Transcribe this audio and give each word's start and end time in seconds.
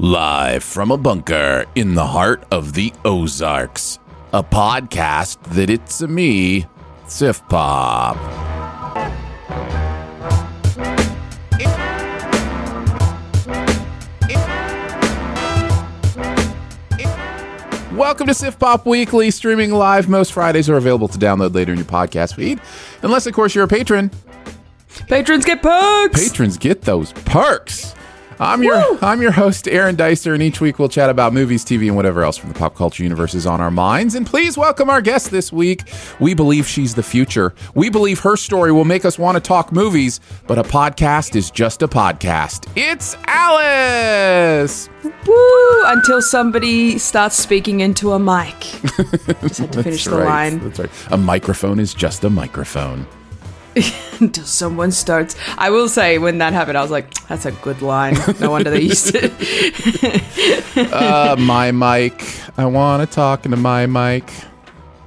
Live 0.00 0.62
from 0.62 0.92
a 0.92 0.96
bunker 0.96 1.66
in 1.74 1.96
the 1.96 2.06
heart 2.06 2.44
of 2.52 2.74
the 2.74 2.92
Ozarks. 3.04 3.98
A 4.32 4.44
podcast 4.44 5.42
that 5.54 5.68
it's 5.70 6.00
a 6.02 6.06
me, 6.06 6.66
Sift 7.08 7.48
Pop. 7.48 8.16
Welcome 17.92 18.28
to 18.28 18.34
Sift 18.34 18.60
Pop 18.60 18.86
Weekly, 18.86 19.32
streaming 19.32 19.72
live 19.72 20.08
most 20.08 20.32
Fridays 20.32 20.70
are 20.70 20.76
available 20.76 21.08
to 21.08 21.18
download 21.18 21.56
later 21.56 21.72
in 21.72 21.78
your 21.78 21.86
podcast 21.88 22.36
feed. 22.36 22.60
Unless, 23.02 23.26
of 23.26 23.32
course, 23.32 23.52
you're 23.52 23.64
a 23.64 23.66
patron. 23.66 24.12
Patrons 25.08 25.44
get 25.44 25.60
perks. 25.60 26.28
Patrons 26.28 26.56
get 26.56 26.82
those 26.82 27.12
perks. 27.24 27.96
I'm 28.40 28.62
your 28.62 28.76
Woo! 28.92 28.98
I'm 29.02 29.20
your 29.20 29.32
host 29.32 29.66
Aaron 29.66 29.96
Dicer, 29.96 30.32
and 30.32 30.42
each 30.42 30.60
week 30.60 30.78
we'll 30.78 30.88
chat 30.88 31.10
about 31.10 31.32
movies, 31.32 31.64
TV, 31.64 31.88
and 31.88 31.96
whatever 31.96 32.22
else 32.22 32.36
from 32.36 32.52
the 32.52 32.58
pop 32.58 32.76
culture 32.76 33.02
universe 33.02 33.34
is 33.34 33.46
on 33.46 33.60
our 33.60 33.70
minds. 33.70 34.14
And 34.14 34.24
please 34.24 34.56
welcome 34.56 34.88
our 34.88 35.00
guest 35.00 35.32
this 35.32 35.52
week. 35.52 35.90
We 36.20 36.34
believe 36.34 36.64
she's 36.66 36.94
the 36.94 37.02
future. 37.02 37.52
We 37.74 37.90
believe 37.90 38.20
her 38.20 38.36
story 38.36 38.70
will 38.70 38.84
make 38.84 39.04
us 39.04 39.18
want 39.18 39.34
to 39.36 39.40
talk 39.40 39.72
movies, 39.72 40.20
but 40.46 40.56
a 40.56 40.62
podcast 40.62 41.34
is 41.34 41.50
just 41.50 41.82
a 41.82 41.88
podcast. 41.88 42.68
It's 42.76 43.16
Alice. 43.26 44.88
Woo! 45.02 45.82
Until 45.86 46.22
somebody 46.22 46.96
starts 46.98 47.34
speaking 47.36 47.80
into 47.80 48.12
a 48.12 48.18
mic. 48.20 48.54
Just 49.40 49.58
had 49.58 49.72
to 49.72 49.82
finish 49.82 50.04
That's 50.04 50.16
the 50.16 50.24
line. 50.24 50.58
That's 50.60 50.78
right. 50.78 50.90
A 51.10 51.16
microphone 51.16 51.80
is 51.80 51.94
just 51.94 52.24
a 52.24 52.30
microphone. 52.30 53.06
Until 54.20 54.44
someone 54.44 54.90
starts. 54.90 55.36
I 55.56 55.70
will 55.70 55.88
say, 55.88 56.18
when 56.18 56.38
that 56.38 56.52
happened, 56.52 56.76
I 56.78 56.82
was 56.82 56.90
like, 56.90 57.14
that's 57.28 57.46
a 57.46 57.52
good 57.52 57.82
line. 57.82 58.16
No 58.40 58.50
wonder 58.50 58.70
they 58.70 58.80
used 58.80 59.12
it. 59.14 59.32
Uh, 60.92 61.34
my 61.38 61.72
mic. 61.72 62.24
I 62.56 62.64
want 62.66 63.08
to 63.08 63.12
talk 63.14 63.44
into 63.44 63.56
my 63.56 63.86
mic. 63.86 64.30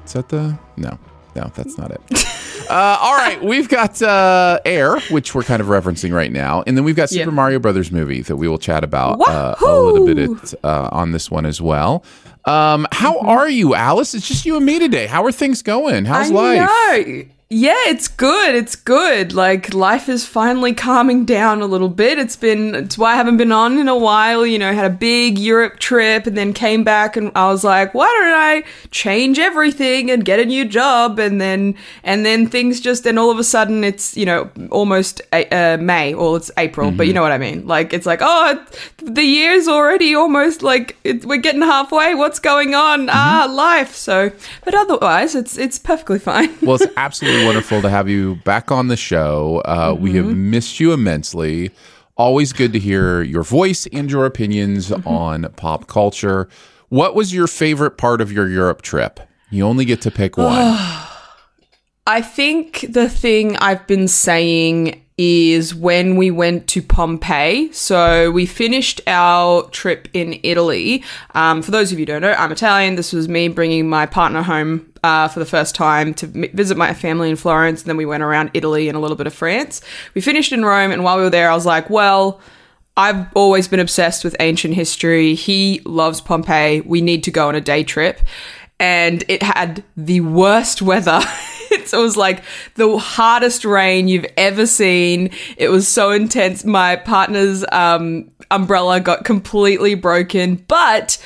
Is 0.05 0.13
that 0.13 0.27
the? 0.29 0.57
No, 0.77 0.97
no, 1.35 1.51
that's 1.55 1.77
not 1.77 1.91
it. 1.91 2.01
Uh, 2.69 2.97
all 3.01 3.17
right, 3.17 3.43
we've 3.43 3.67
got 3.67 4.01
uh, 4.01 4.57
Air, 4.63 4.97
which 5.09 5.35
we're 5.35 5.43
kind 5.43 5.61
of 5.61 5.67
referencing 5.67 6.13
right 6.13 6.31
now, 6.31 6.63
and 6.65 6.77
then 6.77 6.85
we've 6.85 6.95
got 6.95 7.09
Super 7.09 7.29
Yeah. 7.29 7.35
Mario 7.35 7.59
Brothers 7.59 7.91
movie 7.91 8.21
that 8.21 8.37
we 8.37 8.47
will 8.47 8.59
chat 8.59 8.85
about 8.85 9.19
uh, 9.27 9.55
a 9.59 9.65
little 9.75 10.05
bit 10.05 10.17
at, 10.17 10.53
uh, 10.63 10.87
on 10.89 11.11
this 11.11 11.29
one 11.29 11.45
as 11.45 11.59
well. 11.59 12.05
Um, 12.45 12.87
how 12.93 13.15
Mm-hmm. 13.17 13.27
are 13.27 13.49
you, 13.49 13.75
Alice? 13.75 14.13
It's 14.13 14.25
just 14.25 14.45
you 14.45 14.55
and 14.55 14.65
me 14.65 14.79
today. 14.79 15.07
How 15.07 15.25
are 15.25 15.33
things 15.33 15.61
going? 15.61 16.05
How's 16.05 16.31
I 16.31 16.33
life? 16.33 16.69
know. 16.69 17.25
Yeah, 17.53 17.75
it's 17.87 18.07
good. 18.07 18.55
It's 18.55 18.77
good. 18.77 19.33
Like 19.33 19.73
life 19.73 20.07
is 20.07 20.25
finally 20.25 20.73
calming 20.73 21.25
down 21.25 21.61
a 21.61 21.65
little 21.65 21.89
bit. 21.89 22.17
It's 22.17 22.37
been 22.37 22.73
it's 22.73 22.97
why 22.97 23.11
I 23.11 23.15
haven't 23.15 23.35
been 23.35 23.51
on 23.51 23.77
in 23.77 23.89
a 23.89 23.97
while. 23.97 24.45
You 24.45 24.57
know, 24.57 24.71
had 24.71 24.89
a 24.89 24.95
big 24.95 25.37
Europe 25.37 25.77
trip 25.77 26.25
and 26.25 26.37
then 26.37 26.53
came 26.53 26.85
back 26.85 27.17
and 27.17 27.29
I 27.35 27.49
was 27.49 27.65
like, 27.65 27.93
why 27.93 28.05
don't 28.05 28.33
I 28.33 28.63
change 28.91 29.37
everything 29.37 30.09
and 30.09 30.23
get 30.23 30.39
a 30.39 30.45
new 30.45 30.63
job? 30.63 31.19
And 31.19 31.41
then 31.41 31.75
and 32.05 32.25
then 32.25 32.47
things 32.47 32.79
just 32.79 33.05
and 33.05 33.19
all 33.19 33.29
of 33.29 33.37
a 33.37 33.43
sudden 33.43 33.83
it's 33.83 34.15
you 34.15 34.25
know 34.25 34.49
almost 34.69 35.21
uh, 35.33 35.77
May 35.77 36.13
or 36.13 36.37
it's 36.37 36.51
April, 36.55 36.89
but 36.91 37.05
you 37.05 37.11
know 37.11 37.21
what 37.21 37.33
I 37.33 37.37
mean. 37.37 37.67
Like 37.67 37.91
it's 37.91 38.05
like 38.05 38.19
oh 38.21 38.65
the 39.01 39.23
year's 39.23 39.67
already 39.67 40.15
almost 40.15 40.63
like 40.63 40.95
it, 41.03 41.25
we're 41.25 41.35
getting 41.35 41.63
halfway. 41.63 42.15
What's 42.15 42.39
going 42.39 42.75
on? 42.75 43.09
Ah, 43.09 43.45
life. 43.51 43.93
So, 43.93 44.31
but 44.63 44.73
otherwise 44.73 45.35
it's 45.35 45.57
it's 45.57 45.77
perfectly 45.77 46.19
fine. 46.19 46.57
Well, 46.61 46.75
it's 46.75 46.85
absolutely 46.95 47.40
wonderful 47.45 47.81
to 47.81 47.89
have 47.89 48.07
you 48.09 48.35
back 48.43 48.71
on 48.71 48.87
the 48.87 48.97
show. 48.97 49.61
Uh, 49.65 49.95
We 49.99 50.13
have 50.15 50.25
Mm-hmm. 50.25 50.49
missed 50.51 50.79
you 50.79 50.93
immensely. 50.93 51.71
Always 52.17 52.53
good 52.53 52.73
to 52.73 52.79
hear 52.79 53.21
your 53.21 53.43
voice 53.43 53.87
and 53.91 54.09
your 54.11 54.25
opinions 54.25 54.89
Mm-hmm. 54.89 55.07
on 55.07 55.43
pop 55.55 55.87
culture. 55.87 56.47
What 56.89 57.15
was 57.15 57.33
your 57.33 57.47
favorite 57.47 57.97
part 57.97 58.21
of 58.21 58.31
your 58.31 58.47
Europe 58.49 58.81
trip? 58.81 59.19
You 59.49 59.65
only 59.65 59.85
get 59.85 60.01
to 60.01 60.11
pick 60.11 60.37
one. 60.37 60.47
I 62.07 62.21
think 62.21 62.85
the 62.89 63.07
thing 63.07 63.55
I've 63.57 63.85
been 63.87 64.07
saying 64.07 65.01
is 65.17 65.75
when 65.75 66.15
we 66.15 66.31
went 66.31 66.67
to 66.69 66.81
Pompeii. 66.81 67.71
So 67.73 68.31
we 68.31 68.45
finished 68.47 69.01
our 69.05 69.69
trip 69.69 70.07
in 70.13 70.39
Italy. 70.41 71.03
Um, 71.35 71.61
for 71.61 71.69
those 71.69 71.91
of 71.91 71.99
you 71.99 72.03
who 72.03 72.07
don't 72.07 72.21
know, 72.23 72.33
I'm 72.33 72.51
Italian. 72.51 72.95
This 72.95 73.13
was 73.13 73.29
me 73.29 73.47
bringing 73.49 73.87
my 73.87 74.07
partner 74.07 74.41
home 74.41 74.90
uh, 75.03 75.27
for 75.27 75.39
the 75.39 75.45
first 75.45 75.75
time 75.75 76.13
to 76.15 76.27
m- 76.27 76.51
visit 76.53 76.77
my 76.77 76.93
family 76.93 77.29
in 77.29 77.35
Florence. 77.35 77.81
And 77.81 77.89
then 77.89 77.97
we 77.97 78.05
went 78.05 78.23
around 78.23 78.51
Italy 78.53 78.87
and 78.87 78.95
a 78.95 78.99
little 78.99 79.17
bit 79.17 79.27
of 79.27 79.33
France. 79.33 79.81
We 80.13 80.21
finished 80.21 80.51
in 80.51 80.63
Rome. 80.63 80.91
And 80.91 81.03
while 81.03 81.17
we 81.17 81.23
were 81.23 81.29
there, 81.29 81.49
I 81.49 81.55
was 81.55 81.65
like, 81.65 81.89
well, 81.89 82.39
I've 82.97 83.27
always 83.33 83.67
been 83.67 83.79
obsessed 83.79 84.23
with 84.23 84.35
ancient 84.39 84.73
history. 84.73 85.33
He 85.33 85.81
loves 85.85 86.21
Pompeii. 86.21 86.81
We 86.81 87.01
need 87.01 87.23
to 87.23 87.31
go 87.31 87.47
on 87.47 87.55
a 87.55 87.61
day 87.61 87.83
trip. 87.83 88.19
And 88.79 89.23
it 89.27 89.43
had 89.43 89.83
the 89.95 90.21
worst 90.21 90.81
weather. 90.81 91.21
it 91.71 91.91
was 91.93 92.17
like 92.17 92.43
the 92.75 92.97
hardest 92.97 93.65
rain 93.65 94.07
you've 94.07 94.25
ever 94.37 94.65
seen. 94.65 95.31
It 95.57 95.69
was 95.69 95.87
so 95.87 96.11
intense. 96.11 96.65
My 96.65 96.95
partner's 96.95 97.65
um, 97.71 98.29
umbrella 98.51 98.99
got 98.99 99.25
completely 99.25 99.95
broken. 99.95 100.55
But 100.67 101.17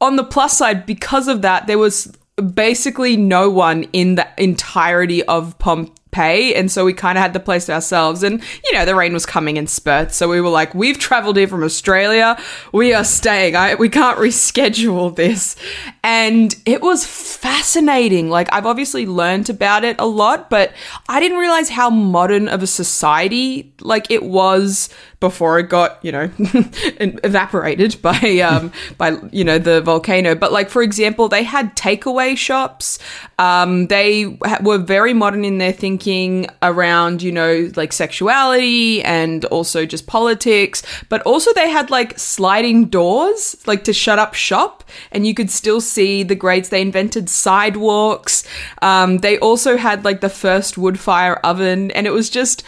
on 0.00 0.16
the 0.16 0.24
plus 0.24 0.56
side, 0.56 0.86
because 0.86 1.28
of 1.28 1.42
that, 1.42 1.66
there 1.66 1.78
was 1.78 2.16
basically 2.54 3.16
no 3.16 3.50
one 3.50 3.84
in 3.92 4.14
the 4.14 4.28
entirety 4.36 5.22
of 5.24 5.58
Pompeii. 5.58 6.54
And 6.54 6.70
so 6.70 6.84
we 6.84 6.94
kind 6.94 7.18
of 7.18 7.22
had 7.22 7.32
the 7.32 7.40
place 7.40 7.66
to 7.66 7.72
ourselves. 7.72 8.22
And, 8.22 8.42
you 8.64 8.72
know, 8.72 8.84
the 8.84 8.94
rain 8.94 9.12
was 9.12 9.26
coming 9.26 9.56
in 9.56 9.66
spurts. 9.66 10.16
So 10.16 10.28
we 10.28 10.40
were 10.40 10.48
like, 10.48 10.74
we've 10.74 10.98
traveled 10.98 11.36
here 11.36 11.46
from 11.46 11.62
Australia. 11.62 12.36
We 12.72 12.94
are 12.94 13.04
staying. 13.04 13.56
I, 13.56 13.74
we 13.74 13.88
can't 13.88 14.18
reschedule 14.18 15.14
this. 15.14 15.54
And 16.02 16.54
it 16.64 16.80
was 16.80 17.04
fascinating. 17.04 18.30
Like, 18.30 18.48
I've 18.52 18.66
obviously 18.66 19.06
learned 19.06 19.50
about 19.50 19.84
it 19.84 19.96
a 19.98 20.06
lot, 20.06 20.48
but 20.48 20.72
I 21.08 21.20
didn't 21.20 21.38
realize 21.38 21.68
how 21.68 21.90
modern 21.90 22.48
of 22.48 22.62
a 22.62 22.66
society, 22.66 23.72
like, 23.80 24.10
it 24.10 24.22
was 24.24 24.88
before 25.20 25.58
it 25.58 25.68
got, 25.68 25.98
you 26.04 26.12
know, 26.12 26.30
evaporated 26.38 28.00
by, 28.02 28.38
um, 28.38 28.72
by, 28.98 29.16
you 29.32 29.42
know, 29.42 29.58
the 29.58 29.80
volcano. 29.80 30.34
But 30.34 30.52
like, 30.52 30.70
for 30.70 30.80
example, 30.80 31.28
they 31.28 31.42
had 31.42 31.76
takeaway 31.76 32.36
shops. 32.36 33.00
Um, 33.38 33.88
they 33.88 34.22
ha- 34.44 34.60
were 34.62 34.78
very 34.78 35.14
modern 35.14 35.44
in 35.44 35.58
their 35.58 35.72
thinking 35.72 36.46
around, 36.62 37.22
you 37.22 37.32
know, 37.32 37.70
like 37.74 37.92
sexuality 37.92 39.02
and 39.02 39.44
also 39.46 39.84
just 39.86 40.06
politics. 40.06 40.82
But 41.08 41.22
also 41.22 41.52
they 41.54 41.68
had 41.68 41.90
like 41.90 42.16
sliding 42.18 42.86
doors, 42.86 43.56
like 43.66 43.84
to 43.84 43.92
shut 43.92 44.20
up 44.20 44.34
shop 44.34 44.84
and 45.10 45.26
you 45.26 45.34
could 45.34 45.50
still 45.50 45.80
see 45.80 46.22
the 46.22 46.36
grades. 46.36 46.68
They 46.68 46.80
invented 46.80 47.28
sidewalks. 47.28 48.44
Um, 48.82 49.18
they 49.18 49.38
also 49.40 49.76
had 49.76 50.04
like 50.04 50.20
the 50.20 50.28
first 50.28 50.78
wood 50.78 51.00
fire 51.00 51.36
oven 51.36 51.90
and 51.90 52.06
it 52.06 52.12
was 52.12 52.30
just, 52.30 52.62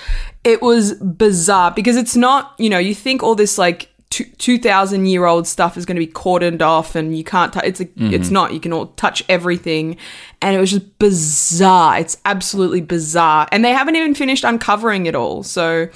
it 0.44 0.62
was 0.62 0.94
bizarre 0.94 1.70
because 1.70 1.96
it's 1.96 2.16
not, 2.16 2.54
you 2.58 2.70
know, 2.70 2.78
you 2.78 2.94
think 2.94 3.22
all 3.22 3.34
this 3.34 3.58
like 3.58 3.90
two, 4.10 4.24
2000 4.24 5.06
year 5.06 5.24
old 5.26 5.46
stuff 5.46 5.76
is 5.76 5.84
going 5.84 5.96
to 5.96 6.04
be 6.04 6.10
cordoned 6.10 6.62
off 6.62 6.94
and 6.94 7.16
you 7.16 7.24
can't 7.24 7.52
touch 7.52 7.64
it's 7.64 7.80
a, 7.80 7.88
it's 7.96 8.30
not 8.30 8.52
you 8.52 8.60
can 8.60 8.72
all 8.72 8.86
touch 8.88 9.22
everything. 9.28 9.96
And 10.42 10.56
it 10.56 10.60
was 10.60 10.70
just 10.70 10.98
bizarre. 10.98 11.98
It's 11.98 12.16
absolutely 12.24 12.80
bizarre. 12.80 13.48
And 13.52 13.64
they 13.64 13.72
haven't 13.72 13.96
even 13.96 14.14
finished 14.14 14.44
uncovering 14.44 15.06
it 15.06 15.14
all. 15.14 15.42
So 15.42 15.88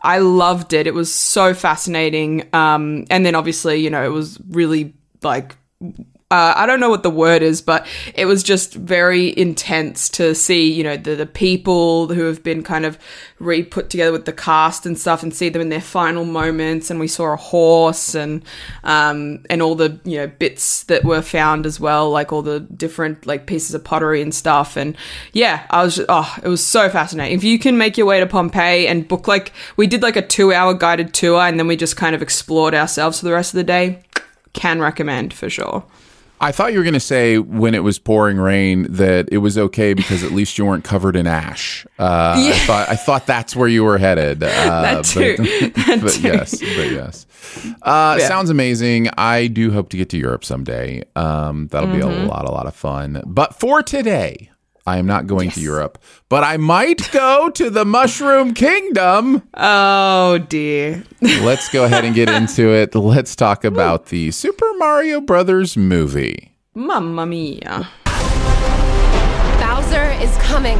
i 0.00 0.18
loved 0.18 0.72
it. 0.72 0.86
It 0.86 0.94
was 0.94 1.12
so 1.12 1.54
fascinating. 1.54 2.48
Um 2.52 3.04
and 3.10 3.26
then 3.26 3.34
obviously 3.34 3.76
you 3.76 3.90
know 3.90 4.04
it 4.04 4.12
was 4.12 4.38
really 4.48 4.94
like 5.22 5.56
uh, 6.30 6.52
I 6.56 6.66
don't 6.66 6.78
know 6.78 6.90
what 6.90 7.02
the 7.02 7.08
word 7.08 7.40
is, 7.40 7.62
but 7.62 7.86
it 8.14 8.26
was 8.26 8.42
just 8.42 8.74
very 8.74 9.36
intense 9.38 10.10
to 10.10 10.34
see, 10.34 10.70
you 10.70 10.84
know, 10.84 10.94
the, 10.94 11.16
the 11.16 11.24
people 11.24 12.08
who 12.08 12.24
have 12.24 12.42
been 12.42 12.62
kind 12.62 12.84
of 12.84 12.98
re 13.38 13.62
put 13.62 13.88
together 13.88 14.12
with 14.12 14.26
the 14.26 14.34
cast 14.34 14.84
and 14.84 14.98
stuff 14.98 15.22
and 15.22 15.34
see 15.34 15.48
them 15.48 15.62
in 15.62 15.70
their 15.70 15.80
final 15.80 16.26
moments. 16.26 16.90
And 16.90 17.00
we 17.00 17.08
saw 17.08 17.32
a 17.32 17.36
horse 17.36 18.14
and, 18.14 18.44
um, 18.84 19.42
and 19.48 19.62
all 19.62 19.74
the, 19.74 19.98
you 20.04 20.18
know, 20.18 20.26
bits 20.26 20.82
that 20.84 21.02
were 21.02 21.22
found 21.22 21.64
as 21.64 21.80
well, 21.80 22.10
like 22.10 22.30
all 22.30 22.42
the 22.42 22.60
different, 22.60 23.24
like 23.24 23.46
pieces 23.46 23.74
of 23.74 23.82
pottery 23.82 24.20
and 24.20 24.34
stuff. 24.34 24.76
And 24.76 24.98
yeah, 25.32 25.64
I 25.70 25.82
was, 25.82 25.96
just, 25.96 26.10
oh, 26.10 26.36
it 26.42 26.48
was 26.48 26.62
so 26.62 26.90
fascinating. 26.90 27.38
If 27.38 27.42
you 27.44 27.58
can 27.58 27.78
make 27.78 27.96
your 27.96 28.06
way 28.06 28.20
to 28.20 28.26
Pompeii 28.26 28.86
and 28.86 29.08
book, 29.08 29.28
like, 29.28 29.54
we 29.78 29.86
did 29.86 30.02
like 30.02 30.16
a 30.16 30.26
two 30.26 30.52
hour 30.52 30.74
guided 30.74 31.14
tour 31.14 31.40
and 31.40 31.58
then 31.58 31.68
we 31.68 31.76
just 31.76 31.96
kind 31.96 32.14
of 32.14 32.20
explored 32.20 32.74
ourselves 32.74 33.20
for 33.20 33.24
the 33.24 33.32
rest 33.32 33.54
of 33.54 33.56
the 33.56 33.64
day, 33.64 34.02
can 34.52 34.78
recommend 34.78 35.32
for 35.32 35.48
sure. 35.48 35.84
I 36.40 36.52
thought 36.52 36.72
you 36.72 36.78
were 36.78 36.84
going 36.84 36.94
to 36.94 37.00
say 37.00 37.38
when 37.38 37.74
it 37.74 37.82
was 37.82 37.98
pouring 37.98 38.38
rain 38.38 38.86
that 38.90 39.28
it 39.32 39.38
was 39.38 39.58
okay 39.58 39.92
because 39.94 40.22
at 40.22 40.32
least 40.32 40.56
you 40.58 40.64
weren't 40.66 40.84
covered 40.84 41.16
in 41.16 41.26
ash. 41.26 41.86
Uh, 41.98 42.34
I 42.36 42.52
thought 42.66 42.88
I 42.88 42.96
thought 42.96 43.26
that's 43.26 43.56
where 43.56 43.68
you 43.68 43.84
were 43.84 43.98
headed. 43.98 44.42
Uh, 44.42 44.46
That 44.82 45.04
too. 45.04 45.36
But, 45.38 45.74
That 45.74 46.00
but 46.02 46.12
too. 46.12 46.20
yes, 46.22 46.50
but 46.60 46.90
yes. 46.90 47.26
Uh, 47.82 48.16
Yeah. 48.20 48.28
Sounds 48.28 48.50
amazing. 48.50 49.08
I 49.18 49.46
do 49.48 49.70
hope 49.72 49.88
to 49.90 49.96
get 49.96 50.10
to 50.10 50.16
Europe 50.18 50.44
someday. 50.44 51.02
Um, 51.16 51.68
that'll 51.68 51.88
be 51.92 51.98
Mm-hmm. 51.98 52.26
a 52.26 52.28
lot, 52.28 52.44
a 52.46 52.50
lot 52.52 52.66
of 52.66 52.74
fun. 52.76 53.22
But 53.26 53.58
for 53.58 53.82
today, 53.82 54.50
I 54.88 54.96
am 54.96 55.04
not 55.04 55.26
going 55.26 55.50
to 55.50 55.60
Europe, 55.60 55.98
but 56.30 56.42
I 56.44 56.56
might 56.56 57.12
go 57.12 57.50
to 57.50 57.68
the 57.68 57.84
Mushroom 57.84 58.54
Kingdom. 58.54 59.42
Oh 59.52 60.38
dear. 60.38 61.04
Let's 61.20 61.68
go 61.68 61.84
ahead 61.84 62.06
and 62.06 62.14
get 62.14 62.30
into 62.30 62.72
it. 62.72 62.94
Let's 62.94 63.36
talk 63.36 63.64
about 63.64 64.06
the 64.06 64.30
Super 64.30 64.66
Mario 64.78 65.20
Brothers 65.20 65.76
movie. 65.76 66.54
Mamma 66.74 67.26
mia. 67.26 67.86
Bowser 69.60 70.10
is 70.24 70.34
coming. 70.38 70.78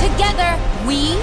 Together, 0.00 0.58
we 0.88 1.18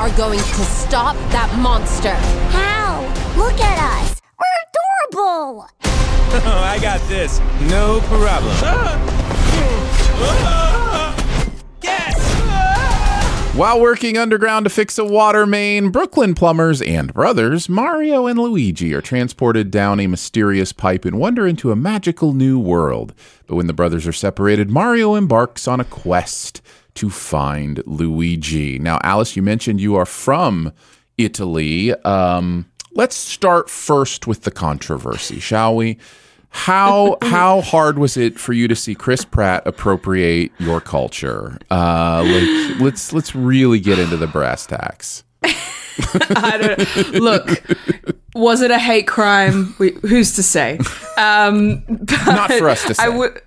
are 0.00 0.10
going 0.16 0.38
to 0.38 0.64
stop 0.64 1.14
that 1.30 1.54
monster. 1.60 2.14
How? 2.56 3.02
Look 3.36 3.60
at 3.60 3.78
us. 4.00 4.22
We're 4.40 5.12
adorable. 5.12 5.68
Oh, 6.30 6.62
I 6.62 6.78
got 6.78 7.00
this. 7.08 7.40
No 7.70 8.00
problem. 8.02 8.54
yes! 8.60 9.24
While 13.58 13.80
working 13.80 14.16
underground 14.16 14.66
to 14.66 14.70
fix 14.70 14.98
a 14.98 15.04
water 15.04 15.44
main, 15.44 15.90
Brooklyn 15.90 16.36
plumbers 16.36 16.80
and 16.80 17.12
brothers, 17.12 17.68
Mario 17.68 18.28
and 18.28 18.38
Luigi, 18.38 18.94
are 18.94 19.00
transported 19.00 19.72
down 19.72 19.98
a 19.98 20.06
mysterious 20.06 20.72
pipe 20.72 21.04
and 21.04 21.18
wander 21.18 21.44
into 21.44 21.72
a 21.72 21.76
magical 21.76 22.32
new 22.34 22.60
world. 22.60 23.12
But 23.48 23.56
when 23.56 23.66
the 23.66 23.72
brothers 23.72 24.06
are 24.06 24.12
separated, 24.12 24.70
Mario 24.70 25.16
embarks 25.16 25.66
on 25.66 25.80
a 25.80 25.84
quest 25.84 26.62
to 26.94 27.10
find 27.10 27.82
Luigi. 27.84 28.78
Now, 28.78 29.00
Alice, 29.02 29.34
you 29.34 29.42
mentioned 29.42 29.80
you 29.80 29.96
are 29.96 30.06
from 30.06 30.72
Italy. 31.16 31.92
Um, 32.04 32.70
let's 32.92 33.16
start 33.16 33.68
first 33.68 34.28
with 34.28 34.42
the 34.42 34.52
controversy, 34.52 35.40
shall 35.40 35.74
we? 35.74 35.98
How 36.50 37.18
how 37.22 37.60
hard 37.60 37.98
was 37.98 38.16
it 38.16 38.38
for 38.38 38.52
you 38.52 38.68
to 38.68 38.76
see 38.76 38.94
Chris 38.94 39.24
Pratt 39.24 39.62
appropriate 39.66 40.50
your 40.58 40.80
culture? 40.80 41.58
Uh, 41.70 42.24
like, 42.26 42.80
let's 42.80 43.12
let's 43.12 43.34
really 43.34 43.80
get 43.80 43.98
into 43.98 44.16
the 44.16 44.26
brass 44.26 44.66
tacks. 44.66 45.24
I 45.42 46.58
don't 46.58 47.12
Look, 47.14 47.62
was 48.34 48.62
it 48.62 48.70
a 48.70 48.78
hate 48.78 49.06
crime? 49.06 49.74
We, 49.78 49.92
who's 50.02 50.36
to 50.36 50.42
say? 50.42 50.78
Um, 51.16 51.84
Not 52.26 52.52
for 52.52 52.68
us 52.68 52.84
to 52.86 52.94
say. 52.94 53.04
I 53.04 53.08
would. 53.08 53.40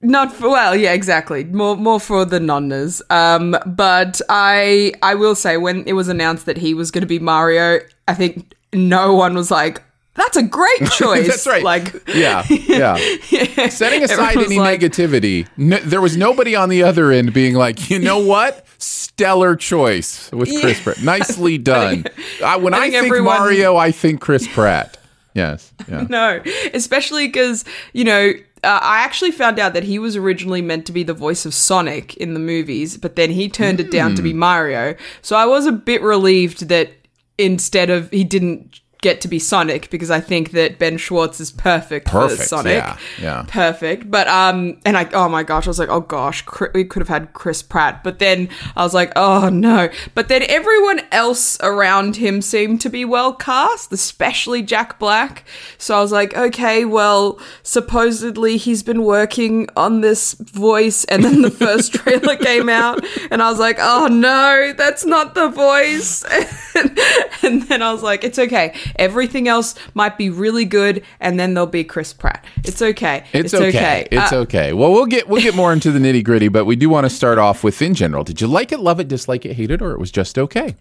Not 0.00 0.32
for 0.32 0.48
well, 0.48 0.76
yeah, 0.76 0.92
exactly. 0.92 1.44
More 1.44 1.76
more 1.76 1.98
for 1.98 2.24
the 2.24 2.38
nonners. 2.38 3.02
Um, 3.10 3.56
but 3.66 4.20
I 4.28 4.92
I 5.02 5.14
will 5.16 5.34
say 5.34 5.56
when 5.56 5.84
it 5.86 5.94
was 5.94 6.08
announced 6.08 6.46
that 6.46 6.56
he 6.56 6.72
was 6.72 6.90
going 6.90 7.02
to 7.02 7.08
be 7.08 7.18
Mario, 7.18 7.80
I 8.06 8.14
think 8.14 8.54
no 8.72 9.14
one 9.14 9.34
was 9.34 9.50
like, 9.50 9.82
"That's 10.18 10.36
a 10.36 10.42
great 10.42 10.80
choice." 10.90 11.26
That's 11.28 11.46
right. 11.46 11.62
Like, 11.64 11.94
yeah, 12.14 12.44
yeah. 12.48 12.96
Setting 13.70 14.04
aside 14.04 14.36
any 14.36 14.58
like- 14.58 14.80
negativity, 14.80 15.48
no, 15.56 15.78
there 15.78 16.02
was 16.02 16.16
nobody 16.18 16.54
on 16.54 16.68
the 16.68 16.82
other 16.82 17.10
end 17.10 17.32
being 17.32 17.54
like, 17.54 17.88
you 17.88 17.98
know 17.98 18.18
what? 18.34 18.66
Stellar 18.76 19.56
choice 19.56 20.30
with 20.30 20.48
Chris 20.60 20.80
Pratt. 20.82 21.02
Nicely 21.02 21.56
done. 21.58 22.04
I, 22.44 22.56
when 22.56 22.74
I 22.74 22.80
think 22.82 22.92
think, 22.94 23.06
everyone- 23.06 23.38
Mario, 23.38 23.76
I 23.76 23.90
think 23.92 24.20
Chris 24.20 24.46
Pratt. 24.46 24.98
Yes. 25.34 25.72
Yeah. 25.88 26.06
no, 26.08 26.42
especially 26.74 27.26
because 27.28 27.64
you 27.94 28.04
know. 28.04 28.32
Uh, 28.64 28.80
I 28.82 29.04
actually 29.04 29.30
found 29.30 29.60
out 29.60 29.72
that 29.74 29.84
he 29.84 30.00
was 30.00 30.16
originally 30.16 30.62
meant 30.62 30.84
to 30.86 30.92
be 30.92 31.04
the 31.04 31.14
voice 31.14 31.46
of 31.46 31.54
Sonic 31.54 32.16
in 32.16 32.34
the 32.34 32.40
movies, 32.40 32.96
but 32.96 33.14
then 33.14 33.30
he 33.30 33.48
turned 33.48 33.78
it 33.78 33.92
down 33.92 34.16
to 34.16 34.20
Hmm. 34.20 34.24
be 34.24 34.32
Mario. 34.32 34.96
So 35.22 35.36
I 35.36 35.46
was 35.46 35.64
a 35.64 35.70
bit 35.70 36.02
relieved 36.02 36.68
that 36.68 36.90
instead 37.38 37.88
of 37.88 38.10
he 38.10 38.24
didn't 38.24 38.80
get 39.00 39.20
to 39.20 39.28
be 39.28 39.38
Sonic 39.38 39.90
because 39.90 40.10
I 40.10 40.20
think 40.20 40.50
that 40.52 40.78
Ben 40.78 40.98
Schwartz 40.98 41.40
is 41.40 41.50
perfect, 41.50 42.10
for 42.10 42.28
Sonic. 42.30 42.82
yeah, 42.82 42.98
yeah. 43.20 43.44
Perfect. 43.46 44.10
But 44.10 44.26
um 44.28 44.78
and 44.84 44.96
I 44.96 45.08
oh 45.12 45.28
my 45.28 45.42
gosh, 45.42 45.66
I 45.66 45.70
was 45.70 45.78
like, 45.78 45.88
"Oh 45.88 46.00
gosh, 46.00 46.44
we 46.74 46.84
could 46.84 47.00
have 47.00 47.08
had 47.08 47.32
Chris 47.32 47.62
Pratt." 47.62 48.02
But 48.02 48.18
then 48.18 48.48
I 48.76 48.82
was 48.82 48.94
like, 48.94 49.12
"Oh 49.14 49.48
no." 49.48 49.88
But 50.14 50.28
then 50.28 50.42
everyone 50.48 51.00
else 51.12 51.58
around 51.60 52.16
him 52.16 52.42
seemed 52.42 52.80
to 52.82 52.88
be 52.88 53.04
well 53.04 53.32
cast, 53.32 53.92
especially 53.92 54.62
Jack 54.62 54.98
Black. 54.98 55.44
So 55.78 55.96
I 55.96 56.00
was 56.00 56.12
like, 56.12 56.36
"Okay, 56.36 56.84
well, 56.84 57.38
supposedly 57.62 58.56
he's 58.56 58.82
been 58.82 59.04
working 59.04 59.68
on 59.76 60.00
this 60.00 60.34
voice 60.34 61.04
and 61.04 61.24
then 61.24 61.42
the 61.42 61.50
first 61.50 61.92
trailer 61.94 62.36
came 62.36 62.68
out 62.68 63.04
and 63.30 63.42
I 63.42 63.50
was 63.50 63.60
like, 63.60 63.76
"Oh 63.78 64.08
no, 64.08 64.72
that's 64.76 65.04
not 65.04 65.34
the 65.34 65.48
voice." 65.48 66.24
and 67.42 67.62
then 67.62 67.80
I 67.82 67.92
was 67.92 68.02
like, 68.02 68.24
"It's 68.24 68.38
okay. 68.38 68.74
Everything 68.96 69.48
else 69.48 69.74
might 69.94 70.16
be 70.18 70.30
really 70.30 70.64
good 70.64 71.02
and 71.20 71.38
then 71.38 71.54
there'll 71.54 71.66
be 71.66 71.84
Chris 71.84 72.12
Pratt. 72.12 72.44
It's 72.64 72.80
okay. 72.82 73.24
It's, 73.32 73.54
okay. 73.54 74.06
It's 74.10 74.32
Uh, 74.32 74.36
okay. 74.38 74.72
Well, 74.72 74.92
we'll 74.92 75.06
get 75.06 75.28
we'll 75.28 75.42
get 75.42 75.54
more 75.54 75.72
into 75.72 75.90
the 75.90 75.98
nitty 75.98 76.24
gritty, 76.24 76.48
but 76.48 76.64
we 76.64 76.76
do 76.76 76.88
want 76.88 77.04
to 77.04 77.10
start 77.10 77.38
off 77.38 77.64
with 77.64 77.80
in 77.82 77.94
general. 77.94 78.24
Did 78.24 78.40
you 78.40 78.46
like 78.46 78.72
it, 78.72 78.80
love 78.80 79.00
it, 79.00 79.08
dislike 79.08 79.44
it, 79.46 79.54
hate 79.54 79.70
it, 79.70 79.82
or 79.82 79.92
it 79.92 79.98
was 79.98 80.10
just 80.10 80.38
okay? 80.38 80.76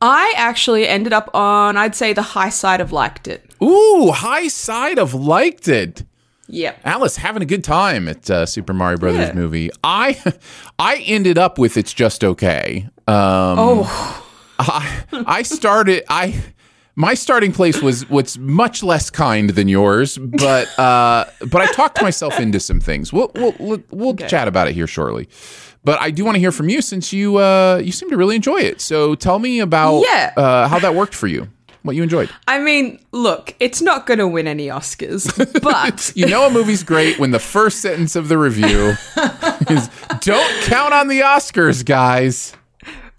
I 0.00 0.32
actually 0.36 0.86
ended 0.86 1.12
up 1.12 1.28
on, 1.34 1.76
I'd 1.76 1.96
say, 1.96 2.12
the 2.12 2.22
high 2.22 2.50
side 2.50 2.80
of 2.80 2.92
liked 2.92 3.26
it. 3.26 3.50
Ooh, 3.60 4.12
high 4.12 4.46
side 4.46 4.96
of 4.98 5.12
liked 5.12 5.66
it. 5.66 6.04
Yep. 6.50 6.80
Alice 6.84 7.16
having 7.16 7.42
a 7.42 7.46
good 7.46 7.64
time 7.64 8.08
at 8.08 8.30
uh, 8.30 8.46
Super 8.46 8.72
Mario 8.72 8.96
Brothers 8.96 9.28
Yeah. 9.28 9.34
movie. 9.34 9.70
I 9.84 10.16
I 10.78 10.96
ended 10.98 11.36
up 11.36 11.58
with 11.58 11.76
it's 11.76 11.92
just 11.92 12.22
okay. 12.24 12.88
Um, 13.06 13.58
Oh, 13.58 14.24
I 14.58 15.04
I 15.26 15.42
started 15.42 16.04
I 16.08 16.40
my 16.98 17.14
starting 17.14 17.52
place 17.52 17.80
was 17.80 18.08
what's 18.10 18.36
much 18.38 18.82
less 18.82 19.08
kind 19.08 19.50
than 19.50 19.68
yours, 19.68 20.18
but 20.18 20.66
uh, 20.80 21.26
but 21.48 21.62
I 21.62 21.66
talked 21.66 22.02
myself 22.02 22.40
into 22.40 22.58
some 22.58 22.80
things. 22.80 23.12
We'll 23.12 23.30
we'll 23.36 23.80
we'll 23.90 24.16
chat 24.16 24.48
about 24.48 24.66
it 24.66 24.74
here 24.74 24.88
shortly. 24.88 25.28
But 25.84 26.00
I 26.00 26.10
do 26.10 26.24
want 26.24 26.34
to 26.34 26.40
hear 26.40 26.50
from 26.50 26.68
you 26.68 26.82
since 26.82 27.12
you 27.12 27.36
uh, 27.36 27.80
you 27.82 27.92
seem 27.92 28.10
to 28.10 28.16
really 28.16 28.34
enjoy 28.34 28.58
it. 28.58 28.80
So 28.80 29.14
tell 29.14 29.38
me 29.38 29.60
about 29.60 30.02
Yeah. 30.04 30.32
uh, 30.36 30.66
how 30.68 30.80
that 30.80 30.96
worked 30.96 31.14
for 31.14 31.28
you. 31.28 31.46
What 31.82 31.94
you 31.94 32.02
enjoyed. 32.02 32.28
I 32.48 32.58
mean, 32.58 32.98
look, 33.12 33.54
it's 33.60 33.80
not 33.80 34.04
going 34.04 34.18
to 34.18 34.26
win 34.26 34.48
any 34.48 34.66
Oscars, 34.66 35.30
but 35.62 36.12
You 36.16 36.26
know 36.26 36.48
a 36.48 36.50
movie's 36.50 36.82
great 36.82 37.20
when 37.20 37.30
the 37.30 37.38
first 37.38 37.80
sentence 37.80 38.16
of 38.16 38.26
the 38.28 38.36
review 38.36 38.94
is 39.70 39.88
"Don't 40.20 40.62
count 40.64 40.92
on 40.92 41.06
the 41.06 41.20
Oscars, 41.20 41.84
guys." 41.84 42.54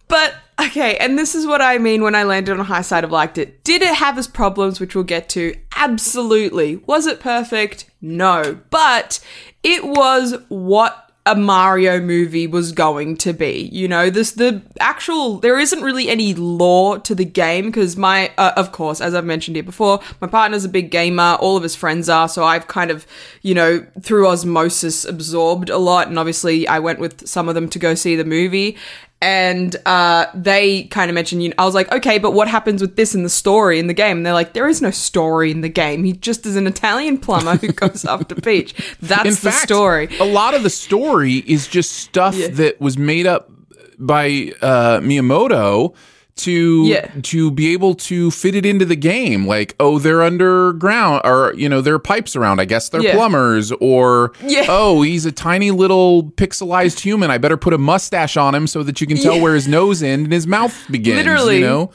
But 0.09 0.35
okay, 0.59 0.97
and 0.97 1.17
this 1.17 1.35
is 1.35 1.45
what 1.45 1.61
I 1.61 1.77
mean 1.77 2.03
when 2.03 2.15
I 2.15 2.23
landed 2.23 2.53
on 2.53 2.59
a 2.59 2.65
high 2.65 2.81
side 2.81 3.03
of 3.03 3.11
liked 3.11 3.37
it. 3.37 3.63
Did 3.63 3.81
it 3.81 3.95
have 3.95 4.17
its 4.17 4.27
problems, 4.27 4.79
which 4.79 4.95
we'll 4.95 5.03
get 5.03 5.29
to? 5.29 5.55
Absolutely. 5.75 6.77
Was 6.77 7.07
it 7.07 7.19
perfect? 7.19 7.89
No. 8.01 8.59
But 8.69 9.19
it 9.63 9.85
was 9.85 10.35
what 10.49 11.09
a 11.25 11.35
Mario 11.35 11.99
movie 11.99 12.47
was 12.47 12.71
going 12.71 13.15
to 13.17 13.33
be. 13.33 13.69
You 13.71 13.87
know, 13.87 14.09
this 14.09 14.31
the 14.31 14.63
actual 14.79 15.37
there 15.39 15.59
isn't 15.59 15.83
really 15.83 16.09
any 16.09 16.33
lore 16.33 16.97
to 16.99 17.13
the 17.13 17.25
game 17.25 17.65
because 17.65 17.95
my 17.95 18.31
uh, 18.37 18.53
of 18.55 18.71
course, 18.71 18.99
as 18.99 19.13
I've 19.13 19.25
mentioned 19.25 19.55
here 19.55 19.63
before, 19.63 19.99
my 20.21 20.27
partner's 20.27 20.65
a 20.65 20.69
big 20.69 20.89
gamer, 20.89 21.37
all 21.39 21.55
of 21.55 21.61
his 21.61 21.75
friends 21.75 22.09
are, 22.09 22.27
so 22.27 22.43
I've 22.43 22.67
kind 22.67 22.89
of, 22.89 23.05
you 23.43 23.53
know, 23.53 23.85
through 24.01 24.27
osmosis 24.27 25.05
absorbed 25.05 25.69
a 25.69 25.77
lot 25.77 26.07
and 26.07 26.17
obviously 26.17 26.67
I 26.67 26.79
went 26.79 26.99
with 26.99 27.27
some 27.27 27.47
of 27.47 27.53
them 27.53 27.69
to 27.69 27.79
go 27.79 27.93
see 27.93 28.15
the 28.15 28.25
movie 28.25 28.77
and 29.21 29.75
uh, 29.85 30.27
they 30.33 30.83
kind 30.85 31.09
of 31.11 31.15
mentioned, 31.15 31.43
you 31.43 31.49
know, 31.49 31.55
I 31.57 31.65
was 31.65 31.75
like, 31.75 31.91
okay, 31.91 32.19
but 32.19 32.31
what 32.31 32.47
happens 32.47 32.81
with 32.81 32.95
this 32.95 33.13
in 33.13 33.23
the 33.23 33.29
story 33.29 33.77
in 33.77 33.87
the 33.87 33.93
game? 33.93 34.17
And 34.17 34.25
they're 34.25 34.33
like, 34.33 34.53
there 34.53 34.67
is 34.67 34.81
no 34.81 34.91
story 34.91 35.51
in 35.51 35.59
the 35.61 35.67
game. 35.69 36.05
He 36.05 36.13
just 36.13 36.45
is 36.45 36.55
an 36.55 36.67
Italian 36.67 37.17
plumber 37.17 37.57
who 37.57 37.67
goes 37.73 38.05
after 38.05 38.35
Peach. 38.35 38.73
That's 39.01 39.25
In 39.25 39.31
the 39.31 39.51
fact, 39.51 39.63
story. 39.63 40.07
a 40.19 40.25
lot 40.25 40.53
of 40.53 40.63
the 40.63 40.69
story 40.69 41.35
is 41.45 41.67
just 41.67 41.91
stuff 41.93 42.35
that 42.37 42.79
was 42.79 42.97
made 42.97 43.27
up 43.27 43.51
by 43.97 44.53
uh, 44.61 44.99
Miyamoto 45.01 45.93
to 46.39 46.83
Yeah. 46.85 47.07
to 47.23 47.51
be 47.51 47.73
able 47.73 47.95
to 47.95 48.31
fit 48.31 48.55
it 48.55 48.65
into 48.65 48.85
the 48.85 48.95
game. 48.95 49.45
Like, 49.47 49.75
oh, 49.79 49.99
they're 49.99 50.21
underground, 50.21 51.21
or 51.23 51.53
you 51.55 51.69
know, 51.69 51.81
there 51.81 51.93
are 51.93 51.99
pipes 51.99 52.35
around. 52.35 52.59
I 52.59 52.65
guess 52.65 52.89
they're 52.89 53.01
Yeah. 53.03 53.15
plumbers. 53.15 53.71
Or 53.79 54.33
Yeah. 54.45 54.65
oh, 54.67 55.01
he's 55.01 55.25
a 55.25 55.31
tiny 55.31 55.71
little 55.71 56.23
pixelized 56.37 56.99
human. 56.99 57.31
I 57.31 57.37
better 57.37 57.57
put 57.57 57.73
a 57.73 57.77
mustache 57.77 58.37
on 58.37 58.53
him 58.55 58.67
so 58.67 58.83
that 58.83 58.99
you 59.01 59.07
can 59.07 59.17
tell 59.17 59.39
where 59.39 59.55
his 59.55 59.67
nose 59.67 60.01
end 60.03 60.25
and 60.25 60.33
his 60.33 60.47
mouth 60.47 60.75
begins. 60.91 61.17
Literally. 61.17 61.59
you 61.59 61.65
know. 61.65 61.91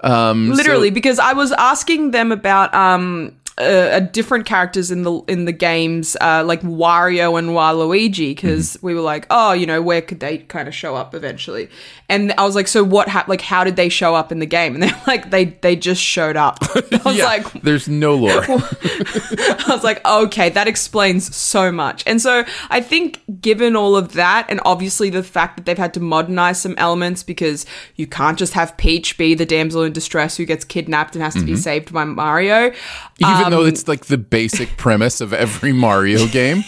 Um, 0.00 0.50
so- 0.50 0.56
Literally, 0.56 0.90
because 0.90 1.18
I 1.18 1.32
was 1.32 1.50
asking 1.52 2.12
them 2.12 2.30
about 2.32 2.72
um 2.74 3.32
uh, 3.58 4.00
different 4.00 4.46
characters 4.46 4.90
in 4.90 5.02
the 5.02 5.20
in 5.28 5.44
the 5.44 5.52
games, 5.52 6.16
uh, 6.20 6.44
like 6.44 6.62
Wario 6.62 7.38
and 7.38 7.50
Waluigi, 7.50 8.30
because 8.30 8.58
Mm-hmm. 8.76 8.86
we 8.86 8.94
were 8.94 9.00
like, 9.00 9.26
oh, 9.30 9.52
you 9.52 9.66
know, 9.66 9.80
where 9.82 10.00
could 10.02 10.20
they 10.20 10.38
kind 10.38 10.68
of 10.68 10.74
show 10.74 10.94
up 10.94 11.14
eventually? 11.14 11.68
And 12.08 12.32
I 12.38 12.44
was 12.44 12.54
like, 12.54 12.68
so 12.68 12.82
what? 12.82 13.08
hap 13.08 13.28
like, 13.28 13.40
how 13.42 13.64
did 13.64 13.76
they 13.76 13.88
show 13.88 14.14
up 14.14 14.32
in 14.32 14.38
the 14.38 14.46
game? 14.46 14.74
And 14.74 14.82
they're 14.82 15.02
like, 15.06 15.30
they 15.30 15.46
they 15.46 15.76
just 15.76 16.02
showed 16.02 16.36
up. 16.36 16.58
I 16.74 17.00
was 17.04 17.16
yeah, 17.16 17.24
like, 17.24 17.52
there's 17.62 17.88
no 17.88 18.14
lore. 18.14 18.44
I 18.48 19.64
was 19.68 19.84
like, 19.84 20.04
okay, 20.06 20.48
that 20.50 20.66
explains 20.68 21.34
so 21.34 21.70
much. 21.72 22.02
And 22.06 22.20
so 22.20 22.44
I 22.70 22.80
think, 22.80 23.20
given 23.40 23.76
all 23.76 23.96
of 23.96 24.12
that, 24.14 24.46
and 24.48 24.60
obviously 24.64 25.10
the 25.10 25.22
fact 25.22 25.56
that 25.56 25.66
they've 25.66 25.78
had 25.78 25.94
to 25.94 26.00
modernize 26.00 26.60
some 26.60 26.74
elements 26.78 27.22
because 27.22 27.66
you 27.96 28.06
can't 28.06 28.38
just 28.38 28.54
have 28.54 28.76
Peach 28.76 29.18
be 29.18 29.34
the 29.34 29.46
damsel 29.46 29.82
in 29.82 29.92
distress 29.92 30.36
who 30.36 30.44
gets 30.44 30.64
kidnapped 30.64 31.14
and 31.14 31.22
has 31.22 31.34
to 31.34 31.44
be 31.44 31.56
saved 31.56 31.92
by 31.92 32.04
Mario. 32.04 32.72
Even 33.20 33.47
though 33.50 33.62
Um, 33.62 33.68
it's 33.68 33.88
like 33.88 34.06
the 34.06 34.18
basic 34.18 34.76
premise 34.76 35.20
of 35.20 35.32
every 35.32 35.72
Mario 35.72 36.26
game. 36.26 36.64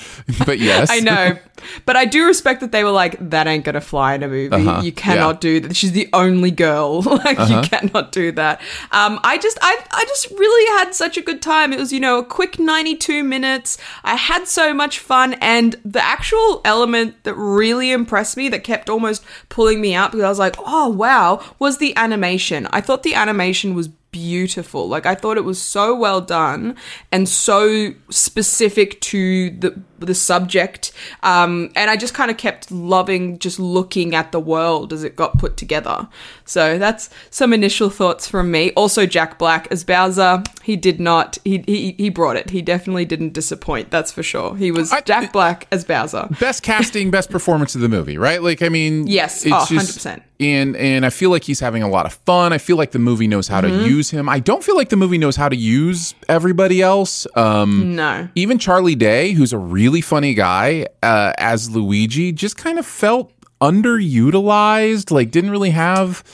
But 0.46 0.58
yes. 0.58 0.90
I 0.90 1.00
know. 1.00 1.38
But 1.87 1.97
I 1.97 2.05
do 2.05 2.26
respect 2.26 2.61
that 2.61 2.73
they 2.73 2.85
were 2.85 2.90
like, 2.90 3.17
that 3.31 3.47
ain't 3.47 3.64
gonna 3.64 3.81
fly 3.81 4.14
in 4.14 4.23
a 4.23 4.29
movie. 4.29 4.55
Uh-huh, 4.55 4.83
You 4.83 4.93
cannot 4.93 5.37
yeah. 5.37 5.40
do 5.40 5.61
that. 5.61 5.76
She's 5.76 5.93
the 5.93 6.09
only 6.12 6.50
girl. 6.50 7.02
like 7.02 7.38
Uh-huh. 7.38 7.62
you 7.62 7.69
cannot 7.69 8.12
do 8.12 8.33
that. 8.33 8.61
Um, 8.93 9.21
I 9.25 9.38
just, 9.38 9.59
I, 9.62 9.79
I 9.90 10.05
just 10.07 10.31
really 10.31 10.79
had 10.79 10.95
such 10.95 11.17
a 11.17 11.23
good 11.23 11.43
time. 11.43 11.73
It 11.73 11.79
was, 11.79 11.93
you 11.93 12.00
know, 12.00 12.19
a 12.19 12.25
quick 12.25 12.59
ninety-two 12.59 13.23
minutes. 13.25 13.79
I 14.05 14.17
had 14.17 14.47
so 14.49 14.73
much 14.75 14.99
fun, 14.99 15.35
and 15.35 15.76
the 15.85 16.02
actual 16.05 16.61
element 16.64 17.23
that 17.25 17.35
really 17.35 17.90
impressed 17.93 18.37
me, 18.37 18.49
that 18.50 18.64
kept 18.64 18.88
almost 18.90 19.25
pulling 19.49 19.81
me 19.81 19.95
out 19.95 20.12
because 20.12 20.25
I 20.25 20.29
was 20.29 20.38
like, 20.38 20.57
oh 20.59 20.88
wow, 20.88 21.43
was 21.59 21.79
the 21.79 21.97
animation. 21.97 22.67
I 22.73 22.81
thought 22.81 23.02
the 23.02 23.14
animation 23.14 23.75
was 23.75 23.88
beautiful. 23.88 24.88
Like 24.88 25.07
I 25.07 25.14
thought 25.14 25.37
it 25.37 25.45
was 25.45 25.61
so 25.62 25.95
well 25.95 26.21
done 26.21 26.75
and 27.12 27.29
so 27.29 27.93
specific 28.11 29.00
to 29.02 29.50
the 29.50 29.81
the 30.00 30.14
subject. 30.14 30.92
Um, 31.23 31.71
and 31.76 31.90
I 31.90 31.97
just 31.97 32.14
kind 32.14 32.30
of 32.30 32.37
kept 32.37 32.71
loving 32.71 33.38
just 33.38 33.59
looking 33.59 34.14
at 34.14 34.33
the 34.33 34.40
world 34.40 34.92
as 34.92 35.04
it 35.04 35.16
got 35.16 35.38
put 35.38 35.57
together. 35.57 36.09
So 36.45 36.78
that's 36.78 37.11
some 37.30 37.52
initial 37.52 37.90
thoughts 37.90 38.26
from 38.28 38.50
me. 38.50 38.73
Also, 38.73 39.07
Jack 39.07 39.38
Black 39.38 39.69
as 39.71 39.85
Bowser, 39.85 40.42
he 40.62 40.76
did 40.76 41.00
not. 41.00 41.38
He 41.45 41.62
he, 41.66 41.92
he 41.99 42.11
brought 42.11 42.37
it. 42.37 42.50
He 42.50 42.62
definitely 42.62 43.04
didn't 43.04 43.33
disappoint. 43.33 43.90
That's 43.90 44.11
for 44.12 44.23
sure. 44.23 44.57
He 44.57 44.71
was 44.71 44.92
I- 44.92 45.00
Jack 45.02 45.33
Black 45.33 45.66
as 45.71 45.85
Bowser. 45.85 46.28
best 46.40 46.62
casting, 46.62 47.11
best 47.11 47.30
performance 47.30 47.75
of 47.75 47.80
the 47.80 47.88
movie, 47.88 48.19
right? 48.19 48.42
Like, 48.42 48.62
I 48.62 48.69
mean, 48.69 49.07
Yes. 49.07 49.45
it's 49.45 49.54
Oh, 49.54 49.66
just- 49.69 49.99
100%. 49.99 50.23
And 50.40 50.75
and 50.76 51.04
I 51.04 51.11
feel 51.11 51.28
like 51.30 51.44
he's 51.44 51.61
having 51.61 51.82
a 51.82 51.88
lot 51.88 52.06
of 52.06 52.14
fun. 52.25 52.52
I 52.54 52.59
feel 52.59 52.76
like 52.78 52.92
the 52.92 52.99
movie 52.99 53.28
knows 53.28 53.47
how 53.47 53.61
Mm-hmm. 53.61 53.85
to 53.85 53.88
use 53.90 54.09
him. 54.11 54.26
I 54.28 54.38
don't 54.40 54.64
feel 54.64 54.75
like 54.75 54.88
the 54.88 54.97
movie 54.97 55.18
knows 55.18 55.37
how 55.37 55.50
to 55.50 55.56
use 55.56 56.14
everybody 56.30 56.80
else. 56.80 57.26
Um, 57.37 57.94
No. 57.94 58.26
even 58.35 58.59
Charlie 58.59 58.94
Day, 58.94 59.32
who's 59.32 59.52
a 59.52 59.59
really 59.59 60.00
funny 60.00 60.32
guy 60.32 60.87
uh, 61.02 61.35
as 61.37 61.68
Luigi, 61.70 62.32
just 62.32 62.56
kind 62.56 62.78
of 62.78 62.87
felt 62.87 63.30
underutilized. 63.61 65.11
Like, 65.11 65.30
didn't 65.30 65.50
really 65.50 65.70
have 65.70 66.25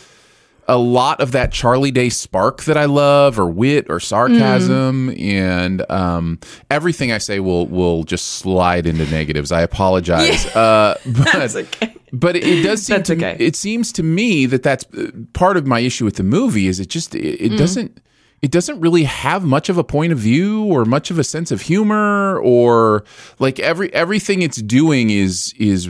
a 0.69 0.77
lot 0.79 1.21
of 1.21 1.33
that 1.33 1.53
Charlie 1.53 1.91
Day 1.93 2.09
spark 2.09 2.65
that 2.65 2.77
I 2.77 2.85
love, 2.87 3.39
or 3.39 3.47
wit, 3.47 3.87
or 3.89 4.01
sarcasm, 4.01 5.11
and 5.19 5.89
um, 5.91 6.39
everything 6.71 7.13
I 7.13 7.19
say 7.19 7.39
will 7.41 7.67
will 7.67 8.03
just 8.05 8.27
slide 8.39 8.87
into 8.87 9.05
negatives. 9.11 9.53
I 9.53 9.63
apologize, 9.63 10.47
uh, 10.57 10.99
but 11.07 11.33
That's 11.33 11.57
okay. 11.57 11.96
But 12.13 12.37
it, 12.37 12.45
it 12.45 12.63
does 12.63 12.83
seem 12.87 13.03
to 13.05 13.15
okay. 13.15 13.37
it 13.39 13.57
seems 13.57 13.93
to 13.93 14.03
me 14.03 14.47
that 14.47 14.63
that's 14.63 14.85
uh, 14.95 15.11
part 15.33 15.57
of 15.57 15.67
my 15.67 15.81
issue 15.81 16.05
with 16.05 16.17
the 16.17 16.23
movie 16.23 16.67
is 16.67 16.81
it 16.81 16.89
just 16.89 17.15
it, 17.15 17.25
it 17.41 17.53
Mm. 17.53 17.59
doesn't 17.59 18.01
it 18.43 18.51
doesn't 18.51 18.79
really 18.81 19.05
have 19.05 19.45
much 19.45 19.69
of 19.71 19.79
a 19.79 19.83
point 19.85 20.13
of 20.13 20.19
view 20.19 20.65
or 20.65 20.85
much 20.85 21.11
of 21.11 21.19
a 21.19 21.25
sense 21.25 21.51
of 21.51 21.63
humor 21.63 22.39
or 22.41 23.03
like 23.39 23.59
every 23.59 23.93
everything 23.95 24.43
it's 24.43 24.61
doing 24.63 25.11
is 25.11 25.55
is 25.59 25.89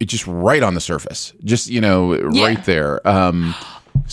it 0.00 0.06
just 0.06 0.26
right 0.26 0.62
on 0.62 0.74
the 0.74 0.80
surface 0.80 1.32
just 1.44 1.68
you 1.68 1.80
know 1.80 2.16
right 2.42 2.64
there 2.64 3.06
um 3.06 3.54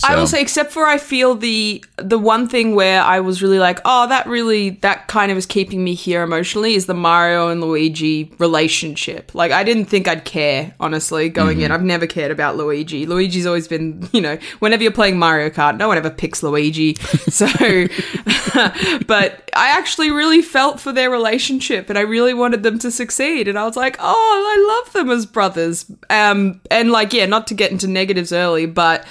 I 0.02 0.16
will 0.16 0.26
say, 0.26 0.40
except 0.40 0.72
for 0.72 0.86
I 0.86 0.98
feel 0.98 1.34
the 1.34 1.84
the 1.96 2.18
one 2.18 2.48
thing 2.48 2.74
where 2.74 3.00
I 3.02 3.20
was 3.20 3.42
really 3.42 3.58
like, 3.58 3.80
oh, 3.84 4.08
that 4.08 4.26
really 4.26 4.70
that 4.70 5.06
kind 5.06 5.30
of 5.30 5.38
is 5.38 5.46
keeping 5.46 5.84
me 5.84 5.94
here 5.94 6.22
emotionally 6.22 6.74
is 6.74 6.86
the 6.86 6.94
Mario 6.94 7.48
and 7.48 7.60
Luigi 7.60 8.32
relationship. 8.38 9.34
Like, 9.34 9.52
I 9.52 9.62
didn't 9.62 9.84
think 9.86 10.08
I'd 10.08 10.24
care 10.24 10.74
honestly 10.80 11.28
going 11.28 11.60
in. 11.60 11.70
I've 11.70 11.82
never 11.82 12.06
cared 12.06 12.30
about 12.30 12.56
Luigi. 12.56 13.06
Luigi's 13.06 13.46
always 13.46 13.68
been, 13.68 14.08
you 14.12 14.20
know, 14.20 14.38
whenever 14.58 14.82
you're 14.82 14.92
playing 14.92 15.18
Mario 15.18 15.50
Kart, 15.50 15.76
no 15.76 15.88
one 15.88 15.96
ever 15.96 16.10
picks 16.10 16.42
Luigi. 16.42 16.96
So, 17.34 17.46
but 19.06 19.50
I 19.56 19.68
actually 19.70 20.10
really 20.10 20.40
felt 20.42 20.78
for 20.78 20.92
their 20.92 21.10
relationship, 21.10 21.88
and 21.88 21.98
I 21.98 22.02
really 22.02 22.34
wanted 22.34 22.62
them 22.62 22.78
to 22.80 22.90
succeed. 22.90 23.48
And 23.48 23.58
I 23.58 23.64
was 23.64 23.76
like, 23.76 23.96
oh, 23.98 24.04
I 24.04 24.82
love 24.84 24.92
them 24.92 25.10
as 25.10 25.26
brothers. 25.26 25.86
Um, 26.10 26.60
and 26.70 26.90
like, 26.92 27.12
yeah, 27.12 27.26
not 27.26 27.46
to 27.48 27.54
get 27.54 27.72
into 27.72 27.88
negatives 27.88 28.32
early, 28.32 28.66
but 28.66 29.04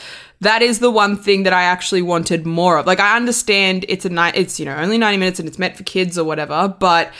that 0.43 0.61
is 0.61 0.79
the 0.79 0.91
one 0.91 1.17
thing 1.17 1.43
that 1.43 1.53
I 1.53 1.63
actually 1.63 2.01
wanted 2.01 2.45
more 2.45 2.77
of. 2.77 2.85
Like 2.85 2.99
I 2.99 3.15
understand 3.15 3.85
it's 3.89 4.05
a 4.05 4.09
night 4.09 4.35
it's 4.35 4.59
you 4.59 4.65
know 4.65 4.75
only 4.75 4.97
90 4.97 5.17
minutes 5.17 5.39
and 5.39 5.47
it's 5.47 5.59
meant 5.59 5.75
for 5.75 5.83
kids 5.83 6.17
or 6.17 6.23
whatever, 6.23 6.73
but 6.79 7.11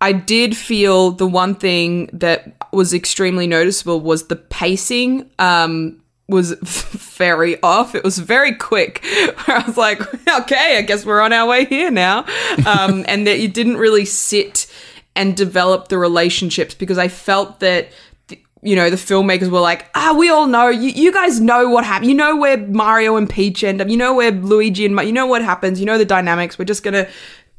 I 0.00 0.12
did 0.12 0.56
feel 0.56 1.12
the 1.12 1.26
one 1.26 1.54
thing 1.54 2.10
that 2.12 2.56
was 2.72 2.92
extremely 2.92 3.46
noticeable 3.46 4.00
was 4.00 4.26
the 4.26 4.36
pacing 4.36 5.30
um 5.38 6.02
was 6.28 6.52
very 6.62 7.62
off. 7.62 7.94
It 7.94 8.04
was 8.04 8.18
very 8.18 8.54
quick. 8.54 9.00
I 9.04 9.62
was 9.66 9.76
like, 9.76 10.00
okay, 10.40 10.78
I 10.78 10.82
guess 10.82 11.04
we're 11.04 11.20
on 11.20 11.32
our 11.32 11.46
way 11.46 11.64
here 11.66 11.90
now. 11.90 12.24
Um, 12.66 13.04
and 13.06 13.26
that 13.26 13.40
you 13.40 13.48
didn't 13.48 13.76
really 13.76 14.04
sit 14.04 14.72
and 15.14 15.36
develop 15.36 15.88
the 15.88 15.98
relationships 15.98 16.74
because 16.74 16.98
I 16.98 17.08
felt 17.08 17.60
that 17.60 17.88
you 18.62 18.76
know, 18.76 18.90
the 18.90 18.96
filmmakers 18.96 19.50
were 19.50 19.60
like, 19.60 19.90
ah, 19.94 20.14
we 20.16 20.28
all 20.28 20.46
know, 20.46 20.68
you, 20.68 20.90
you 20.90 21.12
guys 21.12 21.40
know 21.40 21.68
what 21.68 21.84
happened. 21.84 22.08
You 22.08 22.16
know 22.16 22.36
where 22.36 22.56
Mario 22.56 23.16
and 23.16 23.28
Peach 23.28 23.64
end 23.64 23.80
up. 23.80 23.88
You 23.88 23.96
know 23.96 24.14
where 24.14 24.30
Luigi 24.30 24.86
and, 24.86 24.94
Ma- 24.94 25.02
you 25.02 25.12
know 25.12 25.26
what 25.26 25.42
happens. 25.42 25.80
You 25.80 25.86
know 25.86 25.98
the 25.98 26.04
dynamics. 26.04 26.58
We're 26.58 26.64
just 26.64 26.84
going 26.84 26.94
to 26.94 27.10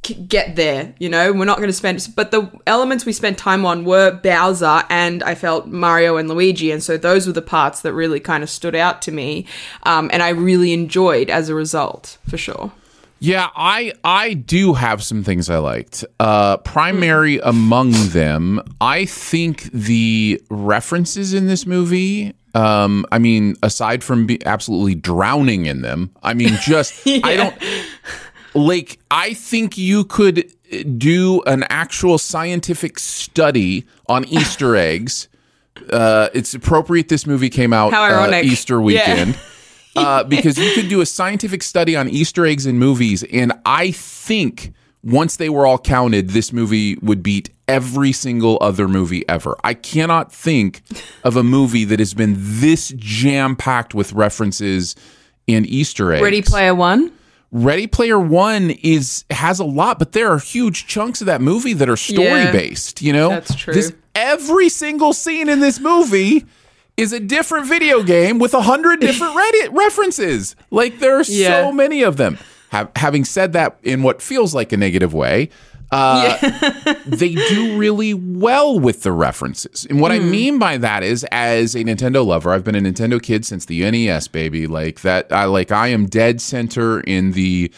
k- 0.01 0.13
get 0.13 0.55
there, 0.55 0.95
you 0.99 1.09
know? 1.09 1.33
We're 1.33 1.43
not 1.43 1.57
going 1.57 1.67
to 1.67 1.73
spend, 1.73 2.07
but 2.15 2.31
the 2.31 2.49
elements 2.67 3.05
we 3.05 3.11
spent 3.11 3.37
time 3.37 3.65
on 3.65 3.83
were 3.83 4.11
Bowser 4.11 4.83
and 4.89 5.21
I 5.23 5.35
felt 5.35 5.67
Mario 5.67 6.15
and 6.15 6.29
Luigi. 6.29 6.71
And 6.71 6.81
so 6.81 6.95
those 6.95 7.27
were 7.27 7.33
the 7.33 7.41
parts 7.41 7.81
that 7.81 7.93
really 7.93 8.21
kind 8.21 8.41
of 8.41 8.49
stood 8.49 8.73
out 8.75 9.01
to 9.01 9.11
me. 9.11 9.45
Um, 9.83 10.09
and 10.13 10.23
I 10.23 10.29
really 10.29 10.71
enjoyed 10.71 11.29
as 11.29 11.49
a 11.49 11.55
result, 11.55 12.17
for 12.29 12.37
sure. 12.37 12.71
Yeah, 13.23 13.51
I 13.55 13.93
I 14.03 14.33
do 14.33 14.73
have 14.73 15.01
some 15.01 15.23
things 15.23 15.49
I 15.49 15.57
liked. 15.57 16.03
Uh, 16.19 16.57
primary 16.57 17.39
among 17.39 17.91
them, 18.09 18.61
I 18.81 19.05
think 19.05 19.71
the 19.71 20.41
references 20.49 21.33
in 21.33 21.47
this 21.47 21.65
movie. 21.65 22.33
Um, 22.53 23.05
I 23.13 23.19
mean, 23.19 23.55
aside 23.63 24.03
from 24.03 24.25
be 24.25 24.45
absolutely 24.45 24.95
drowning 24.95 25.67
in 25.67 25.83
them, 25.83 26.11
I 26.21 26.33
mean, 26.33 26.57
just 26.61 27.01
I 27.07 27.37
don't 27.37 27.55
like. 28.55 28.99
I 29.09 29.33
think 29.35 29.77
you 29.77 30.03
could 30.03 30.51
do 30.97 31.41
an 31.43 31.63
actual 31.69 32.17
scientific 32.17 32.99
study 32.99 33.85
on 34.09 34.25
Easter 34.27 34.75
eggs. 34.75 35.29
Uh, 35.89 36.27
it's 36.33 36.53
appropriate. 36.53 37.07
This 37.07 37.25
movie 37.25 37.49
came 37.49 37.71
out 37.71 37.93
uh. 37.93 38.41
Easter 38.43 38.81
Yeah. 38.81 39.33
uh, 39.95 40.23
because 40.23 40.57
you 40.57 40.73
could 40.73 40.89
do 40.89 41.01
a 41.01 41.05
scientific 41.05 41.63
study 41.63 41.95
on 41.95 42.09
Easter 42.09 42.45
eggs 42.45 42.65
in 42.65 42.77
movies, 42.77 43.23
and 43.31 43.53
I 43.65 43.91
think 43.91 44.73
once 45.03 45.35
they 45.35 45.49
were 45.49 45.65
all 45.65 45.77
counted, 45.77 46.29
this 46.29 46.53
movie 46.53 46.95
would 47.01 47.21
beat 47.21 47.49
every 47.67 48.11
single 48.11 48.57
other 48.61 48.87
movie 48.87 49.27
ever. 49.27 49.57
I 49.63 49.73
cannot 49.73 50.31
think 50.31 50.81
of 51.23 51.35
a 51.35 51.43
movie 51.43 51.83
that 51.85 51.99
has 51.99 52.13
been 52.13 52.35
this 52.37 52.93
jam 52.95 53.55
packed 53.55 53.93
with 53.93 54.13
references 54.13 54.95
and 55.47 55.65
Easter 55.67 56.13
eggs. 56.13 56.23
Ready 56.23 56.41
Player 56.41 56.73
One? 56.73 57.11
Ready 57.51 57.85
Player 57.85 58.19
One 58.19 58.71
is 58.71 59.25
has 59.29 59.59
a 59.59 59.65
lot, 59.65 59.99
but 59.99 60.13
there 60.13 60.31
are 60.31 60.39
huge 60.39 60.87
chunks 60.87 61.21
of 61.21 61.27
that 61.27 61.41
movie 61.41 61.73
that 61.73 61.89
are 61.89 61.97
story 61.97 62.45
based. 62.51 63.01
You 63.01 63.13
know, 63.13 63.29
That's 63.29 63.55
true. 63.55 63.73
This 63.73 63.93
every 64.15 64.69
single 64.69 65.13
scene 65.13 65.49
in 65.49 65.59
this 65.59 65.79
movie 65.79 66.45
is 66.97 67.11
a 67.13 67.19
different 67.19 67.65
video 67.67 68.03
game 68.03 68.39
with 68.39 68.53
a 68.53 68.61
hundred 68.61 68.99
different 68.99 69.33
Reddit 69.37 69.75
references. 69.75 70.55
Like 70.71 70.99
there 70.99 71.17
are 71.17 71.23
Yeah. 71.27 71.63
so 71.65 71.71
many 71.71 72.03
of 72.03 72.17
them. 72.17 72.37
Ha- 72.71 72.89
having 72.95 73.23
said 73.23 73.53
that, 73.53 73.77
in 73.83 74.03
what 74.03 74.21
feels 74.21 74.53
like 74.55 74.71
a 74.73 74.77
negative 74.77 75.13
way. 75.13 75.49
Uh, 75.91 76.37
they 77.05 77.35
do 77.35 77.77
really 77.77 78.15
well 78.15 78.79
with 78.79 79.03
the 79.03 79.11
references. 79.11 79.85
And 79.87 80.01
what 80.01 80.11
I 80.11 80.17
mean 80.17 80.57
by 80.57 80.77
that 80.77 81.03
is 81.03 81.23
as 81.31 81.75
a 81.75 81.83
Nintendo 81.83 82.25
lover, 82.25 82.51
I've 82.51 82.63
been 82.63 82.73
a 82.73 82.79
Nintendo 82.79 83.21
kid 83.21 83.45
since 83.45 83.65
the 83.65 83.89
NES, 83.91 84.27
baby. 84.27 84.65
Like 84.65 85.01
that 85.01 85.31
I 85.31 85.45
like 85.45 85.71
I 85.71 85.89
am 85.89 86.07
dead 86.07 86.41
center 86.41 87.01
in 87.01 87.33
the 87.33 87.71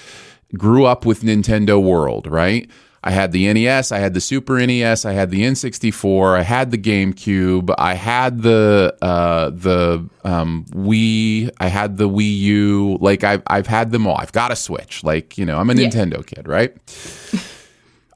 grew 0.57 0.85
up 0.85 1.05
with 1.05 1.23
Nintendo 1.23 1.81
world, 1.83 2.25
right? 2.27 2.69
I 3.07 3.11
had 3.11 3.31
the 3.31 3.53
NES, 3.53 3.91
I 3.91 3.99
had 3.99 4.15
the 4.15 4.19
Super 4.19 4.65
NES, 4.65 5.05
I 5.05 5.13
had 5.13 5.29
the 5.29 5.43
N64, 5.43 6.39
I 6.39 6.41
had 6.41 6.71
the 6.71 6.77
GameCube, 6.79 7.73
I 7.77 7.93
had 7.93 8.41
the 8.41 8.97
uh, 8.99 9.51
the 9.51 10.09
um, 10.23 10.65
Wii, 10.71 11.51
I 11.59 11.67
had 11.67 11.97
the 11.97 12.09
Wii 12.09 12.37
U. 12.39 12.97
Like 12.99 13.23
I've 13.23 13.43
I've 13.45 13.67
had 13.67 13.91
them 13.91 14.07
all. 14.07 14.17
I've 14.17 14.31
got 14.31 14.51
a 14.51 14.55
Switch. 14.55 15.03
Like 15.03 15.37
you 15.37 15.45
know, 15.45 15.59
I'm 15.59 15.69
a 15.69 15.73
Nintendo 15.73 16.25
kid, 16.25 16.47
right? 16.47 16.75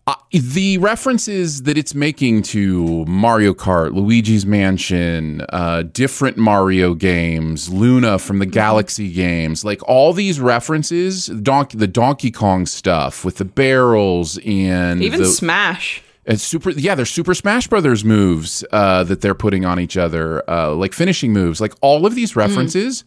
Uh, 0.10 0.16
the 0.32 0.80
references 0.80 1.64
that 1.64 1.78
it's 1.78 1.94
making 1.94 2.42
to 2.42 3.06
Mario 3.06 3.54
Kart, 3.54 3.94
Luigi's 3.94 4.44
Mansion, 4.44 5.46
uh, 5.50 5.84
different 5.84 6.36
Mario 6.36 6.96
games, 6.96 7.70
Luma 7.70 8.18
from 8.18 8.40
the. 8.40 8.50
Galaxy 8.50 9.12
games, 9.12 9.64
like 9.64 9.88
all 9.88 10.12
these 10.12 10.40
references, 10.40 11.28
Donkey, 11.28 11.78
the 11.78 11.86
Donkey 11.88 12.32
Kong 12.32 12.66
stuff 12.66 13.24
with 13.24 13.38
the 13.38 13.46
barrels 13.46 14.40
and 14.40 15.04
Even 15.04 15.20
the, 15.20 15.28
Smash. 15.28 16.02
it's 16.26 16.42
super. 16.42 16.72
Yeah, 16.72 16.96
there's 16.96 17.12
Super 17.12 17.36
Smash 17.36 17.68
Brothers 17.68 18.04
moves 18.04 18.66
uh, 18.72 19.04
that 19.04 19.22
they're 19.22 19.36
putting 19.36 19.64
on 19.64 19.80
each 19.80 19.96
other, 19.96 20.50
uh, 20.50 20.74
like 20.74 20.94
finishing 20.94 21.32
moves. 21.32 21.62
Like 21.62 21.74
all 21.82 22.08
of 22.08 22.16
these 22.16 22.36
references 22.36 23.04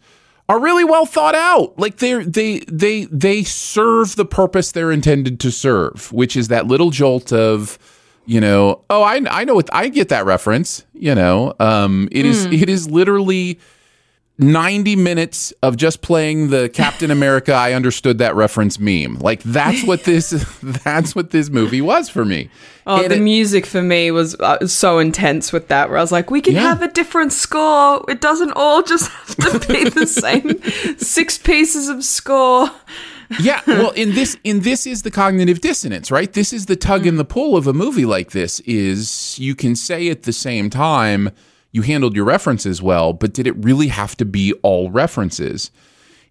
are 0.49 0.59
really 0.59 0.83
well 0.83 1.05
thought 1.05 1.35
out. 1.35 1.77
Like 1.79 1.97
they 1.97 2.23
they 2.23 2.59
they 2.67 3.05
they 3.05 3.43
serve 3.43 4.15
the 4.15 4.25
purpose 4.25 4.71
they're 4.71 4.91
intended 4.91 5.39
to 5.41 5.51
serve, 5.51 6.11
which 6.11 6.35
is 6.35 6.49
that 6.49 6.67
little 6.67 6.89
jolt 6.89 7.31
of 7.31 7.77
you 8.25 8.39
know, 8.39 8.83
oh, 8.89 9.03
I 9.03 9.21
I 9.29 9.43
know 9.43 9.55
what 9.55 9.69
I 9.73 9.89
get 9.89 10.09
that 10.09 10.25
reference. 10.25 10.85
You 10.93 11.13
know, 11.15 11.53
um, 11.59 12.07
it 12.11 12.25
is 12.25 12.45
Hmm. 12.45 12.53
it 12.53 12.69
is 12.69 12.89
literally. 12.89 13.59
90 14.39 14.95
minutes 14.95 15.53
of 15.61 15.77
just 15.77 16.01
playing 16.01 16.49
the 16.49 16.67
Captain 16.69 17.11
America 17.11 17.53
I 17.53 17.73
understood 17.73 18.17
that 18.17 18.35
reference 18.35 18.79
meme. 18.79 19.19
Like 19.19 19.43
that's 19.43 19.83
what 19.83 20.05
this 20.05 20.31
that's 20.63 21.15
what 21.15 21.29
this 21.29 21.49
movie 21.49 21.81
was 21.81 22.09
for 22.09 22.25
me. 22.25 22.49
Oh, 22.87 23.01
And 23.03 23.11
the 23.11 23.17
it- 23.17 23.21
music 23.21 23.65
for 23.67 23.81
me 23.83 24.09
was 24.11 24.35
uh, 24.39 24.65
so 24.67 24.97
intense 24.99 25.53
with 25.53 25.67
that, 25.67 25.89
where 25.89 25.99
I 25.99 26.01
was 26.01 26.11
like, 26.11 26.31
we 26.31 26.41
can 26.41 26.55
Yeah. 26.55 26.63
have 26.63 26.81
a 26.81 26.87
different 26.91 27.31
score. 27.31 28.03
It 28.09 28.21
doesn't 28.21 28.51
all 28.55 28.81
just 28.81 29.09
have 29.39 29.61
to 29.61 29.67
be 29.71 29.87
the 29.89 30.07
same 30.07 30.97
six 30.97 31.37
pieces 31.37 31.87
of 31.87 32.03
score. 32.03 32.69
yeah 33.39 33.61
well 33.67 33.91
in 33.91 34.13
this 34.13 34.37
in 34.43 34.59
this 34.61 34.85
is 34.85 35.01
the 35.03 35.09
cognitive 35.09 35.59
dissonance 35.61 36.11
right 36.11 36.33
this 36.33 36.51
is 36.53 36.65
the 36.67 36.75
tug 36.75 37.07
and 37.07 37.17
the 37.17 37.25
pull 37.25 37.55
of 37.55 37.65
a 37.65 37.73
movie 37.73 38.05
like 38.05 38.31
this 38.31 38.59
is 38.61 39.39
you 39.39 39.55
can 39.55 39.75
say 39.75 40.09
at 40.09 40.23
the 40.23 40.33
same 40.33 40.69
time 40.69 41.31
you 41.73 41.81
handled 41.81 42.15
your 42.15 42.23
references 42.23 42.81
well 42.81 43.11
but 43.11 43.33
did 43.33 43.45
it 43.45 43.65
really 43.65 43.89
have 43.89 44.15
to 44.15 44.23
be 44.23 44.53
all 44.63 44.89
references? 44.89 45.71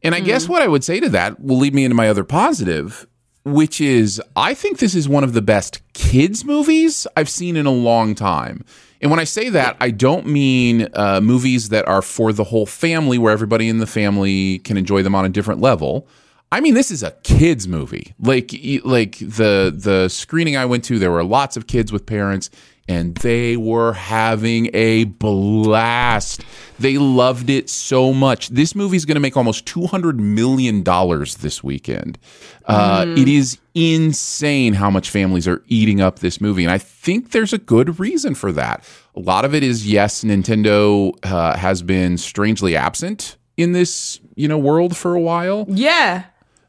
And 0.03 0.15
i 0.15 0.21
guess 0.21 0.49
what 0.49 0.63
i 0.63 0.69
would 0.69 0.83
say 0.83 0.99
to 1.01 1.09
that 1.11 1.41
will 1.41 1.59
lead 1.59 1.75
me 1.75 1.85
into 1.85 1.95
my 1.95 2.09
other 2.09 2.25
positive 2.25 3.07
which 3.45 3.81
is 3.81 4.21
i 4.35 4.55
think 4.55 4.79
this 4.79 4.95
is 4.95 5.09
one 5.09 5.25
of 5.25 5.33
the 5.33 5.43
best 5.43 5.81
kids 5.93 6.45
movies 6.45 7.07
i've 7.17 7.29
seen 7.29 7.57
in 7.57 7.67
a 7.67 7.73
long 7.73 8.15
time. 8.15 8.65
And 9.01 9.11
when 9.11 9.21
i 9.21 9.25
say 9.25 9.49
that 9.51 9.77
i 9.81 9.91
don't 9.91 10.27
mean 10.27 10.89
uh, 10.95 11.21
movies 11.21 11.69
that 11.69 11.87
are 11.87 12.03
for 12.03 12.33
the 12.33 12.45
whole 12.45 12.67
family 12.67 13.19
where 13.19 13.33
everybody 13.33 13.69
in 13.69 13.79
the 13.79 13.87
family 13.87 14.61
can 14.61 14.77
enjoy 14.77 15.03
them 15.03 15.15
on 15.15 15.25
a 15.25 15.29
different 15.29 15.61
level. 15.61 16.09
I 16.53 16.61
mean, 16.61 16.75
this 16.75 16.91
is 16.91 17.03
a 17.03 17.13
kids 17.23 17.67
movie. 17.67 18.15
Like, 18.21 18.53
like 18.85 19.17
the 19.19 19.73
the 19.75 20.09
screening 20.09 20.55
I 20.55 20.67
went 20.67 20.85
to, 20.85 20.99
there 20.99 21.11
were 21.11 21.25
lots 21.25 21.57
of 21.57 21.67
kids 21.67 21.91
with 21.91 22.05
parents, 22.05 22.51
and 22.89 23.15
they 23.17 23.57
were 23.57 23.93
having 23.93 24.69
a 24.75 25.05
blast. 25.05 26.45
They 26.79 26.99
loved 26.99 27.49
it 27.49 27.71
so 27.71 28.13
much. 28.13 28.49
This 28.49 28.75
movie 28.75 28.97
is 28.97 29.05
going 29.05 29.15
to 29.15 29.21
make 29.21 29.37
almost 29.37 29.67
two 29.67 29.87
hundred 29.87 30.19
million 30.21 30.83
dollars 30.83 31.37
this 31.37 31.63
weekend. 31.63 32.19
Uh, 32.67 33.07
It 33.17 33.29
is 33.29 33.59
insane 33.75 34.75
how 34.75 34.91
much 34.91 35.11
families 35.11 35.47
are 35.49 35.63
eating 35.69 36.01
up 36.01 36.19
this 36.19 36.41
movie, 36.41 36.65
and 36.65 36.73
I 36.73 36.79
think 36.79 37.31
there's 37.31 37.53
a 37.53 37.59
good 37.59 37.99
reason 38.01 38.35
for 38.35 38.53
that. 38.53 38.85
A 39.15 39.21
lot 39.21 39.45
of 39.45 39.55
it 39.55 39.63
is 39.63 39.87
yes, 39.91 40.25
Nintendo 40.25 41.13
uh, 41.25 41.57
has 41.57 41.83
been 41.83 42.19
strangely 42.19 42.77
absent 42.77 43.37
in 43.57 43.73
this 43.73 44.19
you 44.35 44.49
know 44.49 44.59
world 44.59 44.97
for 44.97 45.15
a 45.15 45.21
while. 45.21 45.67
Yeah. 45.69 46.25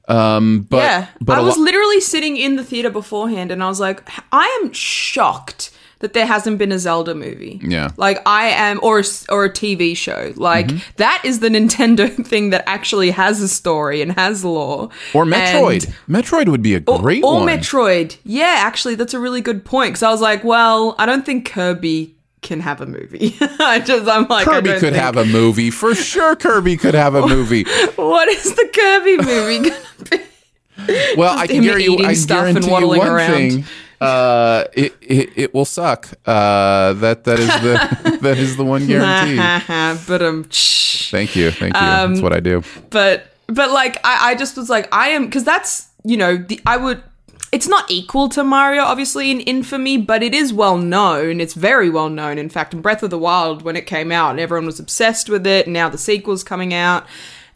Um, 0.10 0.68
but 0.70 0.78
yeah. 0.84 1.08
but 1.22 1.38
I 1.38 1.42
was 1.42 1.58
lo- 1.58 1.64
literally 1.64 2.02
sitting 2.02 2.36
in 2.36 2.58
the 2.58 2.64
theater 2.64 2.90
beforehand 2.90 3.52
and 3.52 3.64
I 3.64 3.70
was 3.70 3.80
like, 3.80 4.04
I 4.34 4.60
am 4.62 4.74
shocked 4.74 5.72
that 6.04 6.14
there 6.14 6.26
hasn't 6.28 6.58
been 6.58 6.72
a 6.72 6.78
Zelda 6.78 7.16
movie. 7.16 7.60
Yeah. 7.64 7.90
Like 7.98 8.22
I 8.28 8.50
am 8.50 8.80
or 8.84 9.00
a, 9.00 9.04
or 9.30 9.46
a 9.46 9.50
TV 9.50 9.96
show. 9.98 10.34
Like 10.36 10.68
Mm-hmm. 10.68 10.78
that 10.98 11.22
is 11.26 11.40
the 11.40 11.48
Nintendo 11.58 12.10
thing 12.28 12.50
that 12.52 12.64
actually 12.68 13.10
has 13.12 13.42
a 13.42 13.48
story 13.48 14.02
and 14.02 14.12
has 14.12 14.44
lore. 14.46 14.90
or 15.14 15.26
Metroid. 15.26 15.86
And- 16.08 16.24
Metroid 16.24 16.50
would 16.50 16.62
be 16.62 16.76
a 16.76 16.82
great 16.82 17.24
or 17.24 17.38
one. 17.38 17.48
Metroid. 17.48 18.18
Yeah, 18.26 18.56
actually, 18.60 18.96
that's 18.96 19.14
a 19.16 19.20
really 19.20 19.42
good 19.42 19.66
point. 19.66 19.94
Because 19.94 20.04
I 20.04 20.12
was 20.12 20.22
like, 20.22 20.44
well, 20.44 20.94
I 21.00 21.06
don't 21.06 21.26
think 21.26 21.50
Kirby 21.50 22.14
can 22.42 22.60
have 22.60 22.82
a 22.82 22.86
movie. 22.86 23.36
I 23.42 23.80
just, 23.80 24.06
I'm 24.10 24.28
like, 24.28 24.46
I 24.46 24.56
Kirby 24.56 24.70
could 24.72 24.80
think- 24.82 24.96
have 24.98 25.16
a 25.16 25.24
movie 25.26 25.72
for 25.72 25.96
sure. 26.12 26.36
Kirby 26.36 26.76
could 26.76 26.94
have 26.96 27.16
a 27.16 27.26
movie. 27.26 27.64
What 27.96 28.28
is 28.28 28.54
the 28.54 28.70
Kirby 28.74 29.18
movie 29.26 29.70
gonna 29.70 29.80
be? 30.12 31.16
Well, 31.16 31.38
I 31.38 31.48
can 31.48 31.64
you, 31.64 31.72
I 32.04 32.14
guarantee 32.16 32.68
you 32.68 32.88
one 32.88 33.08
around. 33.08 33.32
thing. 33.32 33.64
Uh, 34.04 34.66
it, 34.74 34.96
it 35.02 35.30
it 35.36 35.54
will 35.54 35.66
suck. 35.66 36.10
Uh, 36.26 36.94
that 36.94 37.24
that 37.24 37.40
is 37.40 37.48
the 37.48 38.18
that 38.22 38.38
is 38.38 38.58
the 38.58 38.64
one 38.66 38.86
guarantee. 38.88 39.38
but 40.08 40.22
um. 40.22 40.46
Thank 40.52 41.36
you, 41.36 41.52
thank 41.52 41.76
you. 41.76 41.82
Um, 41.82 42.14
That's 42.14 42.24
what 42.24 42.34
I 42.34 42.40
do. 42.40 42.64
but 42.90 43.28
but 43.48 43.72
like 43.72 43.98
I, 44.04 44.32
I 44.32 44.36
just 44.36 44.58
was 44.58 44.70
like 44.70 44.88
I 44.94 45.10
am 45.10 45.26
because 45.26 45.44
that's 45.44 45.90
you 46.04 46.18
know 46.18 46.38
the 46.38 46.60
I 46.66 46.78
would 46.78 47.04
it's 47.52 47.68
not 47.68 47.90
equal 47.92 48.30
to 48.30 48.44
Mario 48.44 48.82
obviously 48.84 49.30
in 49.30 49.40
infamy 49.42 49.98
but 49.98 50.24
it 50.24 50.34
is 50.34 50.52
well 50.52 50.78
known 50.78 51.40
it's 51.40 51.54
very 51.54 51.90
well 51.90 52.10
known 52.10 52.38
in 52.40 52.50
fact 52.50 52.74
in 52.74 52.82
Breath 52.82 53.04
of 53.04 53.12
the 53.12 53.18
Wild 53.20 53.62
when 53.62 53.76
it 53.76 53.86
came 53.86 54.12
out 54.12 54.32
and 54.32 54.40
everyone 54.40 54.66
was 54.66 54.80
obsessed 54.80 55.30
with 55.30 55.46
it 55.46 55.68
and 55.68 55.74
now 55.74 55.88
the 55.88 55.98
sequel's 56.00 56.44
coming 56.44 56.74
out 56.74 57.06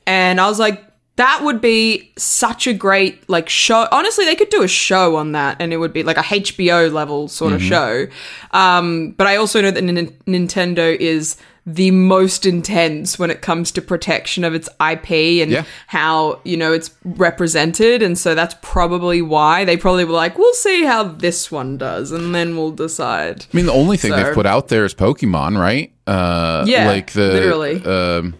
and 0.05 0.39
I 0.39 0.47
was 0.47 0.59
like 0.59 0.83
that 1.17 1.41
would 1.43 1.59
be 1.61 2.11
such 2.17 2.65
a 2.67 2.73
great 2.73 3.27
like 3.29 3.49
show 3.49 3.87
honestly 3.91 4.25
they 4.25 4.35
could 4.35 4.49
do 4.49 4.63
a 4.63 4.67
show 4.67 5.15
on 5.17 5.33
that 5.33 5.57
and 5.59 5.73
it 5.73 5.77
would 5.77 5.93
be 5.93 6.03
like 6.03 6.17
a 6.17 6.21
HBO 6.23 6.91
level 6.91 7.27
sort 7.27 7.53
of 7.53 7.61
show 7.61 8.07
um 8.51 9.11
but 9.17 9.27
I 9.27 9.35
also 9.35 9.59
know 9.61 9.71
that 9.71 9.83
Nin- 9.83 10.15
Nintendo 10.25 10.95
is 10.95 11.35
the 11.69 11.91
most 11.91 12.45
intense 12.45 13.19
when 13.19 13.29
it 13.29 13.41
comes 13.41 13.71
to 13.73 13.81
protection 13.81 14.45
of 14.45 14.53
its 14.55 14.69
IP 14.79 15.41
and 15.43 15.51
Yeah. 15.51 15.63
how 15.87 16.39
you 16.45 16.55
know 16.55 16.71
it's 16.71 16.91
represented 17.03 18.01
and 18.01 18.17
so 18.17 18.33
that's 18.35 18.55
probably 18.61 19.21
why 19.21 19.65
they 19.65 19.75
probably 19.75 20.05
were 20.05 20.13
like 20.13 20.37
we'll 20.37 20.53
see 20.53 20.85
how 20.85 21.03
this 21.03 21.51
one 21.51 21.77
does 21.77 22.11
and 22.11 22.33
then 22.33 22.55
we'll 22.55 22.71
decide 22.71 23.45
I 23.53 23.57
mean, 23.57 23.65
the 23.65 23.73
only 23.73 23.97
thing 23.97 24.11
So- 24.11 24.17
they've 24.23 24.33
put 24.33 24.45
out 24.45 24.69
there 24.69 24.85
is 24.85 24.93
Pokemon, 24.93 25.59
right? 25.59 25.91
Uh, 26.07 26.63
Yeah, 26.65 26.87
like 26.87 27.11
the 27.11 27.27
literally. 27.33 27.83
Um, 27.83 28.35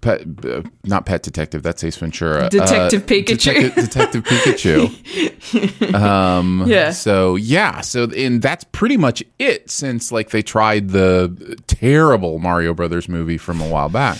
pet, 0.00 0.22
uh, 0.44 0.62
not 0.84 1.06
Pet 1.06 1.22
Detective. 1.22 1.62
That's 1.62 1.82
Ace 1.84 1.96
Ventura. 1.96 2.48
Detective 2.48 3.02
Uh, 3.02 3.06
Pikachu. 3.06 3.26
Detective, 3.26 3.74
Detective 3.74 4.24
Pikachu. 4.24 5.94
Um, 5.94 6.64
Yeah. 6.66 6.90
So 6.90 7.36
yeah. 7.36 7.80
So 7.80 8.04
and 8.10 8.40
that's 8.40 8.64
pretty 8.72 8.96
much 8.96 9.22
it. 9.38 9.70
Since 9.70 10.10
like 10.12 10.30
they 10.30 10.42
tried 10.42 10.90
the 10.90 11.58
terrible 11.66 12.38
Mario 12.38 12.74
Brothers 12.74 13.08
movie 13.08 13.38
from 13.38 13.60
a 13.60 13.68
while 13.68 13.88
back. 13.88 14.18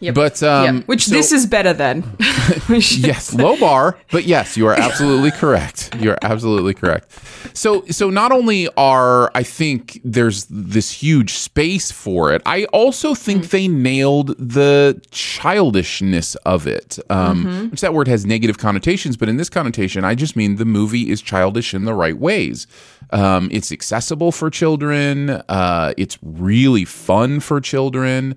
Yep. 0.00 0.14
But 0.14 0.42
um, 0.42 0.64
yeah. 0.64 0.82
which 0.86 1.04
so- 1.06 1.14
this 1.14 1.30
is 1.30 1.46
better 1.46 1.72
than 1.74 2.04
yes, 2.68 3.34
low 3.44 3.58
bar, 3.58 3.98
but 4.10 4.24
yes, 4.24 4.56
you 4.56 4.66
are 4.66 4.74
absolutely 4.78 5.30
correct. 5.30 5.94
You 6.00 6.12
are 6.12 6.18
absolutely 6.22 6.74
correct. 6.74 7.10
So, 7.56 7.84
so 7.90 8.08
not 8.08 8.32
only 8.32 8.68
are 8.76 9.30
I 9.34 9.42
think 9.42 10.00
there's 10.02 10.46
this 10.46 10.90
huge 10.90 11.34
space 11.34 11.90
for 11.92 12.32
it, 12.32 12.40
I 12.46 12.64
also 12.66 13.14
think 13.14 13.50
they 13.50 13.68
nailed 13.68 14.28
the 14.38 15.00
childishness 15.10 16.34
of 16.46 16.66
it. 16.66 16.98
Um, 17.10 17.70
Which 17.70 17.82
that 17.82 17.92
word 17.92 18.08
has 18.08 18.24
negative 18.24 18.56
connotations, 18.58 19.16
but 19.16 19.28
in 19.28 19.36
this 19.36 19.50
connotation, 19.50 20.04
I 20.04 20.14
just 20.14 20.34
mean 20.34 20.56
the 20.56 20.64
movie 20.64 21.10
is 21.10 21.20
childish 21.20 21.74
in 21.74 21.84
the 21.84 21.94
right 21.94 22.16
ways. 22.16 22.66
Um, 23.12 23.48
it's 23.52 23.70
accessible 23.72 24.32
for 24.32 24.48
children. 24.50 25.30
Uh, 25.48 25.92
it's 25.98 26.18
really 26.22 26.84
fun 26.86 27.40
for 27.40 27.60
children. 27.60 28.36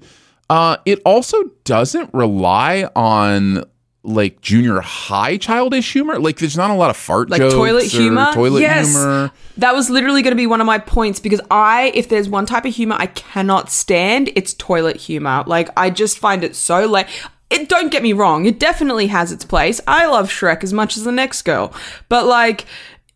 Uh, 0.49 0.77
it 0.85 1.01
also 1.05 1.43
doesn't 1.63 2.13
rely 2.13 2.89
on 2.95 3.65
like 4.03 4.41
junior 4.41 4.81
high 4.81 5.37
childish 5.37 5.93
humor. 5.93 6.19
Like 6.19 6.37
there's 6.37 6.57
not 6.57 6.69
a 6.69 6.75
lot 6.75 6.89
of 6.89 6.97
fart 6.97 7.29
like 7.29 7.39
jokes 7.39 7.55
toilet 7.55 7.85
or 7.85 7.97
humor. 7.97 8.31
Toilet 8.33 8.61
yes. 8.61 8.91
humor. 8.91 9.31
That 9.57 9.73
was 9.73 9.89
literally 9.89 10.21
going 10.21 10.31
to 10.33 10.37
be 10.37 10.47
one 10.47 10.59
of 10.59 10.67
my 10.67 10.77
points 10.77 11.19
because 11.19 11.41
I, 11.49 11.91
if 11.95 12.09
there's 12.09 12.27
one 12.27 12.45
type 12.45 12.65
of 12.65 12.75
humor 12.75 12.95
I 12.99 13.07
cannot 13.07 13.71
stand, 13.71 14.29
it's 14.35 14.53
toilet 14.53 14.97
humor. 14.97 15.43
Like 15.47 15.69
I 15.77 15.89
just 15.89 16.19
find 16.19 16.43
it 16.43 16.55
so 16.55 16.87
like. 16.87 17.07
It 17.49 17.69
don't 17.69 17.91
get 17.91 18.01
me 18.01 18.13
wrong, 18.13 18.47
it 18.47 18.59
definitely 18.59 19.07
has 19.07 19.31
its 19.31 19.45
place. 19.45 19.79
I 19.85 20.07
love 20.07 20.27
Shrek 20.27 20.63
as 20.63 20.73
much 20.73 20.97
as 20.97 21.03
the 21.03 21.11
next 21.11 21.43
girl, 21.43 21.71
but 22.09 22.25
like 22.25 22.65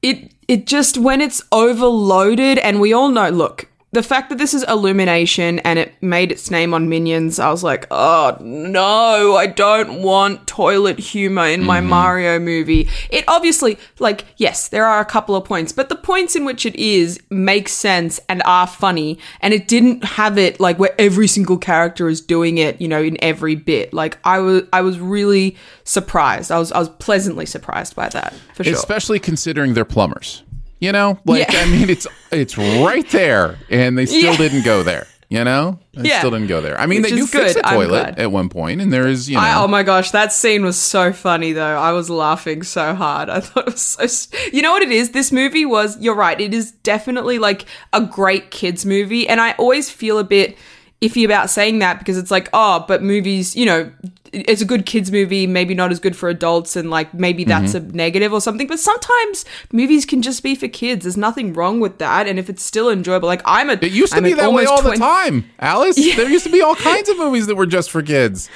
it, 0.04 0.32
it 0.48 0.68
just 0.68 0.96
when 0.96 1.22
it's 1.22 1.42
overloaded, 1.52 2.60
and 2.60 2.80
we 2.80 2.94
all 2.94 3.10
know. 3.10 3.30
Look, 3.30 3.68
the 3.98 4.04
fact 4.04 4.30
that 4.30 4.38
this 4.38 4.54
is 4.54 4.62
Illumination 4.66 5.58
and 5.60 5.80
it 5.80 5.92
made 6.04 6.32
its 6.32 6.52
name 6.52 6.72
on 6.76 6.88
Minions, 6.88 7.40
I 7.40 7.50
was 7.50 7.64
like, 7.64 7.88
oh 7.90 8.38
no, 8.40 9.36
I 9.36 9.48
don't 9.48 10.04
want 10.04 10.46
toilet 10.46 11.00
humor 11.00 11.48
in 11.48 11.64
my 11.64 11.80
mm-hmm. 11.80 11.90
Mario 11.90 12.38
movie. 12.38 12.88
It 13.10 13.26
obviously, 13.28 13.80
like, 13.98 14.26
yes, 14.38 14.68
there 14.68 14.86
are 14.86 15.00
a 15.00 15.06
couple 15.06 15.36
of 15.36 15.46
points, 15.46 15.72
but 15.72 15.90
the 15.90 15.96
points 15.96 16.36
in 16.36 16.46
which 16.46 16.64
it 16.64 16.76
is 16.76 17.20
make 17.32 17.68
sense 17.68 18.20
and 18.30 18.44
are 18.46 18.68
funny, 18.68 19.18
and 19.42 19.52
it 19.52 19.68
didn't 19.68 20.04
have 20.04 20.38
it 20.38 20.60
like 20.60 20.78
where 20.78 20.94
every 21.00 21.28
single 21.28 21.58
character 21.58 22.08
is 22.08 22.22
doing 22.22 22.60
it, 22.60 22.80
you 22.80 22.88
know, 22.88 23.02
in 23.02 23.18
every 23.24 23.56
bit. 23.56 23.96
Like, 23.96 24.20
I 24.24 24.38
was, 24.38 24.62
I 24.72 24.82
was 24.82 25.00
really 25.00 25.58
surprised. 25.86 26.52
I 26.52 26.60
was, 26.60 26.72
I 26.72 26.78
was 26.78 26.90
pleasantly 26.90 27.48
surprised 27.48 27.96
by 27.96 28.10
that 28.10 28.36
for 28.54 28.64
sure. 28.64 28.74
Especially 28.74 29.18
considering 29.18 29.74
they're 29.74 29.86
plumbers. 29.86 30.44
You 30.80 30.92
know, 30.92 31.20
like 31.26 31.52
Yeah. 31.52 31.62
I 31.62 31.66
mean, 31.72 31.90
it's 31.90 32.06
it's 32.32 32.58
right 32.58 33.08
there, 33.10 33.58
and 33.70 33.98
they 33.98 34.06
still 34.06 34.32
Yeah. 34.32 34.38
didn't 34.38 34.64
go 34.64 34.84
there. 34.84 35.08
You 35.30 35.44
know, 35.44 35.78
they 35.94 36.08
Yeah. 36.08 36.20
still 36.20 36.32
didn't 36.32 36.48
go 36.48 36.62
there. 36.62 36.80
I 36.80 36.86
mean, 36.86 37.02
Which 37.02 37.12
they 37.12 37.18
do 37.18 37.28
fix 37.28 37.56
good. 37.56 37.66
I'm 37.66 37.76
toilet 37.76 38.18
at 38.18 38.32
one 38.32 38.48
point, 38.48 38.80
and 38.80 38.94
there 38.94 39.06
is 39.08 39.30
you 39.30 39.36
know. 39.36 39.42
I, 39.42 39.56
oh 39.62 39.68
my 39.68 39.84
gosh, 39.84 40.12
that 40.12 40.32
scene 40.32 40.64
was 40.64 40.78
so 40.78 41.12
funny 41.12 41.52
though. 41.52 41.78
I 41.78 41.92
was 41.92 42.10
laughing 42.10 42.64
so 42.64 42.96
hard. 42.96 43.30
I 43.30 43.40
thought 43.42 43.68
it 43.68 43.74
was 43.74 43.82
so. 43.82 44.08
St- 44.08 44.54
you 44.54 44.62
know 44.62 44.72
what 44.72 44.84
it 44.84 44.92
is? 44.92 45.10
This 45.12 45.34
movie 45.34 45.66
was. 45.66 45.98
You're 46.00 46.16
right. 46.16 46.40
It 46.40 46.54
is 46.54 46.72
definitely 46.72 47.40
like 47.40 47.66
a 47.92 48.00
great 48.00 48.52
kids 48.52 48.86
movie, 48.86 49.28
and 49.28 49.42
I 49.42 49.52
always 49.58 49.90
feel 49.90 50.18
a 50.18 50.24
bit 50.24 50.58
iffy 51.02 51.26
about 51.26 51.50
saying 51.50 51.80
that 51.80 52.00
because 52.00 52.18
it's 52.18 52.32
like, 52.32 52.50
oh, 52.54 52.86
but 52.88 53.04
movies, 53.04 53.54
you 53.56 53.66
know, 53.66 53.92
it's 54.48 54.62
a 54.62 54.66
good 54.66 54.86
kids 54.86 55.12
movie, 55.12 55.48
maybe 55.48 55.74
not 55.74 55.92
as 55.92 56.00
good 56.00 56.16
for 56.16 56.30
adults, 56.30 56.76
and 56.76 56.90
like 56.90 57.14
maybe 57.14 57.44
that's 57.44 57.74
Mm-hmm. 57.74 57.90
a 57.92 57.94
negative 57.94 58.34
or 58.34 58.42
something. 58.42 58.68
But 58.68 58.80
sometimes 58.80 59.46
movies 59.72 60.06
can 60.06 60.22
just 60.22 60.44
be 60.44 60.56
for 60.56 60.68
kids. 60.68 61.04
There's 61.04 61.18
nothing 61.18 61.54
wrong 61.54 61.80
with 61.80 61.98
that, 62.00 62.28
and 62.28 62.38
if 62.40 62.50
it's 62.50 62.64
still 62.64 62.90
enjoyable, 62.90 63.28
like 63.28 63.42
I'm 63.46 63.70
a, 63.70 63.74
It 63.74 63.92
used 63.92 64.14
to 64.14 64.18
I'm 64.18 64.24
be 64.24 64.34
that 64.34 64.52
way 64.52 64.66
all 64.66 64.82
20 64.82 64.98
the 64.98 65.04
time, 65.04 65.50
Alice. 65.60 65.96
There 65.96 66.30
used 66.30 66.46
to 66.46 66.52
be 66.52 66.62
all 66.62 66.76
kinds 66.90 67.10
of 67.10 67.18
movies 67.18 67.48
that 67.48 67.56
were 67.56 67.66
just 67.66 67.90
for 67.92 68.02
kids. 68.02 68.50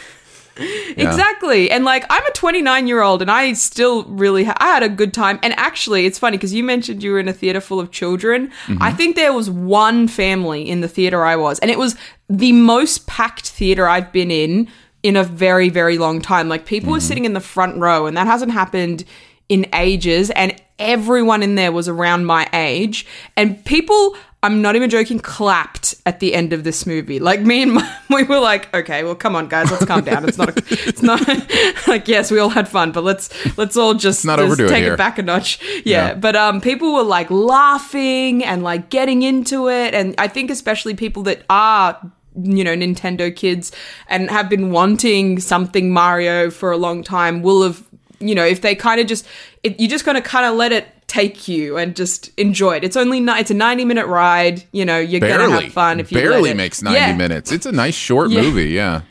Yeah. 0.58 0.67
Exactly. 0.98 1.72
And 1.72 1.86
like 1.86 2.06
I'm 2.10 2.26
a 2.26 2.32
29 2.32 2.86
year 2.86 3.02
old 3.02 3.22
and 3.22 3.32
I 3.32 3.54
still 3.54 4.04
really 4.04 4.44
ha- 4.44 4.58
I 4.58 4.67
had 4.67 4.84
a 4.84 4.89
good 4.89 5.13
time. 5.13 5.39
And 5.41 5.54
actually, 5.58 6.06
it's 6.06 6.20
funny 6.20 6.38
because 6.38 6.54
you 6.54 6.63
mentioned 6.63 7.02
you 7.02 7.12
were 7.12 7.20
in 7.20 7.30
a 7.30 7.34
theater 7.34 7.62
full 7.62 7.80
of 7.80 7.89
children. 7.91 8.50
Mm-hmm. 8.67 8.84
I 8.84 8.91
think 8.91 9.15
there 9.15 9.32
was 9.34 9.50
one 9.50 10.08
family 10.10 10.70
in 10.70 10.82
the 10.82 10.89
theater 10.89 11.24
I 11.26 11.38
was, 11.38 11.58
and 11.60 11.72
it 11.72 11.80
was 11.80 11.96
the 12.30 12.52
most 12.52 13.08
packed 13.08 13.50
theater 13.50 13.88
I've 13.88 14.12
been 14.12 14.30
in 14.30 14.67
in 15.04 15.16
a 15.16 15.24
very 15.24 15.70
very 15.70 15.98
long 15.98 16.22
time. 16.22 16.50
Like 16.50 16.66
people 16.66 16.92
were 16.92 16.98
Mm-hmm. 16.98 17.08
sitting 17.08 17.26
in 17.26 17.34
the 17.34 17.40
front 17.42 17.78
row 17.78 18.06
and 18.08 18.16
that 18.18 18.28
hasn't 18.28 18.52
happened 18.52 19.04
in 19.50 19.66
ages 19.74 20.30
and 20.32 20.56
everyone 20.80 21.44
in 21.44 21.56
there 21.56 21.72
was 21.72 21.88
around 21.88 22.26
my 22.26 22.48
age 22.54 23.06
and 23.38 23.64
people 23.66 24.16
I'm 24.44 24.64
not 24.64 24.76
even 24.76 24.90
joking 24.90 25.20
clapped 25.20 25.94
at 26.08 26.20
the 26.20 26.34
end 26.34 26.52
of 26.52 26.64
this 26.64 26.88
movie. 26.88 27.20
Like 27.20 27.42
me 27.42 27.62
and 27.62 27.74
my, 27.76 27.96
we 28.10 28.24
were 28.24 28.40
like, 28.40 28.74
okay, 28.74 29.04
well 29.04 29.14
come 29.14 29.36
on 29.36 29.48
guys, 29.48 29.70
let's 29.70 29.86
calm 29.86 30.04
down. 30.04 30.28
It's 30.28 30.38
not 30.40 30.50
a, 30.50 30.64
it's 30.90 31.04
not 31.04 31.22
like 31.88 32.08
yes, 32.08 32.32
we 32.32 32.40
all 32.40 32.50
had 32.50 32.68
fun, 32.68 32.92
but 32.92 33.04
let's 33.04 33.30
let's 33.58 33.78
all 33.78 33.94
just, 33.94 34.26
not 34.26 34.40
just 34.40 34.46
overdo 34.48 34.66
it 34.66 34.70
take 34.70 34.84
here. 34.84 34.94
it 34.94 34.98
back 34.98 35.20
a 35.20 35.22
notch. 35.22 35.60
Yeah, 35.86 36.08
Yeah. 36.10 36.14
but 36.16 36.36
um 36.36 36.60
people 36.62 36.94
were 36.94 37.04
like 37.04 37.30
laughing 37.30 38.44
and 38.44 38.64
like 38.64 38.90
getting 38.90 39.22
into 39.22 39.70
it 39.70 39.94
and 39.94 40.16
I 40.18 40.28
think 40.28 40.50
especially 40.50 40.96
people 40.96 41.22
that 41.24 41.44
are 41.50 42.00
you 42.36 42.63
know 42.63 42.76
Nintendo 42.76 43.36
kids 43.36 43.72
and 44.08 44.30
have 44.30 44.50
been 44.50 44.72
wanting 44.72 45.39
something 45.39 45.91
Mario 45.91 46.50
for 46.50 46.72
a 46.72 46.78
long 46.78 47.04
time 47.04 47.41
will 47.41 47.63
have 47.63 47.84
you 48.20 48.34
know 48.36 48.46
if 48.46 48.62
they 48.62 48.76
kind 48.76 49.02
of 49.02 49.08
just 49.08 49.26
it, 49.63 49.80
you 49.80 49.88
just 49.88 50.06
gonna 50.06 50.22
kind 50.22 50.46
of 50.46 50.56
let 50.56 50.72
it 50.72 50.88
take 51.08 51.48
you 51.50 51.76
and 51.78 51.94
just 51.94 52.32
enjoy 52.39 52.78
it. 52.78 52.86
It's 52.86 52.96
only 52.96 53.20
ni- 53.20 53.38
it's 53.38 53.52
a 53.52 53.54
90 53.54 53.84
minute 53.84 54.08
ride, 54.08 54.63
you 54.72 54.86
know, 54.86 54.98
you're 54.98 55.20
gonna 55.20 55.38
Barely. 55.39 55.63
have 55.65 55.74
fun 55.74 56.00
if 56.00 56.10
you 56.10 56.17
barely 56.17 56.52
it. 56.52 56.56
makes 56.56 56.82
90 56.82 56.98
Yeah. 57.00 57.15
minutes. 57.17 57.52
It's 57.52 57.65
a 57.65 57.72
nice 57.74 57.96
short 57.96 58.30
Yeah. 58.30 58.41
movie, 58.44 58.70
yeah. 58.70 59.02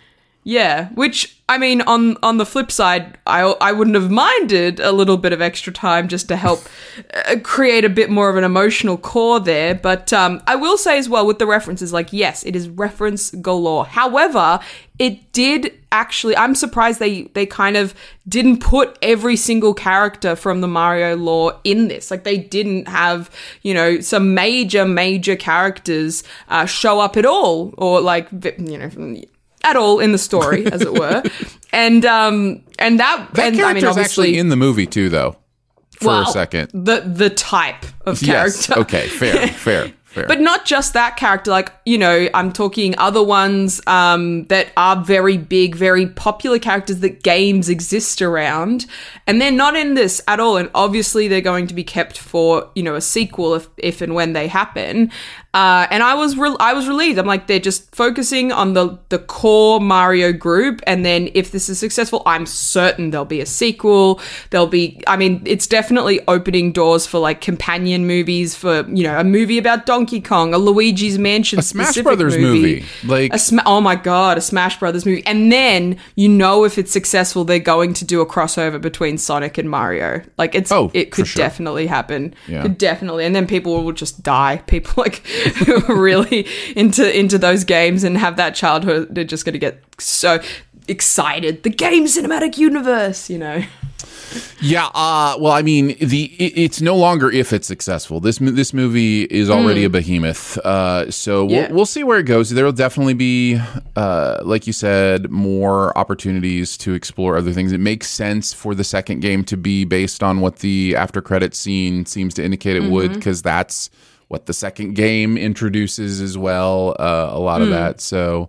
Yeah, 0.51 0.89
which 0.97 1.37
I 1.49 1.59
mean, 1.59 1.81
on 1.83 2.17
on 2.25 2.39
the 2.39 2.45
flip 2.45 2.73
side, 2.73 3.19
I 3.25 3.43
I 3.43 3.71
wouldn't 3.71 3.95
have 3.95 4.11
minded 4.11 4.81
a 4.81 4.91
little 4.91 5.17
bit 5.17 5.33
of 5.33 5.41
extra 5.41 5.73
time 5.73 6.09
just 6.09 6.27
to 6.27 6.35
help 6.35 6.65
uh, 7.15 7.37
create 7.45 7.85
a 7.85 7.89
bit 7.89 8.11
more 8.11 8.29
of 8.29 8.37
an 8.37 8.43
emotional 8.43 8.97
core 8.97 9.39
there. 9.39 9.77
But 9.77 10.13
um, 10.13 10.43
I 10.49 10.57
will 10.57 10.77
say 10.77 10.99
as 10.99 11.09
well 11.09 11.25
with 11.25 11.39
the 11.39 11.47
references, 11.47 11.93
like 11.93 12.13
yes, 12.13 12.45
it 12.45 12.57
is 12.57 12.69
reference 12.69 13.31
galore. 13.31 13.87
However, 13.87 14.59
it 14.99 15.31
did 15.31 15.73
actually. 15.93 16.37
I'm 16.37 16.57
surprised 16.57 16.99
they 16.99 17.23
they 17.35 17.47
kind 17.47 17.77
of 17.77 17.95
didn't 18.29 18.59
put 18.59 18.99
every 19.03 19.37
single 19.37 19.73
character 19.73 20.35
from 20.35 20.63
the 20.63 20.69
Mario 20.69 21.15
lore 21.15 21.61
in 21.63 21.87
this. 21.87 22.11
Like 22.11 22.25
they 22.25 22.39
didn't 22.39 22.89
have 22.89 23.31
you 23.63 23.73
know 23.73 24.01
some 24.01 24.35
major 24.35 24.85
major 24.85 25.37
characters 25.37 26.25
uh, 26.49 26.67
show 26.67 26.99
up 26.99 27.17
at 27.17 27.25
all, 27.25 27.73
or 27.79 28.01
like 28.01 28.27
you 28.33 28.79
know 28.79 29.23
at 29.65 29.77
all 29.77 30.01
in 30.01 30.13
the 30.13 30.19
story, 30.19 30.67
as 30.73 30.83
it 30.83 30.93
were. 30.93 31.23
And 31.73 32.05
um 32.05 32.63
and 32.79 33.01
that, 33.01 33.29
That 33.35 33.53
and 33.53 33.61
I 33.61 33.75
mean 33.75 33.85
obviously 33.85 34.03
actually 34.03 34.39
in 34.39 34.49
the 34.49 34.57
movie 34.57 34.87
too, 34.87 35.09
though. 35.09 35.37
For 36.01 36.07
well, 36.07 36.29
a 36.29 36.33
second. 36.33 36.71
The 36.73 37.01
the 37.01 37.31
type 37.31 37.85
of 38.07 38.21
character. 38.21 38.27
Yes. 38.27 38.71
Okay. 38.71 39.09
Fair. 39.09 39.49
Fair. 39.49 39.93
Fair. 40.11 40.27
But 40.27 40.41
not 40.41 40.65
just 40.65 40.95
that 40.95 41.17
character, 41.17 41.53
like, 41.53 41.73
you 41.87 41.97
know, 41.97 42.29
I'm 42.35 42.53
talking 42.53 42.99
other 42.99 43.23
ones 43.23 43.81
um, 43.87 44.45
that 44.47 44.73
are 44.77 44.97
very 44.97 45.37
big, 45.37 45.77
very 45.77 46.09
popular 46.09 46.59
characters 46.59 46.99
that 46.99 47.23
games 47.23 47.69
exist 47.69 48.21
around. 48.21 48.87
And 49.29 49.41
they're 49.41 49.53
not 49.53 49.77
in 49.77 49.95
this 49.95 50.21
at 50.27 50.41
all. 50.41 50.57
And 50.57 50.69
obviously, 50.75 51.29
they're 51.29 51.41
going 51.41 51.69
to 51.69 51.75
be 51.75 51.85
kept 51.85 52.19
for, 52.19 52.69
you 52.75 52.83
know, 52.83 52.97
a 52.97 53.01
sequel 53.01 53.55
if, 53.55 53.69
if 53.77 54.01
and 54.01 54.13
when 54.17 54.33
they 54.33 54.49
happen. 54.49 55.13
Uh, 55.53 55.85
and 55.91 56.01
I 56.03 56.15
was 56.15 56.37
re- 56.37 56.55
I 56.61 56.75
was 56.75 56.87
relieved. 56.87 57.19
I'm 57.19 57.27
like, 57.27 57.49
they're 57.49 57.59
just 57.59 57.93
focusing 57.93 58.53
on 58.53 58.75
the, 58.75 58.97
the 59.09 59.19
core 59.19 59.81
Mario 59.81 60.33
group. 60.33 60.81
And 60.87 61.05
then 61.05 61.29
if 61.35 61.51
this 61.51 61.69
is 61.69 61.77
successful, 61.79 62.23
I'm 62.25 62.47
certain 62.47 63.11
there'll 63.11 63.25
be 63.25 63.41
a 63.41 63.47
sequel. 63.47 64.21
There'll 64.51 64.69
be, 64.69 65.03
I 65.09 65.17
mean, 65.17 65.43
it's 65.47 65.67
definitely 65.67 66.21
opening 66.29 66.71
doors 66.71 67.05
for 67.05 67.19
like 67.19 67.41
companion 67.41 68.07
movies, 68.07 68.55
for, 68.55 68.89
you 68.89 69.03
know, 69.03 69.19
a 69.19 69.25
movie 69.25 69.59
about 69.59 69.87
Donkey 69.87 70.21
Kong, 70.21 70.55
a 70.55 70.59
Luigi's 70.59 71.19
Mansion, 71.19 71.59
A 71.59 71.63
Smash 71.63 71.99
Brothers 72.01 72.37
movie. 72.37 72.85
Like- 73.05 73.35
a 73.35 73.39
Sma- 73.39 73.65
oh 73.67 73.81
my 73.81 73.97
god, 73.97 74.39
a 74.39 74.41
Smash 74.41 74.79
Brothers 74.79 75.05
movie, 75.05 75.27
and 75.27 75.51
then 75.51 75.99
you 76.15 76.29
know 76.29 76.63
if 76.65 76.79
it's 76.79 76.93
successful, 76.93 77.45
they're 77.45 77.59
going 77.59 77.93
to 77.95 78.05
do 78.05 78.21
a 78.21 78.27
crossover 78.27 78.81
between 78.81 79.19
Sonic 79.19 79.59
and 79.59 79.69
Mario. 79.69 80.23
Like 80.39 80.55
it's, 80.55 80.71
Oh, 80.71 80.93
it 80.95 81.11
could 81.11 81.27
sure. 81.27 81.43
definitely 81.43 81.89
happen. 81.89 82.35
Yeah. 82.47 82.63
Could 82.63 82.79
definitely, 82.79 83.25
and 83.25 83.35
then 83.35 83.49
people 83.49 83.83
will 83.83 83.91
just 83.93 84.23
die. 84.23 84.63
People 84.69 84.95
like 85.03 85.23
really 85.89 86.47
into 86.77 87.19
into 87.19 87.39
those 87.39 87.65
games 87.65 88.05
and 88.05 88.17
have 88.19 88.37
that 88.37 88.55
childhood, 88.55 89.09
they're 89.11 89.25
just 89.25 89.45
going 89.45 89.55
to 89.55 89.59
get 89.59 89.83
so 89.99 90.41
excited. 90.89 91.63
The 91.63 91.71
game 91.71 92.07
cinematic 92.07 92.59
universe, 92.59 93.31
you 93.31 93.39
know. 93.39 93.63
Yeah, 94.61 94.87
uh, 94.95 95.37
well, 95.41 95.53
I 95.53 95.63
mean, 95.63 95.97
the 96.01 96.25
it, 96.39 96.53
it's 96.57 96.81
no 96.81 96.95
longer 96.95 97.31
if 97.33 97.53
it's 97.53 97.67
successful. 97.67 98.21
This 98.21 98.39
this 98.39 98.73
movie 98.73 99.23
is 99.25 99.51
already 99.51 99.83
a 99.83 99.91
behemoth, 99.91 100.57
uh, 100.59 101.11
so. 101.11 101.49
Yeah. 101.49 101.67
we'll, 101.67 101.77
we'll 101.79 101.87
see 101.87 102.05
where 102.05 102.21
it 102.21 102.27
goes. 102.27 102.51
There 102.51 102.65
will 102.65 102.71
definitely 102.73 103.15
be, 103.15 103.61
uh, 103.97 104.39
like 104.45 104.69
you 104.69 104.73
said, 104.73 105.31
more 105.31 105.97
opportunities 105.99 106.77
to 106.79 106.95
explore 106.95 107.37
other 107.39 107.53
things. 107.53 107.73
It 107.73 107.81
makes 107.81 108.09
sense 108.09 108.53
for 108.53 108.75
the 108.77 108.85
second 108.85 109.19
game 109.21 109.43
to 109.45 109.57
be 109.57 109.85
based 109.85 110.23
on 110.23 110.41
what 110.41 110.61
the 110.61 110.95
after 110.95 111.21
credit 111.21 111.57
scene 111.57 112.07
seems 112.07 112.33
to 112.35 112.45
indicate 112.45 112.77
it 112.77 112.83
Mm-hmm. 112.83 112.93
would, 112.93 113.15
because 113.15 113.43
that's 113.43 113.91
what 114.31 114.47
the 114.47 114.53
second 114.55 114.95
game 114.95 115.37
introduces 115.37 116.21
as 116.21 116.39
well. 116.39 116.97
Uh, 116.99 117.29
a 117.33 117.39
lot 117.39 117.61
of 117.61 117.69
Hmm. 117.69 117.75
that, 117.75 118.01
so. 118.01 118.49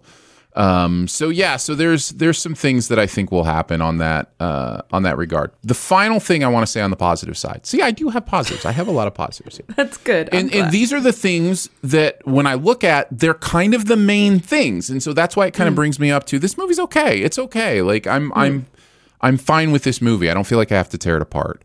Um, 0.54 1.08
so 1.08 1.30
yeah, 1.30 1.56
so 1.56 1.76
there's 1.76 2.10
there's 2.10 2.38
some 2.38 2.56
things 2.56 2.90
that 2.90 3.00
I 3.00 3.08
think 3.08 3.32
will 3.32 3.46
happen 3.46 3.80
on 3.82 4.00
that 4.00 4.32
uh, 4.42 4.82
on 4.92 5.04
that 5.04 5.16
regard. 5.18 5.52
The 5.64 5.74
final 5.74 6.20
thing 6.20 6.44
I 6.44 6.50
want 6.50 6.66
to 6.66 6.70
say 6.70 6.82
on 6.82 6.90
the 6.90 6.98
positive 6.98 7.38
side. 7.38 7.66
See, 7.66 7.82
I 7.82 7.92
do 7.92 8.10
have 8.10 8.26
positives. 8.26 8.66
I 8.66 8.74
have 8.74 8.90
a 8.90 8.92
lot 8.92 9.08
of 9.08 9.14
positives 9.14 9.56
here. 9.58 9.66
That's 9.78 9.96
good. 9.96 10.28
I'm 10.34 10.40
And, 10.40 10.52
glad. 10.52 10.64
and 10.66 10.72
these 10.74 10.92
are 10.92 11.00
the 11.00 11.14
things 11.14 11.70
that 11.84 12.26
when 12.28 12.48
I 12.48 12.56
look 12.56 12.84
at, 12.84 13.08
they're 13.18 13.34
kind 13.36 13.74
of 13.74 13.86
the 13.86 13.96
main 13.96 14.40
things, 14.42 14.90
and 14.90 15.02
so 15.02 15.14
that's 15.14 15.38
why 15.38 15.46
it 15.46 15.54
kind 15.54 15.70
Hmm. 15.70 15.72
of 15.72 15.76
brings 15.76 16.00
me 16.02 16.12
up 16.12 16.26
to 16.26 16.38
this 16.38 16.58
movie's 16.58 16.80
okay. 16.80 17.22
It's 17.22 17.40
okay. 17.40 17.82
Like 17.82 18.06
I'm 18.06 18.34
I'm 18.36 18.66
I'm 19.22 19.38
fine 19.38 19.72
with 19.72 19.84
this 19.84 20.02
movie. 20.02 20.30
I 20.30 20.34
don't 20.34 20.46
feel 20.48 20.58
like 20.58 20.74
I 20.74 20.76
have 20.76 20.90
to 20.90 20.98
tear 20.98 21.16
it 21.16 21.22
apart. 21.22 21.62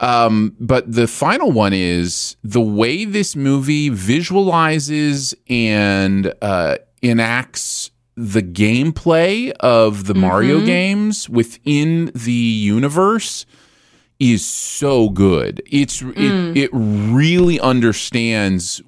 Um, 0.00 0.54
but 0.60 0.90
the 0.90 1.06
final 1.06 1.50
one 1.52 1.72
is 1.72 2.36
the 2.44 2.60
way 2.60 3.04
this 3.04 3.34
movie 3.34 3.88
visualizes 3.88 5.34
and 5.48 6.32
uh, 6.42 6.76
enacts 7.02 7.90
the 8.16 8.42
gameplay 8.42 9.50
of 9.60 10.06
the 10.06 10.14
Mario 10.14 10.64
games 10.64 11.28
within 11.28 12.10
the 12.14 12.32
universe 12.32 13.44
is 14.18 14.44
so 14.44 15.10
good. 15.10 15.62
It's 15.66 16.00
it, 16.02 16.56
it 16.56 16.70
really 16.72 17.60
understands 17.60 18.80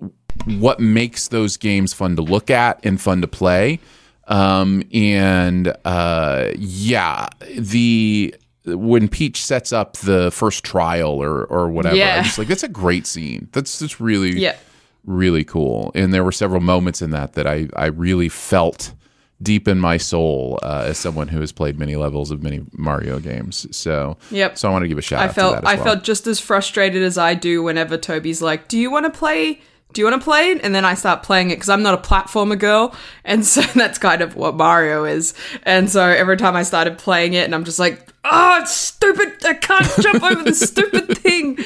what 0.46 0.80
makes 0.80 1.28
those 1.28 1.56
games 1.56 1.92
fun 1.92 2.16
to 2.16 2.22
look 2.22 2.50
at 2.50 2.80
and 2.84 3.00
fun 3.00 3.20
to 3.20 3.28
play. 3.28 3.80
Um, 4.28 4.82
and 4.92 5.74
uh, 5.84 6.52
yeah, 6.56 7.28
the 7.56 8.34
when 8.76 9.08
Peach 9.08 9.44
sets 9.44 9.72
up 9.72 9.96
the 9.98 10.30
first 10.30 10.64
trial 10.64 11.22
or 11.22 11.44
or 11.44 11.68
whatever, 11.70 11.96
Yeah. 11.96 12.16
I'm 12.18 12.24
just 12.24 12.38
like 12.38 12.48
that's 12.48 12.62
a 12.62 12.68
great 12.68 13.06
scene. 13.06 13.48
That's 13.52 13.78
just 13.78 14.00
really 14.00 14.38
yeah. 14.38 14.56
really 15.04 15.44
cool. 15.44 15.90
And 15.94 16.12
there 16.12 16.24
were 16.24 16.32
several 16.32 16.60
moments 16.60 17.02
in 17.02 17.10
that 17.10 17.34
that 17.34 17.46
I 17.46 17.68
I 17.76 17.86
really 17.86 18.28
felt 18.28 18.92
deep 19.40 19.68
in 19.68 19.78
my 19.78 19.96
soul 19.96 20.58
uh, 20.64 20.84
as 20.88 20.98
someone 20.98 21.28
who 21.28 21.38
has 21.40 21.52
played 21.52 21.78
many 21.78 21.94
levels 21.94 22.32
of 22.32 22.42
many 22.42 22.60
Mario 22.72 23.20
games. 23.20 23.66
So 23.76 24.16
Yep. 24.32 24.58
So 24.58 24.68
I 24.68 24.72
want 24.72 24.82
to 24.82 24.88
give 24.88 24.98
a 24.98 25.02
shout 25.02 25.20
I 25.20 25.28
out 25.28 25.34
felt 25.34 25.54
to 25.56 25.60
that 25.60 25.64
as 25.64 25.72
I 25.72 25.76
well. 25.76 25.94
felt 25.94 26.04
just 26.04 26.26
as 26.26 26.40
frustrated 26.40 27.02
as 27.02 27.16
I 27.16 27.34
do 27.34 27.62
whenever 27.62 27.96
Toby's 27.96 28.42
like, 28.42 28.66
"Do 28.68 28.76
you 28.76 28.90
want 28.90 29.06
to 29.06 29.16
play? 29.16 29.60
Do 29.92 30.00
you 30.02 30.06
want 30.10 30.20
to 30.20 30.24
play?" 30.24 30.50
it?" 30.50 30.60
And 30.64 30.74
then 30.74 30.84
I 30.84 30.94
start 30.94 31.22
playing 31.22 31.50
it 31.50 31.54
because 31.56 31.68
I'm 31.68 31.84
not 31.84 31.94
a 31.94 32.02
platformer 32.02 32.58
girl, 32.58 32.94
and 33.24 33.46
so 33.46 33.62
that's 33.76 33.98
kind 33.98 34.22
of 34.22 34.34
what 34.34 34.56
Mario 34.56 35.04
is. 35.04 35.34
And 35.62 35.88
so 35.88 36.02
every 36.02 36.36
time 36.36 36.56
I 36.56 36.64
started 36.64 36.98
playing 36.98 37.34
it, 37.34 37.44
and 37.44 37.54
I'm 37.54 37.64
just 37.64 37.78
like, 37.78 38.12
"Oh, 38.30 38.58
it's 38.60 38.74
stupid! 38.74 39.34
I 39.44 39.54
can't 39.54 39.86
jump 40.00 40.22
over 40.22 40.42
the 40.42 40.54
stupid 40.68 41.18
thing." 41.18 41.58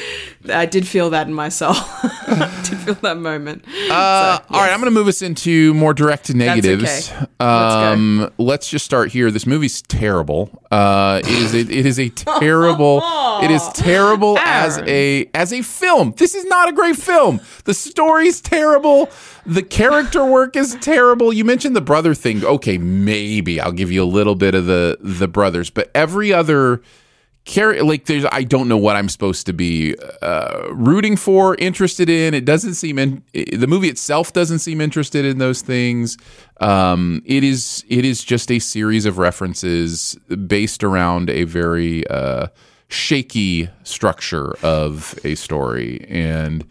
I 0.53 0.67
did 0.67 0.87
feel 0.89 1.11
that 1.11 1.29
in 1.29 1.35
my 1.35 1.49
soul. 1.51 1.73
I 1.75 2.63
did 2.69 2.79
feel 2.81 2.95
that 2.95 3.17
moment. 3.17 3.65
Uh, 3.91 4.39
So, 4.39 4.45
All 4.51 4.61
right. 4.61 4.73
I'm 4.73 4.81
going 4.81 4.91
to 4.93 4.99
move 4.99 5.07
us 5.07 5.23
into 5.23 5.73
more 5.75 5.95
direct 5.95 6.35
negatives. 6.35 7.11
okay. 7.13 7.27
Let's. 7.39 7.41
Um, 7.41 8.31
let's 8.39 8.69
just 8.69 8.85
start 8.85 9.13
here. 9.13 9.31
This 9.31 9.47
movie's 9.47 9.83
terrible. 9.83 10.51
Uh, 10.73 11.21
it 11.23 11.29
is 11.31 11.55
a, 11.55 11.59
it 11.61 11.87
is 11.87 11.99
a 12.01 12.09
terrible. 12.41 13.03
it 13.43 13.51
is 13.51 13.67
terrible 13.75 14.37
as 14.39 14.79
a 14.79 15.29
as 15.35 15.53
a 15.53 15.63
film. 15.63 16.13
This 16.17 16.35
is 16.35 16.45
not 16.47 16.69
a 16.69 16.73
great 16.73 16.97
film. 16.97 17.41
The 17.65 17.75
story's 17.75 18.41
terrible. 18.41 19.09
The 19.47 19.63
character 19.63 20.25
work 20.25 20.55
is 20.57 20.77
terrible. 20.81 21.33
You 21.33 21.45
mentioned 21.45 21.75
the 21.77 21.81
brother 21.81 22.15
thing. 22.15 22.45
Okay, 22.45 22.79
maybe 22.79 23.61
I'll 23.61 23.73
give 23.73 23.91
you 23.93 24.03
a 24.03 24.11
little 24.19 24.35
bit 24.37 24.55
of 24.55 24.67
the 24.67 24.99
the 25.01 25.29
brothers, 25.29 25.71
but 25.71 25.91
every 25.95 26.33
other 26.33 26.52
character 27.45 27.83
like 27.83 28.05
there's 28.07 28.25
I 28.31 28.45
don't 28.45 28.69
know 28.69 28.77
what 28.77 28.95
I'm 28.95 29.09
supposed 29.09 29.47
to 29.47 29.53
be 29.53 29.97
uh, 30.23 30.69
rooting 30.71 31.17
for, 31.17 31.57
interested 31.57 32.09
in. 32.09 32.35
It 32.35 32.45
doesn't 32.45 32.75
seem 32.75 32.99
in 32.99 33.23
the 33.33 33.67
movie 33.67 33.89
itself 33.89 34.33
doesn't 34.33 34.61
seem 34.61 34.81
interested 34.81 35.25
in 35.25 35.39
those 35.39 35.61
things. 35.61 36.17
Um, 36.61 37.21
it 37.27 37.43
is 37.43 37.85
it 37.89 38.05
is 38.05 38.23
just 38.23 38.51
a 38.53 38.59
series 38.61 39.07
of 39.07 39.19
references 39.19 40.15
based 40.47 40.85
around 40.85 41.31
a 41.31 41.43
very 41.45 42.07
uh, 42.07 42.47
shaky 42.89 43.69
structure 43.83 44.55
of 44.63 45.19
a 45.25 45.35
story 45.35 46.05
and 46.09 46.65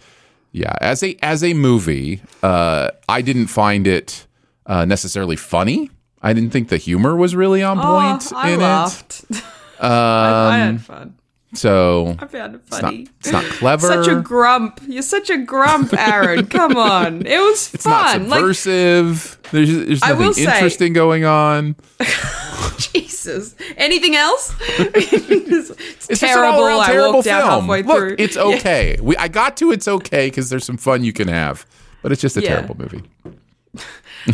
yeah 0.54 0.76
as 0.80 1.02
a 1.04 1.17
as 1.22 1.44
a 1.44 1.54
movie 1.54 2.22
uh, 2.44 2.89
I 3.10 3.22
didn't 3.22 3.48
find 3.48 3.88
it 3.88 4.26
uh, 4.67 4.86
necessarily 4.86 5.36
funny. 5.36 5.89
I 6.22 6.34
didn't 6.34 6.52
think 6.52 6.70
the 6.70 6.78
humor 6.78 7.15
was 7.15 7.36
really 7.36 7.63
on 7.63 7.78
point 7.78 8.32
Oh, 8.32 8.38
I 8.38 8.52
in 8.52 8.60
laughed. 8.62 9.26
it. 9.30 9.44
I, 9.82 9.88
I 9.88 10.62
Um, 10.62 10.78
had 10.78 10.82
fun. 10.86 11.15
So 11.54 12.15
I 12.17 12.28
found 12.28 12.56
it 12.56 12.62
it's 12.62 12.72
not, 12.72 12.82
funny. 12.82 13.08
it's 13.20 13.32
not 13.32 13.44
clever. 13.60 13.88
You're 13.94 14.04
such 14.06 14.13
a 14.13 14.22
grump. 14.22 14.80
You're 14.88 15.02
such 15.02 15.30
a 15.30 15.38
grump, 15.38 15.94
Aaron. 15.98 16.46
Come 16.46 16.78
on. 16.78 17.26
It 17.26 17.39
was 17.39 17.74
it's 17.74 17.86
not 17.86 18.12
fun. 18.12 18.30
Like 18.30 18.39
subversive. 18.39 19.38
there's 19.52 19.70
there's 19.70 20.02
nothing 20.02 20.32
say- 20.34 20.44
interesting 20.44 20.94
going 20.94 21.26
on. 21.26 21.76
Jesus. 22.78 23.56
Anything 23.78 24.15
else? 24.15 24.56
it's 24.62 25.70
It's 25.72 26.08
just 26.08 26.22
terrible. 26.22 26.63
I 26.65 26.86
terrible 26.88 27.13
walked 27.15 27.28
out 27.28 27.41
film. 27.50 27.62
halfway 27.62 27.84
Look, 27.84 27.98
through. 27.98 28.15
it's 28.17 28.36
Yeah. 28.36 28.44
okay. 28.44 28.98
We 29.02 29.17
I 29.17 29.28
got 29.28 29.58
to 29.58 29.72
it's 29.72 29.88
okay 29.88 30.28
because 30.28 30.50
there's 30.50 30.65
some 30.65 30.78
fun 30.78 31.04
you 31.04 31.13
can 31.13 31.28
have, 31.28 31.65
but 32.02 32.12
it's 32.12 32.22
just 32.22 32.38
a 32.38 32.41
Yeah. 32.41 32.56
terrible 32.62 32.78
movie. 32.78 33.04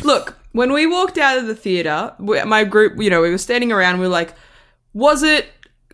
Look, 0.04 0.38
when 0.52 0.72
we 0.74 0.86
walked 0.86 1.18
out 1.18 1.38
of 1.38 1.48
the 1.48 1.56
theater, 1.56 2.14
we- 2.20 2.44
my 2.44 2.64
group, 2.64 3.02
you 3.02 3.10
know, 3.10 3.22
we 3.22 3.30
were 3.32 3.38
standing 3.38 3.72
around. 3.72 4.00
We 4.00 4.06
were 4.06 4.12
like, 4.14 4.34
"Was 5.06 5.22
it 5.24 5.46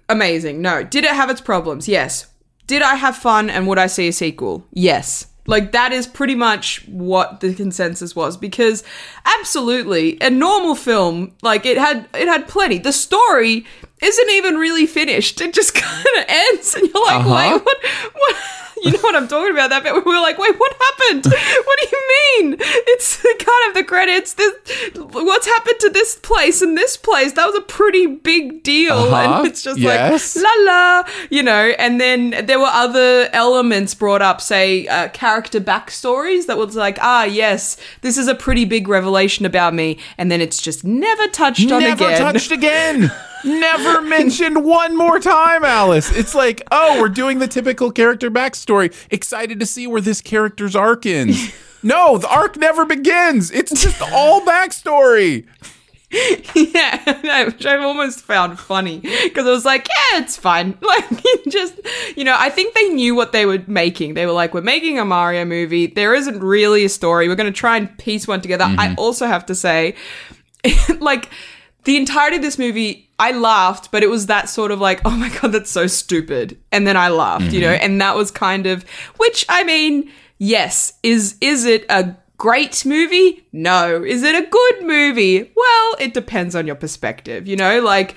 amazing? 0.08 0.62
No. 0.62 0.84
Did 0.84 1.04
it 1.04 1.12
have 1.12 1.30
its 1.30 1.42
problems? 1.42 1.88
Yes. 1.88 2.28
Did 2.68 2.82
I 2.82 2.96
have 2.96 3.16
fun? 3.18 3.50
And 3.50 3.68
would 3.68 3.78
I 3.80 3.88
see 3.88 4.08
a 4.08 4.14
sequel? 4.14 4.66
Yes." 4.72 5.28
Like 5.46 5.74
that 5.74 5.92
is 5.92 6.08
pretty 6.08 6.36
much 6.36 6.88
what 6.88 7.42
the 7.42 7.54
consensus 7.54 8.16
was 8.16 8.38
because 8.38 8.82
absolutely 9.26 10.18
a 10.22 10.30
normal 10.30 10.74
film 10.74 11.36
like 11.42 11.66
it 11.66 11.78
had 11.78 12.08
it 12.14 12.30
had 12.30 12.48
plenty. 12.48 12.78
The 12.78 12.94
story 12.94 13.66
isn't 14.02 14.30
even 14.32 14.56
really 14.56 14.86
finished. 14.86 15.42
It 15.42 15.54
just 15.54 15.74
kind 15.88 16.08
of 16.18 16.26
ends 16.30 16.76
and 16.76 16.88
you're 16.88 17.06
like, 17.06 17.26
Uh-huh. 17.26 17.60
"Wait, 17.60 17.66
what 17.66 17.78
what 18.16 18.36
you 18.86 18.92
know 18.92 19.00
what 19.02 19.16
I'm 19.16 19.28
talking 19.28 19.52
about 19.54 19.70
that 19.70 19.84
bit. 19.84 19.94
We 19.94 20.02
were 20.02 20.20
like, 20.22 20.38
wait, 20.38 20.58
what 20.60 20.74
happened? 20.80 21.26
What 21.66 21.80
do 21.80 21.88
you 21.92 22.02
mean? 22.42 22.56
It's 22.60 23.22
kind 23.22 23.68
of 23.70 23.74
the 23.74 23.84
credits. 23.84 24.34
This, 24.34 24.54
what's 24.96 25.46
happened 25.48 25.80
to 25.80 25.90
this 25.90 26.16
place 26.16 26.62
and 26.62 26.78
this 26.78 26.98
place? 26.98 27.34
That 27.34 27.46
was 27.46 27.56
a 27.56 27.62
pretty 27.62 28.06
big 28.08 28.64
deal. 28.64 28.94
Uh-huh. 29.14 29.40
And 29.40 29.48
it's 29.48 29.62
just 29.62 29.80
Yes. 29.80 30.36
like, 30.36 30.44
la 30.44 30.64
la, 30.66 31.04
you 31.30 31.44
know. 31.44 31.74
And 31.78 32.00
then 32.02 32.46
there 32.46 32.60
were 32.60 32.66
other 32.72 33.30
elements 33.32 33.94
brought 33.96 34.22
up, 34.22 34.42
say, 34.42 34.88
uh, 34.88 35.10
character 35.10 35.60
backstories 35.62 36.48
that 36.48 36.58
was 36.58 36.76
like, 36.76 36.98
ah, 37.02 37.24
yes, 37.24 37.78
this 38.02 38.18
is 38.18 38.28
a 38.28 38.36
pretty 38.36 38.66
big 38.66 38.88
revelation 38.88 39.46
about 39.46 39.74
me. 39.74 39.98
And 40.18 40.32
then 40.32 40.42
it's 40.42 40.62
just 40.62 40.84
never 40.84 41.28
touched 41.28 41.72
on 41.72 41.84
again. 41.84 41.98
Never 41.98 42.18
touched 42.18 42.52
again. 42.52 43.12
Never 43.44 44.02
mentioned 44.02 44.64
one 44.64 44.98
more 44.98 45.20
time, 45.20 45.64
Alice. 45.64 46.16
It's 46.16 46.34
like, 46.34 46.62
oh, 46.72 47.02
we're 47.02 47.10
doing 47.10 47.40
the 47.40 47.48
typical 47.48 47.92
character 47.92 48.32
backstory. 48.32 48.94
Excited 49.12 49.60
to 49.60 49.66
see 49.66 49.88
where 49.88 50.02
this 50.02 50.22
character's 50.22 50.76
arc 50.76 51.06
ends. 51.06 51.54
No, 51.86 52.18
the 52.18 52.30
arc 52.30 52.56
never 52.56 52.86
begins. 52.86 53.52
It's 53.52 53.84
just 53.84 54.02
all 54.02 54.40
backstory. 54.40 55.46
Yeah, 56.56 57.46
which 57.46 57.66
I've 57.66 57.82
almost 57.82 58.22
found 58.22 58.60
funny 58.60 59.00
because 59.00 59.48
I 59.48 59.50
was 59.50 59.66
like, 59.66 59.88
yeah, 59.88 60.20
it's 60.20 60.38
fine. 60.38 60.78
Like, 60.84 61.24
just, 61.50 61.80
you 62.16 62.24
know, 62.24 62.36
I 62.38 62.52
think 62.52 62.76
they 62.76 62.90
knew 62.90 63.16
what 63.16 63.32
they 63.32 63.48
were 63.48 63.64
making. 63.66 64.14
They 64.14 64.28
were 64.28 64.32
like, 64.32 64.54
we're 64.54 64.62
making 64.62 65.00
a 65.00 65.06
Mario 65.06 65.44
movie. 65.44 65.88
There 65.88 66.14
isn't 66.14 66.40
really 66.40 66.86
a 66.86 66.90
story. 66.90 67.28
We're 67.28 67.36
going 67.36 67.52
to 67.52 67.60
try 67.60 67.78
and 67.78 67.98
piece 67.98 68.28
one 68.28 68.42
together. 68.42 68.66
I 68.66 68.90
mm-hmm. 68.90 69.00
also 69.00 69.26
have 69.26 69.48
to 69.48 69.56
say, 69.56 69.96
like, 71.00 71.30
the 71.84 71.98
entirety 71.98 72.38
of 72.38 72.42
this 72.42 72.58
movie, 72.58 73.10
I 73.20 73.32
laughed, 73.32 73.92
but 73.92 74.04
it 74.04 74.10
was 74.10 74.28
that 74.28 74.50
sort 74.50 74.72
of 74.72 74.80
like, 74.80 75.02
oh 75.06 75.12
my 75.12 75.30
God, 75.30 75.52
that's 75.52 75.72
so 75.72 75.88
stupid. 75.88 76.58
And 76.72 76.88
then 76.88 76.98
I 76.98 77.10
laughed, 77.10 77.52
you 77.52 77.62
know, 77.62 77.74
mm-hmm. 77.74 77.84
and 77.86 78.02
that 78.02 78.16
was 78.16 78.32
kind 78.32 78.66
of, 78.66 78.84
which 79.18 79.46
I 79.50 79.64
mean, 79.64 80.12
yes, 80.38 80.94
is, 81.04 81.36
is 81.42 81.66
it 81.66 81.86
a 81.90 82.16
great 82.38 82.86
movie? 82.86 83.46
No. 83.52 84.04
Is 84.04 84.24
it 84.24 84.36
a 84.36 84.48
good 84.48 84.84
movie? 84.84 85.52
Well, 85.56 85.96
it 86.00 86.14
depends 86.14 86.56
on 86.56 86.68
your 86.68 86.76
perspective, 86.76 87.48
you 87.48 87.56
know, 87.56 87.82
like, 87.82 88.16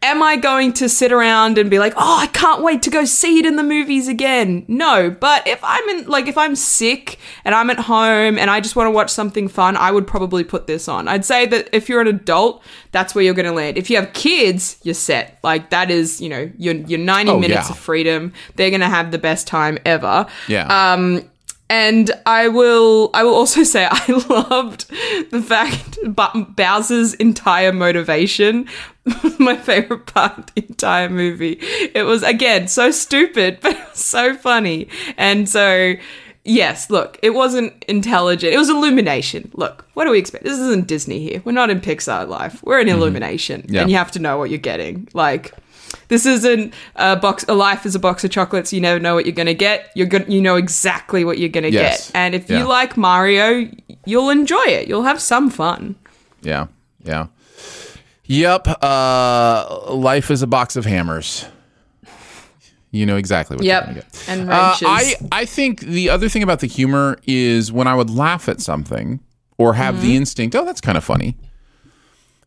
Am 0.00 0.22
I 0.22 0.36
going 0.36 0.72
to 0.74 0.88
sit 0.88 1.10
around 1.10 1.58
and 1.58 1.68
be 1.68 1.80
like, 1.80 1.92
oh, 1.96 2.18
I 2.20 2.28
can't 2.28 2.62
wait 2.62 2.82
to 2.82 2.90
go 2.90 3.04
see 3.04 3.40
it 3.40 3.44
in 3.46 3.56
the 3.56 3.64
movies 3.64 4.06
again? 4.06 4.64
No, 4.68 5.10
but 5.10 5.44
if 5.48 5.58
I'm 5.64 5.88
in, 5.88 6.06
like, 6.06 6.28
if 6.28 6.38
I'm 6.38 6.54
sick 6.54 7.18
and 7.44 7.52
I'm 7.52 7.68
at 7.68 7.80
home 7.80 8.38
and 8.38 8.48
I 8.48 8.60
just 8.60 8.76
want 8.76 8.86
to 8.86 8.92
watch 8.92 9.10
something 9.10 9.48
fun, 9.48 9.76
I 9.76 9.90
would 9.90 10.06
probably 10.06 10.44
put 10.44 10.68
this 10.68 10.86
on. 10.86 11.08
I'd 11.08 11.24
say 11.24 11.46
that 11.46 11.68
if 11.72 11.88
you're 11.88 12.00
an 12.00 12.06
adult, 12.06 12.62
that's 12.92 13.12
where 13.12 13.24
you're 13.24 13.34
going 13.34 13.46
to 13.46 13.52
land. 13.52 13.76
If 13.76 13.90
you 13.90 13.96
have 13.96 14.12
kids, 14.12 14.78
you're 14.84 14.94
set. 14.94 15.40
Like, 15.42 15.70
that 15.70 15.90
is, 15.90 16.20
you 16.20 16.28
know, 16.28 16.48
your, 16.56 16.74
your 16.76 17.00
90 17.00 17.32
Oh, 17.32 17.40
minutes 17.40 17.66
yeah. 17.66 17.70
of 17.72 17.78
freedom. 17.78 18.32
They're 18.54 18.70
going 18.70 18.82
to 18.82 18.86
have 18.88 19.10
the 19.10 19.18
best 19.18 19.48
time 19.48 19.78
ever. 19.84 20.26
Yeah. 20.46 20.92
Um, 20.92 21.28
and 21.70 22.10
I 22.26 22.48
will, 22.48 23.10
I 23.14 23.24
will 23.24 23.34
also 23.34 23.62
say 23.74 23.86
I 23.90 24.06
loved 24.28 24.88
the 25.30 25.42
fact 25.42 25.98
but 26.06 26.32
Bowser's 26.56 27.14
entire 27.14 27.72
motivation 27.72 28.68
my 29.38 29.56
favorite 29.56 30.06
part 30.06 30.38
of 30.38 30.46
the 30.54 30.64
entire 30.68 31.08
movie. 31.08 31.58
It 31.94 32.04
was 32.04 32.22
again 32.22 32.68
so 32.68 32.90
stupid, 32.90 33.58
but 33.62 33.96
so 33.96 34.34
funny. 34.34 34.88
And 35.16 35.48
so, 35.48 35.94
yes, 36.44 36.90
look, 36.90 37.18
it 37.22 37.30
wasn't 37.30 37.84
intelligent. 37.88 38.52
It 38.52 38.58
was 38.58 38.68
illumination. 38.68 39.50
Look, 39.54 39.86
what 39.94 40.04
do 40.04 40.10
we 40.10 40.18
expect? 40.18 40.44
This 40.44 40.58
isn't 40.58 40.86
Disney 40.88 41.20
here. 41.20 41.40
We're 41.44 41.52
not 41.52 41.70
in 41.70 41.80
Pixar 41.80 42.28
life. 42.28 42.62
We're 42.62 42.80
in 42.80 42.88
illumination, 42.88 43.62
Mm-hmm. 43.62 43.74
Yeah. 43.74 43.80
and 43.82 43.90
you 43.90 43.96
have 43.96 44.10
to 44.12 44.18
know 44.18 44.36
what 44.38 44.50
you're 44.50 44.58
getting. 44.58 45.08
Like. 45.14 45.52
This 46.08 46.24
isn't 46.26 46.72
a 46.96 47.16
box. 47.16 47.44
A 47.48 47.54
life 47.54 47.84
is 47.86 47.94
a 47.94 47.98
box 47.98 48.24
of 48.24 48.30
chocolates. 48.30 48.72
You 48.72 48.80
never 48.80 48.98
know 48.98 49.14
what 49.14 49.26
you're 49.26 49.34
gonna 49.34 49.54
get. 49.54 49.90
You're 49.94 50.06
good. 50.06 50.32
You 50.32 50.40
know 50.40 50.56
exactly 50.56 51.24
what 51.24 51.38
you're 51.38 51.48
gonna 51.50 51.68
Yes. 51.68 52.06
get. 52.08 52.16
And 52.16 52.34
if 52.34 52.48
Yeah. 52.48 52.58
you 52.60 52.64
like 52.64 52.96
Mario, 52.96 53.68
you'll 54.06 54.30
enjoy 54.30 54.64
it. 54.66 54.88
You'll 54.88 55.04
have 55.04 55.20
some 55.20 55.50
fun. 55.50 55.96
Yeah, 56.42 56.66
yeah. 57.04 57.26
Yep. 58.24 58.82
Uh, 58.82 59.92
life 59.94 60.30
is 60.30 60.42
a 60.42 60.46
box 60.46 60.76
of 60.76 60.84
hammers. 60.84 61.44
You 62.90 63.04
know 63.04 63.16
exactly 63.16 63.56
what 63.56 63.64
Yep. 63.66 63.84
you're 63.84 63.94
gonna 63.94 64.00
get. 64.06 64.24
And 64.28 64.50
Uh. 64.50 64.74
I 64.82 65.14
I 65.30 65.44
think 65.44 65.80
the 65.80 66.08
other 66.08 66.28
thing 66.30 66.42
about 66.42 66.60
the 66.60 66.66
humor 66.66 67.18
is 67.26 67.70
when 67.70 67.86
I 67.86 67.94
would 67.94 68.08
laugh 68.10 68.48
at 68.48 68.60
something 68.62 69.20
or 69.58 69.74
have 69.74 69.96
Mm-hmm. 69.96 70.04
the 70.06 70.16
instinct, 70.16 70.56
oh, 70.56 70.64
that's 70.64 70.80
kind 70.80 70.96
of 70.96 71.04
funny. 71.04 71.36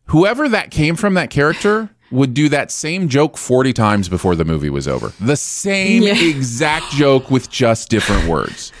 Whoever 0.06 0.48
that 0.48 0.70
came 0.72 0.96
from, 0.96 1.14
that 1.14 1.30
character 1.30 1.90
would 2.12 2.34
do 2.34 2.48
that 2.50 2.70
same 2.70 3.08
joke 3.08 3.36
40 3.38 3.72
times 3.72 4.08
before 4.08 4.36
the 4.36 4.44
movie 4.44 4.70
was 4.70 4.86
over. 4.86 5.12
The 5.20 5.36
same 5.36 6.02
Yeah. 6.02 6.14
exact 6.22 6.92
joke 6.92 7.30
with 7.30 7.50
just 7.50 7.88
different 7.88 8.28
words. 8.28 8.72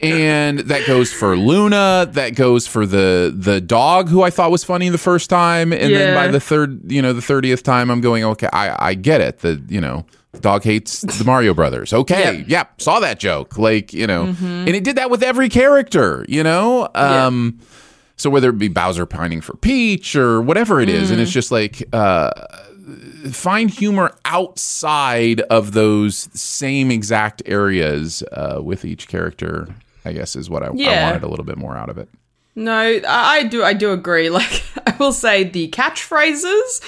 And 0.00 0.60
that 0.60 0.86
goes 0.86 1.12
for 1.12 1.36
Luma. 1.36 2.08
That 2.12 2.36
goes 2.36 2.68
for 2.68 2.86
the 2.86 3.34
the 3.36 3.60
dog 3.60 4.08
who 4.08 4.22
I 4.22 4.30
thought 4.30 4.52
was 4.52 4.62
funny 4.62 4.88
the 4.90 4.96
first 4.98 5.28
time, 5.28 5.72
and 5.72 5.92
then 5.92 6.14
by 6.14 6.28
the 6.28 6.38
third, 6.38 6.92
you 6.92 7.02
know, 7.02 7.12
the 7.12 7.20
thirtieth 7.22 7.64
time, 7.64 7.90
I'm 7.90 8.00
going, 8.00 8.22
okay, 8.22 8.48
I 8.52 8.90
I 8.90 8.94
get 8.94 9.20
it. 9.20 9.40
The 9.40 9.60
you 9.68 9.80
know, 9.80 10.06
dog 10.40 10.62
hates 10.62 11.00
the 11.00 11.24
Mario 11.24 11.52
Brothers. 11.52 11.92
Okay, 11.92 12.36
Yep. 12.38 12.44
yep, 12.48 12.80
saw 12.80 13.00
that 13.00 13.18
joke. 13.18 13.58
Like 13.58 13.92
you 13.92 14.06
know, 14.06 14.36
and 14.40 14.68
it 14.68 14.84
did 14.84 14.94
that 14.98 15.10
with 15.10 15.24
every 15.24 15.48
character. 15.48 16.24
You 16.28 16.44
know, 16.44 16.88
um, 16.94 17.58
so 18.18 18.28
whether 18.28 18.50
it 18.50 18.58
be 18.58 18.68
Bowser 18.68 19.06
pining 19.06 19.40
for 19.40 19.56
Peach 19.56 20.14
or 20.14 20.42
whatever 20.42 20.80
it 20.80 20.88
is, 20.88 21.10
and 21.10 21.20
it's 21.20 21.30
just 21.30 21.50
like 21.50 21.82
uh, 21.94 22.30
find 23.30 23.70
humor 23.70 24.14
outside 24.24 25.40
of 25.42 25.72
those 25.72 26.28
same 26.38 26.90
exact 26.90 27.42
areas 27.46 28.22
uh, 28.32 28.60
with 28.62 28.84
each 28.84 29.08
character. 29.08 29.68
I 30.04 30.12
guess 30.12 30.36
is 30.36 30.50
what 30.50 30.62
I, 30.62 30.66
I 30.66 30.70
wanted 31.04 31.22
a 31.22 31.28
little 31.28 31.44
bit 31.44 31.58
more 31.58 31.76
out 31.76 31.88
of 31.88 31.98
it. 31.98 32.08
No, 32.54 32.72
I 32.72 33.00
I 33.06 33.42
do. 33.44 33.62
I 33.62 33.72
do 33.72 33.92
agree. 33.92 34.30
Like 34.38 34.62
I 34.86 34.94
will 34.98 35.12
say, 35.12 35.44
the 35.44 35.68
catchphrases. 35.70 36.82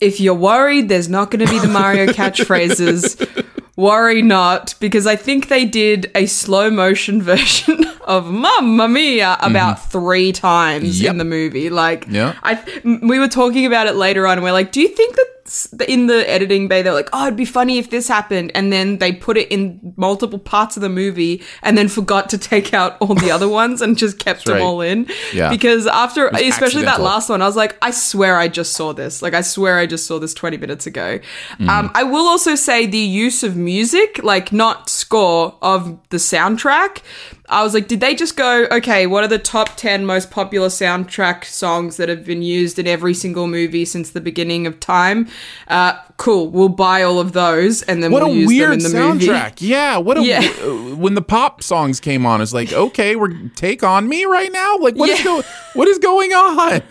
If 0.00 0.20
you're 0.20 0.34
worried, 0.34 0.88
there's 0.88 1.08
not 1.08 1.30
going 1.30 1.46
to 1.46 1.50
be 1.50 1.58
the 1.58 1.68
Mario 1.68 2.06
catchphrases. 2.12 3.45
Worry 3.76 4.22
not, 4.22 4.74
because 4.80 5.06
I 5.06 5.16
think 5.16 5.48
they 5.48 5.64
did 5.64 6.10
a 6.14 6.26
slow 6.26 6.70
motion 6.70 7.22
version 7.32 7.84
of 8.02 8.30
Mamma 8.30 8.88
Mia 8.88 9.36
about 9.40 9.76
mm-hmm. 9.76 9.90
three 9.90 10.32
times 10.32 11.00
Yep. 11.00 11.10
in 11.12 11.18
the 11.18 11.24
movie. 11.24 11.70
Like, 11.70 12.06
Yeah. 12.08 12.34
I 12.42 12.58
we 12.84 13.18
were 13.18 13.28
talking 13.28 13.66
about 13.66 13.86
it 13.86 13.94
later 13.94 14.26
on, 14.26 14.38
and 14.38 14.42
we're 14.44 14.52
like, 14.52 14.72
do 14.72 14.80
you 14.80 14.88
think 14.88 15.14
that 15.16 15.26
in 15.86 16.06
the 16.06 16.28
editing 16.28 16.68
bay 16.68 16.82
they're 16.82 16.92
like, 16.92 17.08
oh, 17.12 17.26
it'd 17.26 17.36
be 17.36 17.44
funny 17.44 17.78
if 17.78 17.90
this 17.90 18.08
happened, 18.08 18.52
and 18.54 18.72
then 18.72 18.98
they 18.98 19.12
put 19.12 19.36
it 19.36 19.50
in 19.50 19.94
multiple 19.96 20.38
parts 20.38 20.76
of 20.76 20.82
the 20.82 20.88
movie, 20.88 21.42
and 21.62 21.76
then 21.76 21.88
forgot 21.88 22.28
to 22.30 22.38
take 22.38 22.74
out 22.74 22.96
all 23.00 23.14
the 23.14 23.30
other 23.30 23.48
ones 23.62 23.80
and 23.80 23.96
just 23.96 24.18
kept 24.18 24.44
them 24.44 24.54
right. 24.54 24.62
all 24.62 24.80
in. 24.80 25.08
Yeah. 25.32 25.50
Because 25.50 25.86
after, 25.86 26.28
especially 26.28 26.82
that 26.82 27.00
last 27.00 27.28
one, 27.28 27.42
I 27.42 27.46
was 27.46 27.56
like, 27.56 27.76
I 27.82 27.90
swear 27.90 28.38
I 28.38 28.48
just 28.48 28.74
saw 28.74 28.92
this. 28.92 29.22
Like, 29.22 29.34
I 29.34 29.40
swear 29.40 29.78
I 29.78 29.86
just 29.86 30.06
saw 30.06 30.18
this 30.18 30.34
20 30.34 30.56
minutes 30.56 30.86
ago. 30.86 31.20
Mm. 31.58 31.68
Um, 31.68 31.90
I 31.94 32.02
will 32.02 32.26
also 32.26 32.54
say 32.54 32.86
the 32.86 32.98
use 32.98 33.42
of 33.42 33.56
music, 33.56 34.22
like 34.22 34.52
not 34.52 34.88
score 34.88 35.56
of 35.62 35.98
the 36.10 36.16
soundtrack. 36.16 37.02
I 37.48 37.62
was 37.62 37.74
like, 37.74 37.86
did 37.88 38.00
they 38.00 38.14
just 38.14 38.36
go, 38.36 38.66
okay, 38.72 39.06
what 39.06 39.22
are 39.22 39.28
the 39.28 39.38
top 39.38 39.76
10 39.76 40.04
most 40.04 40.30
popular 40.30 40.68
soundtrack 40.68 41.44
songs 41.44 41.96
that 41.96 42.08
have 42.08 42.24
been 42.24 42.42
used 42.42 42.78
in 42.78 42.86
every 42.88 43.14
single 43.14 43.46
movie 43.46 43.84
since 43.84 44.10
the 44.10 44.20
beginning 44.20 44.66
of 44.66 44.80
time? 44.80 45.28
Uh, 45.68 45.92
cool, 46.16 46.48
we'll 46.50 46.68
buy 46.68 47.02
all 47.02 47.20
of 47.20 47.32
those 47.32 47.82
and 47.82 48.02
then 48.02 48.10
What 48.10 48.24
we'll 48.24 48.34
use 48.34 48.50
them 48.58 48.72
in 48.72 48.78
the 48.80 48.88
movie. 48.88 49.26
soundtrack. 49.28 49.54
Yeah. 49.60 49.98
What 49.98 50.18
a 50.18 50.22
Yeah. 50.24 50.40
uh, 50.62 50.96
when 50.96 51.14
the 51.14 51.22
pop 51.22 51.62
songs 51.62 52.00
came 52.00 52.26
on, 52.26 52.40
it's 52.40 52.52
like, 52.52 52.72
okay, 52.72 53.14
we're 53.16 53.32
take 53.54 53.82
on 53.84 54.08
me 54.08 54.24
right 54.24 54.50
now. 54.50 54.76
Like, 54.78 54.96
what 54.96 55.08
is 55.10 55.18
Yeah. 55.20 55.24
go? 55.24 55.42
What 55.74 55.88
is 55.88 55.98
going 55.98 56.32
on? 56.32 56.82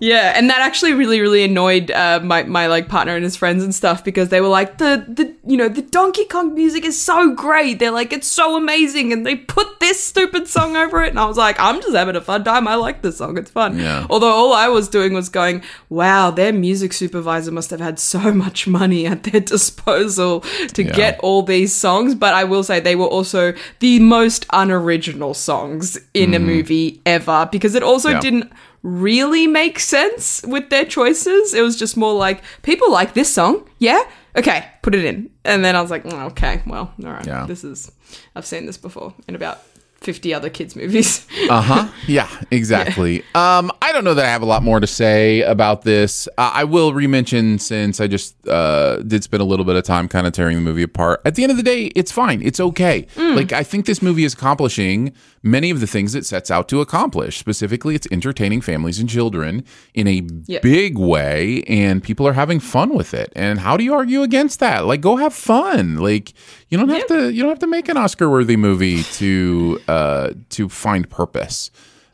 Yeah, 0.00 0.32
and 0.36 0.50
that 0.50 0.60
actually 0.60 0.92
really, 0.94 1.20
really 1.20 1.42
annoyed 1.44 1.90
uh, 1.90 2.20
my 2.22 2.42
my 2.44 2.66
like 2.66 2.88
partner 2.88 3.14
and 3.14 3.24
his 3.24 3.36
friends 3.36 3.62
and 3.64 3.74
stuff 3.74 4.04
because 4.04 4.28
they 4.28 4.40
were 4.40 4.48
like 4.48 4.78
the 4.78 5.04
the 5.08 5.34
you 5.46 5.56
know 5.56 5.68
the 5.68 5.82
Donkey 5.82 6.24
Kong 6.26 6.54
music 6.54 6.84
is 6.84 7.00
so 7.00 7.34
great. 7.34 7.78
They're 7.78 7.90
like 7.90 8.12
it's 8.12 8.26
so 8.26 8.56
amazing, 8.56 9.12
and 9.12 9.24
they 9.26 9.36
put 9.36 9.80
this 9.80 10.02
stupid 10.02 10.48
song 10.48 10.76
over 10.76 11.02
it, 11.02 11.10
and 11.10 11.18
I 11.18 11.24
was 11.26 11.36
like, 11.36 11.58
I'm 11.58 11.80
just 11.80 11.94
having 11.94 12.16
a 12.16 12.20
fun 12.20 12.44
time. 12.44 12.66
I 12.68 12.74
like 12.74 13.02
this 13.02 13.18
song. 13.18 13.38
It's 13.38 13.50
fun. 13.50 13.78
Yeah. 13.78 14.06
Although 14.10 14.32
all 14.32 14.52
I 14.52 14.68
was 14.68 14.88
doing 14.88 15.12
was 15.14 15.28
going, 15.28 15.62
wow, 15.88 16.30
their 16.30 16.52
music 16.52 16.92
supervisor 16.92 17.50
must 17.52 17.70
have 17.70 17.80
had 17.80 17.98
so 17.98 18.32
much 18.32 18.66
money 18.66 19.06
at 19.06 19.22
their 19.24 19.40
disposal 19.40 20.40
to 20.74 20.82
Yeah. 20.84 20.92
get 20.92 21.20
all 21.20 21.42
these 21.42 21.74
songs. 21.74 22.14
But 22.14 22.34
I 22.34 22.44
will 22.44 22.62
say 22.62 22.80
they 22.80 22.96
were 22.96 23.06
also 23.06 23.54
the 23.80 24.00
most 24.00 24.46
unoriginal 24.52 25.34
songs 25.34 25.98
in 26.14 26.34
a 26.34 26.38
movie 26.38 27.00
ever 27.06 27.48
because 27.50 27.74
it 27.74 27.82
also. 27.82 28.10
Yeah. 28.10 28.20
didn't 28.20 28.52
really 28.86 29.46
make 29.48 29.80
sense 29.80 30.42
with 30.46 30.70
their 30.70 30.84
choices. 30.84 31.52
It 31.54 31.62
was 31.62 31.76
just 31.76 31.96
more 31.96 32.14
like 32.14 32.42
people 32.62 32.90
like 32.92 33.14
this 33.14 33.32
song, 33.32 33.68
yeah, 33.78 34.00
okay, 34.36 34.64
put 34.82 34.94
it 34.94 35.04
in, 35.04 35.28
and 35.44 35.64
then 35.64 35.74
I 35.74 35.82
was 35.82 35.90
like, 35.90 36.04
"Mm, 36.04 36.30
okay, 36.30 36.62
well, 36.66 36.92
all 37.04 37.10
right, 37.10 37.26
Yeah. 37.26 37.46
this 37.46 37.64
is 37.64 37.90
I've 38.36 38.46
seen 38.46 38.66
this 38.66 38.76
before 38.78 39.12
in 39.26 39.34
about 39.34 39.58
fifty 40.06 40.32
other 40.32 40.48
kids 40.50 40.74
movies. 40.76 41.26
Uh 41.50 41.60
huh. 41.60 41.88
Yeah, 42.08 42.28
exactly. 42.50 43.20
Um, 43.36 43.70
I 43.80 43.92
don't 43.92 44.02
know 44.02 44.14
that 44.14 44.24
I 44.24 44.28
have 44.28 44.42
a 44.42 44.46
lot 44.46 44.62
more 44.64 44.80
to 44.80 44.86
say 44.86 45.42
about 45.42 45.82
this. 45.82 46.26
Uh, 46.38 46.50
I 46.54 46.64
will 46.64 46.92
remention 46.92 47.58
since 47.60 48.00
I 48.00 48.06
just 48.08 48.34
uh, 48.48 48.96
did 49.02 49.22
spend 49.22 49.40
a 49.42 49.44
little 49.44 49.64
bit 49.64 49.76
of 49.76 49.84
time 49.84 50.08
kind 50.08 50.26
of 50.26 50.32
tearing 50.32 50.56
the 50.56 50.60
movie 50.62 50.82
apart. 50.82 51.20
At 51.24 51.36
the 51.36 51.42
end 51.44 51.52
of 51.52 51.56
the 51.56 51.62
day, 51.62 51.84
it's 51.94 52.10
fine. 52.10 52.42
It's 52.42 52.58
okay. 52.58 53.06
Like 53.16 53.52
I 53.52 53.62
think 53.62 53.86
this 53.86 54.02
movie 54.02 54.24
is 54.24 54.34
accomplishing 54.34 55.12
many 55.44 55.70
of 55.70 55.78
the 55.80 55.86
things 55.86 56.14
it 56.16 56.26
sets 56.26 56.50
out 56.50 56.68
to 56.70 56.80
accomplish. 56.80 57.38
Specifically, 57.38 57.94
it's 57.94 58.08
entertaining 58.10 58.60
families 58.60 58.98
and 58.98 59.08
children 59.08 59.62
in 59.94 60.08
a 60.08 60.22
Yeah. 60.46 60.58
big 60.62 60.98
way, 60.98 61.62
and 61.68 62.02
people 62.02 62.26
are 62.26 62.32
having 62.32 62.58
fun 62.60 62.92
with 62.94 63.14
it. 63.14 63.32
And 63.36 63.60
how 63.60 63.76
do 63.76 63.84
you 63.84 63.94
argue 63.94 64.22
against 64.22 64.58
that? 64.60 64.84
Like, 64.86 65.00
go 65.00 65.16
have 65.16 65.34
fun. 65.34 65.96
Like 65.98 66.32
you 66.68 66.78
don't 66.78 66.88
have 66.88 67.06
to. 67.08 67.32
You 67.32 67.42
don't 67.42 67.50
have 67.50 67.58
to 67.60 67.66
make 67.66 67.88
an 67.88 67.96
Oscar-worthy 67.96 68.56
movie 68.56 69.02
to 69.04 69.80
uh, 69.88 70.30
to 70.50 70.68
find 70.68 71.08
purpose. 71.08 71.70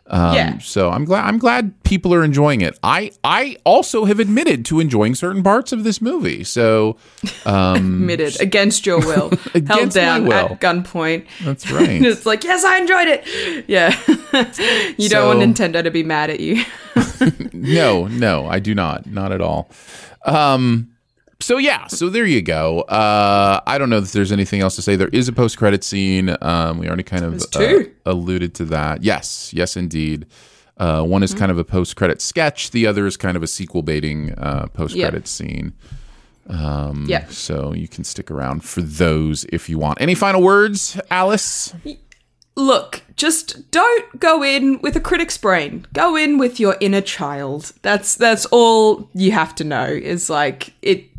Um, 0.08 0.34
Yeah. 0.34 0.58
So 0.58 0.90
I'm 0.90 1.04
glad 1.06 1.26
I'm 1.26 1.38
glad 1.38 1.80
people 1.84 2.12
are 2.12 2.22
enjoying 2.24 2.60
it. 2.60 2.78
I 2.82 3.12
I 3.24 3.56
also 3.64 4.04
have 4.04 4.18
admitted 4.20 4.64
to 4.66 4.78
enjoying 4.80 5.14
certain 5.14 5.42
parts 5.42 5.72
of 5.72 5.84
this 5.84 6.02
movie. 6.02 6.44
So 6.44 6.96
Admitted 7.46 8.38
against 8.40 8.84
your 8.84 8.98
will, 8.98 9.30
held 9.52 9.54
Against 9.54 9.96
my 9.96 10.02
down 10.02 10.26
will. 10.26 10.32
at 10.34 10.60
gunpoint. 10.60 11.26
that's 11.42 11.70
right. 11.70 12.02
it's 12.04 12.26
like, 12.26 12.44
yes, 12.44 12.62
I 12.64 12.78
enjoyed 12.78 13.08
it. 13.08 13.64
Yeah, 13.68 13.96
you 14.98 15.08
don't 15.08 15.38
want 15.38 15.40
Nintendo 15.56 15.82
to 15.82 15.90
be 15.90 16.02
mad 16.02 16.28
at 16.30 16.40
you. 16.40 16.62
no, 17.52 18.06
no, 18.08 18.46
I 18.46 18.58
do 18.58 18.74
not. 18.74 19.06
Not 19.06 19.32
at 19.32 19.40
all. 19.40 19.70
Um 20.26 20.88
so 21.42 21.58
yeah, 21.58 21.86
so 21.88 22.08
there 22.08 22.26
you 22.26 22.42
go. 22.42 22.82
Uh 22.82 23.60
I 23.66 23.78
don't 23.78 23.90
know 23.90 23.98
if 23.98 24.12
there's 24.12 24.32
anything 24.32 24.60
else 24.60 24.76
to 24.76 24.82
say. 24.82 24.96
There 24.96 25.08
is 25.08 25.28
a 25.28 25.32
post 25.32 25.58
credit 25.58 25.84
scene. 25.84 26.36
Um 26.40 26.78
we 26.78 26.86
already 26.86 27.02
kind 27.02 27.24
of 27.24 27.34
uh, 27.34 27.84
alluded 28.06 28.54
to 28.56 28.64
that. 28.66 29.02
Yes, 29.02 29.52
yes 29.52 29.76
indeed. 29.76 30.26
Uh, 30.78 31.02
one 31.04 31.22
is 31.22 31.34
kind 31.34 31.52
of 31.52 31.58
a 31.58 31.64
post 31.64 31.96
credit 31.96 32.20
sketch. 32.20 32.70
The 32.70 32.86
other 32.86 33.06
is 33.06 33.16
kind 33.16 33.36
of 33.36 33.42
a 33.42 33.46
sequel 33.46 33.82
baiting 33.82 34.32
uh, 34.32 34.66
post 34.72 34.94
credit 35.04 35.28
scene. 35.28 35.74
yeah. 37.08 37.26
So 37.28 37.72
you 37.72 37.86
can 37.86 38.04
stick 38.04 38.30
around 38.30 38.64
for 38.64 38.80
those 38.82 39.44
if 39.52 39.68
you 39.68 39.78
want. 39.78 40.00
Any 40.00 40.14
final 40.14 40.42
words, 40.42 40.98
Alice? 41.10 41.74
Look, 42.56 43.02
just 43.16 43.70
don't 43.70 44.18
go 44.18 44.42
in 44.42 44.80
with 44.82 44.96
a 44.96 45.00
critic's 45.00 45.38
brain. 45.38 45.86
Go 45.92 46.16
in 46.16 46.36
with 46.36 46.58
your 46.58 46.76
inner 46.80 47.00
child. 47.00 47.72
That's 47.82 48.16
that's 48.16 48.44
all 48.46 49.08
you 49.14 49.32
have 49.32 49.54
to 49.56 49.64
know. 49.64 49.84
Is 49.86 50.28
like 50.28 50.74
it 50.82 51.11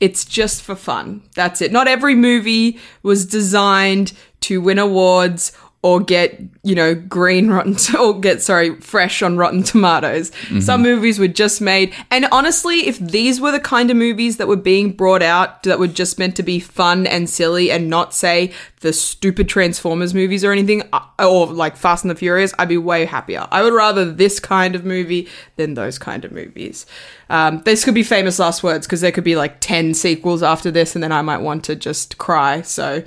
it's 0.00 0.24
just 0.24 0.62
for 0.62 0.74
fun. 0.74 1.22
That's 1.34 1.62
it. 1.62 1.72
Not 1.72 1.88
every 1.88 2.14
movie 2.14 2.78
was 3.02 3.26
designed 3.26 4.12
to 4.40 4.60
win 4.60 4.78
awards 4.78 5.52
or 5.82 6.00
get, 6.00 6.42
you 6.64 6.74
know, 6.74 6.94
green 6.94 7.48
rotten 7.50 7.76
or 7.98 8.18
get 8.18 8.42
sorry, 8.42 8.74
fresh 8.80 9.22
on 9.22 9.36
rotten 9.36 9.62
tomatoes. 9.62 10.30
Mm-hmm. 10.30 10.60
Some 10.60 10.82
movies 10.82 11.18
were 11.18 11.28
just 11.28 11.60
made 11.60 11.94
and 12.10 12.26
honestly, 12.32 12.88
if 12.88 12.98
these 12.98 13.40
were 13.40 13.52
the 13.52 13.60
kind 13.60 13.90
of 13.90 13.96
movies 13.96 14.36
that 14.36 14.48
were 14.48 14.56
being 14.56 14.92
brought 14.92 15.22
out 15.22 15.62
that 15.62 15.78
were 15.78 15.86
just 15.86 16.18
meant 16.18 16.36
to 16.36 16.42
be 16.42 16.58
fun 16.58 17.06
and 17.06 17.30
silly 17.30 17.70
and 17.70 17.88
not 17.88 18.14
say 18.14 18.52
the 18.82 18.92
stupid 18.92 19.48
Transformers 19.48 20.12
movies 20.12 20.44
or 20.44 20.52
anything 20.52 20.82
uh, 20.92 21.00
or 21.18 21.46
like 21.46 21.76
Fast 21.76 22.04
and 22.04 22.10
the 22.10 22.14
Furious, 22.14 22.52
I'd 22.58 22.68
be 22.68 22.76
way 22.76 23.06
happier. 23.06 23.46
I 23.50 23.62
would 23.62 23.72
rather 23.72 24.04
this 24.10 24.38
kind 24.38 24.74
of 24.74 24.84
movie 24.84 25.28
than 25.56 25.74
those 25.74 25.98
kind 25.98 26.24
of 26.26 26.32
movies. 26.32 26.84
Um, 27.30 27.62
this 27.64 27.84
could 27.84 27.94
be 27.94 28.02
famous 28.02 28.38
last 28.38 28.62
words 28.62 28.86
because 28.86 29.00
there 29.00 29.12
could 29.12 29.24
be 29.24 29.34
like 29.34 29.60
10 29.60 29.94
sequels 29.94 30.42
after 30.42 30.70
this 30.70 30.94
and 30.94 31.02
then 31.02 31.10
I 31.10 31.22
might 31.22 31.38
want 31.38 31.64
to 31.64 31.74
just 31.74 32.18
cry. 32.18 32.60
So 32.62 33.02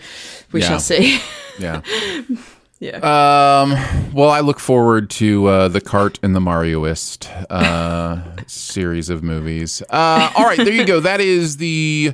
we 0.52 0.62
Yeah. 0.62 0.68
shall 0.68 0.80
see. 0.80 1.20
Yeah. 1.60 1.82
yeah. 2.80 2.96
Um. 3.00 3.76
Well, 4.14 4.30
I 4.30 4.40
look 4.40 4.60
forward 4.60 5.10
to 5.12 5.46
uh, 5.48 5.68
the 5.68 5.82
Cart 5.82 6.18
and 6.24 6.34
the 6.34 6.40
Marioist 6.40 7.30
uh, 7.52 8.22
series 8.48 9.10
of 9.10 9.24
movies. 9.24 9.84
Uh, 9.90 10.32
all 10.38 10.46
right, 10.46 10.58
there 10.58 10.72
you 10.74 10.86
go. 10.86 11.02
That 11.02 11.20
is 11.20 11.58
the. 11.58 12.14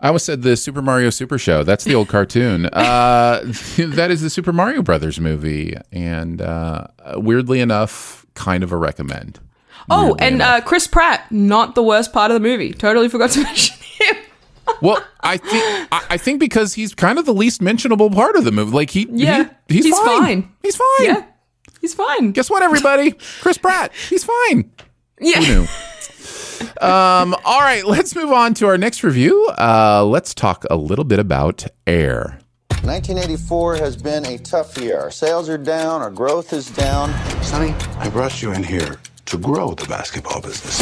I 0.00 0.08
almost 0.08 0.26
said 0.26 0.42
the 0.42 0.56
Super 0.56 0.82
Mario 0.82 1.08
Super 1.10 1.38
Show. 1.38 1.62
That's 1.64 1.84
the 1.84 1.94
old 1.94 2.08
cartoon. 2.08 2.68
Uh, 2.72 3.40
that 3.78 4.08
is 4.10 4.20
the 4.22 4.30
Super 4.30 4.52
Mario 4.52 4.82
Brothers 4.82 5.18
movie, 5.20 5.74
and 5.92 6.40
uh, 6.42 6.86
weirdly 7.14 7.60
enough, 7.60 8.26
kind 8.34 8.62
of 8.62 8.72
a 8.72 8.76
recommend. 8.76 9.40
oh, 9.90 10.08
weirdly 10.08 10.26
and 10.26 10.42
uh, 10.42 10.60
Chris 10.60 10.86
Pratt, 10.86 11.30
not 11.32 11.74
the 11.74 11.82
worst 11.82 12.12
part 12.12 12.30
of 12.30 12.34
the 12.34 12.40
movie. 12.40 12.72
Totally 12.72 13.08
forgot 13.08 13.30
to 13.30 13.42
mention 13.42 13.76
him. 13.80 14.16
Well, 14.82 15.02
I 15.20 15.36
think 15.38 15.88
I, 15.92 16.06
I 16.10 16.16
think 16.18 16.40
because 16.40 16.74
he's 16.74 16.94
kind 16.94 17.18
of 17.18 17.24
the 17.24 17.32
least 17.34 17.62
mentionable 17.62 18.10
part 18.10 18.36
of 18.36 18.44
the 18.44 18.52
movie. 18.52 18.72
Like 18.72 18.90
he, 18.90 19.06
Yeah, 19.10 19.48
he- 19.68 19.76
he's, 19.76 19.84
he's 19.86 19.98
fine. 19.98 20.18
fine. 20.20 20.52
He's 20.62 20.76
fine. 20.76 21.06
Yeah. 21.06 21.24
He's 21.80 21.94
fine. 21.94 22.32
Guess 22.32 22.50
what, 22.50 22.62
everybody? 22.62 23.12
Chris 23.40 23.58
Pratt. 23.58 23.92
He's 24.10 24.24
fine. 24.24 24.70
yeah. 25.20 25.66
Who 26.58 26.64
knew? 26.64 26.88
um, 26.88 27.36
all 27.44 27.60
right, 27.60 27.84
let's 27.86 28.14
move 28.14 28.32
on 28.32 28.54
to 28.54 28.66
our 28.66 28.78
next 28.78 29.02
review. 29.02 29.46
Uh, 29.58 30.04
let's 30.04 30.34
talk 30.34 30.64
a 30.70 30.76
little 30.76 31.04
bit 31.04 31.18
about 31.18 31.64
Air. 31.86 32.38
1984 32.82 33.76
has 33.76 33.96
been 33.96 34.24
a 34.26 34.38
tough 34.38 34.78
year. 34.78 35.00
Our 35.00 35.10
sales 35.10 35.48
are 35.48 35.58
down, 35.58 36.02
our 36.02 36.10
growth 36.10 36.52
is 36.52 36.70
down. 36.70 37.10
Sonny, 37.42 37.72
I 37.98 38.08
brought 38.08 38.40
you 38.42 38.52
in 38.52 38.62
here 38.62 39.00
to 39.24 39.38
grow 39.38 39.74
the 39.74 39.86
basketball 39.86 40.40
business. 40.40 40.80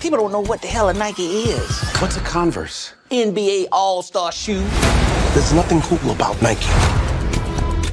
People 0.00 0.18
don't 0.18 0.32
know 0.32 0.40
what 0.40 0.62
the 0.62 0.68
hell 0.68 0.88
a 0.88 0.94
Nike 0.94 1.24
is. 1.24 1.78
What's 1.98 2.16
a 2.16 2.20
Converse? 2.20 2.94
NBA 3.10 3.66
All 3.72 4.00
Star 4.02 4.32
shoe. 4.32 4.66
There's 5.34 5.52
nothing 5.52 5.82
cool 5.82 6.10
about 6.12 6.40
Nike. 6.40 6.64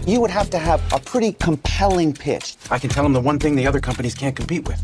You 0.10 0.22
would 0.22 0.32
have 0.32 0.50
to 0.52 0.58
have 0.58 0.82
a 0.94 1.00
pretty 1.02 1.34
compelling 1.34 2.14
pitch. 2.14 2.56
I 2.72 2.80
can 2.80 2.90
tell 2.90 3.04
them 3.04 3.12
the 3.12 3.20
one 3.20 3.38
thing 3.40 3.58
the 3.58 3.68
other 3.68 3.82
companies 3.82 4.16
can't 4.16 4.34
compete 4.38 4.66
with. 4.66 4.82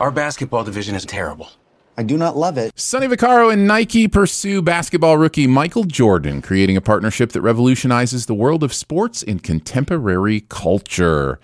Our 0.00 0.10
basketball 0.10 0.64
division 0.64 0.96
is 0.96 1.04
terrible. 1.04 1.50
I 1.96 2.02
do 2.02 2.18
not 2.18 2.36
love 2.36 2.58
it. 2.58 2.76
Sonny 2.78 3.06
Vaccaro 3.06 3.52
and 3.52 3.68
Nike 3.68 4.08
pursue 4.08 4.60
basketball 4.60 5.16
rookie 5.16 5.46
Michael 5.46 5.84
Jordan, 5.84 6.42
creating 6.42 6.76
a 6.76 6.80
partnership 6.80 7.30
that 7.30 7.42
revolutionizes 7.42 8.26
the 8.26 8.34
world 8.34 8.64
of 8.64 8.74
sports 8.74 9.22
and 9.22 9.40
contemporary 9.40 10.40
culture. 10.48 11.38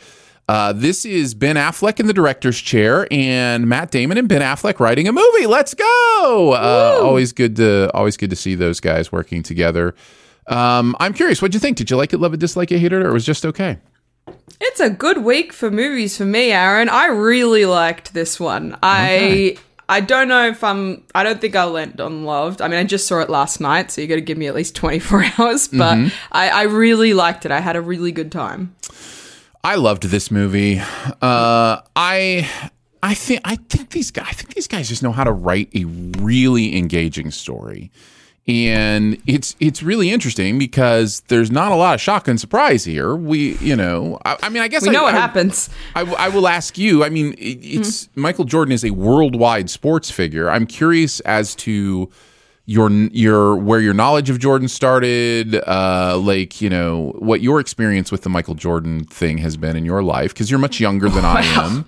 Uh, 0.49 0.73
this 0.73 1.05
is 1.05 1.33
Ben 1.33 1.55
Affleck 1.55 2.01
in 2.01 2.09
the 2.09 2.13
director's 2.13 2.61
chair 2.61 3.07
and 3.13 3.69
Matt 3.69 3.93
Damon 3.93 4.19
and 4.19 4.29
Ben 4.29 4.43
Affleck 4.43 4.81
writing 4.81 5.07
a 5.07 5.13
movie. 5.13 5.47
Let's 5.47 5.75
go! 5.75 6.53
Uh, 6.53 6.99
always 7.01 7.33
good 7.33 7.55
to 7.55 7.89
always 7.95 8.17
good 8.17 8.31
to 8.31 8.37
see 8.37 8.57
those 8.57 8.81
guys 8.81 9.13
working 9.13 9.45
together. 9.45 9.95
Um, 10.49 10.97
I'm 10.99 11.15
curious, 11.15 11.41
what'd 11.41 11.55
you 11.55 11.61
think? 11.61 11.77
Did 11.77 11.89
you 11.89 11.97
like 11.97 12.13
it, 12.13 12.19
love 12.19 12.35
it, 12.35 12.41
dislike 12.41 12.73
it, 12.73 12.81
hate 12.81 12.93
it, 12.93 12.97
or 12.97 13.11
it 13.11 13.13
was 13.13 13.25
just 13.25 13.47
okay? 13.47 13.79
It's 14.61 14.81
a 14.81 14.91
good 14.91 15.19
week 15.25 15.53
for 15.53 15.71
movies 15.71 16.17
for 16.19 16.25
me, 16.27 16.53
Aaron. 16.53 16.89
I 16.89 17.07
really 17.07 17.65
liked 17.65 18.13
this 18.13 18.39
one. 18.39 18.77
I 18.83 19.57
I 19.89 20.01
don't 20.01 20.29
know 20.29 20.47
if 20.47 20.63
I'm. 20.63 21.03
I 21.15 21.25
don't 21.25 21.41
think 21.41 21.57
I'll 21.57 21.77
end 21.77 22.01
on 22.01 22.25
loved. 22.25 22.63
I 22.63 22.69
mean, 22.69 22.79
I 22.79 22.85
just 22.85 23.09
saw 23.09 23.21
it 23.21 23.31
last 23.31 23.61
night, 23.61 23.91
so 23.91 24.01
you 24.01 24.07
got 24.07 24.17
to 24.17 24.21
give 24.21 24.39
me 24.39 24.47
at 24.47 24.55
least 24.55 24.77
24 24.77 25.25
hours. 25.39 25.67
But 25.67 26.13
I, 26.31 26.49
I 26.51 26.63
really 26.63 27.15
liked 27.15 27.45
it. 27.45 27.51
I 27.51 27.61
had 27.61 27.75
a 27.75 27.81
really 27.81 28.13
good 28.13 28.31
time. 28.31 28.77
I 29.65 29.75
loved 29.75 30.05
this 30.05 30.31
movie. 30.31 30.79
Uh, 30.79 31.81
I 31.97 32.49
I 33.03 33.15
think 33.15 33.41
I 33.45 33.57
think 33.57 33.91
these 33.91 34.11
guys 34.11 34.27
I 34.29 34.33
think 34.33 34.55
these 34.55 34.69
guys 34.69 34.89
just 34.89 35.03
know 35.03 35.13
how 35.13 35.25
to 35.25 35.33
write 35.33 35.71
a 35.75 35.85
really 35.85 36.77
engaging 36.77 37.31
story. 37.31 37.91
And 38.49 39.21
it's 39.27 39.55
it's 39.61 39.83
really 39.83 40.11
interesting 40.11 40.59
because 40.59 41.21
there's 41.29 41.51
not 41.53 41.71
a 41.73 41.77
lot 41.77 41.95
of 41.95 42.01
shock 42.01 42.27
and 42.27 42.41
surprise 42.41 42.85
here. 42.85 43.15
We, 43.15 43.57
you 43.59 43.77
know, 43.77 44.19
I, 44.25 44.39
I 44.45 44.49
mean, 44.49 44.63
I 44.63 44.67
guess 44.69 44.83
We 44.83 44.89
I, 44.89 44.93
know 44.93 45.03
what 45.05 45.15
I- 45.15 45.19
happens. 45.19 45.71
I, 45.95 46.01
I 46.15 46.29
will 46.31 46.49
ask 46.49 46.77
you. 46.77 47.05
I 47.05 47.11
mean, 47.11 47.35
it, 47.35 47.59
it's 47.63 48.09
Michael 48.17 48.45
Jordan 48.45 48.73
is 48.73 48.85
a 48.85 48.91
worldwide 48.91 49.71
sports 49.71 50.11
figure. 50.11 50.51
I'm 50.51 50.67
curious 50.67 51.21
as 51.21 51.55
to 51.57 52.11
your 52.67 52.91
your 52.91 53.57
where 53.57 53.81
your 53.81 53.95
knowledge 53.95 54.31
of 54.31 54.39
Jordan 54.41 54.69
started, 54.69 55.55
uh, 55.69 56.19
like 56.19 56.61
you 56.61 56.71
know 56.71 57.15
what 57.19 57.43
your 57.43 57.61
experience 57.61 58.11
with 58.11 58.23
the 58.23 58.31
Michael 58.31 58.55
Jordan 58.55 59.05
thing 59.05 59.39
has 59.39 59.57
been 59.57 59.77
in 59.77 59.85
your 59.85 60.03
life 60.03 60.33
because 60.35 60.51
you're 60.51 60.59
much 60.61 60.81
younger 60.81 61.09
than 61.09 61.25
I 61.25 61.43
am. 61.45 61.85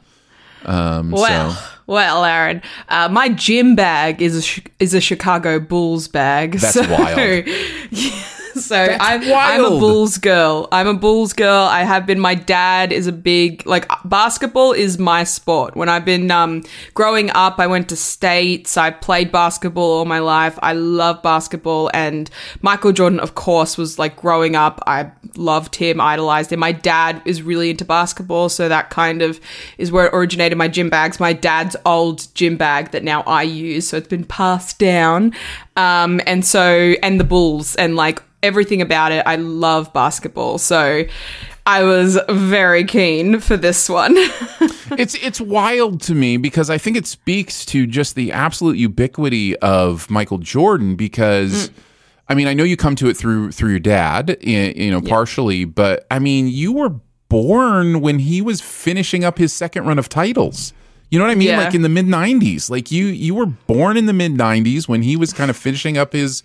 Um, 0.65 1.11
Well, 1.11 1.51
so 1.53 1.59
well, 1.93 2.25
Aaron, 2.25 2.63
uh, 2.89 3.11
my 3.11 3.29
gym 3.29 3.77
bag 3.77 4.23
is 4.23 4.59
a 4.59 4.63
is 4.79 4.95
a 4.95 5.01
Chicago 5.01 5.61
Bulls 5.61 6.09
bag. 6.09 6.55
That's 6.55 6.73
so, 6.73 6.91
wild. 6.91 7.47
so 8.61 8.77
I'm, 8.77 9.23
I'm 9.23 9.65
a. 9.65 9.71
Bulls 9.71 10.19
girl. 10.19 10.69
I'm 10.71 10.87
a 10.87 10.95
Bulls 10.95 11.33
girl. 11.33 11.65
I 11.65 11.85
have 11.85 12.07
been. 12.07 12.21
My 12.21 12.35
dad 12.35 12.93
is 12.93 13.07
a 13.07 13.13
big 13.13 13.67
like 13.67 13.89
basketball 14.05 14.73
is 14.73 14.99
my 14.99 15.25
sport. 15.25 15.77
When 15.77 15.89
I've 15.89 16.05
been 16.05 16.31
um, 16.31 16.63
growing 16.95 17.31
up, 17.31 17.59
I 17.59 17.67
went 17.67 17.89
to 17.91 17.97
states. 17.97 18.77
I 18.77 18.91
played 18.91 19.33
basketball 19.33 19.99
all 19.99 20.05
my 20.05 20.19
life. 20.19 20.59
I 20.63 20.75
love 20.75 21.23
basketball, 21.23 21.91
and 21.95 22.29
Michael 22.61 22.93
Jordan, 22.93 23.21
of 23.21 23.35
course, 23.35 23.79
was 23.79 23.99
like 23.99 24.17
growing 24.17 24.55
up. 24.55 24.83
I 24.87 25.11
loved 25.37 25.77
him, 25.77 26.01
idolized 26.01 26.53
him. 26.53 26.61
My 26.61 26.73
dad 26.73 27.23
is 27.25 27.43
really 27.43 27.71
into 27.71 27.85
basketball, 27.85 28.49
so 28.49 28.69
that 28.69 28.91
kind 28.91 29.23
of 29.23 29.41
is 29.79 29.91
where 29.91 30.07
it 30.07 30.15
originated. 30.15 30.59
My 30.59 30.69
gym 30.69 30.91
bags, 30.91 31.19
my 31.19 31.33
dad's 31.33 31.77
old 31.87 32.27
gym 32.35 32.57
bag 32.57 32.91
that 32.91 33.03
now 33.03 33.23
I 33.23 33.43
use, 33.45 33.89
so 33.89 33.97
it's 33.97 34.09
been 34.09 34.25
passed 34.25 34.79
down. 34.79 35.33
Um, 35.77 36.21
and 36.27 36.45
so 36.45 36.95
and 37.03 37.19
the 37.19 37.25
Bulls 37.25 37.77
and 37.77 37.97
like 37.97 38.23
everything 38.43 38.83
about 38.83 39.13
it. 39.13 39.25
I 39.27 39.37
love 39.37 39.93
basketball, 39.93 40.59
so 40.59 41.05
I 41.65 41.85
was 41.85 42.19
very 42.29 42.85
keen 42.85 43.39
for 43.39 43.57
this 43.57 43.89
one. 43.89 44.15
it's 44.99 45.15
it's 45.15 45.41
wild 45.41 46.01
to 46.03 46.15
me 46.15 46.37
because 46.37 46.71
I 46.71 46.79
think 46.79 46.97
it 46.97 47.07
speaks 47.07 47.65
to 47.67 47.87
just 47.87 48.17
the 48.17 48.33
absolute 48.33 48.77
ubiquity 48.77 49.57
of 49.59 50.11
Michael 50.11 50.39
Jordan 50.39 50.97
because 50.97 51.71
I 52.29 52.35
mean 52.35 52.49
I 52.49 52.55
know 52.55 52.65
you 52.65 52.77
come 52.77 52.97
to 52.97 53.09
it 53.09 53.17
through 53.17 53.53
through 53.53 53.71
your 53.71 53.79
dad 53.79 54.37
you 54.41 54.91
know 54.91 55.01
partially 55.01 55.65
but 55.65 56.07
I 56.11 56.19
mean 56.19 56.49
you 56.49 56.73
were 56.73 56.97
born 57.29 58.01
when 58.01 58.19
he 58.19 58.43
was 58.43 58.61
finishing 58.61 59.25
up 59.25 59.39
his 59.39 59.53
second 59.53 59.87
run 59.87 59.99
of 59.99 60.09
titles 60.09 60.73
you 61.13 61.19
know 61.19 61.25
what 61.27 61.31
I 61.31 61.35
mean 61.37 61.49
Yeah. 61.49 61.59
like 61.63 61.75
in 61.75 61.83
the 61.83 61.89
mid 61.89 62.07
90s 62.07 62.69
like 62.71 62.91
you 62.91 63.07
you 63.07 63.35
were 63.35 63.47
born 63.47 63.97
in 63.97 64.07
the 64.07 64.13
mid 64.13 64.33
90s 64.33 64.89
when 64.89 65.03
he 65.03 65.15
was 65.17 65.33
kind 65.33 65.51
of 65.51 65.57
finishing 65.57 65.97
up 65.99 66.13
his 66.15 66.43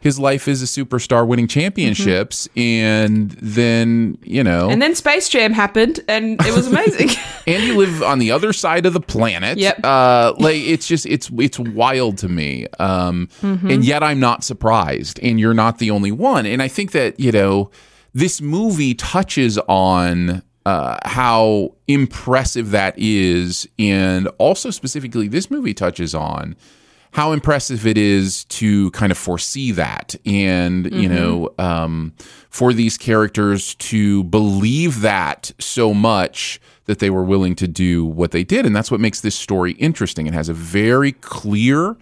his 0.00 0.18
life 0.18 0.46
as 0.46 0.62
a 0.62 0.66
superstar 0.66 1.26
winning 1.26 1.48
championships 1.48 2.48
and 2.56 3.30
then 3.40 4.18
you 4.22 4.44
know 4.44 4.68
and 4.70 4.80
then 4.82 4.94
Space 4.94 5.28
Jam 5.28 5.52
happened, 5.52 6.00
and 6.08 6.40
it 6.46 6.54
was 6.54 6.66
amazing. 6.68 7.10
and 7.46 7.62
you 7.62 7.76
live 7.76 8.02
on 8.02 8.18
the 8.18 8.30
other 8.30 8.52
side 8.52 8.84
of 8.86 8.92
the 8.92 9.00
planet. 9.00 9.56
Yep. 9.58 9.80
Uh, 9.84 10.34
like 10.38 10.56
it's 10.56 10.86
just 10.86 11.06
it's 11.06 11.30
it's 11.38 11.58
wild 11.58 12.18
to 12.18 12.28
me. 12.28 12.66
Um, 12.78 13.28
and 13.42 13.84
yet 13.84 14.02
I'm 14.02 14.20
not 14.20 14.44
surprised, 14.44 15.18
and 15.22 15.40
you're 15.40 15.54
not 15.54 15.78
the 15.78 15.90
only 15.90 16.12
one. 16.12 16.44
And 16.46 16.62
I 16.62 16.68
think 16.68 16.92
that 16.92 17.18
you 17.18 17.32
know 17.32 17.70
this 18.14 18.40
movie 18.40 18.94
touches 18.94 19.58
on. 19.68 20.42
Uh, 20.66 20.98
how 21.04 21.74
impressive 21.88 22.70
that 22.70 22.94
is, 22.98 23.66
and 23.78 24.28
also 24.38 24.70
specifically, 24.70 25.26
this 25.26 25.50
movie 25.50 25.72
touches 25.72 26.14
on 26.14 26.54
how 27.12 27.32
impressive 27.32 27.86
it 27.86 27.98
is 27.98 28.44
to 28.44 28.90
kind 28.92 29.10
of 29.10 29.18
foresee 29.18 29.72
that. 29.72 30.14
And 30.24 30.92
you 30.92 31.08
know 31.08 31.52
um, 31.58 32.12
for 32.50 32.72
these 32.72 32.96
characters 32.96 33.74
to 33.76 34.24
believe 34.24 35.00
that 35.00 35.52
so 35.58 35.92
much 35.94 36.60
that 36.84 36.98
they 36.98 37.10
were 37.10 37.24
willing 37.24 37.54
to 37.56 37.68
do 37.68 38.04
what 38.04 38.32
they 38.32 38.44
did. 38.44 38.66
And 38.66 38.74
that's 38.74 38.90
what 38.90 39.00
makes 39.00 39.20
this 39.20 39.34
story 39.34 39.72
interesting. 39.72 40.26
It 40.26 40.34
has 40.34 40.48
a 40.48 40.54
very 40.54 41.12
clear 41.12 41.96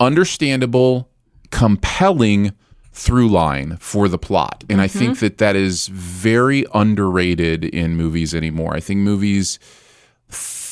understandable 0.00 1.10
compelling 1.50 2.52
through 2.94 3.28
line 3.28 3.76
for 3.78 4.08
the 4.08 4.18
plot 4.18 4.64
and 4.70 4.80
i 4.80 4.86
think 4.86 5.12
mm-hmm. 5.12 5.26
that 5.26 5.38
that 5.38 5.56
is 5.56 5.88
very 5.88 6.64
underrated 6.72 7.64
in 7.64 7.96
movies 7.96 8.34
anymore 8.34 8.74
i 8.74 8.80
think 8.80 9.00
movies 9.00 9.58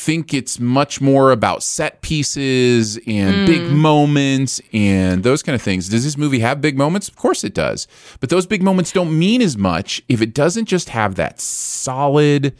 think 0.02 0.34
it's 0.34 0.58
much 0.58 1.00
more 1.00 1.30
about 1.30 1.62
set 1.62 2.02
pieces 2.02 2.98
and 3.06 3.46
big 3.46 3.60
mm. 3.60 3.70
moments 3.70 4.60
and 4.72 5.22
those 5.22 5.44
kind 5.44 5.54
of 5.54 5.62
things. 5.62 5.88
Does 5.88 6.02
this 6.02 6.18
movie 6.18 6.40
have 6.40 6.60
big 6.60 6.76
moments? 6.76 7.08
Of 7.08 7.14
course 7.14 7.44
it 7.44 7.54
does. 7.54 7.86
But 8.18 8.28
those 8.28 8.44
big 8.44 8.64
moments 8.64 8.90
don't 8.90 9.16
mean 9.16 9.40
as 9.40 9.56
much 9.56 10.02
if 10.08 10.20
it 10.20 10.34
doesn't 10.34 10.66
just 10.66 10.88
have 10.88 11.14
that 11.14 11.40
solid, 11.40 12.56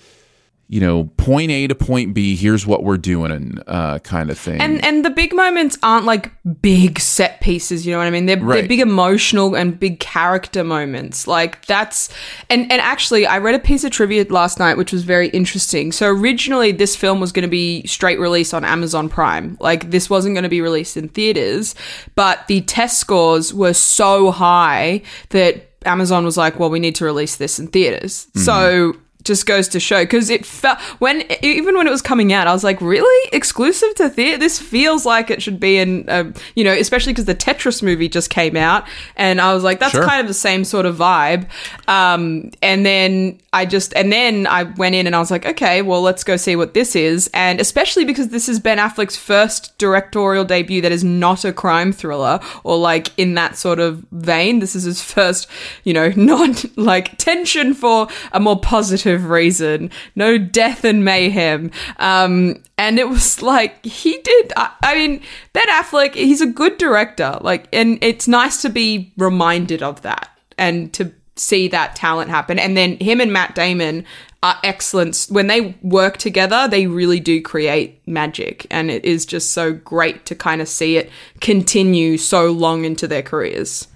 you 0.72 0.80
know, 0.80 1.04
point 1.18 1.50
A 1.50 1.66
to 1.66 1.74
point 1.74 2.14
B, 2.14 2.34
here's 2.34 2.66
what 2.66 2.82
we're 2.82 2.96
doing 2.96 3.58
uh, 3.66 3.98
kind 3.98 4.30
of 4.30 4.38
thing. 4.38 4.58
and 4.58 4.82
and 4.82 5.04
the 5.04 5.10
big 5.10 5.34
moments 5.34 5.76
aren't 5.82 6.06
like 6.06 6.32
big 6.62 6.98
set 6.98 7.42
pieces. 7.42 7.84
You 7.84 7.92
know 7.92 7.98
what 7.98 8.06
I 8.06 8.10
mean? 8.10 8.24
They're, 8.24 8.38
Right. 8.40 8.60
they're 8.60 8.68
big 8.68 8.80
emotional 8.80 9.54
and 9.54 9.78
big 9.78 10.00
character 10.00 10.64
moments. 10.64 11.26
Like 11.26 11.66
that's 11.66 12.08
and 12.48 12.62
and 12.72 12.80
actually, 12.80 13.26
I 13.26 13.36
read 13.36 13.54
a 13.54 13.58
piece 13.58 13.84
of 13.84 13.90
trivia 13.90 14.24
last 14.30 14.58
night 14.58 14.78
which 14.78 14.92
was 14.94 15.04
very 15.04 15.28
interesting. 15.28 15.92
So 15.92 16.06
originally, 16.08 16.72
this 16.72 16.96
film 16.96 17.20
was 17.20 17.32
going 17.32 17.42
to 17.42 17.50
be 17.50 17.86
straight 17.86 18.18
release 18.18 18.54
on 18.54 18.64
Amazon 18.64 19.10
Prime. 19.10 19.58
Like 19.60 19.90
this 19.90 20.08
wasn't 20.08 20.34
going 20.34 20.44
to 20.44 20.48
be 20.48 20.62
released 20.62 20.96
in 20.96 21.10
theaters, 21.10 21.74
but 22.14 22.46
the 22.48 22.62
test 22.62 22.98
scores 22.98 23.52
were 23.52 23.74
so 23.74 24.30
high 24.30 25.02
that 25.28 25.68
Amazon 25.84 26.24
was 26.24 26.38
like, 26.38 26.58
"Well, 26.58 26.70
we 26.70 26.80
need 26.80 26.94
to 26.94 27.04
release 27.04 27.36
this 27.36 27.58
in 27.58 27.66
theaters." 27.66 28.26
So 28.36 28.94
just 29.24 29.46
goes 29.46 29.68
to 29.68 29.80
show 29.80 30.02
because 30.02 30.30
it 30.30 30.44
felt 30.44 30.78
when 30.98 31.24
even 31.42 31.76
when 31.76 31.86
it 31.86 31.90
was 31.90 32.02
coming 32.02 32.32
out, 32.32 32.46
I 32.46 32.52
was 32.52 32.64
like, 32.64 32.80
really 32.80 33.28
exclusive 33.32 33.94
to 33.96 34.08
theater. 34.08 34.38
This 34.38 34.58
feels 34.58 35.04
like 35.06 35.30
it 35.30 35.42
should 35.42 35.60
be 35.60 35.78
in, 35.78 36.08
uh, 36.08 36.32
you 36.54 36.64
know, 36.64 36.72
especially 36.72 37.12
because 37.12 37.26
the 37.26 37.34
Tetris 37.34 37.82
movie 37.82 38.08
just 38.08 38.30
came 38.30 38.56
out, 38.56 38.84
and 39.16 39.40
I 39.40 39.54
was 39.54 39.62
like, 39.62 39.78
that's 39.80 39.92
Sure. 39.92 40.04
kind 40.06 40.20
of 40.20 40.26
the 40.26 40.34
same 40.34 40.64
sort 40.64 40.86
of 40.86 40.96
vibe. 40.96 41.46
Um, 41.88 42.50
and 42.62 42.86
then 42.86 43.38
I 43.52 43.66
just 43.66 43.92
and 43.94 44.10
then 44.10 44.46
I 44.46 44.62
went 44.64 44.94
in 44.94 45.06
and 45.06 45.14
I 45.14 45.18
was 45.18 45.30
like, 45.30 45.44
okay, 45.44 45.82
well, 45.82 46.00
let's 46.02 46.24
go 46.24 46.36
see 46.36 46.56
what 46.56 46.74
this 46.74 46.96
is, 46.96 47.28
and 47.34 47.60
especially 47.60 48.04
because 48.04 48.28
this 48.28 48.48
is 48.48 48.58
Ben 48.58 48.78
Affleck's 48.78 49.16
first 49.16 49.76
directorial 49.78 50.44
debut 50.44 50.80
that 50.80 50.92
is 50.92 51.04
not 51.04 51.44
a 51.44 51.52
crime 51.52 51.92
thriller 51.92 52.40
or 52.64 52.78
like 52.78 53.10
in 53.18 53.34
that 53.34 53.56
sort 53.56 53.78
of 53.78 54.04
vein. 54.12 54.60
This 54.60 54.74
is 54.74 54.84
his 54.84 55.02
first, 55.02 55.48
you 55.84 55.92
know, 55.92 56.08
not 56.16 56.64
like 56.76 57.18
tension 57.18 57.74
for 57.74 58.08
a 58.32 58.40
more 58.40 58.58
positive 58.58 59.11
reason, 59.18 59.90
no 60.16 60.38
death 60.38 60.84
and 60.84 61.04
mayhem. 61.04 61.70
Um, 61.98 62.62
and 62.78 62.98
it 62.98 63.08
was 63.08 63.42
like 63.54 63.84
he 63.84 64.18
did. 64.18 64.52
I, 64.56 64.70
I 64.82 64.94
mean, 64.94 65.22
Ben 65.52 65.68
Affleck, 65.68 66.14
he's 66.14 66.40
a 66.40 66.46
good 66.46 66.78
director. 66.78 67.38
Like, 67.40 67.68
and 67.72 67.98
it's 68.02 68.26
nice 68.28 68.60
to 68.62 68.68
be 68.68 69.12
reminded 69.16 69.82
of 69.82 70.02
that 70.02 70.28
and 70.58 70.92
to 70.94 71.12
see 71.36 71.66
that 71.68 71.96
talent 71.96 72.30
happen. 72.30 72.58
And 72.58 72.76
then 72.76 72.98
him 72.98 73.20
and 73.20 73.32
Matt 73.32 73.54
Damon 73.54 74.04
are 74.42 74.58
excellent. 74.64 75.26
When 75.30 75.46
they 75.46 75.76
work 75.82 76.16
together, 76.18 76.66
they 76.68 76.86
really 76.88 77.20
do 77.20 77.40
create 77.40 78.06
magic. 78.06 78.66
And 78.70 78.90
it 78.90 79.04
is 79.04 79.24
just 79.24 79.52
so 79.52 79.72
great 79.72 80.26
to 80.26 80.34
kind 80.34 80.60
of 80.60 80.68
see 80.68 80.96
it 80.96 81.10
continue 81.40 82.18
so 82.18 82.50
long 82.50 82.84
into 82.84 83.06
their 83.06 83.22
careers. 83.22 83.86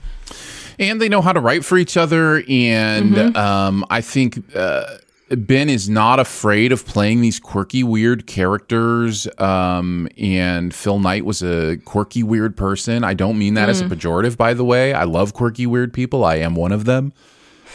and 0.78 1.00
they 1.00 1.08
know 1.08 1.20
how 1.22 1.32
to 1.32 1.40
write 1.40 1.64
for 1.64 1.76
each 1.78 1.96
other. 1.96 2.36
And 2.48 3.14
Mm-hmm. 3.14 3.36
um, 3.36 3.84
I 3.90 4.00
think 4.00 4.38
uh, 4.54 4.96
Ben 5.30 5.68
is 5.68 5.88
not 5.88 6.20
afraid 6.20 6.70
of 6.70 6.86
playing 6.86 7.20
these 7.20 7.40
quirky, 7.40 7.82
weird 7.82 8.26
characters. 8.28 9.26
Um, 9.38 10.08
and 10.16 10.72
Phil 10.72 11.00
Knight 11.00 11.24
was 11.24 11.42
a 11.42 11.78
quirky, 11.84 12.22
weird 12.22 12.56
person. 12.56 13.02
I 13.02 13.14
don't 13.14 13.36
mean 13.36 13.54
that 13.54 13.68
as 13.68 13.80
a 13.80 13.84
Mm. 13.84 13.88
pejorative, 13.94 14.36
by 14.36 14.54
the 14.54 14.64
way. 14.64 14.92
I 14.94 15.02
love 15.04 15.32
quirky, 15.34 15.66
weird 15.66 15.92
people. 15.92 16.24
I 16.24 16.36
am 16.36 16.54
one 16.54 16.70
of 16.70 16.84
them. 16.84 17.12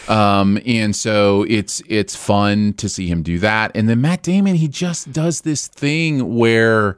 Um, 0.08 0.60
and 0.66 0.96
so 0.96 1.46
it's 1.50 1.82
it's 1.88 2.16
fun 2.16 2.74
to 2.78 2.88
see 2.90 3.08
him 3.08 3.22
do 3.22 3.38
that. 3.40 3.72
And 3.76 3.88
then 3.90 4.02
Matt 4.02 4.24
Damon, 4.24 4.56
he 4.56 4.68
just 4.68 5.12
does 5.12 5.42
this 5.42 5.68
thing 5.68 6.36
where 6.38 6.98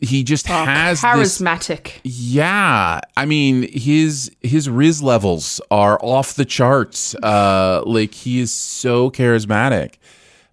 he 0.00 0.22
just 0.22 0.46
has 0.46 1.00
this 1.00 1.40
Charismatic. 1.40 2.00
yeah, 2.04 3.00
I 3.16 3.24
mean 3.24 3.70
his 3.72 4.30
his 4.40 4.68
Riz 4.68 5.02
levels 5.02 5.60
are 5.70 5.98
off 6.02 6.34
the 6.34 6.44
charts. 6.44 7.14
Uh, 7.16 7.82
like 7.84 8.14
he 8.14 8.40
is 8.40 8.52
so 8.52 9.10
charismatic, 9.10 9.94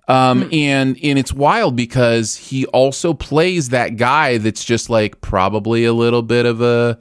um, 0.07 0.49
and 0.51 0.97
and 1.03 1.19
it's 1.19 1.33
wild 1.33 1.75
because 1.75 2.35
he 2.35 2.65
also 2.67 3.13
plays 3.13 3.69
that 3.69 3.97
guy 3.97 4.37
that's 4.37 4.63
just 4.63 4.89
like 4.89 5.21
probably 5.21 5.85
a 5.85 5.93
little 5.93 6.21
bit 6.21 6.45
of 6.45 6.61
a, 6.61 6.97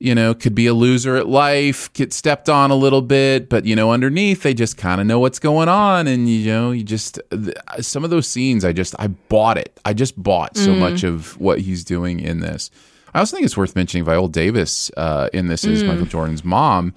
you 0.00 0.14
know, 0.14 0.32
could 0.32 0.54
be 0.54 0.66
a 0.66 0.74
loser 0.74 1.16
at 1.16 1.26
life, 1.28 1.92
get 1.92 2.12
stepped 2.12 2.48
on 2.48 2.70
a 2.70 2.74
little 2.76 3.02
bit, 3.02 3.48
but 3.48 3.64
you 3.64 3.74
know, 3.74 3.92
underneath 3.92 4.42
they 4.42 4.54
just 4.54 4.76
kind 4.76 5.00
of 5.00 5.06
know 5.06 5.18
what's 5.18 5.40
going 5.40 5.68
on, 5.68 6.06
and 6.06 6.28
you 6.28 6.46
know, 6.46 6.70
you 6.70 6.84
just 6.84 7.20
some 7.80 8.04
of 8.04 8.10
those 8.10 8.28
scenes, 8.28 8.64
I 8.64 8.72
just 8.72 8.94
I 8.98 9.08
bought 9.08 9.58
it. 9.58 9.78
I 9.84 9.94
just 9.94 10.20
bought 10.20 10.56
so 10.56 10.74
much 10.74 11.02
of 11.02 11.38
what 11.40 11.60
he's 11.60 11.84
doing 11.84 12.20
in 12.20 12.40
this. 12.40 12.70
I 13.14 13.20
also 13.20 13.36
think 13.36 13.46
it's 13.46 13.56
worth 13.56 13.74
mentioning 13.74 14.04
Viola 14.04 14.28
Davis 14.28 14.90
uh, 14.96 15.28
in 15.32 15.48
this 15.48 15.64
as 15.64 15.82
Michael 15.82 16.06
Jordan's 16.06 16.44
mom. 16.44 16.94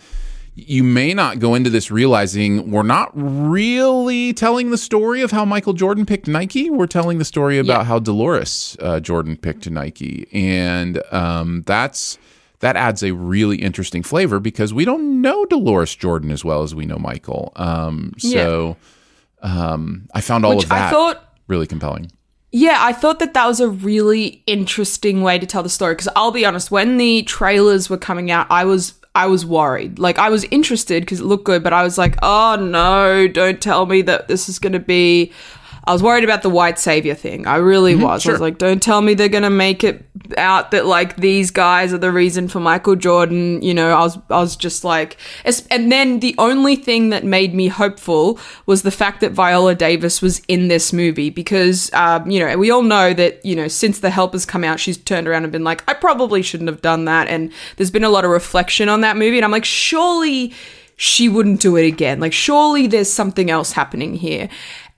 You 0.53 0.83
may 0.83 1.13
not 1.13 1.39
go 1.39 1.55
into 1.55 1.69
this 1.69 1.89
realizing 1.89 2.69
we're 2.71 2.83
not 2.83 3.09
really 3.15 4.33
telling 4.33 4.69
the 4.69 4.77
story 4.77 5.21
of 5.21 5.31
how 5.31 5.45
Michael 5.45 5.73
Jordan 5.73 6.05
picked 6.05 6.27
Nike. 6.27 6.69
We're 6.69 6.87
telling 6.87 7.17
the 7.17 7.25
story 7.25 7.57
about 7.57 7.85
how 7.87 7.99
Dolores 7.99 8.77
uh, 8.81 8.99
Jordan 8.99 9.37
picked 9.37 9.67
Nike, 9.69 10.27
and 10.33 11.01
um, 11.11 11.63
that's 11.65 12.19
that 12.61 12.75
adds 12.75 13.03
a 13.03 13.11
really 13.13 13.57
interesting 13.57 14.03
flavor 14.03 14.39
because 14.39 14.73
we 14.73 14.85
don't 14.85 15.21
know 15.21 15.45
Dolores 15.45 15.95
Jordan 15.95 16.31
as 16.31 16.45
well 16.45 16.63
as 16.63 16.73
we 16.73 16.85
know 16.85 16.97
Michael. 16.97 17.51
Um, 17.55 18.13
so 18.17 18.77
um, 19.41 20.07
I 20.13 20.21
found 20.21 20.45
all 20.45 20.55
Which 20.55 20.63
of 20.63 20.69
that 20.69 20.87
I 20.87 20.91
thought 20.91 21.37
really 21.47 21.67
compelling. 21.67 22.11
Yeah, 22.53 22.77
I 22.79 22.91
thought 22.93 23.19
that 23.19 23.33
that 23.33 23.47
was 23.47 23.59
a 23.59 23.69
really 23.69 24.43
interesting 24.45 25.21
way 25.21 25.39
to 25.39 25.45
tell 25.45 25.63
the 25.63 25.69
story 25.69 25.93
because 25.93 26.09
I'll 26.15 26.31
be 26.31 26.45
honest, 26.45 26.69
when 26.69 26.97
the 26.97 27.23
trailers 27.23 27.89
were 27.89 27.97
coming 27.97 28.29
out, 28.29 28.47
I 28.49 28.65
was 28.65 28.93
I 29.15 29.27
was 29.27 29.45
worried. 29.45 29.99
Like 29.99 30.17
I 30.17 30.29
was 30.29 30.43
interested 30.45 31.03
because 31.03 31.19
it 31.19 31.25
looked 31.25 31.45
good, 31.45 31.63
but 31.63 31.73
I 31.73 31.83
was 31.83 31.97
like, 31.97 32.17
"Oh 32.21 32.57
no, 32.59 33.27
don't 33.27 33.61
tell 33.61 33.85
me 33.85 34.01
that 34.03 34.27
this 34.27 34.49
is 34.49 34.59
going 34.59 34.73
to 34.73 34.79
be 34.79 35.31
I 35.83 35.93
was 35.93 36.03
worried 36.03 36.23
about 36.23 36.43
the 36.43 36.49
white 36.49 36.77
savior 36.77 37.15
thing. 37.15 37.47
I 37.47 37.55
really 37.55 37.95
was. 37.95 38.27
I 38.27 38.31
was 38.33 38.41
like, 38.41 38.59
don't 38.59 38.83
tell 38.83 39.01
me 39.01 39.15
they're 39.15 39.29
going 39.29 39.43
to 39.43 39.49
make 39.49 39.83
it 39.83 40.05
out 40.37 40.71
that 40.71 40.85
like 40.85 41.15
these 41.17 41.49
guys 41.49 41.91
are 41.91 41.97
the 41.97 42.11
reason 42.11 42.47
for 42.47 42.59
Michael 42.59 42.95
Jordan. 42.95 43.61
You 43.63 43.73
know, 43.73 43.91
I 43.91 44.01
was, 44.01 44.17
I 44.29 44.39
was 44.39 44.55
just 44.55 44.83
like, 44.83 45.17
and 45.71 45.91
then 45.91 46.19
the 46.19 46.35
only 46.37 46.75
thing 46.75 47.09
that 47.09 47.23
made 47.23 47.55
me 47.55 47.67
hopeful 47.67 48.39
was 48.67 48.83
the 48.83 48.91
fact 48.91 49.21
that 49.21 49.31
Viola 49.31 49.73
Davis 49.73 50.21
was 50.21 50.39
in 50.47 50.67
this 50.67 50.93
movie 50.93 51.31
because, 51.31 51.91
um, 51.93 52.29
you 52.29 52.39
know, 52.39 52.57
we 52.57 52.69
all 52.69 52.83
know 52.83 53.11
that, 53.13 53.43
you 53.43 53.55
know, 53.55 53.67
since 53.67 53.99
The 53.99 54.11
Help 54.11 54.33
has 54.33 54.45
come 54.45 54.63
out, 54.63 54.79
she's 54.79 54.97
turned 54.97 55.27
around 55.27 55.43
and 55.43 55.51
been 55.51 55.63
like, 55.63 55.83
I 55.89 55.95
probably 55.95 56.43
shouldn't 56.43 56.69
have 56.69 56.83
done 56.83 57.05
that. 57.05 57.27
And 57.27 57.51
there's 57.77 57.91
been 57.91 58.03
a 58.03 58.09
lot 58.09 58.23
of 58.23 58.29
reflection 58.29 58.87
on 58.87 59.01
that 59.01 59.17
movie. 59.17 59.37
And 59.37 59.45
I'm 59.45 59.51
like, 59.51 59.65
surely 59.65 60.53
she 60.95 61.27
wouldn't 61.27 61.59
do 61.59 61.75
it 61.75 61.87
again. 61.87 62.19
Like, 62.19 62.33
surely 62.33 62.85
there's 62.85 63.11
something 63.11 63.49
else 63.49 63.71
happening 63.71 64.13
here. 64.13 64.47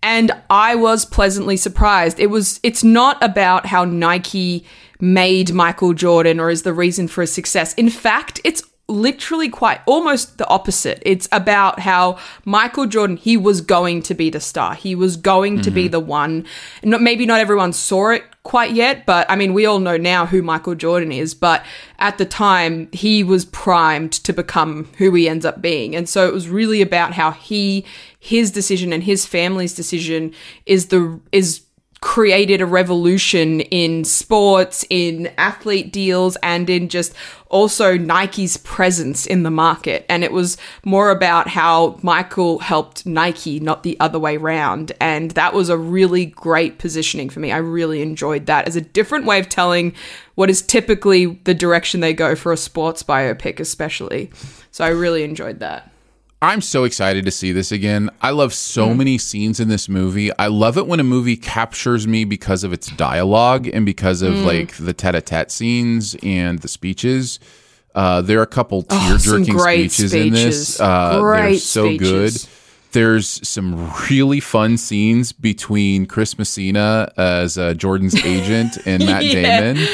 And 0.04 0.32
I 0.50 0.76
was 0.76 1.06
pleasantly 1.06 1.58
surprised. 1.58 2.20
It 2.20 2.28
was, 2.28 2.60
it's 2.62 2.84
not 2.84 3.24
about 3.24 3.66
how 3.66 3.86
Nike 3.86 4.66
made 5.00 5.54
Michael 5.54 5.94
Jordan 5.94 6.40
or 6.40 6.50
is 6.50 6.64
the 6.64 6.74
reason 6.74 7.08
for 7.08 7.22
his 7.22 7.34
success. 7.34 7.74
In 7.76 7.90
fact, 7.90 8.40
it's 8.44 8.64
literally 8.90 9.48
quite 9.48 9.80
almost 9.86 10.38
the 10.38 10.48
opposite. 10.48 11.02
It's 11.06 11.30
about 11.32 11.80
how 11.80 12.20
Michael 12.44 12.86
Jordan, 12.86 13.16
he 13.16 13.38
was 13.38 13.62
going 13.62 14.02
to 14.04 14.14
be 14.14 14.30
the 14.30 14.42
star. 14.42 14.76
He 14.76 14.94
was 14.94 15.16
going 15.16 15.62
to 15.62 15.72
be 15.72 15.86
mm-hmm. 15.86 15.92
the 15.92 16.00
one. 16.02 16.46
Not, 16.84 17.02
maybe 17.02 17.26
not 17.26 17.40
everyone 17.40 17.72
saw 17.72 18.10
it 18.10 18.24
quite 18.44 18.74
yet, 18.74 19.06
but 19.06 19.26
I 19.30 19.38
mean, 19.38 19.54
we 19.54 19.66
all 19.66 19.80
know 19.80 19.96
now 19.96 20.26
who 20.26 20.42
Michael 20.42 20.76
Jordan 20.76 21.14
is, 21.14 21.34
but 21.34 21.66
at 21.98 22.18
the 22.18 22.26
time, 22.26 22.90
he 22.92 23.24
was 23.24 23.46
primed 23.46 24.12
to 24.12 24.34
become 24.34 24.90
who 24.98 25.14
he 25.14 25.30
ends 25.30 25.46
up 25.46 25.62
being. 25.62 25.96
And 25.96 26.10
so 26.10 26.28
it 26.28 26.34
was 26.34 26.50
really 26.50 26.82
about 26.82 27.14
how 27.14 27.32
he, 27.32 27.86
his 28.24 28.52
decision 28.52 28.94
and 28.94 29.04
his 29.04 29.26
family's 29.26 29.74
decision 29.74 30.34
is 30.66 30.88
the, 30.88 31.20
is 31.34 31.64
created 32.00 32.62
a 32.62 32.66
revolution 32.66 33.60
in 33.60 34.06
sports, 34.06 34.86
in 34.90 35.30
athlete 35.38 35.92
deals, 35.92 36.38
and 36.42 36.70
in 36.70 36.88
just 36.88 37.14
also 37.50 37.98
Nike's 37.98 38.56
presence 38.56 39.26
in 39.26 39.44
the 39.44 39.52
market. 39.52 40.06
And 40.08 40.24
it 40.24 40.32
was 40.32 40.56
more 40.86 41.12
about 41.12 41.50
how 41.50 42.00
Michael 42.02 42.60
helped 42.60 43.06
Nike, 43.06 43.60
not 43.60 43.84
the 43.84 44.00
other 44.00 44.20
way 44.20 44.38
round. 44.38 44.94
And 45.02 45.32
that 45.32 45.54
was 45.54 45.68
a 45.68 45.78
really 45.78 46.26
great 46.26 46.78
positioning 46.78 47.30
for 47.30 47.42
me. 47.42 47.52
I 47.52 47.58
really 47.58 48.02
enjoyed 48.02 48.46
that 48.46 48.70
as 48.70 48.78
a 48.78 48.82
different 48.82 49.26
way 49.26 49.38
of 49.38 49.50
telling 49.50 49.94
what 50.36 50.50
is 50.50 50.62
typically 50.62 51.26
the 51.44 51.54
direction 51.54 52.00
they 52.00 52.14
go 52.14 52.36
for 52.36 52.54
a 52.54 52.58
sports 52.58 53.04
biopic, 53.04 53.60
especially. 53.60 54.32
So 54.72 54.86
I 54.86 54.90
really 54.90 55.24
enjoyed 55.24 55.60
that. 55.60 55.93
I'm 56.44 56.60
so 56.62 56.84
excited 56.84 57.24
to 57.24 57.32
see 57.32 57.54
this 57.54 57.72
again. 57.72 58.10
I 58.22 58.32
love 58.32 58.54
so 58.54 58.94
many 58.94 59.18
scenes 59.18 59.62
in 59.62 59.70
this 59.70 59.88
movie. 59.88 60.30
I 60.38 60.48
love 60.48 60.78
it 60.78 60.88
when 60.88 61.00
a 61.00 61.04
movie 61.04 61.38
captures 61.38 62.06
me 62.06 62.26
because 62.26 62.66
of 62.66 62.74
its 62.74 62.88
dialogue 62.88 63.68
and 63.68 63.86
because 63.86 64.22
of 64.22 64.34
like 64.40 64.76
the 64.76 64.92
tete-a-tete 64.94 65.50
scenes 65.52 66.18
and 66.22 66.60
the 66.60 66.68
speeches. 66.68 67.40
Uh, 67.96 68.22
there 68.22 68.40
are 68.40 68.44
a 68.44 68.48
couple 68.48 68.86
Oh, 68.90 69.08
tear-jerking 69.08 69.56
great 69.56 69.92
speeches, 69.94 70.14
in 70.14 70.34
this. 70.34 70.68
speeches. 70.76 70.82
Uh, 70.82 71.22
they're 71.22 71.56
so 71.56 71.86
speeches. 71.86 72.44
good. 72.46 72.50
There's 72.92 73.48
some 73.48 73.92
really 74.10 74.40
fun 74.42 74.78
scenes 74.78 75.32
between 75.32 76.06
Chris 76.08 76.38
Messina 76.38 77.12
as 77.18 77.58
uh, 77.58 77.74
Jordan's 77.74 78.16
agent 78.26 78.78
and 78.86 79.06
Matt 79.06 79.24
Yeah. 79.28 79.62
Damon. 79.74 79.88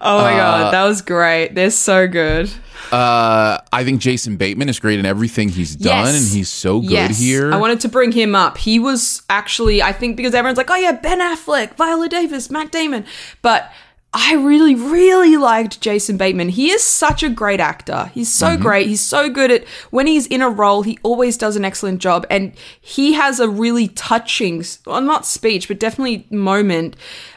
Oh 0.00 0.22
my 0.22 0.32
God, 0.32 0.72
that 0.74 0.84
was 0.84 1.02
great. 1.02 1.54
They're 1.54 1.70
so 1.70 2.08
good. 2.08 2.50
Uh, 2.92 3.58
I 3.72 3.84
think 3.84 4.00
Jason 4.00 4.36
Bateman 4.36 4.68
is 4.68 4.78
great 4.78 4.98
in 4.98 5.06
everything 5.06 5.48
he's 5.48 5.74
done, 5.76 6.06
Yes. 6.06 6.16
and 6.28 6.36
he's 6.36 6.48
so 6.48 6.80
good 6.80 6.90
yes. 6.90 7.18
here. 7.18 7.52
I 7.52 7.56
wanted 7.56 7.80
to 7.80 7.88
bring 7.88 8.12
him 8.12 8.34
up. 8.34 8.58
He 8.58 8.78
was 8.78 9.22
actually, 9.28 9.82
I 9.82 9.92
think, 9.92 10.16
because 10.16 10.34
everyone's 10.34 10.58
like, 10.58 10.70
oh 10.70 10.76
yeah, 10.76 10.92
Ben 10.92 11.20
Affleck, 11.20 11.76
Viola 11.76 12.08
Davis, 12.08 12.50
Matt 12.50 12.70
Damon. 12.70 13.04
But 13.42 13.70
I 14.16 14.34
really, 14.34 14.76
really 14.76 15.36
liked 15.36 15.80
Jason 15.80 16.16
Bateman. 16.16 16.50
He 16.50 16.70
is 16.70 16.84
such 16.84 17.24
a 17.24 17.28
great 17.28 17.58
actor. 17.58 18.12
He's 18.14 18.32
so 18.32 18.50
Mm-hmm. 18.50 18.62
great. 18.62 18.86
He's 18.86 19.00
so 19.00 19.28
good 19.28 19.50
at 19.50 19.64
when 19.90 20.06
he's 20.06 20.28
in 20.28 20.40
a 20.40 20.48
role, 20.48 20.82
he 20.82 20.98
always 21.02 21.36
does 21.36 21.56
an 21.56 21.64
excellent 21.64 22.00
job. 22.00 22.24
And 22.30 22.52
he 22.80 23.14
has 23.14 23.40
a 23.40 23.48
really 23.48 23.88
touching, 23.88 24.62
well, 24.86 25.00
not 25.00 25.26
speech, 25.26 25.66
but 25.66 25.80
definitely 25.80 26.26
moment 26.30 26.94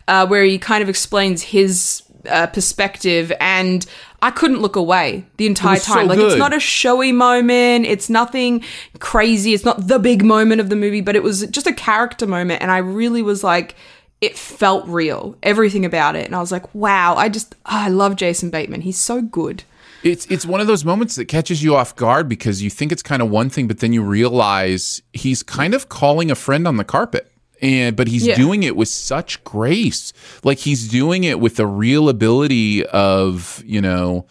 uh, 0.08 0.28
where 0.28 0.44
he 0.44 0.60
kind 0.60 0.84
of 0.84 0.90
explains 0.90 1.42
his 1.42 2.04
uh, 2.30 2.46
perspective. 2.46 3.32
And 3.40 3.84
I 4.22 4.32
couldn't 4.32 4.62
look 4.62 4.76
away 4.76 5.26
the 5.38 5.46
entire 5.46 5.76
was 5.76 5.84
so 5.84 5.94
time. 5.94 6.08
like, 6.08 6.20
it's 6.20 6.38
not 6.38 6.54
a 6.54 6.60
showy 6.60 7.12
moment. 7.12 7.86
It's 7.86 8.10
nothing 8.10 8.64
crazy. 9.00 9.54
It's 9.54 9.66
not 9.66 9.88
the 9.88 10.00
big 10.00 10.24
moment 10.24 10.60
of 10.60 10.70
the 10.70 10.76
movie, 10.76 11.02
but 11.02 11.16
it 11.16 11.22
was 11.22 11.46
just 11.48 11.68
a 11.68 11.74
character 11.74 12.26
moment. 12.26 12.62
And 12.62 12.72
I 12.72 12.78
really 12.78 13.22
was 13.22 13.44
like, 13.44 13.76
it 14.20 14.36
felt 14.36 14.88
real, 14.88 15.36
everything 15.44 15.86
about 15.86 16.16
it. 16.16 16.26
And 16.26 16.36
I 16.36 16.40
was 16.40 16.52
like, 16.52 16.74
wow, 16.74 17.16
I 17.16 17.30
just, 17.30 17.54
ah, 17.68 17.86
I 17.86 17.90
love 17.90 18.16
Jason 18.16 18.50
Bateman. 18.50 18.82
He's 18.82 18.98
so 18.98 19.22
good. 19.22 19.64
It's 20.04 20.26
it's 20.28 20.46
one 20.46 20.62
of 20.62 20.68
those 20.68 20.86
moments 20.86 21.16
that 21.16 21.26
catches 21.26 21.64
you 21.64 21.76
off 21.76 21.96
guard 21.96 22.30
because 22.30 22.62
you 22.62 22.70
think 22.70 22.92
it's 22.92 23.02
kind 23.02 23.22
of 23.22 23.30
one 23.30 23.50
thing, 23.50 23.68
but 23.68 23.80
then 23.80 23.94
you 23.94 24.04
realize 24.04 25.02
he's 25.12 25.42
kind 25.42 25.74
of 25.74 25.90
calling 25.90 26.30
a 26.30 26.36
friend 26.36 26.68
on 26.68 26.78
the 26.78 26.84
carpet. 26.84 27.32
And 27.62 27.96
but 27.96 28.08
he's 28.08 28.26
Yeah. 28.26 28.36
doing 28.36 28.64
it 28.64 28.76
with 28.76 28.88
such 28.88 29.44
grace. 29.44 30.14
Like 30.44 30.60
he's 30.60 30.88
doing 30.88 31.24
it 31.24 31.40
with 31.40 31.56
the 31.56 31.66
real 31.68 32.10
ability 32.10 32.86
of, 32.88 33.64
you 33.66 33.82
know, 33.82 34.26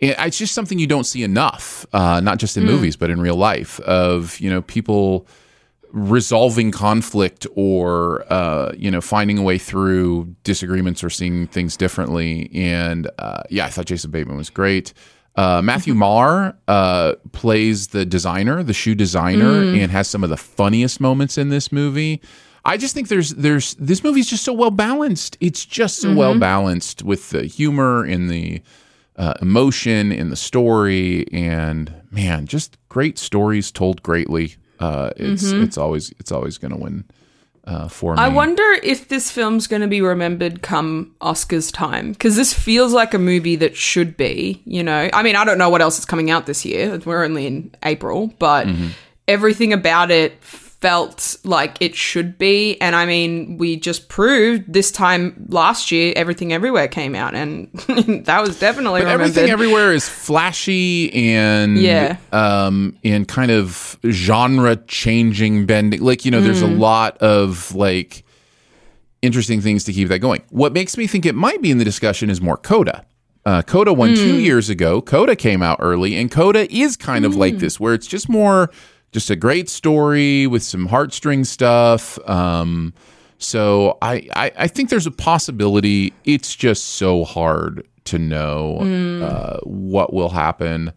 it's 0.00 0.38
just 0.38 0.54
something 0.54 0.78
you 0.78 0.86
don't 0.86 1.04
see 1.06 1.22
enough, 1.24 1.84
uh, 1.92 2.20
not 2.20 2.38
just 2.38 2.56
in 2.56 2.64
movies, 2.64 2.94
but 2.94 3.10
in 3.10 3.20
real 3.20 3.34
life, 3.34 3.80
of, 3.80 4.38
you 4.38 4.48
know, 4.48 4.62
people 4.62 5.26
resolving 5.90 6.70
conflict 6.70 7.46
or 7.54 8.30
uh, 8.32 8.72
you 8.76 8.90
know 8.90 9.00
finding 9.00 9.38
a 9.38 9.42
way 9.42 9.56
through 9.58 10.34
disagreements 10.44 11.02
or 11.02 11.10
seeing 11.10 11.46
things 11.46 11.76
differently. 11.76 12.50
And 12.54 13.10
uh, 13.18 13.42
yeah, 13.50 13.66
I 13.66 13.70
thought 13.70 13.86
Jason 13.86 14.10
Bateman 14.10 14.36
was 14.36 14.50
great. 14.50 14.92
Uh, 15.34 15.62
Matthew 15.62 15.94
Maher 15.94 16.56
uh, 16.66 17.14
plays 17.32 17.88
the 17.88 18.04
designer, 18.04 18.62
the 18.62 18.74
shoe 18.74 18.94
designer, 18.94 19.62
and 19.62 19.90
has 19.92 20.08
some 20.08 20.24
of 20.24 20.30
the 20.30 20.36
funniest 20.36 21.00
moments 21.00 21.38
in 21.38 21.48
this 21.48 21.70
movie. 21.70 22.20
I 22.68 22.76
just 22.76 22.94
think 22.94 23.08
there's 23.08 23.30
there's 23.30 23.74
this 23.74 24.04
movie's 24.04 24.28
just 24.28 24.44
so 24.44 24.52
well 24.52 24.70
balanced. 24.70 25.38
It's 25.40 25.64
just 25.64 26.02
so 26.02 26.14
well 26.14 26.38
balanced 26.38 27.02
with 27.02 27.30
the 27.30 27.44
humor 27.44 28.04
and 28.04 28.28
the 28.28 28.60
uh, 29.16 29.34
emotion 29.40 30.12
in 30.12 30.28
the 30.28 30.36
story, 30.36 31.26
and 31.32 31.92
man, 32.10 32.46
just 32.46 32.76
great 32.90 33.18
stories 33.18 33.72
told 33.72 34.02
greatly. 34.02 34.56
Uh, 34.78 35.10
it's 35.16 35.44
it's 35.44 35.78
always 35.78 36.12
it's 36.20 36.30
always 36.30 36.58
going 36.58 36.72
to 36.72 36.76
win 36.76 37.04
uh, 37.64 37.88
for 37.88 38.14
me. 38.14 38.20
I 38.20 38.28
wonder 38.28 38.70
if 38.82 39.08
this 39.08 39.30
film's 39.30 39.66
going 39.66 39.82
to 39.82 39.88
be 39.88 40.02
remembered 40.02 40.60
come 40.60 41.14
Oscars 41.22 41.72
time 41.72 42.12
because 42.12 42.36
this 42.36 42.52
feels 42.52 42.92
like 42.92 43.14
a 43.14 43.18
movie 43.18 43.56
that 43.56 43.76
should 43.76 44.14
be. 44.18 44.60
You 44.66 44.82
know, 44.82 45.08
I 45.14 45.22
mean, 45.22 45.36
I 45.36 45.44
don't 45.46 45.56
know 45.56 45.70
what 45.70 45.80
else 45.80 45.98
is 45.98 46.04
coming 46.04 46.30
out 46.30 46.44
this 46.44 46.66
year. 46.66 46.98
We're 46.98 47.24
only 47.24 47.46
in 47.46 47.74
April, 47.82 48.26
but 48.38 48.68
everything 49.26 49.72
about 49.72 50.10
it 50.10 50.34
felt 50.80 51.36
like 51.42 51.76
it 51.80 51.96
should 51.96 52.38
be. 52.38 52.80
And 52.80 52.94
I 52.94 53.04
mean, 53.04 53.58
we 53.58 53.76
just 53.76 54.08
proved 54.08 54.72
this 54.72 54.92
time 54.92 55.46
last 55.48 55.90
year, 55.90 56.12
Everything 56.14 56.52
Everywhere 56.52 56.86
came 56.86 57.16
out, 57.16 57.34
and 57.34 57.68
that 58.26 58.40
was 58.46 58.60
definitely 58.60 59.00
But 59.00 59.08
everything 59.08 59.50
everywhere 59.50 59.92
is 59.92 60.08
flashy 60.08 61.12
and 61.12 61.78
Yeah. 61.78 62.16
um 62.32 62.96
and 63.02 63.26
kind 63.26 63.50
of 63.50 63.98
genre 64.08 64.76
changing 64.86 65.66
bending 65.66 66.00
like 66.00 66.24
you 66.24 66.30
know 66.30 66.40
there's 66.40 66.62
a 66.62 66.66
Mm. 66.66 66.78
lot 66.78 67.18
of 67.18 67.74
like 67.74 68.22
interesting 69.20 69.60
things 69.60 69.82
to 69.84 69.92
keep 69.92 70.08
that 70.08 70.20
going 70.20 70.42
what 70.50 70.72
makes 70.72 70.96
me 70.96 71.06
think 71.08 71.26
it 71.26 71.34
might 71.34 71.60
be 71.60 71.70
in 71.72 71.78
the 71.78 71.84
discussion 71.84 72.30
is 72.30 72.40
more 72.40 72.56
coda 72.56 73.04
uh, 73.46 73.62
Coda 73.62 73.92
won 73.94 74.14
two 74.14 74.34
Mm. 74.34 74.42
years 74.42 74.68
ago. 74.68 75.00
Coda 75.00 75.34
came 75.34 75.62
out 75.62 75.78
early, 75.80 76.16
and 76.16 76.30
Coda 76.30 76.70
is 76.74 76.98
kind 76.98 77.24
of 77.24 77.34
like 77.34 77.54
Mm. 77.54 77.60
this, 77.60 77.80
where 77.80 77.94
it's 77.94 78.06
just 78.06 78.28
more, 78.28 78.68
just 79.12 79.30
a 79.30 79.36
great 79.36 79.68
story 79.68 80.46
with 80.46 80.62
some 80.62 80.88
heartstring 80.88 81.46
stuff. 81.46 82.18
Um, 82.28 82.92
so 83.38 83.98
I, 84.02 84.28
I, 84.34 84.52
I 84.56 84.66
think 84.66 84.90
there's 84.90 85.06
a 85.06 85.10
possibility. 85.12 86.12
It's 86.24 86.54
just 86.54 86.84
so 86.84 87.24
hard 87.24 87.86
to 88.04 88.18
know 88.18 88.78
Mm. 88.82 89.22
uh, 89.22 89.58
what 89.64 90.12
will 90.12 90.30
happen. 90.30 90.92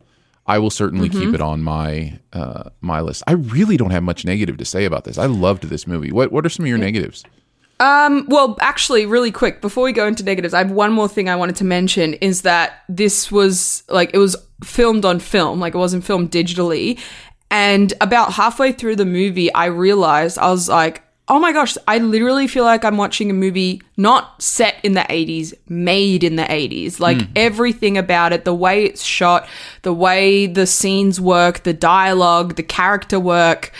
I 0.47 0.57
will 0.59 0.69
certainly 0.71 1.09
Mm-hmm. 1.09 1.19
keep 1.21 1.33
it 1.35 1.41
on 1.41 1.61
my 1.61 2.19
uh, 2.33 2.69
my 2.81 2.99
list. 3.01 3.23
I 3.27 3.33
really 3.33 3.77
don't 3.77 3.91
have 3.91 4.03
much 4.03 4.25
negative 4.25 4.57
to 4.57 4.65
say 4.65 4.85
about 4.85 5.03
this. 5.03 5.17
I 5.17 5.25
loved 5.27 5.63
this 5.69 5.85
movie. 5.87 6.11
What 6.11 6.31
what 6.31 6.45
are 6.45 6.49
some 6.49 6.65
of 6.65 6.69
your 6.69 6.77
negatives? 6.77 7.23
Um, 7.79 8.25
well, 8.27 8.57
actually, 8.61 9.05
really 9.07 9.31
quick, 9.31 9.59
before 9.61 9.83
we 9.83 9.91
go 9.91 10.05
into 10.05 10.23
negatives, 10.23 10.53
I 10.53 10.59
have 10.59 10.71
one 10.71 10.91
more 10.93 11.07
thing 11.07 11.27
I 11.29 11.35
wanted 11.35 11.55
to 11.57 11.63
mention 11.63 12.13
is 12.15 12.43
that 12.43 12.83
this 12.89 13.31
was 13.31 13.83
like 13.89 14.11
it 14.13 14.17
was 14.19 14.35
filmed 14.63 15.03
on 15.05 15.19
film, 15.19 15.59
like 15.59 15.73
it 15.75 15.79
wasn't 15.79 16.03
filmed 16.03 16.31
digitally. 16.31 16.99
And 17.51 17.93
about 17.99 18.33
halfway 18.33 18.71
through 18.71 18.95
the 18.95 19.05
movie, 19.05 19.53
I 19.53 19.65
realized 19.65 20.39
I 20.39 20.49
was 20.49 20.69
like, 20.69 21.03
oh 21.27 21.37
my 21.37 21.51
gosh, 21.51 21.77
I 21.87 21.97
literally 21.99 22.47
feel 22.47 22.63
like 22.63 22.83
I'm 22.83 22.97
watching 22.97 23.29
a 23.29 23.33
movie 23.33 23.81
not 23.97 24.41
set 24.41 24.75
in 24.83 24.93
the 24.93 25.01
80s, 25.01 25.53
made 25.69 26.23
in 26.23 26.37
the 26.37 26.43
80s. 26.43 26.99
Like 26.99 27.21
hmm. 27.21 27.31
everything 27.35 27.97
about 27.97 28.33
it, 28.33 28.45
the 28.45 28.53
way 28.53 28.85
it's 28.85 29.03
shot, 29.03 29.47
the 29.83 29.93
way 29.93 30.45
the 30.45 30.65
scenes 30.65 31.21
work, 31.21 31.63
the 31.63 31.73
dialogue, 31.73 32.55
the 32.55 32.63
character 32.63 33.19
work, 33.19 33.71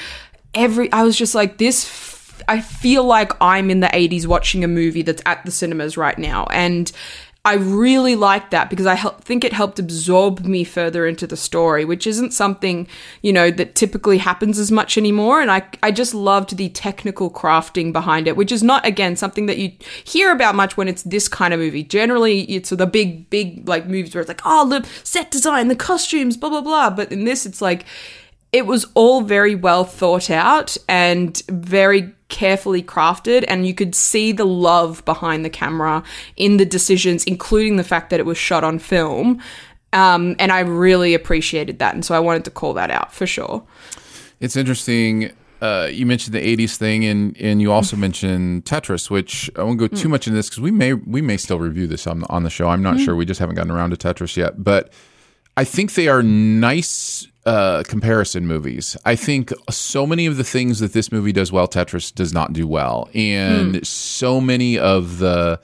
every, 0.54 0.92
I 0.92 1.04
was 1.04 1.18
just 1.18 1.34
like, 1.34 1.58
this 1.58 1.86
f- 1.86 2.44
I 2.48 2.60
feel 2.60 3.06
like 3.06 3.32
I'm 3.42 3.70
in 3.70 3.80
the 3.80 3.88
80s 3.88 4.28
watching 4.28 4.64
a 4.64 4.68
movie 4.68 5.02
that's 5.02 5.22
at 5.26 5.46
the 5.46 5.52
cinemas 5.52 5.96
right 5.96 6.18
now. 6.18 6.46
And 6.52 6.92
I 7.44 7.56
really 7.56 8.16
like 8.16 8.52
that 8.52 8.70
because 8.70 8.86
I 8.86 8.94
hel- 8.94 9.18
think 9.18 9.44
it 9.44 9.52
helped 9.52 9.80
absorb 9.80 10.46
me 10.46 10.64
further 10.64 11.08
into 11.08 11.26
the 11.26 11.36
story, 11.36 11.84
which 11.84 12.06
isn't 12.06 12.34
something, 12.34 12.88
you 13.24 13.34
know, 13.34 13.50
that 13.50 13.74
typically 13.74 14.20
happens 14.20 14.60
as 14.60 14.72
much 14.72 14.96
anymore. 14.96 15.42
And 15.42 15.50
I, 15.50 15.64
I 15.82 15.90
just 15.90 16.14
loved 16.14 16.58
the 16.58 16.70
technical 16.70 17.32
crafting 17.32 17.92
behind 17.92 18.28
it, 18.28 18.38
which 18.38 18.52
is 18.52 18.62
not, 18.62 18.86
again, 18.86 19.16
something 19.16 19.48
that 19.48 19.58
you 19.58 19.72
hear 20.04 20.32
about 20.32 20.54
much 20.54 20.78
when 20.78 20.88
it's 20.88 21.02
this 21.02 21.28
kind 21.28 21.52
of 21.52 21.60
movie. 21.60 21.84
Generally, 21.84 22.42
it's 22.42 22.70
the 22.70 22.86
big, 22.86 23.28
big, 23.32 23.68
like, 23.68 23.88
movies 23.88 24.14
where 24.14 24.22
it's 24.22 24.30
like, 24.30 24.42
oh, 24.46 24.70
the 24.70 24.88
set 25.04 25.32
design, 25.32 25.68
the 25.68 25.76
costumes, 25.76 26.38
blah, 26.38 26.50
blah, 26.50 26.62
blah. 26.62 26.92
But 26.92 27.12
in 27.12 27.24
this, 27.24 27.48
it's 27.48 27.62
like, 27.62 27.86
it 28.52 28.66
was 28.66 28.86
all 28.96 29.22
very 29.22 29.56
well 29.56 29.84
thought 29.86 30.30
out 30.30 30.76
and 30.90 31.42
very 31.50 32.14
carefully 32.28 32.84
crafted 32.84 33.44
and 33.48 33.66
you 33.68 33.74
could 33.74 33.94
see 33.96 34.32
the 34.32 34.46
love 34.46 35.04
behind 35.06 35.44
the 35.44 35.50
camera 35.50 36.04
in 36.38 36.58
the 36.58 36.66
decisions 36.66 37.24
including 37.26 37.76
the 37.78 37.84
fact 37.84 38.10
that 38.10 38.20
it 38.20 38.26
was 38.26 38.38
shot 38.38 38.64
on 38.64 38.80
film 38.80 39.40
um, 39.94 40.36
and 40.40 40.52
i 40.52 40.60
really 40.62 41.14
appreciated 41.14 41.80
that 41.80 41.94
and 41.94 42.06
so 42.06 42.16
i 42.16 42.20
wanted 42.20 42.44
to 42.46 42.52
call 42.52 42.74
that 42.74 42.90
out 42.92 43.14
for 43.14 43.26
sure 43.28 43.64
It's 44.40 44.56
interesting. 44.56 45.32
Uh, 45.62 45.88
you 45.92 46.08
mentioned 46.08 46.34
the 46.34 46.58
'80s 46.58 46.76
thing, 46.76 47.06
and 47.06 47.38
and 47.40 47.62
you 47.62 47.72
also 47.72 47.96
mentioned 47.96 48.66
Tetris, 48.66 49.12
which 49.12 49.52
I 49.56 49.62
won't 49.62 49.78
go 49.78 49.88
too 49.88 50.10
much 50.10 50.26
into 50.26 50.36
this 50.36 50.50
because 50.50 50.62
we 50.62 50.72
may 50.72 50.94
we 50.94 51.22
may 51.22 51.38
still 51.38 51.60
review 51.60 51.86
this 51.86 52.08
on 52.08 52.24
on 52.24 52.42
the 52.42 52.50
show. 52.50 52.68
I'm 52.70 52.82
not 52.82 53.00
sure. 53.00 53.16
We 53.16 53.26
just 53.26 53.40
haven't 53.40 53.54
gotten 53.58 53.70
around 53.70 53.92
to 53.92 53.98
Tetris 53.98 54.36
yet, 54.36 54.64
but 54.64 54.92
I 55.56 55.64
think 55.64 55.94
they 55.94 56.08
are 56.08 56.24
nice 56.24 57.28
uh, 57.46 57.84
comparison 57.88 58.48
movies. 58.48 58.96
I 59.06 59.16
think 59.16 59.52
so 59.70 60.06
many 60.06 60.26
of 60.26 60.38
the 60.38 60.44
things 60.44 60.80
that 60.80 60.94
this 60.94 61.12
movie 61.12 61.32
does 61.32 61.52
well, 61.52 61.68
Tetris 61.68 62.14
does 62.14 62.34
not 62.34 62.54
do 62.54 62.68
well, 62.68 63.10
and 63.14 63.86
so 63.86 64.40
many 64.40 64.78
of 64.78 65.18
the 65.18 65.60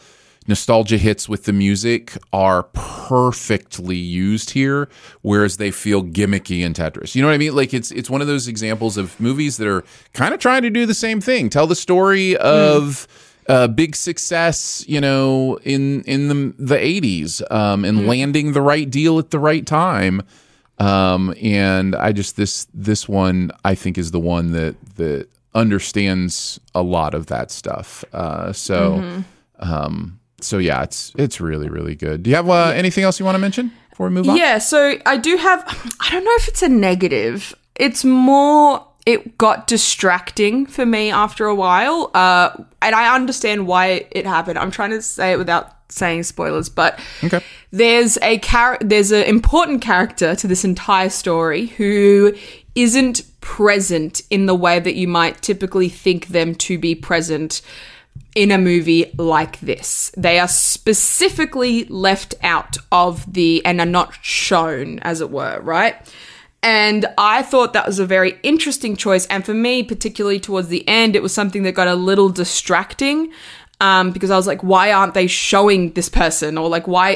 nostalgia 0.47 0.97
hits 0.97 1.27
with 1.27 1.43
the 1.43 1.53
music 1.53 2.17
are 2.31 2.63
perfectly 2.73 3.97
used 3.97 4.51
here 4.51 4.87
whereas 5.21 5.57
they 5.57 5.71
feel 5.71 6.03
gimmicky 6.03 6.61
in 6.61 6.73
Tetris. 6.73 7.15
You 7.15 7.21
know 7.21 7.27
what 7.27 7.33
I 7.33 7.37
mean? 7.37 7.55
Like 7.55 7.73
it's 7.73 7.91
it's 7.91 8.09
one 8.09 8.21
of 8.21 8.27
those 8.27 8.47
examples 8.47 8.97
of 8.97 9.19
movies 9.19 9.57
that 9.57 9.67
are 9.67 9.83
kind 10.13 10.33
of 10.33 10.39
trying 10.39 10.61
to 10.61 10.69
do 10.69 10.85
the 10.85 10.93
same 10.93 11.21
thing. 11.21 11.49
Tell 11.49 11.67
the 11.67 11.75
story 11.75 12.37
of 12.37 13.07
uh, 13.47 13.67
big 13.67 13.95
success, 13.95 14.83
you 14.87 15.01
know, 15.01 15.59
in 15.63 16.01
in 16.03 16.27
the 16.29 16.53
the 16.57 16.75
80s 16.77 17.41
um, 17.51 17.85
and 17.85 18.07
landing 18.07 18.53
the 18.53 18.61
right 18.61 18.89
deal 18.89 19.19
at 19.19 19.31
the 19.31 19.39
right 19.39 19.65
time. 19.65 20.21
Um, 20.79 21.33
and 21.41 21.95
I 21.95 22.11
just 22.11 22.35
this 22.35 22.67
this 22.73 23.09
one 23.09 23.51
I 23.65 23.75
think 23.75 23.97
is 23.97 24.11
the 24.11 24.19
one 24.19 24.51
that 24.51 24.75
that 24.95 25.27
understands 25.55 26.59
a 26.75 26.83
lot 26.83 27.13
of 27.13 27.27
that 27.27 27.49
stuff. 27.51 28.05
Uh, 28.13 28.53
so 28.53 29.23
um, 29.59 30.19
so 30.41 30.57
yeah, 30.57 30.83
it's 30.83 31.11
it's 31.17 31.41
really 31.41 31.69
really 31.69 31.95
good. 31.95 32.23
Do 32.23 32.29
you 32.29 32.35
have 32.35 32.49
uh, 32.49 32.71
anything 32.75 33.03
else 33.03 33.19
you 33.19 33.25
want 33.25 33.35
to 33.35 33.39
mention 33.39 33.71
before 33.89 34.07
we 34.07 34.13
move 34.13 34.29
on? 34.29 34.37
Yeah, 34.37 34.59
so 34.59 34.95
I 35.05 35.17
do 35.17 35.35
have. 35.37 35.63
I 35.99 36.11
don't 36.11 36.23
know 36.23 36.35
if 36.35 36.47
it's 36.47 36.61
a 36.61 36.69
negative. 36.69 37.55
It's 37.75 38.05
more. 38.05 38.85
It 39.07 39.37
got 39.37 39.67
distracting 39.67 40.65
for 40.65 40.85
me 40.85 41.11
after 41.11 41.45
a 41.45 41.55
while, 41.55 42.11
uh, 42.13 42.49
and 42.81 42.93
I 42.93 43.15
understand 43.15 43.65
why 43.65 44.05
it 44.11 44.25
happened. 44.25 44.59
I'm 44.59 44.69
trying 44.69 44.89
to 44.91 45.01
say 45.01 45.31
it 45.31 45.37
without 45.37 45.73
saying 45.87 46.23
spoilers, 46.23 46.67
but 46.67 46.99
Okay. 47.23 47.39
there's 47.71 48.17
a 48.21 48.37
char- 48.39 48.77
there's 48.81 49.11
an 49.13 49.23
important 49.23 49.81
character 49.81 50.35
to 50.35 50.45
this 50.45 50.65
entire 50.65 51.09
story 51.09 51.67
who 51.77 52.33
isn't 52.75 53.21
present 53.39 54.23
in 54.29 54.45
the 54.45 54.53
way 54.55 54.77
that 54.77 54.95
you 54.95 55.07
might 55.07 55.41
typically 55.41 55.87
think 55.87 56.27
them 56.27 56.53
to 56.55 56.77
be 56.77 56.93
present 56.93 57.61
in 58.35 58.51
a 58.51 58.57
movie 58.57 59.05
like 59.17 59.57
this. 59.61 60.11
They 60.17 60.37
are 60.37 60.49
specifically 60.49 61.85
left 61.85 62.35
out 62.43 62.75
of 62.91 63.31
the 63.31 63.65
and 63.65 63.79
are 63.79 63.85
not 63.85 64.15
shown, 64.21 64.99
as 64.99 65.21
it 65.21 65.29
were, 65.31 65.61
right? 65.61 65.95
And 66.63 67.05
I 67.17 67.43
thought 67.43 67.73
that 67.73 67.85
was 67.85 67.99
a 67.99 68.05
very 68.05 68.39
interesting 68.43 68.95
choice. 68.95 69.25
And 69.27 69.45
for 69.45 69.53
me, 69.53 69.83
particularly 69.83 70.39
towards 70.39 70.69
the 70.69 70.87
end, 70.87 71.15
it 71.15 71.21
was 71.21 71.33
something 71.33 71.63
that 71.63 71.73
got 71.73 71.87
a 71.87 71.95
little 71.95 72.29
distracting. 72.29 73.31
Um, 73.79 74.09
because 74.09 74.31
I 74.31 74.35
was 74.35 74.47
like, 74.47 74.63
why 74.63 74.91
aren't 74.91 75.13
they 75.13 75.27
showing 75.27 75.93
this 75.93 76.09
person? 76.09 76.57
Or 76.57 76.67
like, 76.67 76.87
why, 76.87 77.15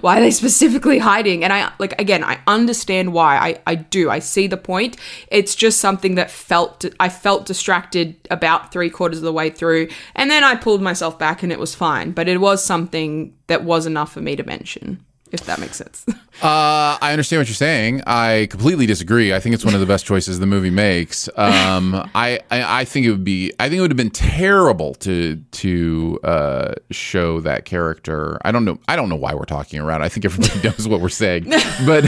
why 0.00 0.18
are 0.18 0.20
they 0.22 0.30
specifically 0.30 0.98
hiding? 0.98 1.44
And 1.44 1.52
I, 1.52 1.70
like, 1.78 2.00
again, 2.00 2.24
I 2.24 2.40
understand 2.46 3.12
why. 3.12 3.36
I, 3.36 3.60
I 3.66 3.74
do. 3.74 4.08
I 4.08 4.18
see 4.20 4.46
the 4.46 4.56
point. 4.56 4.96
It's 5.30 5.54
just 5.54 5.80
something 5.80 6.14
that 6.14 6.30
felt, 6.30 6.86
I 6.98 7.10
felt 7.10 7.44
distracted 7.44 8.16
about 8.30 8.72
three 8.72 8.88
quarters 8.88 9.18
of 9.18 9.24
the 9.24 9.34
way 9.34 9.50
through. 9.50 9.88
And 10.14 10.30
then 10.30 10.44
I 10.44 10.54
pulled 10.54 10.80
myself 10.80 11.18
back 11.18 11.42
and 11.42 11.52
it 11.52 11.58
was 11.58 11.74
fine. 11.74 12.12
But 12.12 12.26
it 12.26 12.40
was 12.40 12.64
something 12.64 13.34
that 13.48 13.64
was 13.64 13.84
enough 13.84 14.10
for 14.10 14.22
me 14.22 14.34
to 14.36 14.44
mention, 14.44 15.04
if 15.32 15.44
that 15.44 15.58
makes 15.60 15.76
sense. 15.76 16.04
Uh, 16.40 16.96
I 17.02 17.10
understand 17.10 17.40
what 17.40 17.48
you're 17.48 17.54
saying. 17.56 18.00
I 18.06 18.46
completely 18.48 18.86
disagree. 18.86 19.34
I 19.34 19.40
think 19.40 19.56
it's 19.56 19.64
one 19.64 19.74
of 19.74 19.80
the 19.80 19.86
best 19.86 20.06
choices 20.06 20.38
the 20.38 20.46
movie 20.46 20.70
makes. 20.70 21.28
Um, 21.36 21.96
I, 22.14 22.38
I 22.48 22.82
I 22.82 22.84
think 22.84 23.06
it 23.06 23.10
would 23.10 23.24
be. 23.24 23.52
I 23.58 23.68
think 23.68 23.78
it 23.78 23.80
would 23.80 23.90
have 23.90 23.96
been 23.96 24.08
terrible 24.12 24.94
to 24.94 25.34
to 25.34 26.20
uh, 26.22 26.74
show 26.92 27.40
that 27.40 27.64
character. 27.64 28.38
I 28.44 28.52
don't 28.52 28.64
know. 28.64 28.78
I 28.86 28.94
don't 28.94 29.08
know 29.08 29.16
why 29.16 29.34
we're 29.34 29.46
talking 29.46 29.80
around. 29.80 30.02
I 30.02 30.08
think 30.08 30.26
everybody 30.26 30.60
knows 30.68 30.86
what 30.86 31.00
we're 31.00 31.08
saying. 31.08 31.50
But 31.84 32.04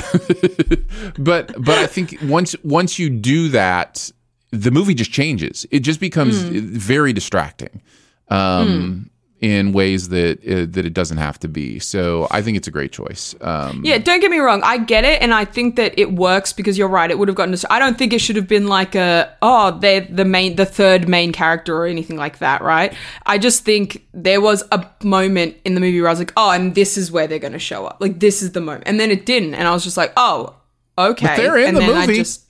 but 1.19 1.53
but 1.61 1.79
I 1.79 1.89
think 1.89 2.17
once 2.23 2.55
once 2.63 3.01
you 3.01 3.11
do 3.11 3.49
that, 3.49 4.13
the 4.53 4.71
movie 4.71 4.95
just 4.95 5.11
changes. 5.11 5.67
It 5.73 5.81
just 5.81 5.99
becomes 5.99 6.37
very 6.39 7.13
distracting. 7.13 7.83
Um, 8.29 9.11
In 9.43 9.73
ways 9.73 10.11
that 10.11 10.39
uh, 10.47 10.67
that 10.71 10.85
it 10.85 10.93
doesn't 10.93 11.17
have 11.17 11.39
to 11.39 11.49
be, 11.49 11.79
so 11.79 12.29
I 12.31 12.43
think 12.43 12.59
it's 12.59 12.69
a 12.69 12.71
great 12.71 12.93
choice. 12.93 13.35
Um, 13.41 13.81
Yeah, 13.83 13.97
don't 13.97 14.21
get 14.21 14.31
me 14.31 14.37
wrong. 14.37 14.61
I 14.63 14.77
get 14.77 15.07
it, 15.07 15.23
and 15.23 15.33
I 15.33 15.47
think 15.47 15.77
that 15.77 15.99
it 15.99 16.13
works 16.13 16.53
because 16.53 16.77
you're 16.77 16.89
right. 16.89 17.11
It 17.11 17.19
would 17.19 17.29
have 17.29 17.37
gotten. 17.39 17.55
I 17.71 17.79
don't 17.79 17.97
think 17.97 18.13
it 18.13 18.19
should 18.21 18.37
have 18.37 18.47
been 18.47 18.67
like 18.69 18.95
a 18.95 19.35
oh 19.41 19.79
they're 19.81 20.03
the 20.03 20.27
main, 20.27 20.57
the 20.57 20.67
third 20.67 21.09
main 21.09 21.33
character 21.33 21.75
or 21.75 21.87
anything 21.87 22.19
like 22.19 22.41
that, 22.41 22.61
right? 22.61 22.93
I 23.25 23.39
just 23.39 23.65
think 23.65 24.07
there 24.13 24.43
was 24.43 24.63
a 24.73 24.87
moment 25.03 25.57
in 25.65 25.73
the 25.73 25.81
movie 25.81 25.99
where 26.03 26.11
I 26.11 26.13
was 26.13 26.19
like, 26.19 26.35
oh, 26.37 26.51
and 26.51 26.75
this 26.75 26.99
is 26.99 27.11
where 27.11 27.27
they're 27.27 27.39
going 27.39 27.55
to 27.55 27.59
show 27.59 27.87
up. 27.87 27.97
Like 27.99 28.21
this 28.21 28.43
is 28.43 28.53
the 28.53 28.61
moment, 28.61 28.85
and 28.87 29.01
then 29.01 29.11
it 29.11 29.25
didn't, 29.25 29.55
and 29.55 29.67
I 29.67 29.73
was 29.73 29.85
just 29.85 29.97
like, 29.97 30.13
oh, 30.19 30.55
okay. 30.99 31.29
But 31.29 31.37
they're 31.39 31.57
in 31.57 31.69
and 31.69 31.77
the 31.79 31.81
then 31.81 31.97
I 31.97 32.07
movie. 32.07 32.19
just- 32.19 32.45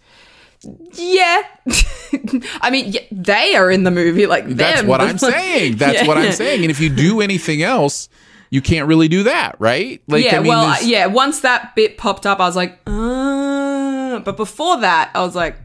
yeah, 0.94 1.42
I 2.61 2.70
mean, 2.70 2.92
yeah, 2.92 3.00
they 3.11 3.54
are 3.54 3.70
in 3.70 3.84
the 3.84 3.90
movie. 3.90 4.26
Like 4.26 4.46
That's 4.46 4.80
them. 4.80 4.88
what 4.88 5.00
I'm 5.00 5.18
saying. 5.32 5.76
That's 5.76 6.02
Yeah. 6.02 6.06
what 6.08 6.18
I'm 6.18 6.32
saying. 6.32 6.62
And 6.62 6.70
if 6.70 6.80
you 6.80 6.90
do 6.90 7.20
anything 7.28 7.62
else, 7.62 8.08
you 8.50 8.61
can't 8.61 8.86
really 8.88 9.08
do 9.08 9.22
that, 9.24 9.56
right? 9.58 10.02
Like, 10.08 10.24
yeah, 10.24 10.36
I 10.36 10.40
mean, 10.40 10.48
well, 10.48 10.82
yeah. 10.82 11.06
Once 11.06 11.40
that 11.40 11.74
bit 11.76 11.96
popped 11.98 12.26
up, 12.26 12.40
I 12.40 12.46
was 12.46 12.56
like, 12.56 12.78
uh, 12.86 14.18
but 14.20 14.36
before 14.36 14.80
that, 14.80 15.11
I 15.14 15.20
was 15.22 15.34
like, 15.36 15.56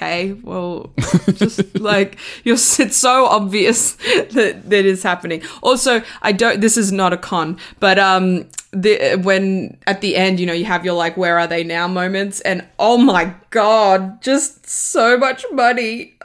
okay, 0.00 0.32
well, 0.42 0.90
just 1.34 1.78
like 1.78 2.18
you're, 2.44 2.54
it's 2.78 2.96
so 2.96 3.26
obvious 3.26 3.92
that 4.32 4.62
that 4.70 4.84
is 4.84 5.02
happening. 5.02 5.42
Also, 5.62 6.02
I 6.22 6.32
don't. 6.32 6.60
This 6.60 6.76
is 6.76 6.90
not 6.92 7.12
a 7.12 7.16
con, 7.16 7.58
but 7.78 7.98
um, 7.98 8.48
the 8.72 9.16
when 9.22 9.76
at 9.86 10.00
the 10.00 10.16
end, 10.16 10.40
you 10.40 10.46
know, 10.46 10.52
you 10.52 10.64
have 10.64 10.84
your 10.84 10.94
like, 10.94 11.16
where 11.16 11.38
are 11.38 11.46
they 11.46 11.64
now 11.64 11.86
moments, 11.86 12.40
and 12.40 12.66
oh 12.78 12.96
my 12.96 13.34
god, 13.50 14.22
just 14.22 14.66
so 14.68 15.18
much 15.18 15.44
money. 15.52 16.16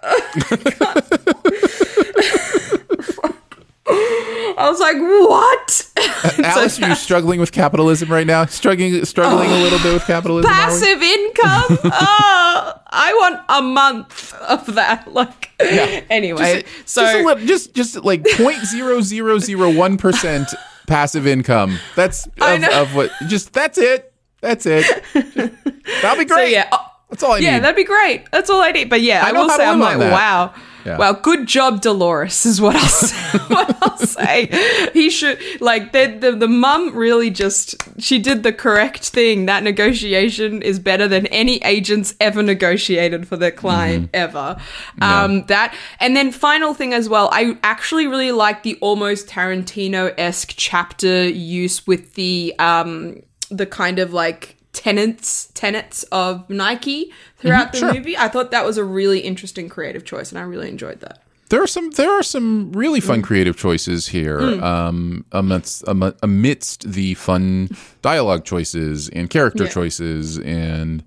Was 4.70 4.80
like, 4.80 4.98
what? 4.98 5.92
Alice, 6.46 6.82
are 6.82 6.90
you 6.90 6.96
struggling 6.96 7.40
with 7.40 7.52
capitalism 7.52 8.10
right 8.12 8.26
now? 8.26 8.46
Struggling, 8.46 9.04
struggling 9.06 9.50
a 9.52 9.58
little 9.58 9.80
bit 9.80 9.94
with 9.94 10.06
capitalism. 10.06 10.52
passive 10.52 11.02
income. 11.02 11.80
oh, 11.84 12.74
I 12.88 13.14
want 13.14 13.42
a 13.50 13.62
month 13.62 14.34
of 14.36 14.76
that. 14.76 15.08
Like, 15.16 15.52
yeah. 15.62 16.02
anyway, 16.10 16.64
just, 16.64 16.90
so 16.90 17.02
just, 17.02 17.26
little, 17.26 17.46
just 17.46 17.74
just 17.74 18.04
like 18.04 18.26
point 18.32 18.66
zero 18.66 19.00
zero 19.00 19.40
zero 19.40 19.72
one 19.72 19.98
percent 19.98 20.50
passive 20.88 21.26
income. 21.26 21.80
That's 21.96 22.28
of, 22.42 22.64
of 22.66 22.96
what. 22.96 23.12
Just 23.28 23.54
that's 23.54 23.78
it. 23.78 24.12
That's 24.42 24.66
it. 24.66 24.86
That'll 25.14 26.22
be 26.22 26.28
so 26.28 26.36
great. 26.36 26.52
yeah. 26.52 26.68
oh, 26.72 26.86
That's 27.10 27.24
all 27.24 27.34
I 27.34 27.38
yeah, 27.38 27.56
need. 27.56 27.64
that'd 27.64 27.76
be 27.76 27.86
great. 27.86 28.30
That's 28.32 28.50
all 28.50 28.62
I 28.62 28.72
need. 28.72 28.90
But 28.90 29.02
yeah, 29.02 29.24
I 29.26 29.30
I, 29.30 29.32
will 29.32 29.50
say, 29.50 29.66
I'm 29.66 29.80
like, 29.80 30.00
that. 30.00 30.12
wow. 30.12 30.54
Yeah. 30.86 30.98
Well, 30.98 31.14
good 31.16 31.48
job, 31.48 31.82
Dolores, 31.82 32.46
is 32.46 32.62
what 32.62 32.76
I'll 32.76 32.88
say. 32.88 33.38
what 33.48 33.78
I'll 33.82 33.98
say. 33.98 34.90
He 34.94 35.10
should 35.10 35.40
like 35.60 35.92
the 35.94 36.18
the 36.20 36.32
the 36.34 36.48
mum 36.48 36.96
really 36.96 37.30
just 37.30 37.76
she 38.00 38.20
did 38.20 38.44
the 38.44 38.54
correct 38.54 39.10
thing. 39.10 39.48
That 39.48 39.64
negotiation 39.64 40.62
is 40.62 40.78
better 40.80 41.08
than 41.08 41.26
any 41.28 41.58
agents 41.64 42.14
ever 42.20 42.44
negotiated 42.44 43.28
for 43.28 43.36
their 43.36 43.52
client 43.52 44.10
ever. 44.14 44.58
Um, 45.02 45.46
that 45.48 45.76
and 46.00 46.16
then 46.16 46.32
final 46.32 46.74
thing 46.74 46.94
as 46.94 47.10
well. 47.10 47.30
I 47.32 47.58
actually 47.64 48.08
really 48.08 48.32
like 48.32 48.64
the 48.64 48.78
almost 48.82 49.28
Tarantino 49.28 50.14
esque 50.18 50.54
chapter 50.56 51.28
use 51.28 51.88
with 51.88 52.14
the 52.14 52.54
um 52.60 53.22
the 53.50 53.66
kind 53.66 54.00
of 54.00 54.14
like 54.14 54.56
tenets 54.76 55.48
tenets 55.56 56.04
of 56.12 56.48
Nike 56.50 57.12
throughout 57.38 57.72
the 57.72 57.80
sure. 57.80 57.94
movie. 57.94 58.16
I 58.18 58.28
thought 58.28 58.52
that 58.52 58.66
was 58.66 58.78
a 58.78 58.84
really 58.84 59.20
interesting 59.22 59.70
creative 59.70 60.04
choice, 60.06 60.32
and 60.32 60.38
I 60.38 60.44
really 60.44 60.70
enjoyed 60.70 61.00
that. 61.00 61.22
there 61.50 61.62
are 61.62 61.68
some 61.68 61.90
there 61.92 62.12
are 62.12 62.24
some 62.24 62.72
really 62.74 63.00
fun 63.00 63.22
Mm. 63.22 63.24
creative 63.24 63.56
choices 63.56 64.08
here 64.08 64.40
um 64.64 65.24
amidst 65.32 65.84
amidst 66.24 66.92
the 66.92 67.14
fun 67.14 67.70
dialogue 68.02 68.44
choices 68.46 69.10
and 69.10 69.30
character 69.30 69.64
Yeah. 69.66 69.70
choices 69.70 70.40
and 70.40 71.04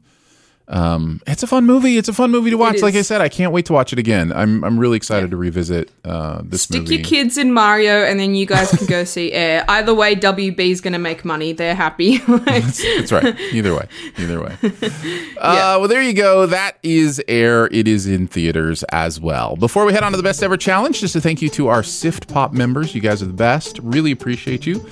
um 0.68 1.20
it's 1.26 1.42
a 1.42 1.46
fun 1.46 1.64
movie. 1.64 1.96
It's 1.96 2.08
a 2.08 2.12
fun 2.12 2.30
movie 2.30 2.50
to 2.50 2.56
watch. 2.58 2.82
Like 2.82 2.94
i 2.94 3.02
said 3.02 3.20
i 3.22 3.28
can't 3.28 3.52
wait 3.52 3.64
to 3.66 3.72
watch 3.72 3.92
it 3.92 3.98
again. 3.98 4.32
I'm 4.32 4.62
i'm 4.64 4.78
really 4.78 4.96
excited 4.98 5.30
to 5.30 5.36
revisit 5.36 5.90
uh 6.04 6.42
this 6.44 6.62
Stick 6.64 6.82
movie. 6.82 6.96
your 6.96 7.04
kids 7.04 7.38
in 7.38 7.52
Mario, 7.52 8.04
and 8.04 8.20
then 8.20 8.34
you 8.34 8.44
guys 8.44 8.70
can 8.70 8.86
go 8.86 9.04
see 9.14 9.32
Air. 9.32 9.64
Either 9.68 9.94
way, 9.94 10.14
WB's 10.14 10.80
going 10.82 10.92
to 10.92 10.98
make 10.98 11.24
money. 11.24 11.52
They're 11.52 11.74
happy. 11.74 12.18
Like, 12.28 12.64
that's 12.64 13.12
right. 13.12 13.38
Either 13.52 13.74
way. 13.74 13.88
Either 14.18 14.40
way. 14.42 14.56
Uh 15.38 15.76
well 15.78 15.88
there 15.88 16.02
you 16.02 16.12
go. 16.14 16.46
That 16.46 16.76
is 16.82 17.22
air. 17.28 17.66
It 17.68 17.86
is 17.88 18.06
in 18.06 18.26
theaters 18.26 18.82
as 18.90 19.20
well. 19.20 19.56
Before 19.56 19.84
we 19.86 19.92
head 19.92 20.02
on 20.02 20.10
to 20.12 20.16
the 20.16 20.22
best 20.22 20.42
ever 20.42 20.56
challenge 20.56 21.00
just 21.00 21.14
a 21.16 21.20
thank 21.20 21.40
you 21.40 21.48
to 21.50 21.68
our 21.68 21.82
Sift 21.82 22.28
Pop 22.28 22.52
members. 22.52 22.94
You 22.94 23.00
guys 23.00 23.22
are 23.22 23.26
the 23.26 23.32
best. 23.32 23.78
Really 23.82 24.10
appreciate 24.12 24.66
you 24.66 24.84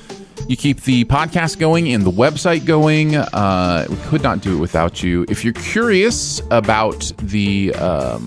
you 0.49 0.57
keep 0.57 0.83
the 0.83 1.05
podcast 1.05 1.59
going 1.59 1.93
and 1.93 2.05
the 2.05 2.11
website 2.11 2.65
going 2.65 3.17
uh 3.17 3.87
we 3.89 3.97
could 4.09 4.23
not 4.23 4.41
do 4.41 4.57
it 4.57 4.61
without 4.61 5.03
you 5.03 5.25
if 5.29 5.45
you're 5.45 5.55
curious 5.55 6.41
about 6.51 7.13
the 7.19 7.73
um 7.75 8.27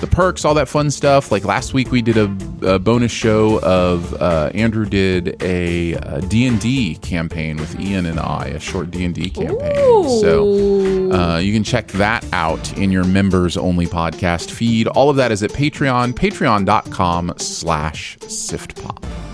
the 0.00 0.06
perks, 0.06 0.44
all 0.44 0.54
that 0.54 0.68
fun 0.68 0.90
stuff. 0.90 1.32
Like 1.32 1.44
last 1.44 1.74
week, 1.74 1.90
we 1.90 2.02
did 2.02 2.16
a, 2.16 2.74
a 2.74 2.78
bonus 2.78 3.12
show 3.12 3.60
of 3.62 4.14
uh, 4.20 4.50
Andrew 4.54 4.84
did 4.84 5.42
a 5.42 6.20
D 6.28 6.46
and 6.46 6.60
D 6.60 6.96
campaign 6.96 7.56
with 7.56 7.78
Ian 7.80 8.06
and 8.06 8.20
I, 8.20 8.46
a 8.46 8.60
short 8.60 8.90
D 8.90 9.04
and 9.04 9.14
D 9.14 9.30
campaign. 9.30 9.74
So 10.20 11.10
uh, 11.12 11.38
you 11.38 11.52
can 11.52 11.64
check 11.64 11.88
that 11.88 12.24
out 12.32 12.76
in 12.78 12.92
your 12.92 13.04
members 13.04 13.56
only 13.56 13.86
podcast 13.86 14.50
feed. 14.50 14.86
All 14.88 15.10
of 15.10 15.16
that 15.16 15.32
is 15.32 15.42
at 15.42 15.50
Patreon, 15.50 16.12
Patreon.com/slash 16.12 18.18
SiftPop. 18.18 19.27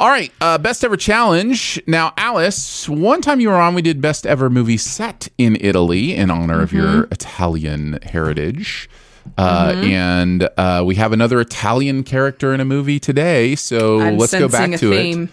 All 0.00 0.08
right, 0.08 0.32
uh, 0.40 0.56
best 0.56 0.82
ever 0.82 0.96
challenge. 0.96 1.78
Now, 1.86 2.14
Alice, 2.16 2.88
one 2.88 3.20
time 3.20 3.38
you 3.38 3.50
were 3.50 3.56
on, 3.56 3.74
we 3.74 3.82
did 3.82 4.00
best 4.00 4.26
ever 4.26 4.48
movie 4.48 4.78
set 4.78 5.28
in 5.36 5.58
Italy 5.60 6.14
in 6.14 6.30
honor 6.30 6.62
of 6.62 6.72
your 6.72 6.86
Mm-hmm. 6.86 7.12
Italian 7.12 7.98
heritage. 8.02 8.88
Uh, 9.36 9.74
And 9.84 10.48
uh, 10.56 10.82
we 10.86 10.94
have 10.94 11.12
another 11.12 11.38
Italian 11.38 12.02
character 12.02 12.54
in 12.54 12.60
a 12.60 12.64
movie 12.64 12.98
today, 12.98 13.54
so 13.56 14.00
I'm 14.00 14.16
let's 14.16 14.32
go 14.32 14.48
back 14.48 14.78
to 14.80 14.92
it. 14.94 15.28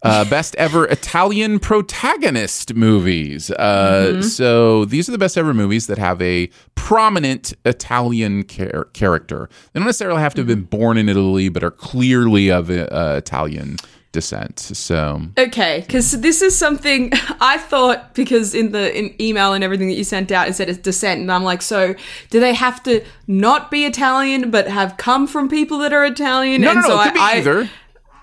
Uh, 0.00 0.24
best 0.28 0.54
ever 0.56 0.86
Italian 0.86 1.58
protagonist 1.58 2.74
movies. 2.74 3.50
Uh, 3.50 4.10
Mm-hmm. 4.12 4.20
So 4.22 4.84
these 4.84 5.08
are 5.08 5.12
the 5.12 5.18
best 5.18 5.36
ever 5.36 5.52
movies 5.52 5.88
that 5.88 5.98
have 5.98 6.22
a 6.22 6.48
prominent 6.76 7.52
Italian 7.64 8.46
char- 8.46 8.84
character. 8.92 9.48
They 9.72 9.80
don't 9.80 9.86
necessarily 9.86 10.20
have 10.20 10.34
to 10.34 10.42
have 10.42 10.46
been 10.46 10.62
born 10.64 10.98
in 10.98 11.08
Italy, 11.08 11.48
but 11.48 11.64
are 11.64 11.70
clearly 11.72 12.48
of 12.52 12.70
uh, 12.70 13.14
Italian 13.16 13.76
descent. 14.14 14.58
So 14.60 15.20
Okay, 15.36 15.84
because 15.86 16.12
this 16.22 16.40
is 16.40 16.56
something 16.56 17.10
I 17.40 17.58
thought 17.58 18.14
because 18.14 18.54
in 18.54 18.72
the 18.72 18.96
in 18.98 19.14
email 19.20 19.52
and 19.52 19.62
everything 19.62 19.88
that 19.88 19.94
you 19.96 20.04
sent 20.04 20.32
out 20.32 20.48
it 20.48 20.54
said 20.54 20.70
it's 20.70 20.78
descent, 20.78 21.20
and 21.20 21.30
I'm 21.30 21.44
like, 21.44 21.60
so 21.60 21.94
do 22.30 22.40
they 22.40 22.54
have 22.54 22.82
to 22.84 23.04
not 23.26 23.70
be 23.70 23.84
Italian 23.84 24.50
but 24.50 24.66
have 24.68 24.96
come 24.96 25.26
from 25.26 25.48
people 25.50 25.78
that 25.80 25.92
are 25.92 26.04
Italian? 26.06 26.62
no, 26.62 26.70
and 26.70 26.80
no, 26.80 26.88
no, 26.88 26.88
so 26.88 27.00
it 27.00 27.04
could 27.04 27.14
be 27.14 27.20
I, 27.20 27.30
I- 27.32 27.36
either. 27.36 27.70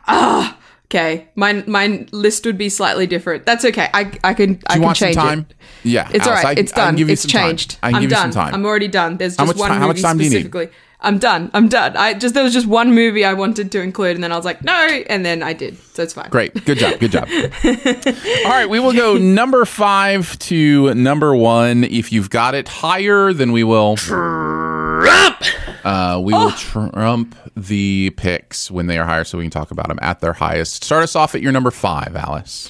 Ah, 0.07 0.57
okay, 0.85 1.27
my 1.35 1.63
my 1.67 2.07
list 2.11 2.45
would 2.45 2.57
be 2.57 2.69
slightly 2.69 3.05
different. 3.07 3.45
That's 3.45 3.63
okay. 3.65 3.87
I 3.93 4.11
I 4.23 4.33
can 4.33 4.33
I 4.33 4.33
Do 4.33 4.49
you 4.49 4.59
can 4.71 4.81
want 4.81 4.97
some 4.97 5.05
change 5.07 5.15
time? 5.17 5.39
it. 5.49 5.55
Yeah, 5.83 6.09
It's 6.13 6.25
all 6.25 6.33
Alice, 6.33 6.43
right. 6.45 6.57
I- 6.57 6.61
it's 6.61 6.73
I 6.73 6.75
can 6.75 6.85
done. 6.87 6.95
give 6.95 7.07
you 7.09 7.13
It's 7.13 7.21
some 7.23 7.29
time. 7.31 7.49
changed. 7.49 7.77
I 7.83 7.87
can 7.89 7.95
I'm 7.95 8.01
give 8.01 8.11
you 8.11 8.15
done. 8.31 8.53
I'm 8.53 8.65
already 8.65 8.87
done. 8.87 9.17
There's 9.17 9.37
just 9.37 9.57
one 9.57 9.69
ti- 9.71 9.77
how 9.77 9.87
much 9.87 9.97
movie 9.97 10.01
time 10.01 10.17
do 10.17 10.23
you 10.23 10.29
need? 10.29 10.35
specifically. 10.47 10.69
I'm 11.03 11.17
done. 11.17 11.49
I'm 11.53 11.67
done. 11.67 11.97
I 11.97 12.13
just 12.13 12.35
there 12.35 12.43
was 12.43 12.53
just 12.53 12.67
one 12.67 12.93
movie 12.93 13.25
I 13.25 13.33
wanted 13.33 13.71
to 13.71 13.81
include, 13.81 14.15
and 14.15 14.23
then 14.23 14.31
I 14.31 14.35
was 14.35 14.45
like, 14.45 14.63
no, 14.63 14.71
and 14.73 15.25
then 15.25 15.41
I 15.41 15.53
did. 15.53 15.77
So 15.95 16.03
it's 16.03 16.13
fine. 16.13 16.29
Great. 16.29 16.63
Good 16.65 16.77
job. 16.77 16.99
Good 16.99 17.11
job. 17.11 17.27
All 17.65 18.51
right. 18.51 18.67
We 18.69 18.79
will 18.79 18.93
go 18.93 19.17
number 19.17 19.65
five 19.65 20.37
to 20.39 20.93
number 20.93 21.35
one. 21.35 21.83
If 21.83 22.11
you've 22.11 22.29
got 22.29 22.53
it 22.53 22.67
higher, 22.67 23.33
then 23.33 23.51
we 23.51 23.63
will. 23.63 23.97
Trump! 23.97 25.37
Uh, 25.83 26.21
we 26.23 26.33
Oh. 26.35 26.45
will 26.45 26.51
trump 26.51 27.35
the 27.57 28.11
picks 28.15 28.69
when 28.69 28.85
they 28.87 28.99
are 28.99 29.05
higher 29.05 29.23
so 29.23 29.37
we 29.39 29.43
can 29.45 29.51
talk 29.51 29.71
about 29.71 29.87
them 29.87 29.97
at 30.01 30.19
their 30.19 30.33
highest. 30.33 30.83
Start 30.83 31.01
us 31.03 31.15
off 31.15 31.33
at 31.33 31.41
your 31.41 31.51
number 31.51 31.71
five, 31.71 32.15
Alice. 32.15 32.69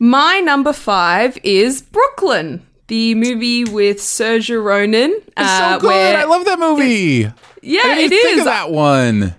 My 0.00 0.40
number 0.40 0.72
five 0.72 1.38
is 1.44 1.82
Brooklyn, 1.82 2.66
the 2.88 3.14
movie 3.14 3.64
with 3.64 3.98
Saoirse 3.98 4.60
Ronan. 4.62 5.12
It's 5.12 5.32
uh, 5.36 5.74
so 5.74 5.80
good. 5.80 5.86
where- 5.88 6.18
I 6.18 6.24
love 6.24 6.44
that 6.46 6.58
movie. 6.58 7.30
Yeah, 7.68 7.82
I 7.84 7.98
it 8.00 8.12
is. 8.12 8.44
that 8.44 8.70
one. 8.70 9.34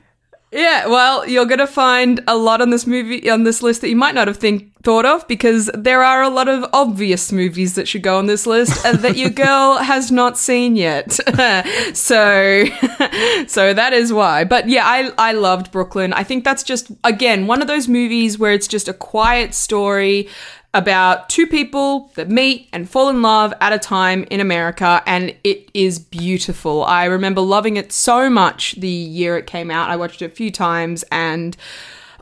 Yeah, 0.52 0.88
well, 0.88 1.28
you're 1.28 1.46
gonna 1.46 1.68
find 1.68 2.24
a 2.28 2.36
lot 2.36 2.60
on 2.60 2.72
this 2.72 2.88
movie 2.88 3.30
on 3.30 3.44
this 3.44 3.62
list 3.62 3.82
that 3.82 3.90
you 3.90 3.96
might 3.96 4.16
not 4.16 4.28
have 4.28 4.38
think 4.38 4.74
thought 4.84 5.06
of 5.06 5.28
because 5.28 5.70
there 5.76 6.04
are 6.04 6.24
a 6.24 6.30
lot 6.30 6.48
of 6.48 6.66
obvious 6.74 7.32
movies 7.32 7.76
that 7.76 7.88
should 7.88 8.02
go 8.02 8.18
on 8.18 8.26
this 8.26 8.48
list 8.48 8.82
that 8.84 9.16
your 9.16 9.30
girl 9.30 9.78
has 9.92 10.12
not 10.12 10.40
seen 10.40 10.76
yet. 10.76 11.12
so, 11.94 12.66
so 13.48 13.74
that 13.76 13.92
is 13.94 14.12
why. 14.12 14.44
But 14.44 14.68
yeah, 14.68 14.86
I 14.88 15.12
I 15.20 15.34
loved 15.34 15.72
Brooklyn. 15.72 16.14
I 16.14 16.24
think 16.24 16.44
that's 16.44 16.64
just 16.64 16.92
again 17.04 17.46
one 17.46 17.62
of 17.62 17.68
those 17.68 17.88
movies 17.88 18.40
where 18.40 18.52
it's 18.52 18.68
just 18.68 18.88
a 18.88 18.94
quiet 18.94 19.54
story 19.54 20.30
about 20.74 21.30
two 21.30 21.48
people 21.48 22.12
that 22.16 22.30
meet 22.30 22.70
and 22.72 22.90
fall 22.90 23.10
in 23.10 23.22
love 23.22 23.54
at 23.60 23.74
a 23.74 23.80
time 23.80 24.26
in 24.30 24.40
America, 24.40 25.02
and 25.06 25.36
it 25.44 25.70
is 25.74 25.98
beautiful. 26.00 26.84
I 26.84 27.06
remember 27.06 27.42
loving 27.42 27.78
it 27.78 27.92
so 27.92 28.30
much 28.30 28.74
the 28.74 28.88
year 28.88 29.38
it 29.38 29.48
came 29.48 29.72
out. 29.72 29.90
I 29.90 29.96
watched 29.96 30.22
it 30.22 30.26
a 30.26 30.30
few 30.30 30.52
times, 30.52 31.04
and 31.12 31.58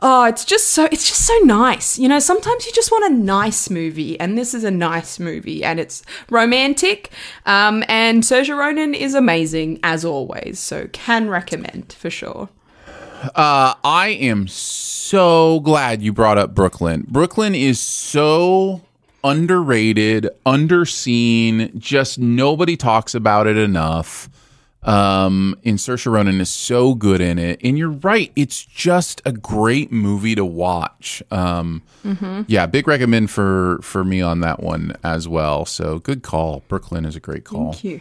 oh, 0.00 0.24
it's 0.24 0.46
just 0.46 0.68
so 0.68 0.86
it's 0.86 1.06
just 1.06 1.26
so 1.26 1.36
nice. 1.44 1.98
You 1.98 2.08
know, 2.08 2.18
sometimes 2.18 2.64
you 2.64 2.72
just 2.72 2.90
want 2.90 3.12
a 3.12 3.14
nice 3.14 3.68
movie, 3.68 4.18
and 4.18 4.38
this 4.38 4.54
is 4.54 4.64
a 4.64 4.70
nice 4.70 5.18
movie, 5.18 5.62
and 5.62 5.78
it's 5.78 6.02
romantic. 6.30 7.10
Um, 7.44 7.84
and 7.86 8.22
Saoirse 8.22 8.56
Ronan 8.56 8.94
is 8.94 9.14
amazing 9.14 9.78
as 9.82 10.06
always, 10.06 10.58
so 10.58 10.88
can 10.92 11.28
recommend 11.28 11.92
for 11.98 12.08
sure. 12.08 12.48
Uh, 13.34 13.74
I 13.84 14.16
am 14.20 14.46
so 14.48 15.60
glad 15.60 16.02
you 16.02 16.12
brought 16.12 16.38
up 16.38 16.54
Brooklyn. 16.54 17.04
Brooklyn 17.08 17.54
is 17.54 17.80
so 17.80 18.82
underrated, 19.24 20.28
underseen. 20.46 21.76
Just 21.78 22.18
nobody 22.18 22.76
talks 22.76 23.14
about 23.14 23.46
it 23.46 23.56
enough. 23.56 24.28
Um, 24.84 25.58
and 25.64 25.76
Saoirse 25.76 26.10
Ronan 26.10 26.40
is 26.40 26.48
so 26.48 26.94
good 26.94 27.20
in 27.20 27.38
it. 27.38 27.60
And 27.64 27.76
you're 27.76 27.90
right; 27.90 28.30
it's 28.36 28.64
just 28.64 29.20
a 29.24 29.32
great 29.32 29.90
movie 29.90 30.36
to 30.36 30.44
watch. 30.44 31.22
Um, 31.30 31.82
yeah, 32.46 32.66
big 32.66 32.86
recommend 32.86 33.30
for 33.30 33.80
for 33.82 34.04
me 34.04 34.22
on 34.22 34.40
that 34.40 34.62
one 34.62 34.96
as 35.02 35.26
well. 35.26 35.64
So 35.64 35.98
good 35.98 36.22
call. 36.22 36.62
Brooklyn 36.68 37.04
is 37.04 37.16
a 37.16 37.20
great 37.20 37.44
call. 37.44 37.72
Thank 37.72 37.84
you. 37.84 38.00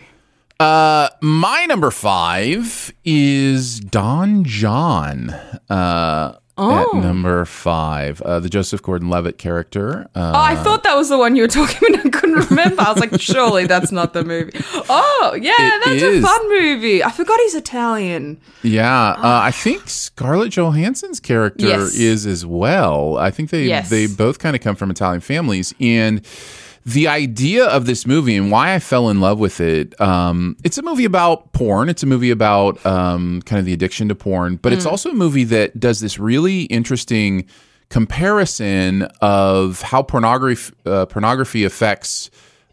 Uh, 0.60 1.10
my 1.22 1.66
number 1.68 1.92
five 1.92 2.92
is 3.06 3.80
Don 3.80 4.44
Jon. 4.44 5.30
Uh, 5.70 6.36
Oh. 6.60 6.96
At 6.98 7.04
number 7.04 7.46
five, 7.46 8.20
uh, 8.24 8.40
the 8.40 8.50
Joseph 8.50 8.82
Gordon-Levitt 8.82 9.38
character. 9.38 10.08
Uh, 10.16 10.32
Oh, 10.34 10.40
I 10.40 10.56
thought 10.56 10.82
that 10.86 10.96
was 10.98 11.08
the 11.08 11.16
one 11.20 11.36
you 11.36 11.44
were 11.44 11.48
talking 11.60 11.94
about. 11.94 12.08
I 12.08 12.10
couldn't 12.10 12.50
remember. 12.50 12.82
I 12.82 12.92
was 12.92 13.00
like, 13.00 13.22
surely 13.22 13.68
that's 13.68 13.92
not 13.92 14.14
the 14.14 14.24
movie. 14.24 14.54
Oh, 14.90 15.38
yeah, 15.40 15.52
It 15.56 15.82
that's 15.86 16.02
is. 16.02 16.24
a 16.24 16.28
fun 16.28 16.50
movie. 16.50 17.04
I 17.04 17.12
forgot 17.12 17.40
he's 17.42 17.54
Italian. 17.54 18.42
Yeah, 18.64 19.10
uh, 19.12 19.42
I 19.44 19.52
think 19.52 19.88
Scarlett 19.88 20.52
Johansson's 20.52 21.20
character 21.20 21.68
Yes. 21.68 21.94
is 21.96 22.26
as 22.26 22.44
well. 22.44 23.18
I 23.20 23.30
think 23.30 23.52
they 23.52 23.66
Yes. 23.66 23.92
they 23.92 24.08
both 24.08 24.40
kind 24.40 24.56
of 24.56 24.62
come 24.64 24.76
from 24.76 24.90
Italian 24.90 25.22
families, 25.22 25.76
and 25.80 26.26
the 26.88 27.10
idea 27.10 27.66
of 27.66 27.86
this 27.86 28.08
movie 28.08 28.38
and 28.38 28.50
why 28.50 28.74
I 28.74 28.80
fell 28.80 29.10
in 29.10 29.20
love 29.20 29.40
with 29.40 29.60
it. 29.60 30.00
Um, 30.00 30.56
it's 30.64 30.78
a 30.78 30.82
movie 30.82 31.04
about 31.04 31.52
porn. 31.52 31.90
It's 31.90 32.02
a 32.02 32.06
movie 32.06 32.32
about 32.32 32.84
um, 32.86 33.42
kind 33.42 33.60
of 33.60 33.66
the 33.66 33.74
addiction 33.74 34.08
to 34.08 34.16
porn, 34.16 34.56
but 34.56 34.72
it's 34.72 34.86
also 34.86 35.12
a 35.12 35.14
movie 35.14 35.44
that 35.44 35.78
does 35.78 36.00
this 36.00 36.18
really 36.18 36.62
interesting 36.64 37.46
comparison 37.90 39.04
of 39.20 39.82
how 39.82 40.02
pornography 40.02 40.74
uh, 40.86 41.06
pornography 41.08 41.66
affects 41.66 42.30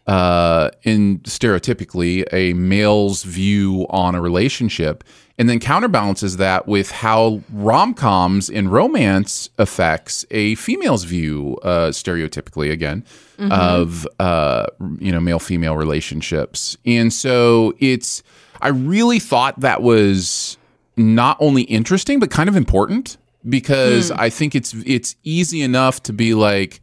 uh, 0.07 0.69
in 0.83 1.19
stereotypically 1.19 2.25
a 2.31 2.53
male's 2.53 3.23
view 3.23 3.85
on 3.89 4.15
a 4.15 4.21
relationship, 4.21 5.03
and 5.37 5.49
then 5.49 5.59
counterbalances 5.59 6.37
that 6.37 6.67
with 6.67 6.91
how 6.91 7.41
rom 7.51 7.93
coms 7.93 8.49
and 8.49 8.71
romance 8.71 9.49
affects 9.57 10.25
a 10.31 10.55
female's 10.55 11.03
view, 11.03 11.57
uh, 11.63 11.89
stereotypically 11.89 12.71
again, 12.71 13.03
of 13.51 14.07
uh, 14.19 14.67
you 14.99 15.11
know 15.11 15.19
male 15.19 15.39
female 15.39 15.75
relationships. 15.75 16.77
And 16.85 17.11
so 17.11 17.73
it's 17.79 18.23
I 18.61 18.69
really 18.69 19.19
thought 19.19 19.59
that 19.59 19.81
was 19.81 20.57
not 20.95 21.35
only 21.41 21.63
interesting 21.63 22.19
but 22.19 22.31
kind 22.31 22.47
of 22.47 22.55
important 22.55 23.17
because 23.47 24.11
I 24.11 24.29
think 24.29 24.55
it's 24.55 24.73
it's 24.85 25.15
easy 25.23 25.61
enough 25.61 26.01
to 26.03 26.13
be 26.13 26.33
like 26.33 26.81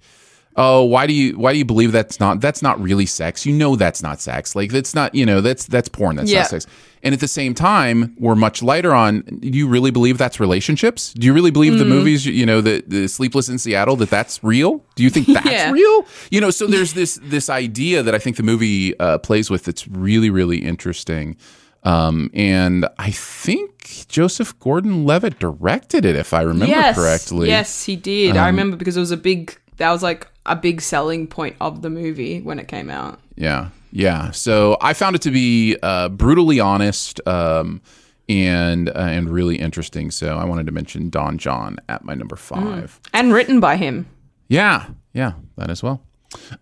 oh 0.57 0.83
why 0.85 1.07
do 1.07 1.13
you 1.15 1.39
why 1.39 1.53
do 1.53 1.59
you 1.59 1.65
believe 1.65 1.93
that's 1.93 2.21
not 2.21 2.41
that's 2.41 2.61
not 2.63 2.79
really 2.81 3.07
sex 3.07 3.47
you 3.47 3.53
know 3.53 3.75
that's 3.77 4.03
not 4.03 4.21
sex 4.21 4.55
like 4.55 4.71
that's 4.71 4.95
not 4.95 5.15
you 5.15 5.25
know 5.25 5.41
that's 5.41 5.67
that's 5.67 5.89
porn 5.89 6.17
that's 6.17 6.31
Yeah. 6.31 6.41
not 6.41 6.49
sex 6.51 6.67
and 7.03 7.15
at 7.15 7.21
the 7.21 7.29
same 7.29 7.55
time 7.55 8.15
we're 8.19 8.35
much 8.35 8.63
lighter 8.63 8.93
on 8.95 9.23
do 9.23 9.49
you 9.49 9.67
really 9.67 9.91
believe 9.91 10.19
that's 10.19 10.39
relationships 10.39 11.13
do 11.15 11.27
you 11.27 11.33
really 11.33 11.51
believe 11.51 11.73
Mm. 11.75 11.79
the 11.79 11.85
movies 11.87 12.27
you 12.27 12.45
know 12.45 12.61
the, 12.61 12.85
the 12.87 13.09
sleepless 13.09 13.49
in 13.49 13.59
seattle 13.59 13.97
that 13.97 14.11
that's 14.11 14.45
real 14.45 14.85
do 14.95 15.03
you 15.03 15.11
think 15.11 15.27
that's 15.33 15.47
Yeah. 15.47 15.71
real 15.71 16.07
you 16.31 16.41
know 16.41 16.51
so 16.51 16.67
there's 16.67 16.93
this 16.93 17.19
this 17.23 17.49
idea 17.49 18.03
that 18.03 18.15
i 18.15 18.19
think 18.19 18.37
the 18.37 18.43
movie 18.43 18.99
uh, 19.01 19.19
plays 19.19 19.49
with 19.51 19.65
that's 19.65 19.89
really 19.89 20.29
really 20.31 20.59
interesting 20.59 21.37
um, 21.85 22.31
and 22.33 22.87
I 22.97 23.11
think 23.11 24.07
Joseph 24.09 24.57
Gordon-Levitt 24.61 25.41
directed 25.41 26.05
it, 26.05 26.15
if 26.15 26.33
I 26.33 26.43
remember 26.43 26.67
yes. 26.67 26.95
correctly. 26.95 27.49
Yes, 27.49 27.83
he 27.83 27.97
did. 27.97 28.37
I 28.37 28.47
remember 28.47 28.77
because 28.77 28.97
it 28.97 29.01
was 29.01 29.11
a 29.11 29.17
big, 29.17 29.59
that 29.79 29.91
was 29.91 30.01
like 30.01 30.29
a 30.47 30.57
big 30.57 30.81
selling 30.81 31.27
point 31.27 31.57
of 31.61 31.83
the 31.83 31.91
movie 31.91 32.41
when 32.41 32.59
it 32.59 32.69
came 32.69 32.91
out. 32.91 33.21
Yeah, 33.37 33.69
yeah. 33.91 34.31
So 34.31 34.77
I 34.81 34.93
found 34.93 35.17
it 35.17 35.23
to 35.23 35.31
be 35.31 35.77
uh, 35.83 36.09
brutally 36.09 36.61
honest 36.61 37.21
um, 37.27 37.81
and 38.29 38.89
uh, 38.89 38.93
and 38.93 39.31
really 39.31 39.57
interesting. 39.57 40.11
So 40.11 40.37
I 40.37 40.45
wanted 40.45 40.67
to 40.67 40.73
mention 40.73 41.11
Don 41.11 41.39
Jon 41.39 41.79
at 41.89 42.05
my 42.05 42.15
number 42.15 42.37
five. 42.37 43.01
And 43.13 43.33
written 43.33 43.61
by 43.61 43.77
him. 43.77 44.07
Yeah, 44.49 44.87
yeah, 45.13 45.33
that 45.57 45.71
as 45.71 45.83
well. 45.83 46.03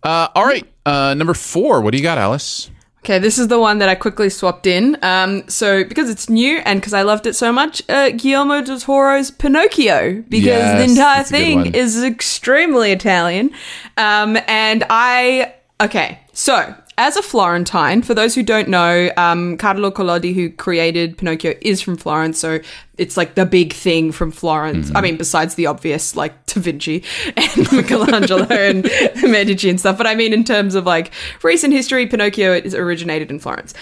Uh, 0.03 0.28
all 0.35 0.45
right, 0.45 0.66
uh, 0.85 1.14
number 1.14 1.35
four. 1.35 1.81
What 1.81 1.93
do 1.93 1.99
you 1.99 2.03
got, 2.03 2.18
Alice? 2.18 2.70
Okay, 3.05 3.18
this 3.18 3.38
is 3.38 3.48
the 3.48 3.59
one 3.59 3.78
that 3.78 3.88
I 3.88 3.94
quickly 3.94 4.28
swapped 4.28 4.66
in. 4.66 4.98
Um, 5.03 5.48
so 5.48 5.84
because 5.84 6.11
it's 6.11 6.28
new 6.28 6.59
and 6.66 6.80
because 6.80 6.92
I 6.92 7.01
loved 7.03 7.26
it 7.26 7.34
so 7.34 7.51
much, 7.51 7.82
uh, 7.88 8.11
Guillermo 8.11 8.62
del 8.62 8.78
Toro's 8.78 9.30
Pinocchio, 9.30 10.22
because 10.28 10.46
Yes, 10.46 10.78
the 10.78 10.90
entire 10.92 11.16
that's 11.18 11.30
a 11.30 11.32
good 11.32 11.38
thing 11.38 11.74
is 11.74 12.05
extremely 12.05 12.92
Italian. 12.92 13.53
Um, 13.96 14.36
and 14.46 14.84
I 14.90 15.55
okay, 15.80 16.18
so 16.34 16.74
as 17.01 17.16
a 17.16 17.22
Florentine, 17.22 18.03
for 18.03 18.12
those 18.12 18.34
who 18.34 18.42
don't 18.42 18.68
know, 18.68 19.11
um, 19.16 19.57
Carlo 19.57 19.90
Collodi, 19.90 20.34
who 20.34 20.51
created 20.51 21.16
Pinocchio, 21.16 21.55
is 21.62 21.80
from 21.80 21.96
Florence, 21.96 22.38
so 22.38 22.61
it's 22.98 23.16
like 23.16 23.36
the 23.36 23.46
big 23.46 23.72
thing 23.72 24.12
from 24.12 24.30
Florence. 24.30 24.88
Mm-hmm. 24.88 24.96
I 24.98 25.01
mean, 25.01 25.16
besides 25.16 25.55
the 25.55 25.64
obvious, 25.64 26.14
like 26.14 26.44
Da 26.44 26.61
Vinci 26.61 27.03
and 27.38 27.72
Michelangelo 27.72 28.44
and 28.51 28.82
Medici 29.22 29.70
and 29.70 29.80
stuff. 29.80 29.96
But 29.96 30.09
I 30.09 30.14
mean, 30.14 30.34
in 30.34 30.44
terms 30.44 30.74
of 30.74 30.84
like 30.84 31.11
recent 31.42 31.72
history, 31.72 32.07
Pinocchio 32.07 32.53
is 32.53 32.74
originated 32.74 33.30
in 33.30 33.38
Florence. 33.38 33.72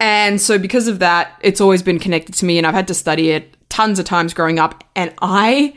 And 0.00 0.40
so, 0.40 0.58
because 0.58 0.88
of 0.88 0.98
that, 1.00 1.38
it's 1.42 1.60
always 1.60 1.82
been 1.82 1.98
connected 1.98 2.34
to 2.36 2.46
me, 2.46 2.56
and 2.56 2.66
I've 2.66 2.74
had 2.74 2.88
to 2.88 2.94
study 2.94 3.32
it 3.32 3.54
tons 3.68 3.98
of 3.98 4.06
times 4.06 4.32
growing 4.32 4.58
up. 4.58 4.82
And 4.96 5.12
I 5.20 5.74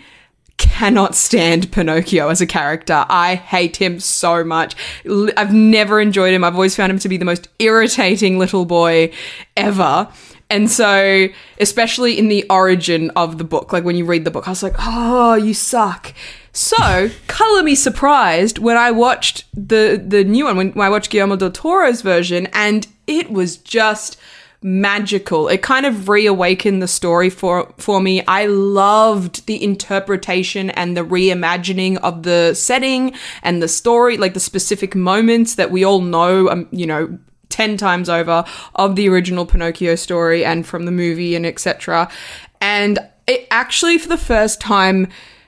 cannot 0.58 1.16
stand 1.16 1.72
Pinocchio 1.72 2.30
as 2.30 2.41
a 2.41 2.45
character. 2.45 3.06
I 3.10 3.36
hate 3.36 3.78
him 3.78 3.99
so 3.99 4.43
much. 4.43 4.76
I've 5.38 5.53
never 5.53 5.99
enjoyed 5.99 6.34
him. 6.34 6.43
I've 6.43 6.56
always 6.56 6.76
found 6.76 6.91
him 6.91 6.99
to 6.99 7.10
be 7.10 7.18
the 7.18 7.26
most 7.26 7.47
irritating 7.60 8.39
little 8.39 8.66
boy 8.66 9.12
ever. 9.58 10.08
And 10.49 10.70
so, 10.70 11.28
especially 11.60 12.18
in 12.18 12.28
the 12.28 12.45
origin 12.49 13.12
of 13.16 13.38
the 13.38 13.43
book, 13.43 13.74
like 13.74 13.84
when 13.84 13.95
you 13.95 14.06
read 14.06 14.26
the 14.26 14.32
book, 14.32 14.47
I 14.47 14.51
was 14.51 14.62
like, 14.62 14.76
oh, 14.80 15.36
you 15.36 15.53
suck. 15.53 16.14
So, 16.53 17.10
color 17.28 17.64
me 17.64 17.76
surprised 17.76 18.60
when 18.60 18.78
I 18.78 18.91
watched 18.91 19.45
the 19.53 20.01
the 20.01 20.24
new 20.24 20.45
one, 20.45 20.56
when, 20.56 20.72
when 20.72 20.86
I 20.86 20.89
watched 20.89 21.10
Guillermo 21.10 21.36
del 21.36 21.51
Toro's 21.51 22.01
version, 22.01 22.47
and 22.53 22.88
it 23.08 23.32
was 23.32 23.58
just 23.58 24.18
magical. 24.62 25.47
It 25.47 25.62
kind 25.62 25.86
of 25.86 26.10
reawakened 26.10 26.82
the 26.82 26.88
story 26.88 27.30
for 27.30 27.74
for 27.78 28.01
me. 28.01 28.26
I 28.26 28.45
loved 28.47 29.45
the 29.45 29.64
interpretation 29.64 30.70
and 30.72 30.95
the 30.95 31.06
reimagining 31.06 31.97
of 31.97 32.24
the 32.24 32.53
setting 32.53 33.14
and 33.43 33.62
the 33.62 33.68
story, 33.68 34.18
like 34.18 34.34
the 34.34 34.39
specific 34.39 34.95
moments 34.95 35.56
that 35.56 35.72
we 35.72 35.84
all 35.84 36.01
know, 36.01 36.49
um, 36.49 36.68
you 36.72 36.86
know, 36.86 37.18
10 37.49 37.78
times 37.78 38.10
over 38.10 38.43
of 38.76 38.95
the 38.95 39.08
original 39.08 39.45
Pinocchio 39.45 39.95
story 39.95 40.43
and 40.43 40.66
from 40.66 40.86
the 40.86 40.91
movie 40.91 41.36
and 41.36 41.45
etc. 41.45 42.10
And 42.60 42.99
it 43.28 43.47
actually 43.51 43.97
for 43.97 44.10
the 44.10 44.18
first 44.18 44.60
time 44.60 45.08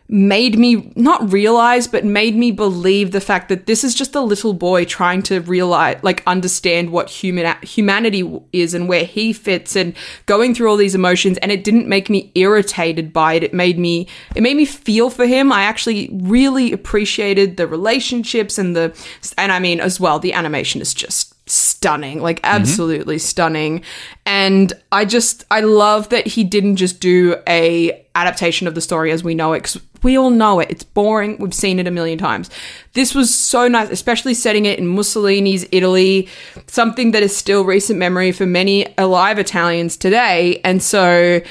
made 0.10 0.58
me 0.58 0.92
not 0.96 1.32
realize 1.32 1.88
but 1.88 2.06
made 2.06 2.36
me 2.36 2.52
believe 2.52 3.12
the 3.12 3.22
fact 3.22 3.50
that 3.50 3.66
this 3.66 3.84
is 3.84 3.94
just 3.94 4.16
a 4.16 4.22
little 4.22 4.54
boy 4.54 4.86
trying 4.86 5.22
to 5.22 5.42
realize 5.42 6.00
like 6.02 6.24
understand 6.26 6.90
what 6.90 7.10
human 7.10 7.56
humanity 7.62 8.40
is 8.54 8.74
and 8.74 8.88
where 8.88 9.04
he 9.04 9.34
fits 9.34 9.76
and 9.76 9.94
going 10.26 10.56
through 10.56 10.70
all 10.70 10.78
these 10.78 10.96
emotions 10.96 11.38
and 11.40 11.52
it 11.52 11.64
didn't 11.64 11.88
make 11.88 12.10
me 12.10 12.32
irritated 12.36 13.12
by 13.12 13.34
it. 13.34 13.44
It 13.44 13.54
made 13.54 13.78
me 13.78 14.08
it 14.36 14.42
made 14.42 14.56
me 14.56 14.66
feel 14.66 15.10
for 15.10 15.26
him. 15.26 15.52
I 15.52 15.64
actually 15.64 16.10
really 16.14 16.72
appreciated 16.72 17.58
the 17.58 17.68
relationships 17.68 18.58
and 18.58 18.76
the 18.76 18.96
and 19.38 19.52
i 19.52 19.60
mean 19.60 19.80
as 19.80 20.00
well 20.00 20.20
the 20.20 20.34
animation 20.34 20.82
is 20.82 20.94
just 20.94 21.37
stunning 21.50 22.22
like 22.22 22.38
mm-hmm. 22.38 22.56
absolutely 22.56 23.18
stunning. 23.18 23.84
And 24.26 24.74
i 24.92 25.06
just 25.06 25.46
i 25.52 25.60
love 25.62 26.10
that 26.10 26.28
he 26.28 26.44
didn't 26.44 26.78
just 26.78 27.00
do 27.00 27.36
a 27.48 28.06
adaptation 28.16 28.68
of 28.68 28.76
the 28.76 28.82
story 28.82 29.12
as 29.12 29.24
we 29.24 29.36
know 29.36 29.54
it 29.54 29.60
because 29.60 29.80
we 30.04 30.16
all 30.16 30.30
know 30.30 30.60
it. 30.60 30.70
It's 30.70 30.84
boring. 30.84 31.38
We've 31.40 31.54
seen 31.54 31.80
it 31.80 31.88
a 31.88 31.92
million 31.92 32.20
times. 32.20 32.52
This 32.94 33.16
was 33.16 33.34
so 33.34 33.68
nice 33.68 33.90
especially 33.90 34.34
setting 34.34 34.66
it 34.66 34.80
in 34.80 34.88
mussolini's 34.88 35.66
italy 35.72 36.28
something 36.68 37.12
that 37.12 37.24
is 37.24 37.36
still 37.36 37.64
recent 37.64 38.00
memory 38.00 38.32
for 38.32 38.46
many 38.46 38.94
alive 38.98 39.40
italians 39.40 39.98
today. 39.98 40.62
And 40.64 40.82
so 40.82 41.42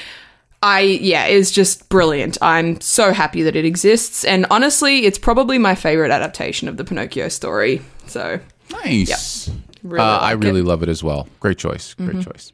I 0.63 0.79
yeah, 0.81 1.25
it 1.25 1.37
was 1.37 1.51
just 1.51 1.87
brilliant. 1.89 2.37
I'm 2.41 2.81
so 2.81 3.13
happy 3.13 3.43
that 3.43 3.55
it 3.55 3.63
exists, 3.63 4.25
and 4.25 4.45
honestly, 4.49 5.05
it's 5.05 5.19
probably 5.19 5.57
my 5.59 5.75
favorite 5.75 6.11
adaptation 6.11 6.67
of 6.67 6.77
the 6.77 6.83
Pinocchio 6.83 7.29
story. 7.29 7.81
So 8.07 8.39
Nice. 8.71 9.49
Really 9.83 10.03
uh, 10.03 10.17
I 10.19 10.31
really 10.33 10.61
it. 10.61 10.65
love 10.65 10.83
it 10.83 10.89
as 10.89 11.03
well. 11.03 11.27
Great 11.39 11.57
choice. 11.57 11.93
Great 11.93 12.21
choice. 12.21 12.51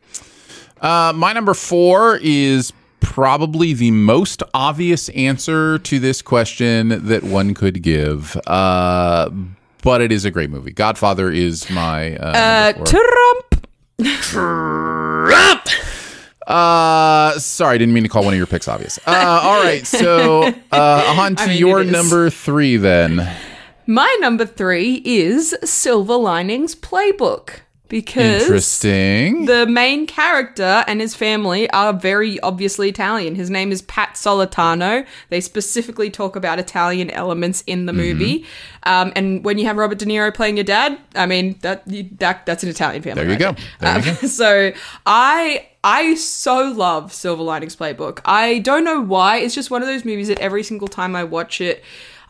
Uh, 0.82 1.14
my 1.16 1.34
number 1.34 1.54
four 1.54 2.20
is 2.22 2.74
probably 3.00 3.74
the 3.74 3.92
most 3.92 4.42
obvious 4.54 5.10
answer 5.10 5.78
to 5.80 6.00
this 6.00 6.22
question 6.22 7.08
that 7.08 7.24
one 7.24 7.54
could 7.54 7.82
give. 7.82 8.38
Uh, 8.48 9.30
but 9.82 10.02
it 10.02 10.12
is 10.12 10.26
a 10.26 10.32
great 10.32 10.50
movie. 10.50 10.72
Godfather 10.72 11.30
is 11.30 11.70
my 11.70 12.16
uh, 12.18 12.26
uh, 12.26 12.74
four. 12.74 12.86
Trump. 12.86 13.56
Uh, 16.48 17.40
sorry, 17.40 17.76
I 17.76 17.78
didn't 17.78 17.94
mean 17.94 18.04
to 18.04 18.10
call 18.10 18.24
one 18.26 18.34
of 18.34 18.38
your 18.38 18.48
picks 18.48 18.68
obvious. 18.68 19.00
Uh, 19.06 19.40
all 19.44 19.64
right, 19.64 19.86
so 19.88 20.44
uh, 20.72 21.16
on 21.18 21.36
to 21.38 21.44
I 21.44 21.48
mean, 21.48 21.58
your 21.58 21.84
number 21.84 22.30
three 22.30 22.78
then. 22.78 23.30
My 23.86 24.16
number 24.22 24.46
three 24.46 25.02
is 25.06 25.56
Silver 25.64 26.16
Linings 26.16 26.76
Playbook 26.76 27.60
because 27.90 28.44
Interesting. 28.44 29.46
the 29.46 29.68
main 29.68 30.08
character 30.08 30.84
and 30.88 31.00
his 31.00 31.14
family 31.16 31.70
are 31.72 31.94
very 31.94 32.40
obviously 32.40 32.90
Italian. 32.90 33.36
His 33.36 33.50
name 33.52 33.72
is 33.72 33.82
Pat 33.84 34.16
Solitano. 34.16 35.06
They 35.30 35.42
specifically 35.42 36.10
talk 36.10 36.36
about 36.36 36.58
Italian 36.60 37.12
elements 37.12 37.62
in 37.68 37.86
the 37.86 37.94
movie. 37.94 38.46
Um, 38.84 39.12
and 39.16 39.44
when 39.44 39.58
you 39.60 39.66
have 39.66 39.78
Robert 39.78 40.00
De 40.00 40.06
Niro 40.06 40.34
playing 40.34 40.58
your 40.58 40.64
dad, 40.64 40.98
I 41.14 41.26
mean 41.26 41.58
that, 41.62 41.84
that 42.20 42.46
that's 42.46 42.64
an 42.64 42.70
Italian 42.70 43.04
family. 43.04 43.26
There 43.26 43.32
you 43.38 43.46
right 43.46 43.56
go. 43.56 43.64
There 43.80 44.00
you 44.02 44.10
Um, 44.12 44.18
go. 44.22 44.28
so 44.28 44.72
I 45.06 45.68
I 45.84 46.16
so 46.16 46.72
love 46.72 47.14
Silver 47.14 47.44
Linings 47.44 47.76
Playbook. 47.76 48.22
I 48.26 48.60
don't 48.60 48.86
know 48.86 49.02
why. 49.02 49.38
It's 49.38 49.54
just 49.54 49.70
one 49.70 49.82
of 49.82 49.88
those 49.88 50.06
movies 50.06 50.30
that 50.30 50.40
every 50.40 50.64
single 50.64 50.88
time 50.88 51.16
I 51.16 51.26
watch 51.26 51.60
it, 51.62 51.84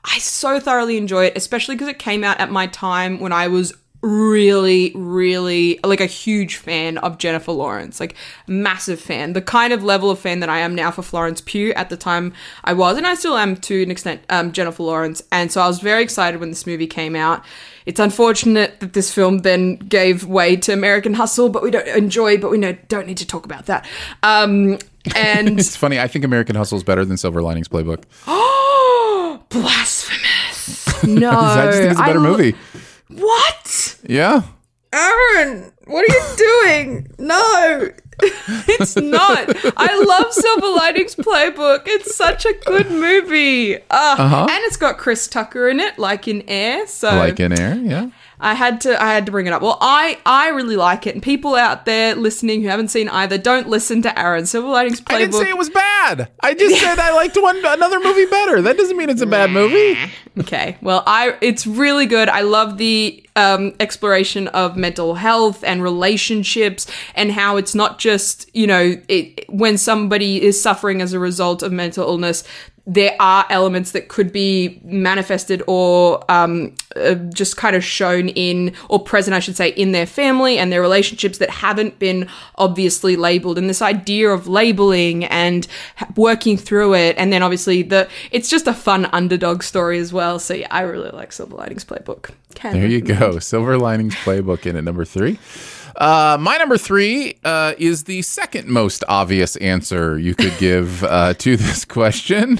I 0.06 0.20
so 0.20 0.60
thoroughly 0.60 0.97
enjoy 0.97 1.26
it, 1.26 1.38
especially 1.38 1.76
because 1.76 1.88
it 1.88 1.99
came 1.99 2.24
out 2.24 2.39
at 2.39 2.51
my 2.51 2.68
time 2.68 3.20
when 3.20 3.32
I 3.32 3.47
was 3.47 3.74
really, 4.04 4.91
really 4.95 5.80
like 5.84 6.01
a 6.01 6.06
huge 6.06 6.58
fan 6.58 6.97
of 6.97 7.18
Jennifer 7.18 7.54
Lawrence, 7.54 8.01
like 8.01 8.16
massive 8.47 8.99
fan, 8.99 9.32
the 9.32 9.41
kind 9.41 9.72
of 9.72 9.82
level 9.82 10.12
of 10.12 10.20
fan 10.20 10.41
that 10.41 10.49
I 10.49 10.60
am 10.60 10.76
now 10.76 10.91
for 10.91 11.01
Florence 11.01 11.39
Pugh. 11.39 11.74
At 11.74 11.89
the 11.89 11.95
time, 11.95 12.34
I 12.66 12.74
was, 12.74 12.97
and 12.97 13.08
I 13.08 13.16
still 13.16 13.38
am 13.38 13.56
to 13.56 13.82
an 13.82 13.89
extent, 13.89 14.22
um, 14.30 14.51
Jennifer 14.51 14.84
Lawrence. 14.84 15.24
And 15.32 15.51
so 15.51 15.62
I 15.62 15.68
was 15.68 15.80
very 15.80 16.04
excited 16.04 16.41
when 16.41 16.49
this 16.49 16.68
movie 16.68 16.86
came 16.86 17.16
out. 17.16 17.43
It's 17.86 17.99
unfortunate 17.99 18.82
that 18.82 18.91
this 18.91 19.14
film 19.14 19.39
then 19.39 19.78
gave 19.78 20.26
way 20.26 20.58
to 20.58 20.74
American 20.74 21.14
Hustle, 21.14 21.47
but 21.47 21.64
we 21.64 21.72
don't 21.72 21.88
enjoy, 21.88 22.38
but 22.38 22.51
we 22.51 22.58
know, 22.58 22.74
don't 22.89 23.08
need 23.08 23.18
to 23.18 23.28
talk 23.28 23.45
about 23.45 23.68
that. 23.68 23.88
Um, 24.22 24.80
and 25.16 25.58
It's 25.58 25.78
funny. 25.78 25.97
I 25.97 26.10
think 26.10 26.26
American 26.26 26.58
Hustle 26.58 26.78
is 26.78 26.84
better 26.84 27.06
than 27.06 27.16
Silver 27.16 27.41
Linings 27.41 27.70
Playbook. 27.70 28.04
blasphemous. 29.54 30.84
No, 31.04 31.32
I 31.32 31.66
just 31.66 31.78
think 31.80 31.91
it's 31.91 31.99
a 31.99 32.04
better 32.04 32.20
I 32.20 32.22
lo- 32.24 32.32
movie. 32.38 32.56
What? 33.10 33.97
Yeah. 34.08 34.43
Aaron, 34.93 35.74
what 35.86 36.10
are 36.10 36.14
you 36.14 36.36
doing? 36.38 37.14
No, 37.20 37.89
it's 38.22 38.95
not. 38.95 39.49
I 39.76 39.99
love 40.01 40.32
Silver 40.32 40.68
Linings 40.78 41.16
Playbook. 41.16 41.84
It's 41.88 42.16
such 42.16 42.45
a 42.45 42.54
good 42.66 42.89
movie. 42.89 43.76
Uh, 43.89 44.47
And 44.49 44.64
it's 44.64 44.78
got 44.78 44.97
Chris 44.97 45.28
Tucker 45.28 45.68
in 45.68 45.82
it, 45.82 45.99
like 45.99 46.28
in 46.30 46.43
Air. 46.47 46.88
So 46.88 47.10
Like 47.16 47.39
in 47.41 47.60
air. 47.60 47.76
Yeah. 47.76 48.10
I 48.44 48.54
had 48.56 48.82
to 48.82 49.02
I 49.02 49.14
had 49.14 49.26
to 49.26 49.32
bring 49.32 49.48
it 49.48 49.54
up. 49.54 49.62
Well, 49.62 49.78
I 49.80 50.20
I 50.26 50.50
really 50.50 50.76
like 50.76 51.08
it, 51.08 51.16
and 51.16 51.24
people 51.24 51.56
out 51.56 51.86
there 51.86 52.14
listening 52.14 52.62
who 52.62 52.68
haven't 52.68 52.89
seen 52.89 53.08
either, 53.08 53.38
don't 53.38 53.70
listen 53.70 54.02
to 54.02 54.20
Aaron. 54.20 54.46
Silver 54.46 54.68
Linings 54.68 55.00
Playbook. 55.00 55.16
I 55.16 55.20
didn't 55.20 55.34
say 55.36 55.50
it 55.50 55.58
was 55.58 55.70
bad. 55.70 56.30
I 56.41 56.54
just 56.54 56.80
said 56.82 57.00
I 57.00 57.14
liked 57.14 57.38
one 57.38 57.58
another 57.66 58.00
movie 58.02 58.26
better. 58.26 58.62
That 58.62 58.78
doesn't 58.78 58.98
mean 58.98 59.10
it's 59.10 59.22
a 59.22 59.26
bad 59.26 59.50
movie. 59.52 59.98
Okay. 60.38 60.78
Well, 60.82 61.04
I 61.08 61.38
it's 61.41 61.66
really 61.66 62.06
good. 62.06 62.28
I 62.28 62.41
love 62.41 62.78
the 62.78 63.24
um, 63.36 63.74
exploration 63.80 64.48
of 64.50 64.76
mental 64.76 65.16
health 65.16 65.64
and 65.64 65.82
relationships 65.82 66.86
and 67.16 67.32
how 67.32 67.58
it's 67.58 67.74
not 67.74 68.00
just 68.00 68.50
you 68.56 68.68
know 68.68 68.96
it, 69.08 69.50
when 69.50 69.78
somebody 69.78 70.44
is 70.44 70.62
suffering 70.62 71.02
as 71.02 71.14
a 71.14 71.20
result 71.20 71.64
of 71.64 71.72
mental 71.72 72.08
illness. 72.08 72.44
There 72.86 73.16
are 73.20 73.46
elements 73.50 73.92
that 73.92 74.10
could 74.10 74.34
be 74.34 74.82
manifested 74.84 75.64
or 75.68 76.30
um, 76.30 76.76
uh, 76.98 77.16
just 77.16 77.56
kind 77.56 77.78
of 77.78 77.84
shown 77.84 78.28
in, 78.30 78.74
or 78.90 79.02
present, 79.02 79.34
I 79.34 79.40
should 79.40 79.56
say, 79.56 79.70
in 79.70 79.94
their 79.94 80.06
family 80.06 80.58
and 80.58 80.72
their 80.72 80.82
relationships 80.82 81.38
that 81.38 81.50
haven't 81.50 81.98
been 81.98 82.28
obviously 82.56 83.16
labeled. 83.16 83.58
And 83.58 83.70
this 83.70 83.82
idea 83.82 84.30
of 84.30 84.48
labeling 84.48 85.24
and 85.26 85.66
working 86.18 86.58
through 86.58 86.96
it, 86.96 87.16
and 87.18 87.32
then 87.32 87.42
obviously 87.42 87.84
the 87.84 88.10
it's 88.32 88.50
just 88.50 88.68
a 88.68 88.74
fun 88.74 89.06
underdog 89.08 89.64
story 89.64 90.00
as 90.00 90.12
well. 90.12 90.38
So 90.38 90.54
yeah, 90.54 90.68
I 90.70 90.82
really 90.82 91.12
like 91.12 91.32
Silver 91.32 91.56
Linings 91.56 91.86
Playbook. 91.86 92.32
Can 92.56 92.74
There 92.74 92.88
you 92.88 93.02
go. 93.02 93.40
Silver 93.40 93.78
Linings 93.78 94.16
Playbook 94.16 94.66
in 94.66 94.76
at 94.76 94.84
number 94.84 95.06
three. 95.06 95.40
Uh, 95.96 96.38
my 96.39 96.58
number 96.58 96.78
three 96.78 97.38
uh, 97.44 97.74
is 97.78 98.04
the 98.06 98.22
second 98.24 98.68
most 98.68 99.04
obvious 99.08 99.56
answer 99.58 100.18
you 100.18 100.36
could 100.36 100.58
give 100.58 101.04
uh, 101.04 101.34
to 101.36 101.56
this 101.58 101.86
question. 101.86 102.60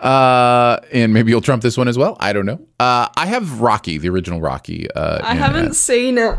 Uh, 0.00 0.78
and 0.92 1.12
maybe 1.12 1.30
you'll 1.30 1.40
trump 1.40 1.62
this 1.62 1.76
one 1.76 1.88
as 1.88 1.98
well. 1.98 2.16
I 2.20 2.32
don't 2.32 2.46
know. 2.46 2.60
Uh, 2.78 3.08
I 3.16 3.26
have 3.26 3.60
Rocky, 3.60 3.98
the 3.98 4.08
original 4.10 4.40
Rocky. 4.40 4.88
Uh, 4.92 5.20
I 5.24 5.34
haven't 5.34 5.68
it. 5.72 5.74
seen 5.74 6.18
it. 6.18 6.38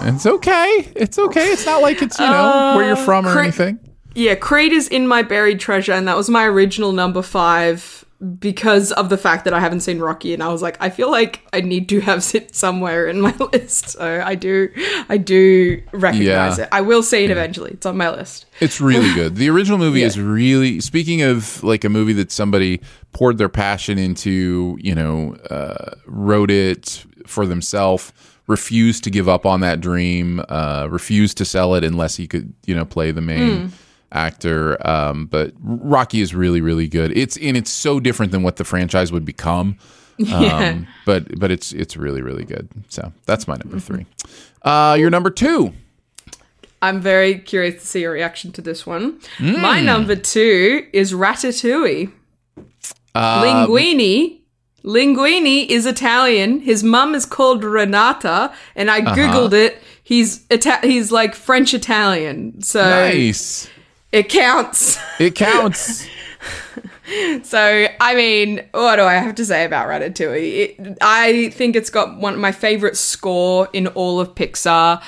It's 0.00 0.26
okay. 0.26 0.92
It's 0.94 1.18
okay. 1.18 1.46
It's 1.52 1.64
not 1.64 1.80
like 1.80 2.02
it's, 2.02 2.18
you 2.18 2.26
know, 2.26 2.74
where 2.76 2.86
you're 2.86 2.96
from 2.96 3.26
or 3.26 3.32
Cre- 3.32 3.40
anything. 3.40 3.78
Yeah, 4.14 4.34
Creed 4.34 4.72
is 4.72 4.88
in 4.88 5.06
my 5.06 5.22
buried 5.22 5.60
treasure, 5.60 5.92
and 5.92 6.06
that 6.08 6.16
was 6.16 6.28
my 6.28 6.44
original 6.44 6.92
number 6.92 7.22
five 7.22 8.04
because 8.40 8.90
of 8.92 9.10
the 9.10 9.16
fact 9.16 9.44
that 9.44 9.54
I 9.54 9.60
haven't 9.60 9.80
seen 9.80 10.00
Rocky, 10.00 10.34
and 10.34 10.42
I 10.42 10.48
was 10.48 10.60
like, 10.60 10.76
I 10.80 10.90
feel 10.90 11.10
like 11.10 11.42
I 11.52 11.60
need 11.60 11.88
to 11.90 12.00
have 12.00 12.28
it 12.34 12.54
somewhere 12.54 13.06
in 13.06 13.20
my 13.20 13.34
list. 13.52 13.90
So 13.90 14.22
I 14.24 14.34
do, 14.34 14.70
I 15.08 15.18
do 15.18 15.80
recognize 15.92 16.58
Yeah. 16.58 16.64
it. 16.64 16.68
I 16.72 16.80
will 16.80 17.02
see 17.02 17.24
it 17.24 17.30
eventually. 17.30 17.70
It's 17.72 17.86
on 17.86 17.96
my 17.96 18.10
list. 18.10 18.46
It's 18.60 18.80
really 18.80 19.14
good. 19.14 19.36
The 19.36 19.48
original 19.50 19.78
movie 19.78 20.02
is 20.02 20.18
really 20.18 20.80
speaking 20.80 21.22
of 21.22 21.62
like 21.62 21.84
a 21.84 21.88
movie 21.88 22.12
that 22.14 22.32
somebody 22.32 22.80
poured 23.12 23.38
their 23.38 23.48
passion 23.48 23.98
into, 23.98 24.76
you 24.80 24.94
know, 24.94 25.34
uh, 25.50 25.92
wrote 26.06 26.50
it 26.50 27.04
for 27.26 27.46
themselves, 27.46 28.12
refused 28.48 29.04
to 29.04 29.10
give 29.10 29.28
up 29.28 29.46
on 29.46 29.60
that 29.60 29.80
dream, 29.80 30.42
uh, 30.48 30.88
refused 30.90 31.36
to 31.38 31.44
sell 31.44 31.74
it 31.76 31.84
unless 31.84 32.16
he 32.16 32.26
could, 32.26 32.52
you 32.66 32.74
know, 32.74 32.84
play 32.84 33.10
the 33.12 33.20
main 33.20 33.72
actor. 34.12 34.78
Um, 34.86 35.26
but 35.26 35.52
Rocky 35.62 36.20
is 36.20 36.34
really, 36.34 36.60
really 36.60 36.88
good. 36.88 37.16
It's 37.16 37.36
and 37.36 37.56
it's 37.56 37.70
so 37.70 38.00
different 38.00 38.32
than 38.32 38.42
what 38.42 38.56
the 38.56 38.64
franchise 38.64 39.12
would 39.12 39.24
become. 39.24 39.78
Um, 40.32 40.88
but 41.06 41.38
but 41.38 41.52
it's 41.52 41.72
it's 41.72 41.96
really 41.96 42.22
really 42.22 42.42
good. 42.44 42.68
So 42.88 43.12
that's 43.24 43.46
my 43.46 43.54
number 43.54 43.78
three. 43.78 44.04
Uh, 44.62 44.96
your 44.98 45.10
number 45.10 45.30
two. 45.30 45.72
I'm 46.82 47.00
very 47.00 47.38
curious 47.38 47.80
to 47.82 47.86
see 47.86 48.00
your 48.00 48.10
reaction 48.12 48.50
to 48.52 48.60
this 48.60 48.84
one. 48.84 49.20
Hmm. 49.36 49.60
My 49.60 49.80
number 49.80 50.16
two 50.16 50.86
is 50.92 51.12
Ratatouille. 51.12 52.10
Uh, 53.14 53.42
Linguini. 53.44 54.40
Linguini 54.84 55.68
is 55.68 55.86
Italian. 55.86 56.60
His 56.60 56.82
mum 56.82 57.14
is 57.14 57.24
called 57.26 57.62
Renata, 57.62 58.52
and 58.74 58.90
I 58.90 58.98
Uh-huh. 59.00 59.14
googled 59.14 59.52
it. 59.52 59.80
He's 60.02 60.44
Ita- 60.50 60.80
he's 60.86 61.12
like 61.12 61.34
French 61.36 61.74
Italian, 61.74 62.60
so 62.62 62.82
Nice. 62.82 63.68
It 64.12 64.28
counts. 64.28 64.98
It 65.18 65.34
counts. 65.34 66.06
So, 67.42 67.86
I 68.00 68.14
mean, 68.14 68.62
what 68.72 68.96
do 68.96 69.02
I 69.02 69.14
have 69.14 69.34
to 69.36 69.44
say 69.44 69.64
about 69.64 69.88
Ratatouille? 69.88 70.76
It, 70.78 70.98
I 71.00 71.48
think 71.50 71.74
it's 71.74 71.90
got 71.90 72.18
one 72.18 72.34
of 72.34 72.38
my 72.38 72.52
favorite 72.52 72.96
score 72.96 73.68
in 73.72 73.86
all 73.88 74.20
of 74.20 74.34
Pixar. 74.34 75.02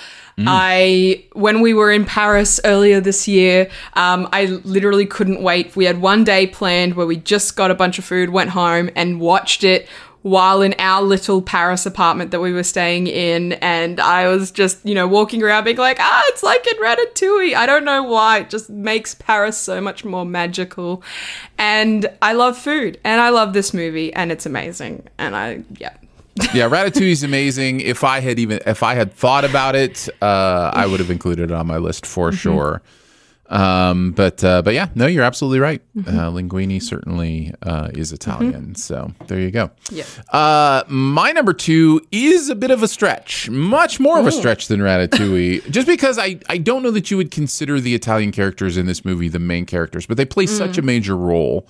I 0.47 1.25
when 1.33 1.61
we 1.61 1.75
were 1.75 1.91
in 1.91 2.05
Paris 2.05 2.61
earlier 2.65 3.01
this 3.01 3.29
year, 3.29 3.71
um, 3.95 4.29
I 4.33 4.47
literally 4.65 5.07
couldn't 5.07 5.43
wait. 5.43 5.77
We 5.77 5.85
had 5.85 6.01
one 6.01 6.25
day 6.25 6.47
planned 6.47 6.95
where 6.95 7.07
we 7.07 7.17
just 7.17 7.57
got 7.57 7.71
a 7.71 7.75
bunch 7.75 7.99
of 7.99 8.05
food, 8.05 8.31
went 8.31 8.51
home, 8.51 8.91
and 8.97 9.21
watched 9.21 9.65
it 9.65 9.89
while 10.23 10.61
in 10.61 10.75
our 10.79 11.01
little 11.03 11.41
Paris 11.41 11.87
apartment 11.87 12.31
that 12.31 12.41
we 12.41 12.53
were 12.53 12.63
staying 12.63 13.07
in. 13.07 13.53
And 13.55 13.99
I 13.99 14.29
was 14.29 14.51
just, 14.51 14.85
you 14.85 14.95
know, 14.95 15.09
walking 15.09 15.43
around 15.43 15.65
being 15.65 15.79
like, 15.79 15.97
ah, 15.99 16.23
it's 16.27 16.43
like 16.43 16.67
in 16.67 16.77
Ratatouille. 16.77 17.55
I 17.55 17.65
don't 17.65 17.85
know 17.87 18.03
why. 18.03 18.41
It 18.41 18.51
just 18.51 18.69
makes 18.69 19.15
Paris 19.15 19.57
so 19.57 19.81
much 19.81 20.05
more 20.05 20.27
magical. 20.27 21.03
And 21.57 22.07
I 22.21 22.35
love 22.35 22.59
food 22.59 23.01
and 23.03 23.21
I 23.21 23.31
love 23.31 23.55
this 23.55 23.73
movie 23.73 24.13
and 24.13 24.31
it's 24.31 24.45
amazing. 24.45 25.07
And 25.17 25.35
I, 25.35 25.63
yeah. 25.79 25.95
yeah, 26.55 26.69
Ratatouille 26.69 27.11
is 27.13 27.23
amazing. 27.23 27.81
If 27.81 28.05
I 28.05 28.21
had 28.21 28.39
even 28.39 28.61
if 28.67 28.83
I 28.83 28.95
had 28.95 29.13
thought 29.13 29.45
about 29.45 29.75
it, 29.75 30.09
uh, 30.23 30.71
I 30.73 30.87
would 30.87 31.01
have 31.01 31.11
included 31.11 31.51
it 31.51 31.55
on 31.55 31.67
my 31.67 31.79
list 31.79 32.07
for 32.07 32.29
Mm-hmm. 32.29 32.37
sure. 32.37 32.83
Um, 33.51 34.13
but 34.13 34.43
uh, 34.45 34.63
but 34.63 34.75
yeah, 34.75 34.89
no, 34.95 35.07
you're 35.07 35.25
absolutely 35.25 35.59
right. 35.59 35.83
Mm-hmm. 35.97 36.19
Uh, 36.19 36.31
Linguini 36.31 36.81
certainly 36.81 37.53
uh, 37.63 37.91
is 37.95 38.13
Italian, 38.13 38.77
so 38.77 39.13
there 39.27 39.41
you 39.41 39.51
go. 39.51 39.71
Yeah. 39.91 40.05
Uh, 40.33 40.85
my 40.89 41.33
number 41.33 41.53
two 41.53 42.01
is 42.13 42.49
a 42.49 42.55
bit 42.55 42.71
of 42.71 42.83
a 42.83 42.89
stretch, 42.89 43.51
much 43.51 43.99
more 43.99 44.19
of 44.21 44.27
a 44.27 44.33
stretch 44.33 44.69
than 44.69 44.79
Ratatouille, 44.81 45.69
just 45.71 45.87
because 45.89 46.17
I 46.19 46.39
I 46.49 46.59
don't 46.59 46.83
know 46.85 46.93
that 46.93 47.11
you 47.11 47.17
would 47.17 47.33
consider 47.33 47.81
the 47.81 47.95
Italian 47.95 48.31
characters 48.31 48.77
in 48.77 48.87
this 48.87 49.05
movie 49.05 49.29
the 49.29 49.41
main 49.41 49.67
characters, 49.67 50.07
but 50.07 50.17
they 50.17 50.25
play 50.25 50.47
such 50.47 50.77
Mm. 50.77 50.79
a 50.79 50.83
major 50.83 51.17
role. 51.17 51.67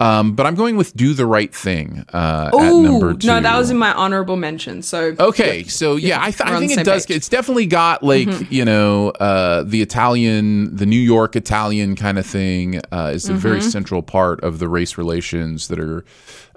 Um, 0.00 0.34
but 0.34 0.46
I'm 0.46 0.54
going 0.54 0.76
with 0.76 0.94
"Do 0.94 1.12
the 1.12 1.26
Right 1.26 1.52
Thing" 1.52 2.04
uh, 2.12 2.50
at 2.52 2.72
number 2.72 3.14
two. 3.14 3.26
no, 3.26 3.40
that 3.40 3.58
was 3.58 3.70
in 3.70 3.76
my 3.78 3.92
honorable 3.92 4.36
mention. 4.36 4.80
So 4.82 5.16
Okay, 5.18 5.64
so 5.64 5.96
yeah, 5.96 6.22
I, 6.22 6.30
th- 6.30 6.48
I 6.48 6.56
think 6.60 6.70
it 6.70 6.84
does. 6.84 7.04
page. 7.04 7.08
Mm-hmm. 7.10 7.16
It's 7.16 7.28
definitely 7.28 7.66
got 7.66 8.04
like 8.04 8.28
you 8.52 8.64
know 8.64 9.10
uh, 9.10 9.64
the 9.64 9.82
Italian, 9.82 10.76
the 10.76 10.86
New 10.86 11.00
York 11.00 11.34
Italian 11.34 11.96
kind 11.96 12.16
of 12.16 12.24
thing 12.26 12.80
uh, 12.92 13.10
is 13.12 13.28
a 13.28 13.34
very 13.34 13.58
Mm-hmm. 13.58 13.68
central 13.70 14.02
part 14.02 14.40
of 14.44 14.60
the 14.60 14.68
race 14.68 14.96
relations 14.96 15.66
that 15.66 15.80
are 15.80 16.04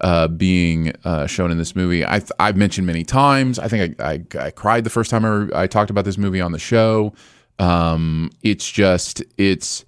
uh, 0.02 0.28
being 0.28 0.94
uh, 1.04 1.26
shown 1.26 1.50
in 1.50 1.58
this 1.58 1.76
movie. 1.76 2.06
I 2.06 2.20
th- 2.20 2.32
I've 2.39 2.58
mentioned 2.58 2.86
many 2.86 3.04
times. 3.04 3.58
I 3.58 3.68
think 3.68 4.00
I, 4.00 4.14
I, 4.36 4.38
I 4.39 4.52
cried 4.52 4.84
the 4.84 4.92
first 4.92 5.10
time 5.10 5.26
I, 5.26 5.64
I 5.64 5.68
talked 5.68 5.89
about 5.89 6.06
this 6.06 6.18
movie 6.20 6.42
on 6.42 6.52
the 6.52 6.60
show. 6.60 7.14
Um, 7.58 8.30
it's 8.44 8.70
just 8.72 9.24
it's 9.38 9.84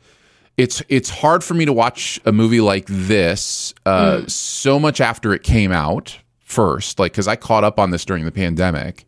it's 0.58 0.82
it's 0.90 1.10
hard 1.10 1.44
for 1.44 1.54
me 1.56 1.66
to 1.66 1.74
watch 1.74 2.20
a 2.26 2.32
movie 2.32 2.62
like 2.62 2.86
this 2.88 3.74
uh, 3.86 4.18
Mm. 4.22 4.30
so 4.30 4.80
much 4.80 5.02
after 5.02 5.34
it 5.34 5.44
came 5.44 5.72
out 5.72 6.18
first, 6.40 7.00
like 7.00 7.12
because 7.14 7.28
I 7.28 7.36
caught 7.36 7.64
up 7.64 7.80
on 7.80 7.90
this 7.92 8.06
during 8.06 8.26
the 8.26 8.32
pandemic. 8.32 9.06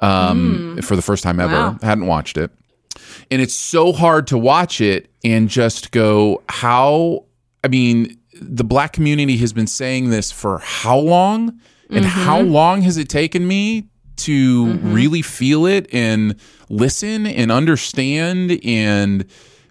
um, 0.00 0.78
for 0.82 0.96
the 0.96 1.02
first 1.02 1.22
time 1.22 1.38
ever. 1.40 1.52
Wow. 1.52 1.78
Hadn't 1.82 2.06
watched 2.06 2.36
it, 2.38 2.50
and 3.30 3.42
it's 3.42 3.54
so 3.54 3.92
hard 3.92 4.26
to 4.28 4.38
watch 4.38 4.80
it 4.80 5.10
and 5.22 5.48
just 5.48 5.90
go 5.90 6.42
how. 6.48 7.26
I 7.62 7.68
mean, 7.68 8.16
the 8.40 8.64
black 8.64 8.92
community 8.94 9.36
has 9.36 9.52
been 9.52 9.66
saying 9.66 10.08
this 10.10 10.32
for 10.32 10.58
how 10.60 10.96
long, 10.98 11.60
and 11.90 12.04
how 12.06 12.40
long 12.40 12.80
has 12.82 12.96
it 12.96 13.08
taken 13.10 13.46
me 13.46 13.88
to 14.16 14.72
really 14.78 15.20
feel 15.22 15.66
it 15.66 15.86
and 15.92 16.36
listen 16.70 17.26
and 17.26 17.52
understand 17.52 18.58
and 18.64 19.24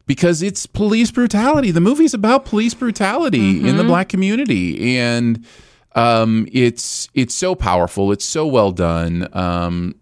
because 0.10 0.41
it's 0.41 0.66
police 0.66 1.12
brutality. 1.12 1.70
The 1.70 1.80
movie's 1.82 2.16
about 2.16 2.43
police 2.43 2.74
brutality 2.74 3.66
in 3.70 3.78
the 3.78 3.84
black 3.84 4.10
community, 4.10 4.97
and 4.97 5.45
um, 5.95 6.47
it's 6.51 7.07
it's 7.14 7.36
so 7.36 7.53
powerful. 7.53 8.12
It's 8.12 8.26
so 8.26 8.47
well 8.47 8.72
done. 8.72 9.30
Um, 9.34 9.93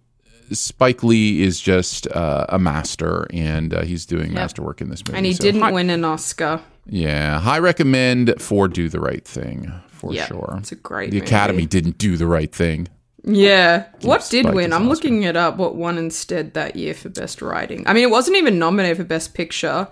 Spike 0.53 1.03
Lee 1.03 1.41
is 1.41 1.60
just 1.60 2.08
uh, 2.08 2.45
a 2.47 2.58
master, 2.58 3.28
and 3.34 3.74
uh, 3.74 3.82
he's 3.84 4.05
doing 4.05 4.34
masterwork 4.34 4.80
in 4.80 4.89
this 4.89 5.05
movie. 5.05 5.18
And 5.18 5.26
he 5.26 5.34
So 5.34 5.43
didn't 5.43 5.74
win 5.74 5.89
an 5.89 6.05
Oscar. 6.05 6.62
Yeah, 6.86 7.41
high 7.41 7.60
recommend 7.60 8.34
for 8.41 8.70
Do 8.70 8.88
the 8.88 9.01
Right 9.01 9.26
Thing 9.28 9.74
for 9.89 10.14
Yeah, 10.14 10.26
sure. 10.28 10.55
it's 10.58 10.72
a 10.72 10.76
great 10.76 11.12
The 11.12 11.18
movie. 11.18 11.28
Academy 11.28 11.66
didn't 11.66 11.97
do 11.97 12.16
the 12.16 12.28
right 12.28 12.49
thing. 12.55 12.88
Yeah. 13.28 13.86
What 14.01 14.28
did 14.30 14.53
win? 14.53 14.71
I'm 14.73 14.88
looking 14.88 15.23
it 15.23 15.36
up. 15.36 15.57
What 15.57 15.75
won 15.75 15.97
instead 15.97 16.53
that 16.53 16.75
year 16.75 16.93
for 16.93 17.09
Best 17.09 17.41
Writing? 17.41 17.84
I 17.88 17.93
mean, 17.93 18.03
it 18.03 18.09
wasn't 18.11 18.38
even 18.38 18.57
nominated 18.57 18.97
for 18.97 19.03
Best 19.03 19.34
Picture, 19.34 19.88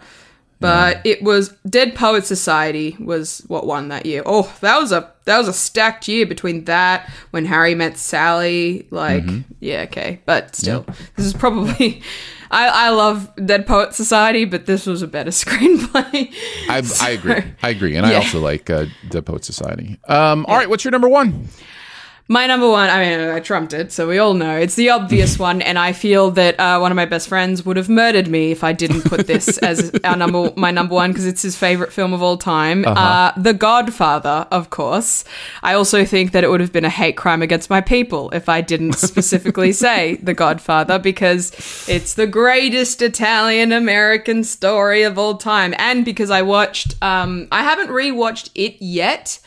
but 0.62 1.02
it 1.06 1.22
was 1.22 1.50
Dead 1.70 1.96
Poet 1.96 2.26
Society 2.26 2.96
was 3.00 3.44
what 3.48 3.68
won 3.68 3.90
that 3.90 4.06
year. 4.06 4.24
Oh, 4.26 4.52
that 4.62 4.80
was 4.80 4.92
a 4.92 5.12
that 5.26 5.38
was 5.38 5.48
a 5.48 5.54
stacked 5.54 6.08
year 6.08 6.26
between 6.26 6.64
that 6.66 7.12
when 7.32 7.46
Harry 7.46 7.76
met 7.76 7.98
Sally. 7.98 8.88
Like, 8.90 9.24
Mm-hmm. 9.26 9.54
yeah, 9.60 9.82
okay, 9.82 10.22
but 10.26 10.56
still, 10.56 10.86
this 11.18 11.26
is 11.26 11.34
probably. 11.34 12.02
I, 12.52 12.68
I 12.68 12.90
love 12.92 13.34
Dead 13.44 13.66
Poet 13.66 13.96
Society, 13.96 14.46
but 14.46 14.68
this 14.68 14.86
was 14.86 15.02
a 15.02 15.08
better 15.08 15.32
screenplay. 15.44 16.32
I, 16.70 16.84
I 17.02 17.10
agree. 17.10 17.44
I 17.64 17.70
agree, 17.70 17.96
and 17.98 18.06
I 18.06 18.14
also 18.16 18.40
like 18.40 18.70
uh, 18.70 18.86
Dead 19.10 19.26
Poet 19.26 19.44
Society. 19.44 19.98
Um, 20.08 20.46
All 20.48 20.56
right, 20.56 20.70
what's 20.70 20.84
your 20.86 20.92
number 20.92 21.10
one? 21.10 21.50
My 22.28 22.48
number 22.48 22.68
one, 22.68 22.90
I 22.90 23.04
mean, 23.04 23.30
I 23.30 23.40
trumped 23.40 23.72
it, 23.72 23.92
so 23.92 24.08
we 24.08 24.18
all 24.18 24.34
know 24.34 24.58
it's 24.58 24.74
the 24.74 24.90
obvious 24.90 25.38
one, 25.50 25.62
and 25.62 25.78
I 25.78 25.94
feel 25.94 26.32
that 26.32 26.60
uh, 26.60 26.80
one 26.80 26.92
of 26.92 26.96
my 26.96 27.06
best 27.06 27.28
friends 27.28 27.64
would 27.64 27.78
have 27.78 27.88
murdered 27.88 28.28
me 28.28 28.52
if 28.52 28.64
I 28.64 28.74
didn't 28.74 29.04
put 29.04 29.28
this 29.28 29.58
as 29.60 29.92
our 30.04 30.16
number, 30.16 30.52
my 30.56 30.72
number 30.72 30.96
one, 30.96 31.12
because 31.12 31.28
it's 31.28 31.44
his 31.44 31.56
favorite 31.56 31.94
film 31.94 32.14
of 32.14 32.24
all 32.24 32.38
time, 32.38 32.84
uh 32.88 33.32
The 33.38 33.54
Godfather, 33.54 34.48
of 34.50 34.72
course. 34.72 35.24
I 35.62 35.76
also 35.76 36.04
think 36.04 36.32
that 36.32 36.44
it 36.44 36.50
would 36.50 36.62
have 36.62 36.72
been 36.74 36.86
a 36.86 36.90
hate 36.90 37.16
crime 37.16 37.44
against 37.44 37.70
my 37.70 37.82
people 37.82 38.32
if 38.32 38.50
I 38.50 38.62
didn't 38.62 38.94
specifically 38.94 39.72
say 39.86 40.16
The 40.16 40.34
Godfather, 40.34 40.98
because 40.98 41.52
it's 41.88 42.16
the 42.16 42.26
greatest 42.26 43.04
Italian 43.04 43.72
American 43.72 44.44
story 44.44 45.04
of 45.04 45.20
all 45.20 45.38
time, 45.38 45.76
and 45.78 46.04
because 46.04 46.32
I 46.32 46.42
watched, 46.42 46.96
um, 47.04 47.48
I 47.52 47.62
haven't 47.62 47.90
rewatched 47.90 48.50
it 48.56 48.78
yet. 48.80 49.40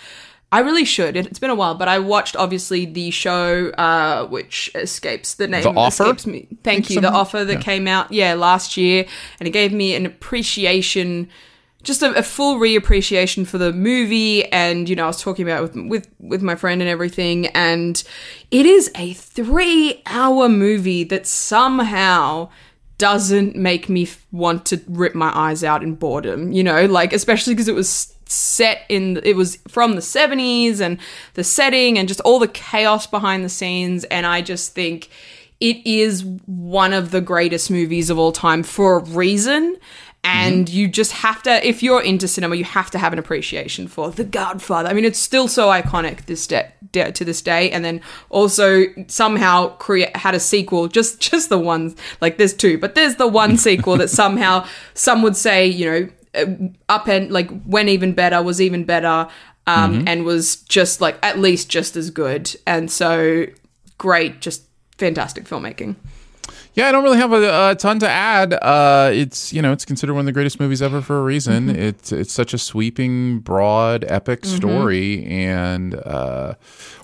I 0.50 0.60
really 0.60 0.84
should. 0.86 1.14
It- 1.16 1.26
It's 1.26 1.38
been 1.38 1.50
a 1.50 1.54
while, 1.54 1.74
but 1.74 1.88
I 1.88 1.98
watched 1.98 2.34
obviously 2.36 2.86
the 2.86 3.10
show, 3.10 3.68
uh, 3.76 4.26
which 4.28 4.70
escapes 4.74 5.34
the 5.34 5.46
name. 5.46 5.62
The 5.62 5.68
Offer? 5.70 6.04
Escapes 6.04 6.26
me. 6.26 6.48
Thank 6.64 6.88
you. 6.90 7.00
The 7.02 7.12
offer 7.12 7.44
that 7.44 7.60
came 7.60 7.86
out, 7.86 8.10
yeah, 8.12 8.32
last 8.34 8.76
year, 8.76 9.04
and 9.40 9.46
it 9.46 9.50
gave 9.50 9.72
me 9.72 9.94
an 9.94 10.06
appreciation, 10.06 11.28
just 11.82 12.02
a, 12.02 12.12
a 12.14 12.22
full 12.22 12.56
reappreciation 12.58 13.46
for 13.46 13.58
the 13.58 13.72
movie. 13.74 14.46
And 14.50 14.88
you 14.88 14.96
know, 14.96 15.04
I 15.04 15.08
was 15.08 15.20
talking 15.20 15.46
about 15.46 15.58
it 15.58 15.74
with 15.74 15.86
with 15.90 16.08
with 16.18 16.42
my 16.42 16.54
friend 16.54 16.80
and 16.80 16.88
everything, 16.88 17.48
and 17.48 18.02
it 18.50 18.64
is 18.64 18.90
a 18.94 19.12
three-hour 19.12 20.48
movie 20.48 21.04
that 21.04 21.26
somehow 21.26 22.48
doesn't 22.96 23.54
make 23.54 23.88
me 23.88 24.02
f- 24.02 24.26
want 24.32 24.64
to 24.66 24.80
rip 24.88 25.14
my 25.14 25.30
eyes 25.36 25.62
out 25.62 25.82
in 25.84 25.94
boredom, 25.94 26.50
you 26.52 26.64
know, 26.64 26.86
like 26.86 27.12
especially 27.12 27.54
because 27.54 27.68
it 27.68 27.74
was 27.74 28.14
set 28.28 28.82
in 28.88 29.20
it 29.24 29.34
was 29.34 29.56
from 29.68 29.94
the 29.94 30.00
70s 30.00 30.80
and 30.80 30.98
the 31.34 31.44
setting 31.44 31.98
and 31.98 32.06
just 32.06 32.20
all 32.20 32.38
the 32.38 32.48
chaos 32.48 33.06
behind 33.06 33.44
the 33.44 33.48
scenes. 33.48 34.04
And 34.04 34.26
I 34.26 34.42
just 34.42 34.74
think 34.74 35.08
it 35.60 35.84
is 35.86 36.24
one 36.46 36.92
of 36.92 37.10
the 37.10 37.20
greatest 37.20 37.70
movies 37.70 38.10
of 38.10 38.18
all 38.18 38.32
time 38.32 38.62
for 38.62 38.98
a 38.98 39.04
reason. 39.04 39.76
And 40.24 40.66
mm-hmm. 40.66 40.76
you 40.76 40.88
just 40.88 41.12
have 41.12 41.42
to 41.44 41.66
if 41.66 41.82
you're 41.82 42.02
into 42.02 42.26
cinema 42.26 42.56
you 42.56 42.64
have 42.64 42.90
to 42.90 42.98
have 42.98 43.12
an 43.12 43.20
appreciation 43.20 43.86
for 43.86 44.10
the 44.10 44.24
godfather. 44.24 44.88
I 44.88 44.92
mean 44.92 45.04
it's 45.04 45.18
still 45.18 45.46
so 45.46 45.68
iconic 45.68 46.26
this 46.26 46.46
day, 46.46 46.72
day 46.90 47.12
to 47.12 47.24
this 47.24 47.40
day. 47.40 47.70
And 47.70 47.84
then 47.84 48.00
also 48.28 48.84
somehow 49.06 49.76
create 49.76 50.14
had 50.16 50.34
a 50.34 50.40
sequel 50.40 50.88
just 50.88 51.20
just 51.30 51.48
the 51.48 51.58
one 51.58 51.94
like 52.20 52.36
there's 52.36 52.52
two 52.52 52.78
but 52.78 52.94
there's 52.94 53.16
the 53.16 53.28
one 53.28 53.56
sequel 53.68 53.96
that 53.96 54.10
somehow 54.10 54.66
some 54.92 55.22
would 55.22 55.36
say 55.36 55.66
you 55.66 55.90
know 55.90 56.08
up 56.88 57.08
and 57.08 57.30
like 57.30 57.50
went 57.66 57.88
even 57.88 58.12
better 58.12 58.42
was 58.42 58.60
even 58.60 58.84
better 58.84 59.28
um 59.66 60.04
and 60.06 60.24
was 60.24 60.56
just 60.62 61.00
like 61.00 61.18
at 61.22 61.38
least 61.38 61.68
just 61.68 61.96
as 61.96 62.10
good. 62.10 62.54
And 62.66 62.90
so 62.90 63.46
great 63.98 64.40
just 64.40 64.62
fantastic 64.96 65.44
filmmaking 65.44 65.96
Yeah, 66.78 66.90
I 66.90 66.92
don't 66.92 67.02
really 67.02 67.18
have 67.18 67.32
a, 67.32 67.70
a 67.70 67.74
ton 67.74 67.98
to 67.98 68.08
add. 68.08 68.52
Uh, 68.54 69.10
it's 69.12 69.52
you 69.52 69.60
know 69.60 69.72
it's 69.72 69.84
considered 69.84 70.14
one 70.14 70.20
of 70.20 70.26
the 70.26 70.32
greatest 70.32 70.60
movies 70.60 70.80
ever 70.80 71.02
for 71.02 71.18
a 71.18 71.22
reason. 71.22 71.66
Mm-hmm. 71.66 71.76
It's 71.76 72.12
it's 72.12 72.32
such 72.32 72.54
a 72.54 72.58
sweeping, 72.58 73.40
broad, 73.40 74.04
epic 74.06 74.44
story, 74.44 75.24
and 75.26 75.96
uh, 75.96 76.54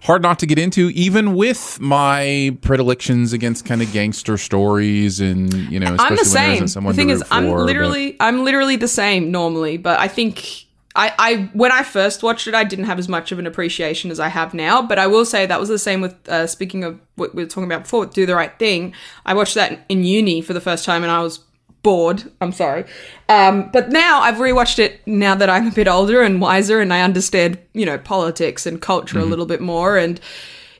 hard 0.05 0.23
not 0.23 0.39
to 0.39 0.47
get 0.47 0.61
into, 0.61 0.91
even 0.91 1.35
with 1.35 1.81
my 1.81 2.57
predilections 2.61 3.33
against 3.33 3.65
kind 3.65 3.83
of 3.83 3.93
gangster 3.93 4.39
stories 4.39 5.19
and 5.19 5.53
you 5.53 5.81
know 5.81 5.95
especially 5.95 6.07
I'm 6.07 6.15
the 6.15 6.61
when 6.61 6.69
same. 6.69 6.85
The 6.85 6.93
thing 6.95 7.11
is, 7.11 7.19
root 7.23 7.29
I'm 7.33 7.49
for, 7.49 7.57
but- 7.57 7.65
literally, 7.65 8.17
I'm 8.21 8.45
literally 8.45 8.77
the 8.77 8.87
same 8.87 9.33
normally, 9.33 9.77
but 9.77 9.99
I 9.99 10.07
think 10.07 10.64
I, 10.97 11.13
I, 11.19 11.51
when 11.55 11.73
I 11.73 11.83
first 11.83 12.23
watched 12.23 12.47
it, 12.47 12.55
I 12.55 12.63
didn't 12.63 12.85
have 12.85 13.01
as 13.01 13.09
much 13.09 13.33
of 13.33 13.39
an 13.41 13.47
appreciation 13.47 14.11
as 14.13 14.21
I 14.21 14.29
have 14.29 14.55
now. 14.55 14.81
But 14.81 14.99
I 14.99 15.09
will 15.09 15.25
say 15.25 15.45
that 15.45 15.59
was 15.59 15.69
the 15.69 15.79
same 15.79 16.01
with. 16.01 16.15
Uh, 16.29 16.47
speaking 16.47 16.85
of 16.85 17.01
what 17.17 17.35
we 17.35 17.43
were 17.43 17.49
talking 17.49 17.65
about 17.65 17.83
before, 17.83 18.07
do 18.07 18.27
the 18.27 18.35
right 18.35 18.57
thing. 18.59 18.95
I 19.27 19.35
watched 19.35 19.55
that 19.55 19.85
in 19.89 20.05
uni 20.05 20.41
for 20.41 20.53
the 20.53 20.61
first 20.61 20.85
time, 20.85 21.03
and 21.03 21.11
I 21.11 21.21
was 21.21 21.41
bored. 21.83 22.31
I'm 22.41 22.53
sorry, 22.53 22.85
um, 23.29 23.71
but 23.73 23.91
now 23.91 24.21
I've 24.21 24.37
rewatched 24.37 24.79
it 24.79 25.07
now 25.07 25.35
that 25.35 25.51
I'm 25.51 25.67
a 25.67 25.71
bit 25.71 25.89
older 25.89 26.23
and 26.23 26.41
wiser, 26.41 26.81
and 26.81 26.93
I 26.95 27.03
understand, 27.03 27.59
you 27.73 27.85
know, 27.85 27.99
politics 27.99 28.65
and 28.65 28.81
culture 28.81 29.17
Mm-hmm. 29.17 29.27
a 29.27 29.31
little 29.31 29.47
bit 29.47 29.61
more, 29.61 29.99
and 29.99 30.21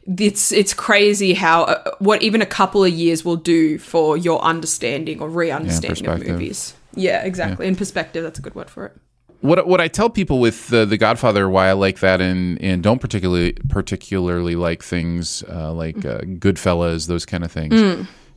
it's 0.07 0.53
it's 0.53 0.73
crazy 0.75 1.35
how 1.35 1.65
uh, 1.65 1.91
what 1.99 2.23
even 2.23 2.41
a 2.41 2.47
couple 2.47 2.85
of 2.85 2.93
years 2.93 3.25
will 3.25 3.37
do 3.37 3.79
for 3.79 4.17
your 4.17 4.41
understanding 4.43 5.21
or 5.21 5.29
re-understanding 5.29 6.07
of 6.07 6.27
movies. 6.27 6.75
Yeah, 6.95 7.25
exactly. 7.25 7.67
In 7.67 7.75
perspective, 7.75 8.23
that's 8.23 8.39
a 8.39 8.43
good 8.43 8.55
word 8.55 8.71
for 8.71 8.87
it. 8.87 8.97
What 9.45 9.67
what 9.67 9.81
I 9.81 9.89
tell 9.89 10.09
people 10.09 10.41
with 10.41 10.69
the 10.69 10.87
the 10.87 10.97
Godfather, 10.97 11.49
why 11.51 11.69
I 11.69 11.73
like 11.73 12.01
that, 12.01 12.21
and 12.23 12.61
and 12.63 12.83
don't 12.83 12.99
particularly 13.01 13.53
particularly 13.69 14.57
like 14.57 14.83
things 14.83 15.45
uh, 15.51 15.73
like 15.73 15.99
uh, 15.99 16.21
Goodfellas, 16.21 17.09
those 17.09 17.27
kind 17.27 17.45
of 17.45 17.53
things, 17.53 17.75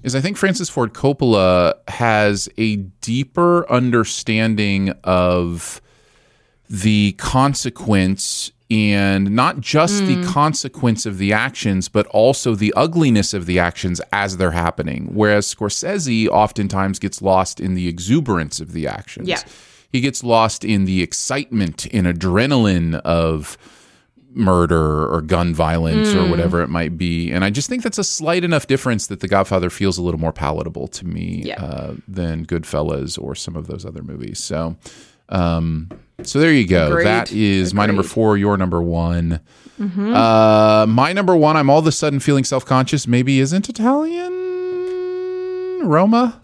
is 0.03 0.15
I 0.15 0.21
think 0.21 0.35
Francis 0.35 0.69
Ford 0.69 0.93
Coppola 0.93 1.75
has 1.87 2.49
a 2.57 2.75
deeper 2.75 3.69
understanding 3.71 4.89
of 5.05 5.81
the 6.69 7.13
consequence 7.13 8.51
and 8.69 9.31
not 9.31 9.61
just 9.61 10.05
the 10.07 10.21
consequence 10.25 11.05
of 11.05 11.19
the 11.19 11.31
actions, 11.31 11.87
but 11.87 12.05
also 12.07 12.53
the 12.53 12.73
ugliness 12.75 13.33
of 13.33 13.45
the 13.45 13.57
actions 13.59 14.01
as 14.11 14.35
they're 14.35 14.51
happening. 14.51 15.07
Whereas 15.13 15.55
Scorsese 15.55 16.27
oftentimes 16.27 16.99
gets 16.99 17.21
lost 17.21 17.61
in 17.61 17.75
the 17.75 17.87
exuberance 17.87 18.59
of 18.59 18.73
the 18.73 18.85
actions. 18.85 19.29
Yeah. 19.29 19.41
He 19.91 20.01
gets 20.01 20.23
lost 20.23 20.63
in 20.65 20.85
the 20.85 21.01
excitement 21.01 21.85
and 21.93 22.05
adrenaline 22.07 22.95
of 23.01 23.57
murder 24.33 25.07
or 25.11 25.21
gun 25.21 25.53
violence 25.55 26.13
or 26.13 26.29
whatever 26.29 26.61
it 26.61 26.67
might 26.67 26.95
be. 26.97 27.31
And 27.31 27.43
I 27.43 27.49
just 27.49 27.69
think 27.69 27.81
that's 27.81 27.97
a 27.97 28.03
slight 28.03 28.43
enough 28.43 28.67
difference 28.67 29.07
that 29.07 29.19
The 29.21 29.27
Godfather 29.27 29.69
feels 29.71 29.97
a 29.97 30.03
little 30.03 30.19
more 30.19 30.33
palatable 30.33 30.87
to 30.89 31.07
me 31.07 31.41
Yeah. 31.45 31.63
uh, 31.63 31.93
than 32.07 32.45
Goodfellas 32.45 33.17
or 33.19 33.33
some 33.33 33.55
of 33.55 33.65
those 33.67 33.83
other 33.85 34.03
movies. 34.03 34.37
So, 34.43 34.75
um, 35.29 35.89
so 36.21 36.39
there 36.39 36.51
you 36.53 36.67
go. 36.67 36.89
Agreed. 36.89 37.05
That 37.05 37.31
is 37.31 37.73
my 37.73 37.85
number 37.87 38.03
four, 38.03 38.37
your 38.37 38.57
number 38.57 38.81
one. 38.81 39.39
Uh, 39.79 40.85
my 40.87 41.13
number 41.13 41.35
one, 41.35 41.57
I'm 41.57 41.69
all 41.69 41.79
of 41.79 41.87
a 41.87 41.91
sudden 41.91 42.19
feeling 42.19 42.43
self 42.43 42.63
conscious, 42.65 43.07
maybe 43.07 43.39
isn't 43.39 43.69
Italian. 43.69 44.33
Roma? 45.87 46.41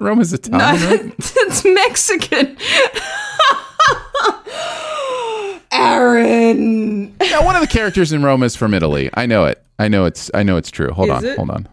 Roma's 0.00 0.32
Italian, 0.32 0.90
right? 0.90 1.14
it's 1.18 1.64
Mexican. 1.64 2.56
Aaron. 5.72 7.14
Yeah, 7.20 7.44
one 7.44 7.56
of 7.56 7.62
the 7.62 7.66
characters 7.68 8.12
in 8.12 8.22
Roma 8.22 8.46
is 8.46 8.56
from 8.56 8.74
Italy. 8.74 9.10
I 9.14 9.26
know 9.26 9.44
it. 9.46 9.62
I 9.78 9.88
know 9.88 10.04
it's. 10.04 10.30
I 10.34 10.42
know 10.42 10.56
it's 10.56 10.70
true. 10.70 10.90
Hold 10.92 11.08
Is 11.08 11.14
on. 11.16 11.24
it? 11.24 11.36
Hold 11.36 11.50
on. 11.50 11.68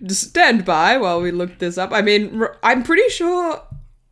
stand 0.08 0.64
by 0.64 0.96
while 0.96 1.20
we 1.20 1.30
look 1.32 1.58
this 1.58 1.76
up. 1.76 1.92
I 1.92 2.00
mean, 2.02 2.42
I'm 2.62 2.82
pretty 2.82 3.08
sure 3.10 3.62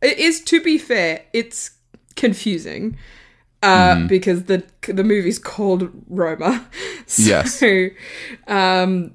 it 0.01 0.17
is. 0.19 0.41
To 0.45 0.61
be 0.61 0.77
fair, 0.77 1.23
it's 1.33 1.71
confusing 2.15 2.97
uh, 3.63 3.95
Mm-hmm. 3.95 4.07
because 4.07 4.43
the 4.43 4.63
the 4.87 5.03
movie's 5.03 5.39
called 5.39 5.89
Roma. 6.07 6.67
So, 7.07 7.23
Yes. 7.23 7.63
Um, 8.47 9.13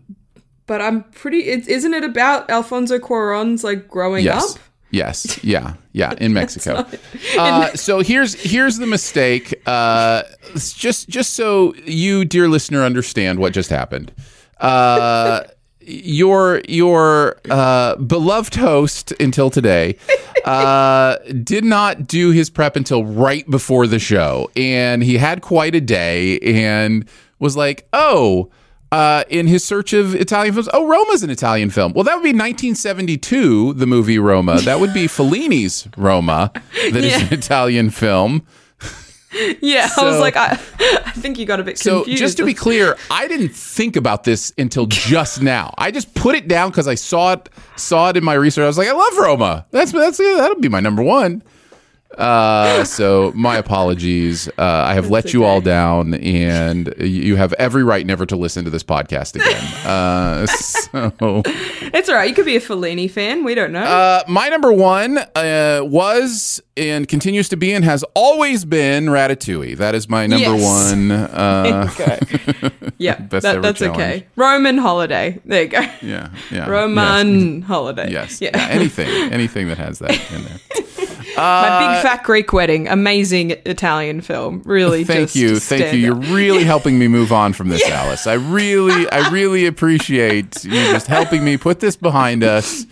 but 0.67 0.81
I'm 0.81 1.03
pretty. 1.05 1.39
It, 1.49 1.69
isn't 1.69 1.95
it 1.95 2.05
about 2.05 2.49
Alfonso 2.51 2.99
Cuarón's 2.99 3.63
like 3.65 3.89
growing 3.89 4.25
Yes. 4.25 4.55
up? 4.55 4.61
Yes. 4.91 5.43
Yeah. 5.45 5.75
Yeah. 5.93 6.15
In 6.21 6.33
Mexico. 6.33 6.87
uh, 7.39 7.69
so 7.75 8.01
here's 8.01 8.35
here's 8.35 8.79
the 8.79 8.87
mistake. 8.87 9.55
Uh, 9.67 10.23
just 10.55 11.09
just 11.09 11.35
so 11.35 11.75
you, 11.85 12.25
dear 12.25 12.49
listener, 12.49 12.83
understand 12.83 13.39
what 13.39 13.53
just 13.53 13.71
happened. 13.71 14.13
Uh, 14.61 15.43
your 15.81 16.63
your 16.69 17.37
uh, 17.51 17.95
beloved 17.97 18.55
host 18.57 19.13
until 19.21 19.51
today 19.51 19.97
uh, 20.45 21.17
did 21.45 21.65
not 21.65 22.07
do 22.09 22.31
his 22.31 22.51
prep 22.51 22.75
until 22.77 23.05
right 23.05 23.49
before 23.51 23.87
the 23.87 23.99
show, 23.99 24.51
and 24.57 25.03
he 25.03 25.19
had 25.19 25.43
quite 25.43 25.75
a 25.75 25.81
day, 25.81 26.39
and 26.41 27.09
was 27.39 27.57
like, 27.57 27.87
"Oh." 27.93 28.51
Uh, 28.93 29.25
in 29.29 29.47
his 29.47 29.65
search 29.65 29.93
of 29.93 30.15
Italian 30.15 30.55
films. 30.55 30.69
Oh, 30.73 30.87
Roma's 30.87 31.23
an 31.23 31.31
Italian 31.31 31.71
film. 31.71 31.93
Well, 31.93 32.05
that 32.05 32.15
would 32.15 32.23
be 32.23 32.31
1972, 32.33 33.75
the 33.75 33.87
movie 33.87 34.19
Roma. 34.19 34.61
That 34.61 34.81
would 34.81 34.95
be 34.95 35.07
Fellini's 35.09 35.89
Roma, 35.97 36.51
that 36.93 37.05
is 37.05 37.23
an 37.23 37.33
Italian 37.33 37.91
film. 37.91 38.47
Yeah, 39.61 39.91
I 39.99 40.05
was 40.05 40.19
like, 40.19 40.35
I, 40.35 40.53
I 40.53 41.11
think 41.11 41.39
you 41.39 41.45
got 41.45 41.61
a 41.61 41.63
bit 41.63 41.79
So, 41.79 41.97
confused. 41.99 42.19
just 42.21 42.37
to 42.39 42.45
be 42.47 42.55
clear, 42.55 42.97
I 43.11 43.29
didn't 43.29 43.51
think 43.51 43.95
about 43.97 44.25
this 44.25 44.51
until 44.57 44.87
just 44.87 45.43
now. 45.43 45.75
I 45.77 45.91
just 45.91 46.15
put 46.15 46.35
it 46.37 46.49
down 46.49 46.71
because 46.71 46.89
I 46.89 46.95
saw 46.95 47.33
it 47.33 47.51
saw 47.75 48.09
it 48.09 48.17
in 48.17 48.25
my 48.25 48.33
research. 48.33 48.63
I 48.63 48.67
was 48.67 48.79
like, 48.79 48.89
I 48.89 48.93
love 48.93 49.19
Roma. 49.19 49.67
That's 49.73 49.93
that's 49.93 50.17
that'll 50.17 50.61
be 50.61 50.71
my 50.71 50.81
number 50.81 51.03
one. 51.03 51.43
Uh, 52.17 52.85
so 52.85 53.33
my 53.35 53.57
apologies. 53.57 54.49
Uh, 54.49 54.53
I 54.87 54.95
have 54.95 55.11
let 55.11 55.33
you 55.33 55.45
all 55.45 55.61
down, 55.61 56.15
and 56.15 56.93
you 56.99 57.37
have 57.37 57.53
every 57.55 57.85
right 57.85 58.07
never 58.07 58.25
to 58.27 58.37
listen 58.37 58.65
to 58.65 58.71
this 58.71 58.83
podcast 58.83 59.35
again. 59.37 59.63
Uh, 59.87 60.47
so. 60.47 61.13
it's 61.93 62.09
all 62.09 62.15
right. 62.17 62.29
You 62.29 62.35
could 62.35 62.45
be 62.45 62.57
a 62.57 62.61
Fellini 62.61 63.09
fan. 63.09 63.45
We 63.45 63.55
don't 63.55 63.71
know. 63.73 63.83
Uh, 63.85 64.25
my 64.27 64.49
number 64.49 64.73
one 64.73 65.19
uh, 65.37 65.81
was 65.85 66.61
and 66.77 67.07
continues 67.07 67.49
to 67.51 67.57
be 67.57 67.73
and 67.73 67.85
has 67.85 68.05
always 68.15 68.65
been 68.65 69.07
Ratatouille. 69.07 69.77
That 69.77 69.95
is 69.95 70.09
my 70.09 70.27
number 70.27 70.57
Yes. 70.57 70.93
one. 70.93 71.11
Uh, 71.37 71.89
yeah, 72.99 73.19
best 73.21 73.43
that, 73.43 73.57
ever 73.57 73.63
that's 73.63 73.79
challenge. 73.79 73.99
okay. 73.99 74.27
Roman 74.37 74.79
holiday. 74.79 75.41
There 75.45 75.63
you 75.63 75.69
go. 75.69 75.81
yeah, 76.03 76.31
yeah. 76.51 76.69
Roman 76.69 77.63
holiday. 77.63 78.11
Yes. 78.11 78.41
Yeah. 78.41 78.51
Yeah. 78.55 78.67
Anything, 78.69 79.09
anything 79.33 79.69
that 79.69 79.79
has 79.79 79.99
that 80.01 80.11
in 80.33 80.45
there. 80.45 80.86
My 81.37 81.79
big 81.95 82.03
fat 82.03 82.23
Greek 82.25 82.53
wedding. 82.53 82.89
Amazing 82.89 83.51
Italian 83.67 84.21
film. 84.21 84.63
Really. 84.65 85.05
Thank 85.05 85.21
just 85.31 85.37
you, 85.37 85.59
thank 85.59 85.93
you. 85.95 85.99
You're 86.01 86.15
really 86.35 86.65
helping 86.75 86.99
me 86.99 87.09
move 87.09 87.33
on 87.33 87.53
from 87.53 87.69
this, 87.69 87.87
Alice. 87.89 88.27
I 88.27 88.35
really, 88.35 89.09
I 89.11 89.29
really 89.31 89.67
appreciate 89.67 90.65
you 90.65 90.71
just 90.71 91.07
helping 91.07 91.45
me 91.45 91.57
put 91.57 91.81
this 91.81 91.97
behind 91.97 92.43
us 92.45 92.85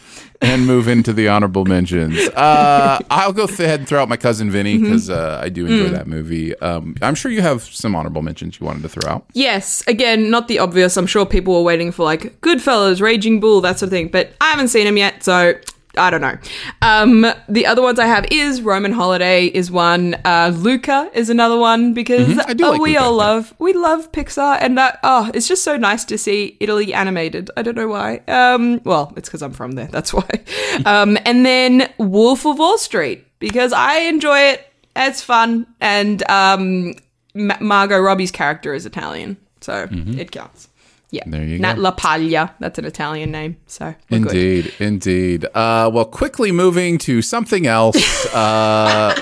and 0.43 0.66
move 0.66 0.89
into 0.89 1.12
the 1.12 1.29
honorable 1.29 1.65
mentions. 1.65 2.19
Uh, 2.19 2.99
I'll 3.09 3.33
go 3.33 3.45
ahead 3.45 3.81
and 3.81 3.89
throw 3.89 4.03
out 4.03 4.09
my 4.11 4.16
cousin 4.19 4.51
Vinny 4.51 4.75
Mm-hmm. 4.75 4.85
because 4.85 5.09
uh, 5.09 5.41
I 5.43 5.49
do 5.49 5.65
enjoy 5.66 5.89
Mm. 5.89 5.93
that 5.93 6.07
movie. 6.07 6.55
Um, 6.59 6.97
I'm 7.01 7.15
sure 7.15 7.31
you 7.31 7.41
have 7.41 7.62
some 7.62 7.95
honorable 7.97 8.21
mentions 8.21 8.61
you 8.61 8.66
wanted 8.66 8.83
to 8.83 8.89
throw 8.91 9.11
out. 9.11 9.25
Yes, 9.33 9.83
again, 9.87 10.31
not 10.31 10.49
the 10.49 10.59
obvious. 10.59 10.97
I'm 10.99 11.07
sure 11.07 11.25
people 11.25 11.55
were 11.55 11.62
waiting 11.62 11.93
for 11.93 12.05
like 12.05 12.41
Goodfellas, 12.43 13.01
Raging 13.01 13.41
Bull, 13.41 13.61
that 13.62 13.79
sort 13.79 13.87
of 13.89 13.91
thing, 13.91 14.09
but 14.09 14.35
I 14.41 14.51
haven't 14.51 14.69
seen 14.69 14.85
them 14.85 14.97
yet, 14.99 15.23
so 15.23 15.55
I 15.97 16.11
don't 16.11 16.21
know. 16.21 16.37
Um, 16.83 17.27
the 17.49 17.66
other 17.66 17.83
ones 17.83 17.99
I 17.99 18.07
have 18.07 18.27
is 18.31 18.61
Roman 18.62 18.93
Holiday 18.93 19.47
is 19.47 19.71
one, 19.71 20.16
uh, 20.25 20.53
Luca 20.55 21.11
is 21.15 21.31
another 21.31 21.57
one 21.57 21.95
because 21.95 22.29
Mhm, 22.29 22.57
do 22.57 22.66
oh, 22.66 22.71
like 22.73 22.81
we 22.81 22.91
Luca, 22.91 23.03
all 23.05 23.11
yeah. 23.12 23.16
love 23.27 23.55
we 23.59 23.73
love 23.73 24.11
Pixar, 24.12 24.59
and 24.61 24.77
that 24.79 24.99
oh, 25.03 25.31
it's 25.35 25.47
just 25.49 25.62
so 25.65 25.77
nice 25.77 26.05
to 26.07 26.19
see 26.19 26.57
Italy 26.61 26.93
animated. 26.95 27.51
I 27.57 27.62
don't 27.62 27.77
know 27.77 27.89
why. 27.89 28.23
Um, 28.29 28.81
well, 28.85 29.12
it's 29.16 29.29
because 29.29 29.43
I'm 29.43 29.53
from 29.53 29.73
there. 29.73 29.87
That's 29.89 30.12
why. 30.12 30.29
um, 30.87 31.16
and 31.25 31.45
then 31.47 31.93
Wolf 31.99 32.45
of 32.47 32.59
Wall 32.59 32.79
Street 32.79 33.25
because 33.39 33.73
I 33.73 33.99
enjoy 34.01 34.39
it. 34.41 34.66
It's 34.97 35.23
fun, 35.23 35.66
and 35.81 36.23
um, 36.31 36.95
Ma- 37.35 37.59
Margot 37.61 37.99
Robbie's 37.99 38.31
character 38.31 38.75
is 38.75 38.87
Italian, 38.87 39.37
so 39.61 39.89
it 39.91 40.31
counts. 40.31 40.69
Yeah, 41.15 41.23
Mm-hmm. 41.23 41.31
There 41.31 41.45
you 41.45 41.59
Nat 41.59 41.74
go. 41.74 41.82
La 41.82 41.91
Paglia. 41.93 42.53
That's 42.59 42.78
an 42.78 42.85
Italian 42.85 43.31
name. 43.31 43.57
So 43.66 43.95
we're 44.11 44.19
good. 44.19 44.35
Indeed, 44.35 44.74
indeed. 44.81 45.45
Uh, 45.47 45.91
well, 45.93 46.05
quickly 46.05 46.51
moving 46.51 46.99
to 46.99 47.23
something 47.23 47.66
else. 47.66 47.97
Uh, 48.35 49.15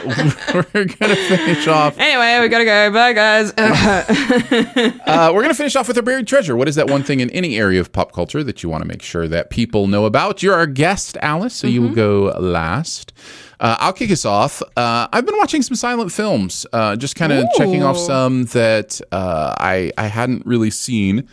we're 0.55 0.85
gonna 0.87 1.15
finish 1.17 1.67
off. 1.69 1.99
Anyway, 1.99 2.41
we 2.41 2.49
gotta 2.49 2.65
go. 2.65 2.91
Bye, 2.93 3.13
guys. 3.13 3.53
Uh, 5.07 5.31
we're 5.35 5.43
going 5.43 5.51
to 5.51 5.55
finish 5.55 5.77
off 5.77 5.87
with 5.89 5.97
our 5.97 6.03
buried 6.03 6.27
treasure. 6.27 6.57
What 6.57 6.69
is 6.69 6.77
that 6.77 6.89
one 6.89 7.03
thing 7.03 7.21
in 7.21 7.29
any 7.31 7.59
area 7.59 7.81
of 7.81 7.93
pop 7.93 8.13
culture 8.13 8.43
that 8.43 8.63
you 8.63 8.69
want 8.71 8.83
to 8.83 8.89
make 8.89 9.03
sure 9.03 9.29
that 9.29 9.51
people 9.51 9.87
know 9.87 10.07
about? 10.07 10.43
You're 10.43 10.55
our 10.55 10.67
guest, 10.67 11.19
Alice, 11.21 11.55
so 11.55 11.67
you 11.67 11.83
will 11.83 11.95
go 11.95 12.35
last. 12.41 13.13
Uh, 13.61 13.77
I'll 13.79 13.93
kick 13.93 14.11
us 14.11 14.25
off. 14.25 14.63
Uh, 14.77 15.07
I've 15.13 15.27
been 15.27 15.37
watching 15.37 15.63
some 15.63 15.77
silent 15.77 16.11
films, 16.13 16.67
uh, 16.73 16.97
just 16.97 17.15
kind 17.15 17.33
of 17.33 17.47
checking 17.57 17.83
off 17.83 17.99
some 17.99 18.45
that 18.47 19.01
uh, 19.13 19.55
I 19.59 19.93
I 19.99 20.07
hadn't 20.07 20.47
really 20.47 20.71
seen 20.71 21.29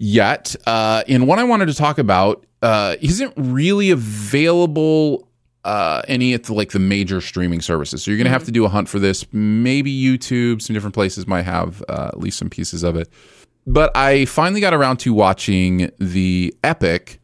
yet. 0.00 0.56
Uh, 0.66 1.04
and 1.06 1.28
one 1.28 1.38
I 1.38 1.44
wanted 1.44 1.66
to 1.66 1.74
talk 1.74 1.98
about 1.98 2.44
uh, 2.62 2.96
isn't 3.00 3.32
really 3.36 3.90
available 3.90 5.28
uh, 5.64 6.00
any 6.08 6.32
at 6.32 6.44
the, 6.44 6.54
like 6.54 6.70
the 6.70 6.78
major 6.78 7.20
streaming 7.20 7.60
services. 7.60 8.02
So 8.02 8.10
you're 8.10 8.18
gonna 8.18 8.30
have 8.30 8.44
to 8.44 8.50
do 8.50 8.64
a 8.64 8.68
hunt 8.68 8.88
for 8.88 8.98
this. 8.98 9.30
Maybe 9.32 9.92
YouTube, 9.92 10.62
some 10.62 10.74
different 10.74 10.94
places 10.94 11.26
might 11.26 11.42
have 11.42 11.84
uh, 11.88 12.08
at 12.08 12.18
least 12.18 12.38
some 12.38 12.48
pieces 12.48 12.82
of 12.82 12.96
it. 12.96 13.08
But 13.66 13.94
I 13.94 14.24
finally 14.24 14.62
got 14.62 14.72
around 14.72 14.96
to 15.00 15.12
watching 15.12 15.90
the 15.98 16.54
epic 16.64 17.20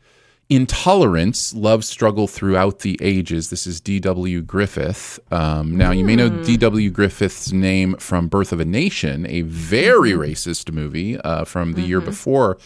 Intolerance 0.48 1.52
Love 1.54 1.84
Struggle 1.84 2.28
Throughout 2.28 2.80
the 2.80 2.96
Ages. 3.02 3.50
This 3.50 3.66
is 3.66 3.80
D.W. 3.80 4.42
Griffith. 4.42 5.18
Um, 5.32 5.76
now, 5.76 5.90
you 5.90 6.04
may 6.04 6.14
know 6.14 6.28
D.W. 6.28 6.90
Griffith's 6.90 7.50
name 7.50 7.96
from 7.96 8.28
Birth 8.28 8.52
of 8.52 8.60
a 8.60 8.64
Nation, 8.64 9.26
a 9.26 9.42
very 9.42 10.12
racist 10.12 10.72
movie 10.72 11.18
uh, 11.18 11.44
from 11.44 11.72
the 11.72 11.82
year 11.82 12.00
before 12.00 12.58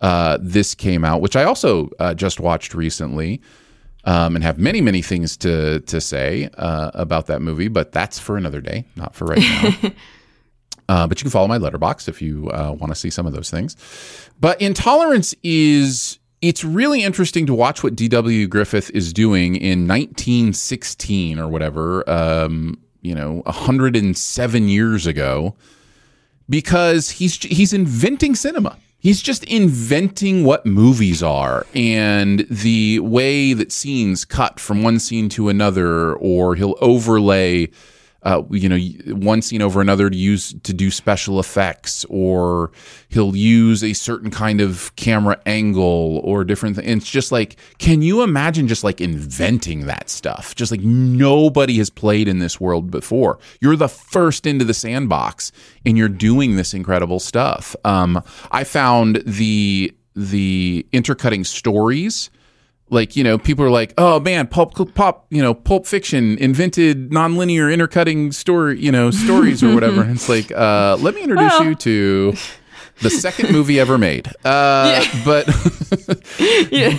uh, 0.00 0.36
this 0.38 0.74
came 0.74 1.02
out, 1.02 1.22
which 1.22 1.34
I 1.34 1.44
also 1.44 1.90
uh, 1.98 2.12
just 2.12 2.40
watched 2.40 2.74
recently. 2.74 3.40
Um, 4.06 4.34
and 4.34 4.44
have 4.44 4.58
many, 4.58 4.82
many 4.82 5.00
things 5.00 5.34
to 5.38 5.80
to 5.80 5.98
say 5.98 6.50
uh, 6.58 6.90
about 6.92 7.24
that 7.28 7.40
movie, 7.40 7.68
but 7.68 7.90
that's 7.90 8.18
for 8.18 8.36
another 8.36 8.60
day, 8.60 8.84
not 8.96 9.14
for 9.14 9.24
right 9.24 9.38
now. 9.38 9.92
Uh, 10.86 11.06
but 11.06 11.18
you 11.18 11.24
can 11.24 11.30
follow 11.30 11.48
my 11.48 11.56
Letterboxd 11.56 12.08
if 12.08 12.20
you 12.20 12.50
uh, 12.50 12.70
want 12.78 12.90
to 12.90 12.94
see 12.94 13.08
some 13.08 13.26
of 13.26 13.32
those 13.32 13.50
things. 13.50 13.74
But 14.38 14.60
intolerance 14.60 15.34
is 15.42 16.18
it's 16.48 16.64
really 16.64 17.02
interesting 17.02 17.46
to 17.46 17.54
watch 17.54 17.82
what 17.82 17.96
D.W. 17.96 18.46
Griffith 18.48 18.90
is 18.90 19.12
doing 19.12 19.56
in 19.56 19.88
1916 19.88 21.38
or 21.38 21.48
whatever, 21.48 22.08
um, 22.08 22.78
you 23.00 23.14
know, 23.14 23.42
107 23.46 24.68
years 24.68 25.06
ago, 25.06 25.54
because 26.48 27.10
he's 27.10 27.36
he's 27.42 27.72
inventing 27.72 28.34
cinema. 28.34 28.76
He's 28.98 29.20
just 29.20 29.44
inventing 29.44 30.44
what 30.44 30.64
movies 30.64 31.22
are 31.22 31.66
and 31.74 32.46
the 32.48 33.00
way 33.00 33.52
that 33.52 33.70
scenes 33.70 34.24
cut 34.24 34.58
from 34.58 34.82
one 34.82 34.98
scene 34.98 35.28
to 35.30 35.48
another, 35.48 36.14
or 36.14 36.54
he'll 36.54 36.76
overlay 36.80 37.70
uh, 38.24 38.42
you 38.50 38.68
know, 38.68 38.78
one 39.14 39.42
scene 39.42 39.60
over 39.60 39.80
another 39.80 40.08
to 40.08 40.16
use 40.16 40.54
to 40.62 40.72
do 40.72 40.90
special 40.90 41.38
effects, 41.38 42.04
or 42.08 42.72
he'll 43.08 43.36
use 43.36 43.84
a 43.84 43.92
certain 43.92 44.30
kind 44.30 44.60
of 44.60 44.94
camera 44.96 45.38
angle 45.46 46.20
or 46.24 46.42
different. 46.42 46.78
It's 46.78 47.10
just 47.10 47.30
like, 47.30 47.56
can 47.78 48.02
you 48.02 48.22
imagine 48.22 48.66
just 48.66 48.82
like 48.82 49.00
inventing 49.00 49.86
that 49.86 50.08
stuff? 50.08 50.54
Just 50.54 50.72
like 50.72 50.80
nobody 50.80 51.76
has 51.78 51.90
played 51.90 52.26
in 52.26 52.38
this 52.38 52.58
world 52.58 52.90
before. 52.90 53.38
You're 53.60 53.76
the 53.76 53.88
first 53.88 54.46
into 54.46 54.64
the 54.64 54.74
sandbox, 54.74 55.52
and 55.84 55.98
you're 55.98 56.08
doing 56.08 56.56
this 56.56 56.72
incredible 56.72 57.20
stuff. 57.20 57.76
Um, 57.84 58.22
I 58.50 58.64
found 58.64 59.22
the 59.26 59.92
the 60.16 60.86
intercutting 60.92 61.44
stories 61.44 62.30
like 62.94 63.16
you 63.16 63.24
know 63.24 63.36
people 63.36 63.64
are 63.64 63.70
like 63.70 63.92
oh 63.98 64.18
man 64.20 64.46
pulp 64.46 64.94
pop 64.94 65.26
you 65.28 65.42
know 65.42 65.52
pulp 65.52 65.86
fiction 65.86 66.38
invented 66.38 67.10
nonlinear 67.10 67.70
intercutting 67.72 68.32
story 68.32 68.80
you 68.80 68.90
know 68.92 69.10
stories 69.10 69.62
or 69.62 69.74
whatever. 69.74 70.00
And 70.02 70.12
it's 70.12 70.28
like 70.28 70.50
uh 70.52 70.96
let 71.00 71.14
me 71.14 71.22
introduce 71.22 71.52
Well. 71.52 71.64
you 71.64 71.74
to 71.74 72.34
the 73.02 73.10
second 73.10 73.50
movie 73.52 73.78
ever 73.80 73.98
made. 73.98 74.28
Uh 74.44 75.04
but 75.24 75.46
yeah. 76.70 76.98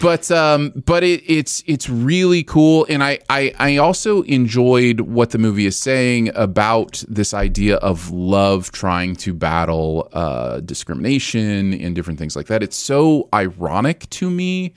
but 0.00 0.30
um 0.30 0.72
but 0.86 1.02
it, 1.02 1.22
it's 1.26 1.62
it's 1.66 1.88
really 1.88 2.42
cool. 2.42 2.86
And 2.88 3.02
I, 3.02 3.18
I 3.28 3.52
i 3.58 3.76
also 3.78 4.22
enjoyed 4.22 5.00
what 5.00 5.30
the 5.30 5.38
movie 5.38 5.66
is 5.66 5.76
saying 5.76 6.30
about 6.34 7.02
this 7.08 7.32
idea 7.34 7.76
of 7.76 8.10
love 8.10 8.72
trying 8.72 9.16
to 9.16 9.32
battle 9.34 10.08
uh 10.12 10.60
discrimination 10.60 11.72
and 11.74 11.94
different 11.94 12.18
things 12.18 12.36
like 12.36 12.46
that. 12.46 12.62
It's 12.62 12.76
so 12.76 13.28
ironic 13.34 14.08
to 14.10 14.30
me 14.30 14.74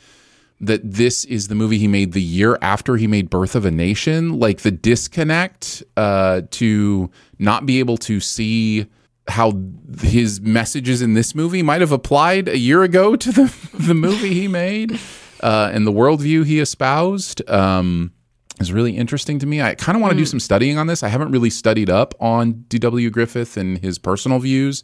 that 0.59 0.81
this 0.84 1.23
is 1.25 1.47
the 1.47 1.55
movie 1.55 1.77
he 1.77 1.88
made 1.88 2.13
the 2.13 2.21
year 2.21 2.57
after 2.61 2.97
he 2.97 3.07
made 3.07 3.29
Birth 3.29 3.55
of 3.55 3.65
a 3.65 3.71
Nation. 3.71 4.39
Like 4.39 4.61
the 4.61 4.71
disconnect 4.71 5.84
uh, 5.95 6.41
to 6.51 7.11
not 7.39 7.65
be 7.65 7.79
able 7.79 7.97
to 7.97 8.19
see 8.19 8.88
how 9.27 9.53
his 10.01 10.39
messages 10.41 11.01
in 11.01 11.13
this 11.13 11.35
movie 11.35 11.61
might 11.61 11.81
have 11.81 11.91
applied 11.91 12.47
a 12.47 12.57
year 12.57 12.84
ago 12.84 13.15
to 13.15 13.31
the 13.31 13.53
the 13.73 13.93
movie 13.93 14.34
he 14.34 14.47
made 14.47 14.99
uh, 15.41 15.69
and 15.71 15.85
the 15.85 15.91
worldview 15.91 16.45
he 16.45 16.59
espoused. 16.59 17.47
Um, 17.49 18.11
is 18.59 18.73
really 18.73 18.97
interesting 18.97 19.38
to 19.38 19.45
me. 19.45 19.61
I 19.61 19.75
kind 19.75 19.95
of 19.95 20.01
want 20.01 20.13
to 20.13 20.17
do 20.17 20.25
some 20.25 20.39
studying 20.39 20.79
on 20.79 20.88
this. 20.88 21.03
I 21.03 21.09
haven't 21.09 21.31
really 21.31 21.51
studied 21.51 21.91
up 21.91 22.15
on 22.19 22.53
D.W. 22.69 23.11
Griffith 23.11 23.55
and 23.55 23.77
his 23.77 23.99
personal 23.99 24.39
views. 24.39 24.84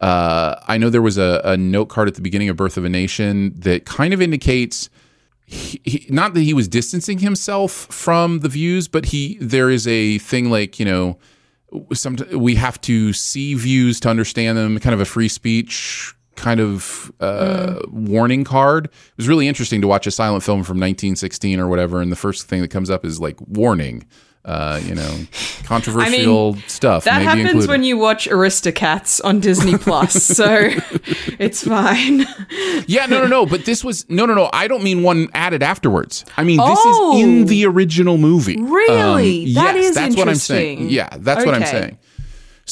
Uh, 0.00 0.56
I 0.66 0.78
know 0.78 0.88
there 0.88 1.02
was 1.02 1.18
a, 1.18 1.42
a 1.44 1.56
note 1.58 1.86
card 1.86 2.08
at 2.08 2.14
the 2.14 2.22
beginning 2.22 2.48
of 2.48 2.56
Birth 2.56 2.78
of 2.78 2.86
a 2.86 2.88
Nation 2.88 3.52
that 3.56 3.84
kind 3.84 4.14
of 4.14 4.22
indicates 4.22 4.88
he, 5.52 5.80
he, 5.84 6.06
not 6.08 6.32
that 6.32 6.40
he 6.40 6.54
was 6.54 6.66
distancing 6.66 7.18
himself 7.18 7.72
from 7.72 8.40
the 8.40 8.48
views, 8.48 8.88
but 8.88 9.06
he 9.06 9.36
there 9.40 9.68
is 9.68 9.86
a 9.86 10.18
thing 10.18 10.50
like 10.50 10.78
you 10.78 10.86
know, 10.86 11.18
some 11.92 12.16
we 12.32 12.54
have 12.54 12.80
to 12.82 13.12
see 13.12 13.54
views 13.54 14.00
to 14.00 14.08
understand 14.08 14.56
them. 14.56 14.78
Kind 14.78 14.94
of 14.94 15.00
a 15.00 15.04
free 15.04 15.28
speech 15.28 16.14
kind 16.36 16.60
of 16.60 17.12
uh, 17.20 17.80
warning 17.88 18.44
card. 18.44 18.86
It 18.86 19.16
was 19.18 19.28
really 19.28 19.46
interesting 19.46 19.82
to 19.82 19.86
watch 19.86 20.06
a 20.06 20.10
silent 20.10 20.42
film 20.42 20.62
from 20.62 20.78
1916 20.78 21.60
or 21.60 21.68
whatever, 21.68 22.00
and 22.00 22.10
the 22.10 22.16
first 22.16 22.48
thing 22.48 22.62
that 22.62 22.70
comes 22.70 22.88
up 22.88 23.04
is 23.04 23.20
like 23.20 23.36
warning. 23.42 24.06
Uh, 24.44 24.80
you 24.84 24.92
know, 24.96 25.18
controversial 25.64 26.56
stuff. 26.66 27.04
That 27.04 27.22
happens 27.22 27.46
included. 27.46 27.68
when 27.68 27.84
you 27.84 27.96
watch 27.96 28.28
Aristocats 28.28 29.20
on 29.22 29.38
Disney 29.38 29.78
Plus, 29.78 30.14
so 30.20 30.68
it's 31.38 31.62
fine. 31.64 32.26
Yeah, 32.88 33.06
no, 33.06 33.20
no, 33.20 33.28
no. 33.28 33.46
But 33.46 33.66
this 33.66 33.84
was 33.84 34.04
no, 34.10 34.26
no, 34.26 34.34
no. 34.34 34.50
I 34.52 34.66
don't 34.66 34.82
mean 34.82 35.04
one 35.04 35.28
added 35.32 35.62
afterwards. 35.62 36.24
I 36.36 36.42
mean 36.42 36.56
this 36.58 36.78
Oh. 36.82 37.16
is 37.18 37.22
in 37.22 37.44
the 37.46 37.66
original 37.66 38.18
movie. 38.18 38.56
Um, 38.58 38.72
Really? 38.72 39.52
That 39.54 39.76
yes, 39.76 39.90
is 39.90 39.94
that's 39.94 40.16
what 40.16 40.28
I'm 40.28 40.34
saying. 40.34 40.90
Yeah, 40.90 41.08
that's 41.18 41.46
what 41.46 41.54
I'm 41.54 41.64
saying. 41.64 41.98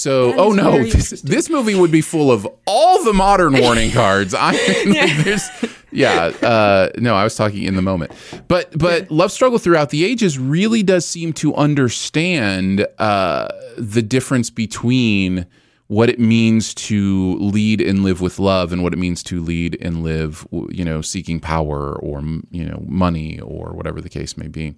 So, 0.00 0.34
oh 0.38 0.52
no, 0.52 0.82
this, 0.82 1.20
this 1.20 1.50
movie 1.50 1.74
would 1.74 1.90
be 1.90 2.00
full 2.00 2.32
of 2.32 2.48
all 2.66 3.04
the 3.04 3.12
modern 3.12 3.52
warning 3.60 3.90
cards. 3.90 4.34
I 4.34 4.52
like, 4.52 5.24
there's, 5.24 5.48
yeah, 5.92 6.32
uh, 6.42 6.88
no, 6.96 7.14
I 7.14 7.24
was 7.24 7.36
talking 7.36 7.64
in 7.64 7.76
the 7.76 7.82
moment, 7.82 8.12
but 8.48 8.76
but 8.78 9.10
love 9.10 9.30
struggle 9.30 9.58
throughout 9.58 9.90
the 9.90 10.04
ages 10.04 10.38
really 10.38 10.82
does 10.82 11.04
seem 11.04 11.34
to 11.34 11.54
understand 11.54 12.86
uh, 12.98 13.48
the 13.76 14.00
difference 14.00 14.48
between 14.48 15.46
what 15.88 16.08
it 16.08 16.18
means 16.18 16.72
to 16.72 17.36
lead 17.38 17.80
and 17.80 18.02
live 18.02 18.20
with 18.20 18.38
love 18.38 18.72
and 18.72 18.82
what 18.82 18.92
it 18.92 18.98
means 18.98 19.22
to 19.24 19.42
lead 19.42 19.76
and 19.82 20.02
live, 20.02 20.46
you 20.70 20.84
know, 20.84 21.02
seeking 21.02 21.40
power 21.40 21.94
or 21.96 22.22
you 22.50 22.64
know 22.64 22.82
money 22.86 23.38
or 23.40 23.72
whatever 23.72 24.00
the 24.00 24.08
case 24.08 24.38
may 24.38 24.48
be. 24.48 24.74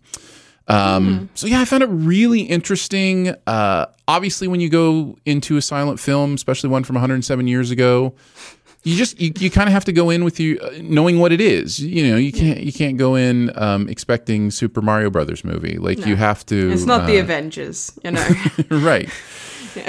Um, 0.69 1.29
So 1.35 1.47
yeah, 1.47 1.61
I 1.61 1.65
found 1.65 1.83
it 1.83 1.89
really 1.91 2.41
interesting. 2.43 3.35
Uh, 3.47 3.87
obviously, 4.07 4.49
when 4.49 4.61
you 4.61 4.69
go 4.69 5.17
into 5.25 5.57
a 5.57 5.63
silent 5.63 6.01
film, 6.01 6.35
especially 6.35 6.71
one 6.71 6.85
from 6.85 6.95
107 6.95 7.47
years 7.49 7.71
ago, 7.71 8.15
you 8.85 8.97
just 8.97 9.21
you, 9.21 9.33
you 9.39 9.51
kind 9.51 9.69
of 9.69 9.73
have 9.73 9.85
to 9.85 9.93
go 9.93 10.11
in 10.11 10.25
with 10.25 10.41
you 10.41 10.59
uh, 10.61 10.71
knowing 10.81 11.19
what 11.21 11.33
it 11.33 11.41
is. 11.41 11.79
You 11.79 12.11
know, 12.11 12.17
you 12.17 12.33
can't 12.33 12.61
you 12.61 12.73
can't 12.73 12.97
go 12.97 13.15
in 13.15 13.51
um, 13.57 13.89
expecting 13.89 14.51
Super 14.51 14.83
Mario 14.83 15.09
Brothers 15.11 15.45
movie. 15.45 15.79
Like 15.79 16.05
you 16.07 16.17
have 16.17 16.45
to. 16.47 16.71
It's 16.73 16.85
not 16.85 17.07
the 17.07 17.19
uh, 17.19 17.23
Avengers, 17.23 17.99
you 18.05 18.11
know. 18.13 18.29
right. 18.71 19.09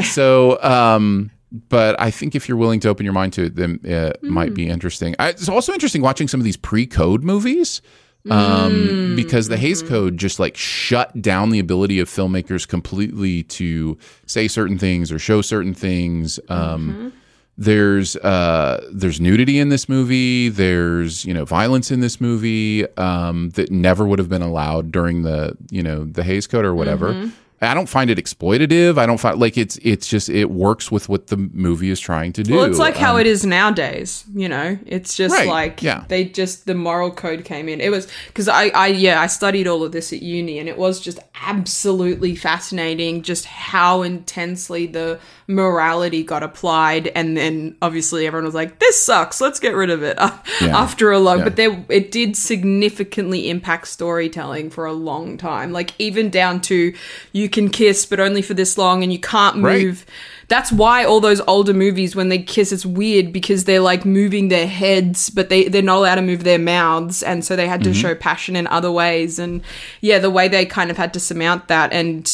So, 0.03 0.61
um, 0.63 1.29
but 1.67 1.99
I 1.99 2.09
think 2.09 2.35
if 2.35 2.47
you're 2.47 2.57
willing 2.57 2.79
to 2.81 2.87
open 2.89 3.03
your 3.03 3.11
mind 3.11 3.33
to 3.33 3.43
it, 3.43 3.55
then 3.57 3.81
it 3.83 4.23
might 4.23 4.53
be 4.53 4.69
interesting. 4.69 5.13
I, 5.19 5.29
it's 5.29 5.49
also 5.49 5.73
interesting 5.73 6.01
watching 6.01 6.29
some 6.29 6.39
of 6.39 6.45
these 6.45 6.55
pre-code 6.55 7.21
movies. 7.23 7.81
Um, 8.29 9.15
because 9.15 9.49
the 9.49 9.57
Hays 9.57 9.83
Code 9.83 10.17
just 10.17 10.39
like 10.39 10.55
shut 10.55 11.21
down 11.21 11.49
the 11.49 11.59
ability 11.59 11.99
of 11.99 12.07
filmmakers 12.09 12.67
completely 12.67 13.43
to 13.43 13.97
say 14.25 14.47
certain 14.47 14.77
things 14.77 15.11
or 15.11 15.19
show 15.19 15.41
certain 15.41 15.73
things. 15.73 16.39
Um, 16.49 17.11
there's 17.57 18.15
uh, 18.15 18.87
there's 18.91 19.21
nudity 19.21 19.59
in 19.59 19.69
this 19.69 19.87
movie. 19.87 20.49
There's 20.49 21.25
you 21.25 21.33
know 21.33 21.45
violence 21.45 21.91
in 21.91 21.99
this 21.99 22.19
movie 22.19 22.87
um, 22.97 23.49
that 23.51 23.71
never 23.71 24.05
would 24.05 24.19
have 24.19 24.29
been 24.29 24.41
allowed 24.41 24.91
during 24.91 25.23
the 25.23 25.55
you 25.69 25.83
know 25.83 26.05
the 26.05 26.23
Hays 26.23 26.47
Code 26.47 26.65
or 26.65 26.73
whatever. 26.73 27.31
I 27.65 27.73
don't 27.73 27.89
find 27.89 28.09
it 28.09 28.17
exploitative. 28.17 28.97
I 28.97 29.05
don't 29.05 29.19
find 29.19 29.39
like 29.39 29.57
it's 29.57 29.77
it's 29.81 30.07
just 30.07 30.29
it 30.29 30.51
works 30.51 30.91
with 30.91 31.09
what 31.09 31.27
the 31.27 31.37
movie 31.37 31.89
is 31.89 31.99
trying 31.99 32.33
to 32.33 32.43
do. 32.43 32.55
Well, 32.55 32.63
it's 32.65 32.79
like 32.79 32.95
how 32.97 33.15
Um, 33.15 33.21
it 33.21 33.27
is 33.27 33.45
nowadays. 33.45 34.23
You 34.33 34.49
know, 34.49 34.77
it's 34.85 35.15
just 35.15 35.33
Right, 35.35 35.47
like 35.47 35.81
yeah. 35.83 36.05
they 36.07 36.25
just 36.25 36.65
the 36.65 36.75
moral 36.75 37.11
code 37.11 37.45
came 37.45 37.69
in. 37.69 37.81
It 37.81 37.89
was 37.89 38.07
because 38.27 38.47
I, 38.47 38.67
I, 38.69 38.87
yeah, 38.87 39.21
I 39.21 39.27
studied 39.27 39.67
all 39.67 39.83
of 39.83 39.91
this 39.91 40.11
at 40.13 40.21
uni, 40.21 40.59
and 40.59 40.67
it 40.69 40.77
was 40.77 40.99
just 40.99 41.19
absolutely 41.47 42.35
fascinating, 42.35 43.21
just 43.21 43.45
how 43.45 44.01
intensely 44.01 44.85
the 44.87 45.19
morality 45.47 46.23
got 46.23 46.41
applied, 46.43 47.07
and 47.09 47.35
then 47.37 47.75
obviously 47.81 48.25
everyone 48.27 48.45
was 48.45 48.55
like, 48.55 48.79
"This 48.79 49.03
sucks. 49.03 49.39
Let's 49.41 49.59
get 49.59 49.75
rid 49.75 49.89
of 49.89 50.03
it." 50.03 50.17
Yeah, 50.61 50.77
After 50.77 51.11
a 51.11 51.19
long, 51.19 51.39
yeah. 51.39 51.43
but 51.45 51.55
there 51.55 51.85
it 51.89 52.11
did 52.11 52.37
significantly 52.37 53.49
impact 53.49 53.87
storytelling 53.87 54.69
for 54.69 54.85
a 54.85 54.93
long 54.93 55.37
time. 55.37 55.71
Like 55.71 55.93
even 55.99 56.29
down 56.29 56.61
to 56.61 56.93
you 57.31 57.49
can 57.53 57.69
kiss, 57.69 58.05
but 58.05 58.19
only 58.19 58.41
for 58.41 58.53
this 58.53 58.77
long, 58.77 59.03
and 59.03 59.13
you 59.13 59.19
can't 59.19 59.63
Right. 59.63 59.81
move. 59.83 60.05
That's 60.49 60.71
why 60.71 61.05
all 61.05 61.21
those 61.21 61.39
older 61.47 61.73
movies, 61.73 62.15
when 62.15 62.27
they 62.29 62.39
kiss, 62.39 62.71
it's 62.73 62.85
weird 62.85 63.31
because 63.31 63.63
they're 63.63 63.79
like 63.79 64.03
moving 64.05 64.49
their 64.49 64.67
heads, 64.67 65.29
but 65.29 65.47
they 65.49 65.69
they're 65.69 65.81
not 65.81 65.97
allowed 65.99 66.15
to 66.15 66.21
move 66.21 66.43
their 66.43 66.59
mouths, 66.59 67.23
and 67.23 67.45
so 67.45 67.55
they 67.55 67.67
had 67.67 67.83
to 67.83 67.91
Mm-hmm. 67.91 68.01
show 68.01 68.15
passion 68.15 68.55
in 68.57 68.67
other 68.67 68.91
ways. 68.91 69.39
And 69.39 69.61
yeah, 70.01 70.19
the 70.19 70.29
way 70.29 70.47
they 70.49 70.65
kind 70.65 70.91
of 70.91 70.97
had 70.97 71.13
to 71.13 71.19
surmount 71.19 71.69
that, 71.69 71.93
and 71.93 72.29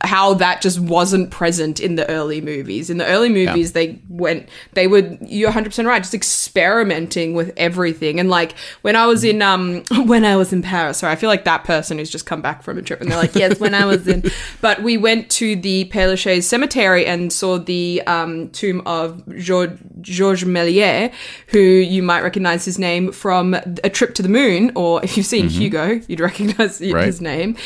how 0.00 0.34
that 0.34 0.60
just 0.62 0.80
wasn't 0.80 1.30
present 1.30 1.80
in 1.80 1.96
the 1.96 2.08
early 2.10 2.40
movies. 2.40 2.90
In 2.90 2.98
the 2.98 3.06
early 3.06 3.28
movies, 3.28 3.72
they 3.72 3.98
went, 4.08 4.48
they 4.72 4.86
were, 4.86 5.16
you're 5.20 5.50
100% 5.52 5.86
right, 5.86 6.02
just 6.02 6.14
experimenting 6.14 7.34
with 7.34 7.52
everything. 7.56 8.20
And 8.20 8.28
like 8.30 8.54
when 8.82 8.96
I 8.96 9.06
was 9.06 9.24
in, 9.24 9.42
um, 9.42 9.82
when 10.06 10.24
I 10.24 10.36
was 10.36 10.52
in 10.52 10.62
Paris, 10.62 10.98
sorry, 10.98 11.12
I 11.12 11.16
feel 11.16 11.28
like 11.28 11.44
that 11.44 11.64
person 11.64 11.98
who's 11.98 12.10
just 12.10 12.26
come 12.26 12.40
back 12.42 12.62
from 12.62 12.78
a 12.78 12.82
trip 12.82 13.00
and 13.00 13.10
they're 13.10 13.18
like, 13.18 13.34
yes, 13.34 13.58
when 13.58 13.74
I 13.74 13.84
was 13.84 14.06
in, 14.06 14.24
but 14.60 14.82
we 14.82 14.96
went 14.96 15.30
to 15.32 15.56
the 15.56 15.86
Père 15.86 16.08
Lachaise 16.08 16.46
cemetery 16.48 17.06
and 17.06 17.32
saw 17.32 17.58
the 17.58 18.02
um, 18.06 18.48
tomb 18.50 18.82
of 18.86 19.22
Georges, 19.36 19.78
Georges 20.00 20.48
Méliès, 20.48 21.12
who 21.48 21.58
you 21.60 22.02
might 22.02 22.22
recognize 22.22 22.64
his 22.64 22.78
name 22.78 23.12
from 23.12 23.54
A 23.54 23.90
Trip 23.90 24.14
to 24.14 24.22
the 24.22 24.28
Moon, 24.28 24.72
or 24.74 25.02
if 25.04 25.16
you've 25.16 25.26
seen 25.26 25.48
Hugo, 25.48 26.00
you'd 26.08 26.20
recognize 26.20 26.80
Right. 26.92 27.06
his 27.06 27.20
name. 27.20 27.56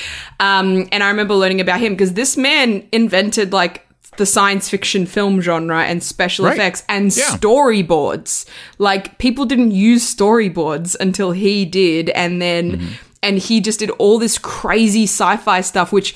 Um, 0.41 0.87
and 0.93 1.03
I 1.03 1.09
remember 1.09 1.35
learning 1.35 1.61
about 1.61 1.81
him 1.81 1.95
because 1.95 2.13
this 2.17 2.37
man 2.37 2.83
invented 2.93 3.53
like 3.53 3.83
the 4.17 4.27
science 4.27 4.69
fiction 4.69 5.05
film 5.07 5.41
genre 5.43 5.85
and 5.85 6.03
special 6.03 6.47
Right. 6.47 6.55
effects 6.57 6.83
and 6.89 7.15
Yeah. 7.15 7.25
storyboards. 7.37 8.47
Like 8.79 9.19
people 9.19 9.45
didn't 9.45 9.73
use 9.73 10.03
storyboards 10.15 10.97
until 10.99 11.33
he 11.33 11.65
did, 11.65 12.09
and 12.11 12.41
then 12.41 12.65
Mm-hmm. 12.73 12.87
and 13.23 13.39
he 13.39 13.61
just 13.61 13.79
did 13.81 13.91
all 13.99 14.19
this 14.19 14.39
crazy 14.39 15.05
sci-fi 15.05 15.61
stuff, 15.61 15.93
which. 15.93 16.15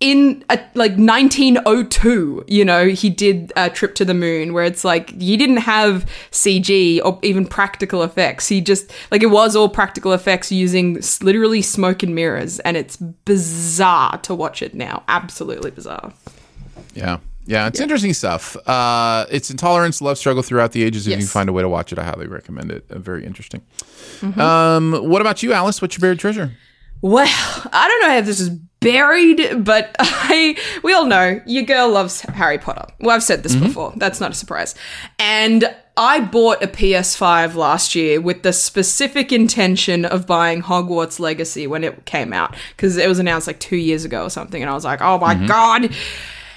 In 0.00 0.44
a, 0.48 0.60
like 0.74 0.92
1902, 0.92 2.44
you 2.46 2.64
know, 2.64 2.86
he 2.88 3.10
did 3.10 3.52
a 3.56 3.68
trip 3.68 3.94
to 3.96 4.04
the 4.04 4.14
moon 4.14 4.52
where 4.52 4.64
it's 4.64 4.84
like 4.84 5.10
he 5.20 5.36
didn't 5.36 5.56
have 5.58 6.06
CG 6.30 7.00
or 7.04 7.18
even 7.22 7.44
practical 7.46 8.02
effects. 8.04 8.46
He 8.48 8.60
just 8.60 8.92
like 9.10 9.22
it 9.24 9.30
was 9.30 9.56
all 9.56 9.68
practical 9.68 10.12
effects 10.12 10.52
using 10.52 11.00
literally 11.20 11.62
smoke 11.62 12.02
and 12.04 12.14
mirrors, 12.14 12.60
and 12.60 12.76
it's 12.76 12.96
bizarre 12.96 14.18
to 14.18 14.34
watch 14.36 14.62
it 14.62 14.74
now. 14.74 15.02
Absolutely 15.08 15.70
bizarre. 15.72 16.12
Yeah. 16.94 17.18
Yeah, 17.46 17.66
it's 17.66 17.80
interesting 17.80 18.12
stuff. 18.12 18.56
Uh, 18.68 19.24
it's 19.30 19.50
intolerance, 19.50 20.02
love 20.02 20.18
struggle 20.18 20.42
throughout 20.42 20.72
the 20.72 20.82
ages. 20.84 21.06
If 21.06 21.12
you 21.12 21.16
Yes. 21.16 21.24
can 21.24 21.28
find 21.32 21.48
a 21.48 21.52
way 21.54 21.62
to 21.62 21.68
watch 21.68 21.92
it, 21.92 21.98
I 21.98 22.04
highly 22.04 22.26
recommend 22.26 22.70
it. 22.70 22.84
Uh, 22.90 22.98
very 22.98 23.24
interesting. 23.24 23.62
Mm-hmm. 24.20 24.38
Um, 24.38 24.92
what 25.08 25.22
about 25.22 25.42
you, 25.42 25.54
Alice? 25.54 25.80
What's 25.80 25.96
your 25.96 26.02
buried 26.02 26.18
treasure? 26.18 26.52
Well, 27.00 27.26
I 27.72 27.88
don't 27.88 28.08
know 28.10 28.18
if 28.18 28.26
this 28.26 28.38
is 28.38 28.50
buried, 28.80 29.64
but 29.64 29.94
I 29.98 30.56
we 30.82 30.92
all 30.92 31.06
know 31.06 31.40
your 31.46 31.64
girl 31.64 31.90
loves 31.90 32.20
Harry 32.22 32.58
Potter. 32.58 32.86
Well, 33.00 33.14
I've 33.14 33.22
said 33.22 33.42
this 33.42 33.54
mm-hmm. 33.54 33.66
before. 33.66 33.92
That's 33.96 34.20
not 34.20 34.30
a 34.30 34.34
surprise. 34.34 34.74
And 35.18 35.74
I 35.96 36.20
bought 36.20 36.62
a 36.62 36.68
PS5 36.68 37.54
last 37.54 37.94
year 37.94 38.20
with 38.20 38.42
the 38.42 38.52
specific 38.52 39.32
intention 39.32 40.04
of 40.04 40.28
buying 40.28 40.62
Hogwarts 40.62 41.18
Legacy 41.18 41.66
when 41.66 41.82
it 41.82 42.04
came 42.04 42.32
out 42.32 42.54
because 42.76 42.96
it 42.96 43.08
was 43.08 43.18
announced 43.18 43.48
like 43.48 43.58
2 43.58 43.76
years 43.76 44.04
ago 44.04 44.22
or 44.22 44.30
something 44.30 44.62
and 44.62 44.70
I 44.70 44.74
was 44.74 44.84
like, 44.84 45.00
"Oh 45.00 45.18
my 45.18 45.34
mm-hmm. 45.34 45.46
god." 45.46 45.94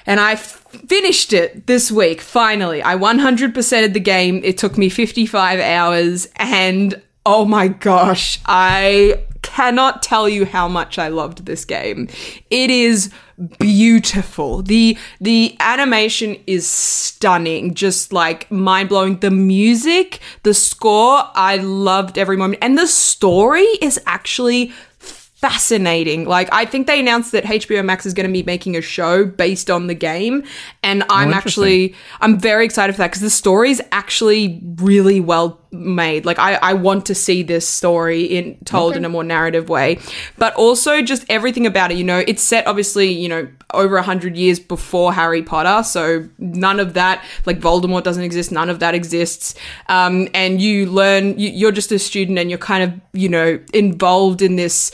And 0.06 0.19
I 0.19 0.34
f- 0.34 0.65
finished 0.88 1.31
it 1.31 1.68
this 1.68 1.91
week, 1.91 2.22
finally. 2.22 2.81
I 2.81 2.95
100%ed 2.95 3.93
the 3.93 3.99
game. 3.99 4.41
It 4.43 4.57
took 4.57 4.76
me 4.76 4.89
55 4.89 5.60
hours, 5.60 6.27
and 6.38 6.99
oh 7.26 7.45
my 7.45 7.68
gosh, 7.68 8.39
I 8.45 9.23
cannot 9.41 10.03
tell 10.03 10.30
you 10.30 10.45
how 10.45 10.68
much 10.68 10.98
I 10.98 11.07
loved 11.07 11.45
this 11.45 11.65
game. 11.65 12.07
It 12.49 12.69
is 12.69 13.11
beautiful. 13.60 14.61
The 14.61 14.98
the 15.19 15.56
animation 15.60 16.38
is 16.48 16.68
stunning, 16.68 17.73
just 17.73 18.14
like 18.14 18.52
mind-blowing. 18.52 19.19
The 19.19 19.31
music, 19.31 20.19
the 20.43 20.53
score, 20.53 21.23
I 21.35 21.57
loved 21.57 22.18
every 22.18 22.38
moment. 22.38 22.64
And 22.64 22.77
the 22.77 22.88
story 22.88 23.65
is 23.81 23.99
actually 24.06 24.72
fascinating. 24.99 26.26
Like 26.26 26.49
I 26.52 26.65
think 26.65 26.85
they 26.85 26.99
announced 26.99 27.31
that 27.31 27.43
HBO 27.43 27.84
Max 27.84 28.06
is 28.06 28.14
going 28.14 28.27
to 28.27 28.34
be 28.34 28.43
making 28.43 28.77
a 28.77 28.81
show 28.81 29.26
based 29.26 29.72
on 29.72 29.88
the 29.88 29.95
game, 29.95 30.43
and 30.84 31.03
I'm 31.10 31.30
oh, 31.30 31.35
interesting. 31.35 31.38
actually 31.38 31.95
I'm 32.22 32.39
very 32.39 32.64
excited 32.64 32.93
for 32.93 32.99
that 32.99 33.07
because 33.07 33.22
the 33.22 33.31
story 33.31 33.72
is 33.72 33.81
actually 33.91 34.61
really 34.77 35.19
well 35.19 35.61
made. 35.72 36.26
Like 36.26 36.39
I, 36.39 36.56
I 36.56 36.73
want 36.73 37.06
to 37.07 37.15
see 37.15 37.43
this 37.43 37.68
story 37.68 38.23
in 38.23 38.57
told 38.65 38.95
in 38.95 39.06
a 39.06 39.10
more 39.10 39.23
narrative 39.23 39.69
way, 39.69 39.99
but 40.38 40.53
also 40.56 41.02
just 41.02 41.26
everything 41.30 41.65
about 41.65 41.91
it. 41.91 41.98
You 41.98 42.03
know, 42.03 42.23
it's 42.27 42.43
set 42.43 42.68
obviously 42.68 43.11
you 43.11 43.30
know 43.30 43.48
over 43.73 43.98
a 43.98 44.03
hundred 44.03 44.35
years 44.35 44.60
before 44.60 45.14
Harry 45.14 45.41
Potter, 45.41 45.84
so 45.84 46.27
none 46.38 46.80
of 46.80 46.93
that 46.93 47.23
like 47.45 47.60
Voldemort 47.60 48.03
doesn't 48.03 48.23
exist. 48.23 48.52
None 48.52 48.69
of 48.69 48.80
that 48.80 48.95
exists, 48.95 49.56
um, 49.88 50.27
and 50.34 50.61
you 50.61 50.85
learn. 50.85 51.39
You, 51.39 51.49
you're 51.49 51.72
just 51.72 51.91
a 51.91 51.99
student, 51.99 52.38
and 52.39 52.49
you're 52.49 52.60
kind 52.60 52.84
of 52.84 52.99
you 53.14 53.30
know 53.30 53.60
involved 53.73 54.41
in 54.41 54.56
this 54.56 54.91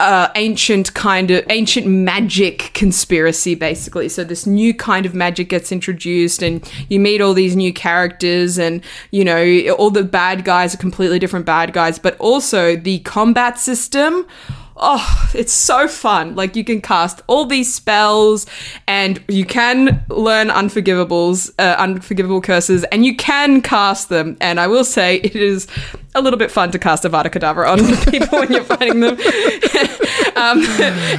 uh, 0.00 0.32
ancient 0.34 0.94
kind 0.94 1.30
of 1.30 1.44
ancient 1.50 1.86
magic 1.86 2.70
conspiracy, 2.74 3.54
basically. 3.54 4.08
So 4.08 4.24
this 4.24 4.46
new 4.46 4.74
kind 4.74 5.06
of 5.06 5.14
magic 5.14 5.50
gets 5.50 5.70
introduced, 5.70 6.42
and 6.42 6.68
you 6.88 6.98
meet 6.98 7.20
all 7.20 7.34
these 7.34 7.54
new 7.54 7.72
characters, 7.72 8.58
and 8.58 8.82
you 9.10 9.24
know 9.24 9.74
all 9.74 9.90
the 9.90 10.02
bad 10.02 10.44
guys 10.44 10.74
are 10.74 10.78
completely 10.78 11.18
different 11.18 11.46
bad 11.46 11.72
guys, 11.72 11.98
but 11.98 12.16
also 12.18 12.76
the 12.76 13.00
combat 13.00 13.58
system. 13.58 14.26
Oh, 14.82 15.30
it's 15.34 15.52
so 15.52 15.86
fun. 15.86 16.36
Like 16.36 16.56
you 16.56 16.64
can 16.64 16.80
cast 16.80 17.20
all 17.26 17.44
these 17.44 17.72
spells 17.72 18.46
and 18.88 19.22
you 19.28 19.44
can 19.44 20.02
learn 20.08 20.48
unforgivables, 20.48 21.52
uh, 21.58 21.76
unforgivable 21.78 22.40
curses 22.40 22.84
and 22.84 23.04
you 23.04 23.14
can 23.14 23.60
cast 23.60 24.08
them. 24.08 24.38
And 24.40 24.58
I 24.58 24.68
will 24.68 24.84
say 24.84 25.16
it 25.16 25.36
is 25.36 25.66
a 26.14 26.20
little 26.20 26.38
bit 26.38 26.50
fun 26.50 26.70
to 26.72 26.78
cast 26.78 27.04
a 27.04 27.10
Avada 27.10 27.26
Kedavra 27.26 27.70
on 27.70 27.78
people 28.10 28.40
when 28.40 28.52
you're 28.52 28.64
fighting 28.64 29.00
them. 29.00 29.14
um, 30.36 30.62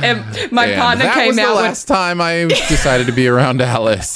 and 0.03 0.51
my 0.51 0.73
partner 0.75 1.05
that 1.05 1.13
came 1.13 1.27
was 1.27 1.35
the 1.37 1.41
out 1.43 1.55
when- 1.55 1.65
last 1.65 1.87
time 1.87 2.19
I 2.19 2.43
decided 2.69 3.07
to 3.07 3.13
be 3.13 3.27
around 3.27 3.61
Alice. 3.61 4.15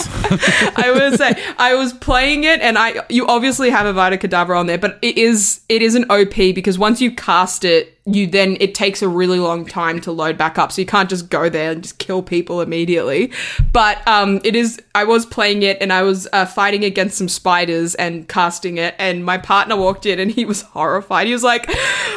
I 0.78 0.92
will 0.94 1.18
say 1.18 1.42
I 1.58 1.76
was 1.76 1.94
playing 1.94 2.44
it, 2.44 2.62
and 2.62 2.78
I 2.78 3.06
you 3.10 3.26
obviously 3.28 3.70
have 3.70 3.86
a 3.86 3.94
Avada 3.94 4.18
Kedavra 4.20 4.60
on 4.60 4.68
there, 4.68 4.78
but 4.78 5.00
it 5.02 5.18
is 5.18 5.62
it 5.70 5.82
is 5.82 5.96
an 5.96 6.06
OP 6.10 6.36
because 6.36 6.78
once 6.78 7.00
you 7.00 7.12
cast 7.12 7.64
it, 7.64 7.98
you 8.06 8.28
then 8.28 8.58
it 8.60 8.76
takes 8.76 9.02
a 9.02 9.08
really 9.08 9.40
long 9.40 9.66
time 9.66 10.00
to 10.02 10.12
load 10.12 10.38
back 10.38 10.58
up, 10.58 10.72
so 10.72 10.82
you 10.82 10.86
can't 10.86 11.10
just 11.10 11.30
go 11.30 11.50
there 11.50 11.72
and 11.72 11.84
just 11.84 11.98
kill 11.98 12.22
people 12.22 12.62
immediately. 12.62 13.32
But 13.72 14.06
um, 14.08 14.42
it 14.44 14.56
is. 14.56 14.82
I 14.94 15.06
was 15.06 15.26
playing 15.26 15.64
it, 15.64 15.78
and 15.82 15.92
I 15.94 16.04
was 16.04 16.28
uh, 16.34 16.46
fighting 16.46 16.84
against 16.84 17.18
some 17.18 17.30
spiders 17.30 17.96
and 17.96 18.28
casting 18.28 18.78
it, 18.78 18.96
and 19.00 19.24
my 19.26 19.38
partner 19.38 19.76
walked 19.76 20.06
in, 20.06 20.20
and 20.20 20.32
he 20.32 20.46
was 20.46 20.65
horrified. 20.66 21.28
He 21.28 21.34
was 21.34 21.44
like, 21.44 21.70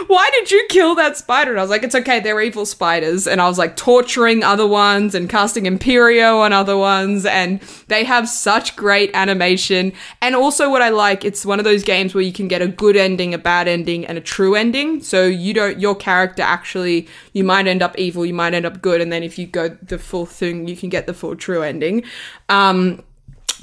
"Why 0.07 0.29
did 0.35 0.51
you 0.51 0.67
kill 0.69 0.95
that 0.97 1.17
spider?" 1.17 1.51
And 1.51 1.61
I 1.61 1.63
was 1.63 1.71
like, 1.71 1.83
"It's 1.83 1.95
okay, 1.95 2.21
they're 2.21 2.41
evil 2.41 2.67
spiders." 2.67 3.27
And 3.27 3.41
I 3.41 3.49
was 3.49 3.59
like 3.59 3.77
torturing 3.77 4.43
other 4.43 4.67
ones 4.67 5.15
and 5.15 5.29
casting 5.29 5.67
Imperio 5.67 6.39
on 6.39 6.53
other 6.53 6.77
ones, 6.77 7.25
and 7.25 7.61
they 7.89 8.05
have 8.05 8.29
such 8.29 8.77
great 8.77 9.11
animation. 9.15 9.93
And 10.21 10.35
also, 10.35 10.71
what 10.71 10.83
I 10.83 10.89
like, 10.89 11.25
it's 11.25 11.47
one 11.47 11.59
of 11.59 11.65
those 11.65 11.85
games 11.85 12.15
where 12.15 12.25
you 12.25 12.33
can 12.33 12.49
get 12.49 12.63
a 12.63 12.69
good 12.69 12.97
ending, 12.97 13.35
a 13.35 13.39
bad 13.39 13.69
ending, 13.69 14.07
and 14.07 14.19
a 14.19 14.21
true 14.21 14.55
ending. 14.55 15.03
So 15.03 15.27
you 15.27 15.55
don't, 15.55 15.79
your 15.81 15.95
character 15.95 16.43
actually, 16.43 17.09
you 17.33 17.45
might 17.45 17.67
end 17.67 17.83
up 17.83 17.99
evil, 17.99 18.25
you 18.25 18.35
might 18.35 18.55
end 18.55 18.67
up 18.67 18.83
good, 18.83 19.01
and 19.01 19.13
then 19.13 19.23
if 19.23 19.39
you 19.39 19.47
go 19.47 19.69
the 19.83 19.99
full 19.99 20.27
thing, 20.27 20.69
you 20.69 20.77
can 20.77 20.89
get 20.89 21.07
the 21.07 21.15
full 21.15 21.37
true 21.37 21.63
ending. 21.63 22.05
Um, 22.49 23.03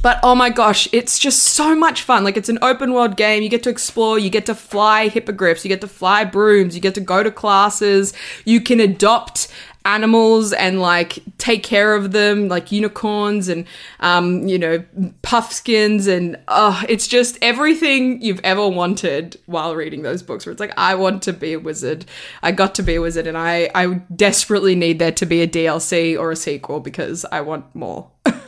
but 0.01 0.19
oh 0.23 0.35
my 0.35 0.49
gosh, 0.49 0.87
it's 0.91 1.19
just 1.19 1.43
so 1.43 1.75
much 1.75 2.01
fun. 2.01 2.23
Like 2.23 2.37
it's 2.37 2.49
an 2.49 2.59
open 2.61 2.93
world 2.93 3.17
game. 3.17 3.43
You 3.43 3.49
get 3.49 3.63
to 3.63 3.69
explore, 3.69 4.19
you 4.19 4.29
get 4.29 4.45
to 4.47 4.55
fly 4.55 5.07
hippogriffs, 5.07 5.63
you 5.65 5.69
get 5.69 5.81
to 5.81 5.87
fly 5.87 6.23
brooms, 6.23 6.75
you 6.75 6.81
get 6.81 6.95
to 6.95 7.01
go 7.01 7.23
to 7.23 7.31
classes, 7.31 8.13
you 8.45 8.61
can 8.61 8.79
adopt 8.79 9.47
animals 9.85 10.51
and 10.51 10.81
like 10.81 11.19
take 11.37 11.61
care 11.61 11.93
of 11.93 12.11
them 12.11 12.47
like 12.47 12.71
unicorns 12.71 13.47
and 13.47 13.65
um 13.99 14.47
you 14.47 14.57
know 14.57 14.83
puffskeins 15.21 16.07
and 16.07 16.35
oh 16.47 16.83
it's 16.89 17.07
just 17.07 17.37
everything 17.41 18.19
you've 18.19 18.41
ever 18.43 18.67
wanted 18.67 19.39
while 19.45 19.75
reading 19.75 20.01
those 20.01 20.23
books. 20.23 20.45
Where 20.45 20.51
it's 20.51 20.59
like 20.59 20.73
i 20.75 20.95
want 20.95 21.21
to 21.23 21.33
be 21.33 21.53
a 21.53 21.59
wizard. 21.59 22.05
I 22.41 22.51
got 22.51 22.73
to 22.75 22.83
be 22.83 22.95
a 22.95 23.01
wizard 23.01 23.27
and 23.27 23.37
i 23.37 23.69
i 23.75 23.85
desperately 24.15 24.75
need 24.75 24.97
there 24.97 25.11
to 25.11 25.25
be 25.25 25.41
a 25.41 25.47
dlc 25.47 26.19
or 26.19 26.31
a 26.31 26.35
sequel 26.35 26.79
because 26.79 27.23
i 27.31 27.41
want 27.41 27.73
more 27.75 28.09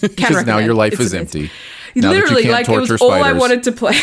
Because 0.00 0.46
now 0.46 0.58
your 0.58 0.74
life 0.74 0.94
is 0.94 1.12
It's 1.12 1.12
amazing. 1.12 1.42
empty. 1.42 1.54
Now 1.94 2.10
Literally, 2.10 2.44
like 2.44 2.68
it 2.68 2.78
was 2.78 2.88
torture 2.88 3.02
all 3.04 3.12
I 3.12 3.32
wanted 3.32 3.62
to 3.64 3.72
play. 3.72 3.98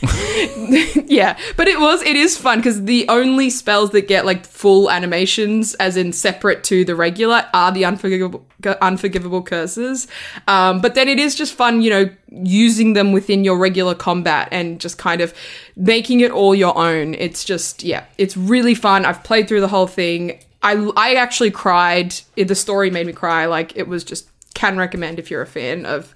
yeah, 1.06 1.38
but 1.56 1.66
it 1.68 1.80
was 1.80 2.02
it 2.02 2.16
is 2.16 2.36
fun 2.36 2.58
because 2.58 2.84
the 2.84 3.08
only 3.08 3.50
spells 3.50 3.90
that 3.90 4.06
get 4.06 4.26
like 4.26 4.44
full 4.44 4.90
animations, 4.90 5.74
as 5.74 5.96
in 5.96 6.12
separate 6.12 6.62
to 6.64 6.84
the 6.84 6.94
regular, 6.94 7.46
are 7.54 7.72
the 7.72 7.84
unforgivable 7.84 8.44
unforgivable 8.82 9.42
curses. 9.42 10.08
Um, 10.46 10.80
but 10.80 10.94
then 10.94 11.08
it 11.08 11.18
is 11.18 11.34
just 11.34 11.54
fun, 11.54 11.80
you 11.80 11.90
know, 11.90 12.10
using 12.30 12.92
them 12.92 13.12
within 13.12 13.44
your 13.44 13.58
regular 13.58 13.94
combat 13.94 14.48
and 14.50 14.80
just 14.80 14.98
kind 14.98 15.20
of 15.20 15.32
making 15.76 16.20
it 16.20 16.30
all 16.30 16.54
your 16.54 16.76
own. 16.76 17.14
It's 17.14 17.44
just 17.44 17.82
yeah, 17.82 18.04
it's 18.18 18.36
really 18.36 18.74
fun. 18.74 19.04
I've 19.04 19.22
played 19.24 19.48
through 19.48 19.60
the 19.62 19.68
whole 19.68 19.86
thing. 19.86 20.40
I 20.62 20.74
I 20.96 21.14
actually 21.14 21.50
cried. 21.50 22.14
The 22.36 22.54
story 22.54 22.90
made 22.90 23.06
me 23.06 23.12
cry. 23.12 23.46
Like 23.46 23.76
it 23.76 23.88
was 23.88 24.04
just 24.04 24.28
can 24.58 24.76
recommend 24.76 25.20
if 25.20 25.30
you're 25.30 25.42
a 25.42 25.46
fan 25.46 25.86
of 25.86 26.12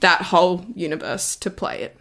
that 0.00 0.22
whole 0.22 0.64
universe 0.74 1.36
to 1.36 1.50
play 1.50 1.82
it. 1.82 1.96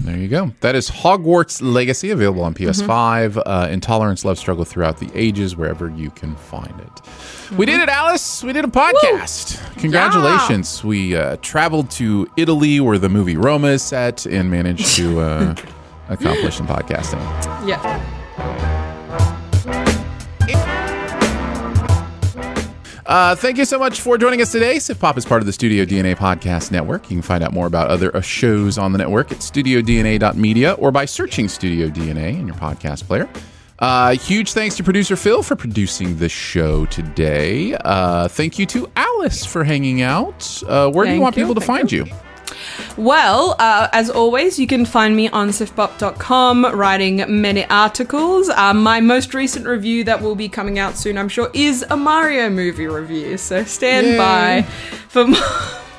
There 0.00 0.16
you 0.16 0.26
go. 0.26 0.52
That 0.60 0.74
is 0.74 0.90
Hogwarts 0.90 1.62
Legacy, 1.62 2.10
available 2.10 2.42
on 2.42 2.52
PS5. 2.52 3.40
Uh, 3.46 3.68
Intolerance, 3.70 4.24
Love 4.24 4.38
Struggle 4.38 4.64
Throughout 4.64 4.98
the 4.98 5.08
Ages, 5.14 5.56
wherever 5.56 5.88
you 5.88 6.10
can 6.10 6.34
find 6.34 6.74
it. 6.80 7.56
We 7.56 7.64
did 7.64 7.80
it, 7.80 7.88
Alice. 7.88 8.42
We 8.42 8.52
did 8.52 8.64
a 8.64 8.68
podcast. 8.68 9.60
Congratulations. 9.78 10.82
We 10.82 11.14
uh, 11.14 11.36
traveled 11.42 11.90
to 11.92 12.28
Italy, 12.36 12.80
where 12.80 12.98
the 12.98 13.08
movie 13.08 13.36
Roma 13.36 13.68
is 13.68 13.82
set, 13.82 14.26
and 14.26 14.50
managed 14.50 14.96
to 14.96 15.20
uh, 15.20 15.54
accomplish 16.08 16.56
some 16.56 16.66
podcasting. 16.66 17.20
Yeah. 17.68 18.19
Uh, 23.10 23.34
thank 23.34 23.58
you 23.58 23.64
so 23.64 23.76
much 23.76 24.00
for 24.00 24.16
joining 24.16 24.40
us 24.40 24.52
today. 24.52 24.78
Sift 24.78 25.00
Pop 25.00 25.18
is 25.18 25.24
part 25.24 25.42
of 25.42 25.46
the 25.46 25.52
Studio 25.52 25.84
DNA 25.84 26.14
Podcast 26.14 26.70
Network. 26.70 27.10
You 27.10 27.16
can 27.16 27.22
find 27.22 27.42
out 27.42 27.52
more 27.52 27.66
about 27.66 27.90
other 27.90 28.14
uh, 28.14 28.20
shows 28.20 28.78
on 28.78 28.92
the 28.92 28.98
network 28.98 29.32
at 29.32 29.38
studiodna.media 29.38 30.74
or 30.74 30.92
by 30.92 31.06
searching 31.06 31.48
Studio 31.48 31.88
DNA 31.88 32.38
in 32.38 32.46
your 32.46 32.54
podcast 32.54 33.08
player. 33.08 33.28
Uh, 33.80 34.12
huge 34.12 34.52
thanks 34.52 34.76
to 34.76 34.84
producer 34.84 35.16
Phil 35.16 35.42
for 35.42 35.56
producing 35.56 36.18
the 36.18 36.28
show 36.28 36.86
today. 36.86 37.74
Uh, 37.84 38.28
thank 38.28 38.60
you 38.60 38.66
to 38.66 38.88
Alice 38.94 39.44
for 39.44 39.64
hanging 39.64 40.02
out. 40.02 40.62
Uh, 40.68 40.88
where 40.88 41.04
do 41.04 41.12
you 41.12 41.20
want 41.20 41.36
you, 41.36 41.42
people 41.42 41.56
to 41.56 41.60
thank 41.60 41.90
find 41.90 41.90
you? 41.90 42.06
Well, 42.96 43.56
uh, 43.58 43.88
as 43.92 44.10
always, 44.10 44.58
you 44.58 44.66
can 44.66 44.84
find 44.84 45.16
me 45.16 45.28
on 45.28 45.48
siftpop.com 45.48 46.66
writing 46.74 47.24
many 47.40 47.64
articles. 47.66 48.48
Um, 48.50 48.82
my 48.82 49.00
most 49.00 49.34
recent 49.34 49.66
review 49.66 50.04
that 50.04 50.20
will 50.20 50.34
be 50.34 50.48
coming 50.48 50.78
out 50.78 50.96
soon, 50.96 51.16
I'm 51.18 51.28
sure, 51.28 51.50
is 51.54 51.84
a 51.90 51.96
Mario 51.96 52.50
movie 52.50 52.86
review. 52.86 53.36
So 53.36 53.64
stand 53.64 54.06
Yay. 54.08 54.16
by 54.16 54.62
for 55.08 55.26
more, 55.26 55.40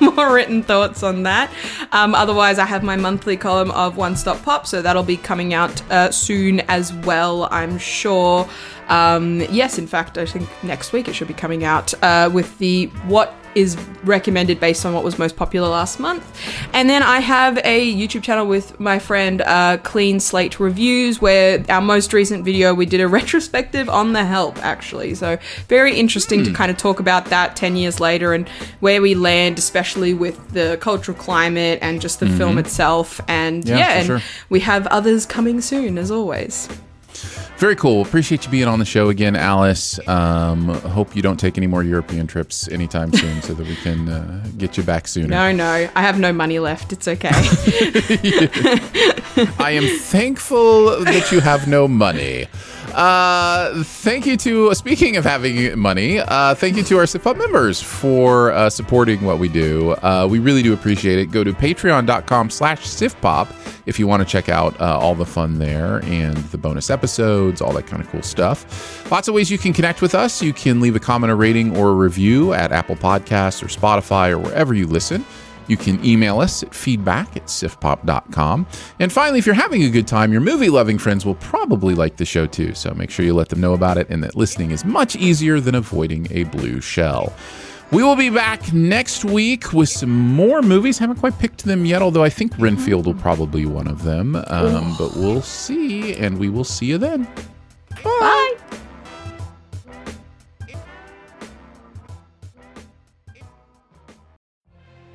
more 0.12 0.34
written 0.34 0.62
thoughts 0.62 1.02
on 1.02 1.22
that. 1.24 1.50
Um, 1.92 2.14
otherwise, 2.14 2.58
I 2.58 2.66
have 2.66 2.82
my 2.82 2.96
monthly 2.96 3.36
column 3.36 3.70
of 3.72 3.96
One 3.96 4.16
Stop 4.16 4.42
Pop, 4.42 4.66
so 4.66 4.82
that'll 4.82 5.02
be 5.02 5.16
coming 5.16 5.54
out 5.54 5.82
uh, 5.90 6.10
soon 6.10 6.60
as 6.60 6.92
well, 6.92 7.48
I'm 7.50 7.78
sure. 7.78 8.48
Um, 8.88 9.40
yes, 9.50 9.78
in 9.78 9.86
fact, 9.86 10.18
I 10.18 10.26
think 10.26 10.48
next 10.62 10.92
week 10.92 11.08
it 11.08 11.14
should 11.14 11.28
be 11.28 11.34
coming 11.34 11.64
out 11.64 11.94
uh, 12.02 12.30
with 12.32 12.58
the 12.58 12.86
what 13.06 13.34
is 13.54 13.76
recommended 14.04 14.58
based 14.60 14.84
on 14.86 14.94
what 14.94 15.04
was 15.04 15.18
most 15.18 15.36
popular 15.36 15.68
last 15.68 16.00
month. 16.00 16.24
And 16.72 16.88
then 16.90 17.02
I 17.02 17.20
have 17.20 17.58
a 17.64 17.94
YouTube 17.94 18.22
channel 18.22 18.46
with 18.46 18.78
my 18.80 18.98
friend 18.98 19.40
uh, 19.42 19.78
Clean 19.82 20.18
Slate 20.20 20.58
Reviews, 20.58 21.20
where 21.20 21.64
our 21.68 21.80
most 21.80 22.12
recent 22.12 22.44
video 22.44 22.74
we 22.74 22.86
did 22.86 23.00
a 23.00 23.08
retrospective 23.18 23.88
on 23.88 24.12
The 24.12 24.24
Help, 24.24 24.58
actually. 24.64 25.14
So 25.14 25.38
very 25.68 25.96
interesting 25.96 26.40
Hmm. 26.40 26.46
to 26.46 26.52
kind 26.52 26.70
of 26.70 26.76
talk 26.76 27.00
about 27.00 27.26
that 27.26 27.56
10 27.56 27.76
years 27.76 28.00
later 28.00 28.32
and 28.32 28.48
where 28.80 29.02
we 29.02 29.14
land, 29.14 29.58
especially 29.58 30.14
with 30.14 30.52
the 30.52 30.78
cultural 30.80 31.16
climate 31.16 31.78
and 31.82 32.00
just 32.00 32.20
the 32.20 32.28
film 32.28 32.58
itself. 32.58 33.20
And 33.28 33.62
Mm-hmm. 33.64 33.68
Yeah, 33.68 33.76
yeah, 33.78 33.92
and 33.98 34.06
sure. 34.06 34.20
we 34.48 34.60
have 34.60 34.86
others 34.88 35.26
coming 35.26 35.60
soon, 35.60 35.98
as 35.98 36.10
always. 36.10 36.68
Very 37.62 37.76
cool. 37.76 38.02
Appreciate 38.02 38.44
you 38.44 38.50
being 38.50 38.66
on 38.66 38.80
the 38.80 38.84
show 38.84 39.08
again, 39.08 39.36
Alice. 39.36 40.00
Um, 40.08 40.66
hope 40.66 41.14
you 41.14 41.22
don't 41.22 41.38
take 41.38 41.56
any 41.56 41.68
more 41.68 41.84
European 41.84 42.26
trips 42.26 42.66
anytime 42.66 43.12
soon 43.12 43.40
so 43.40 43.54
that 43.54 43.64
we 43.64 43.76
can 43.76 44.08
uh, 44.08 44.44
get 44.58 44.76
you 44.76 44.82
back 44.82 45.06
sooner. 45.06 45.28
No, 45.28 45.52
no, 45.52 45.88
I 45.94 46.02
have 46.02 46.18
no 46.18 46.32
money 46.32 46.58
left. 46.58 46.92
It's 46.92 47.06
okay. 47.06 47.30
I 49.60 49.70
am 49.80 49.86
thankful 50.00 51.04
that 51.04 51.30
you 51.30 51.38
have 51.38 51.68
no 51.68 51.86
money. 51.86 52.48
Uh, 52.94 53.82
thank 53.84 54.26
you 54.26 54.36
to, 54.36 54.74
speaking 54.74 55.16
of 55.16 55.24
having 55.24 55.78
money, 55.78 56.20
uh, 56.20 56.54
thank 56.54 56.76
you 56.76 56.82
to 56.82 56.98
our 56.98 57.04
SIFTPOP 57.04 57.38
members 57.38 57.80
for 57.80 58.52
uh, 58.52 58.68
supporting 58.68 59.22
what 59.22 59.38
we 59.38 59.48
do. 59.48 59.92
Uh, 60.02 60.26
we 60.30 60.38
really 60.38 60.62
do 60.62 60.72
appreciate 60.72 61.18
it. 61.18 61.30
Go 61.30 61.42
to 61.42 61.52
patreon.com 61.52 62.50
slash 62.50 62.80
SIFTPOP 62.80 63.48
if 63.86 63.98
you 63.98 64.06
want 64.06 64.22
to 64.22 64.28
check 64.28 64.48
out 64.48 64.78
uh, 64.80 64.98
all 64.98 65.14
the 65.14 65.26
fun 65.26 65.58
there 65.58 66.04
and 66.04 66.36
the 66.36 66.58
bonus 66.58 66.90
episodes, 66.90 67.60
all 67.60 67.72
that 67.72 67.86
kind 67.86 68.02
of 68.02 68.08
cool 68.10 68.22
stuff. 68.22 69.10
Lots 69.10 69.26
of 69.26 69.34
ways 69.34 69.50
you 69.50 69.58
can 69.58 69.72
connect 69.72 70.02
with 70.02 70.14
us. 70.14 70.42
You 70.42 70.52
can 70.52 70.80
leave 70.80 70.94
a 70.94 71.00
comment, 71.00 71.32
a 71.32 71.34
rating, 71.34 71.76
or 71.76 71.90
a 71.90 71.94
review 71.94 72.52
at 72.52 72.72
Apple 72.72 72.96
Podcasts 72.96 73.62
or 73.62 73.66
Spotify 73.66 74.30
or 74.30 74.38
wherever 74.38 74.74
you 74.74 74.86
listen. 74.86 75.24
You 75.68 75.76
can 75.76 76.04
email 76.04 76.40
us 76.40 76.62
at 76.62 76.74
feedback 76.74 77.36
at 77.36 77.46
siftpop.com. 77.46 78.66
And 78.98 79.12
finally, 79.12 79.38
if 79.38 79.46
you're 79.46 79.54
having 79.54 79.84
a 79.84 79.90
good 79.90 80.06
time, 80.06 80.32
your 80.32 80.40
movie 80.40 80.70
loving 80.70 80.98
friends 80.98 81.24
will 81.24 81.36
probably 81.36 81.94
like 81.94 82.16
the 82.16 82.24
show 82.24 82.46
too. 82.46 82.74
So 82.74 82.92
make 82.94 83.10
sure 83.10 83.24
you 83.24 83.34
let 83.34 83.48
them 83.48 83.60
know 83.60 83.74
about 83.74 83.98
it 83.98 84.08
and 84.10 84.22
that 84.24 84.34
listening 84.36 84.70
is 84.70 84.84
much 84.84 85.16
easier 85.16 85.60
than 85.60 85.74
avoiding 85.74 86.26
a 86.30 86.44
blue 86.44 86.80
shell. 86.80 87.32
We 87.92 88.02
will 88.02 88.16
be 88.16 88.30
back 88.30 88.72
next 88.72 89.22
week 89.22 89.74
with 89.74 89.90
some 89.90 90.10
more 90.10 90.62
movies. 90.62 90.96
Haven't 90.96 91.16
quite 91.16 91.38
picked 91.38 91.64
them 91.64 91.84
yet, 91.84 92.00
although 92.00 92.24
I 92.24 92.30
think 92.30 92.52
Renfield 92.58 93.04
will 93.04 93.12
probably 93.12 93.62
be 93.62 93.66
one 93.66 93.86
of 93.86 94.02
them. 94.02 94.34
Um, 94.46 94.94
but 94.98 95.14
we'll 95.14 95.42
see, 95.42 96.14
and 96.16 96.38
we 96.38 96.48
will 96.48 96.64
see 96.64 96.86
you 96.86 96.96
then. 96.96 97.28
Bye. 98.02 98.56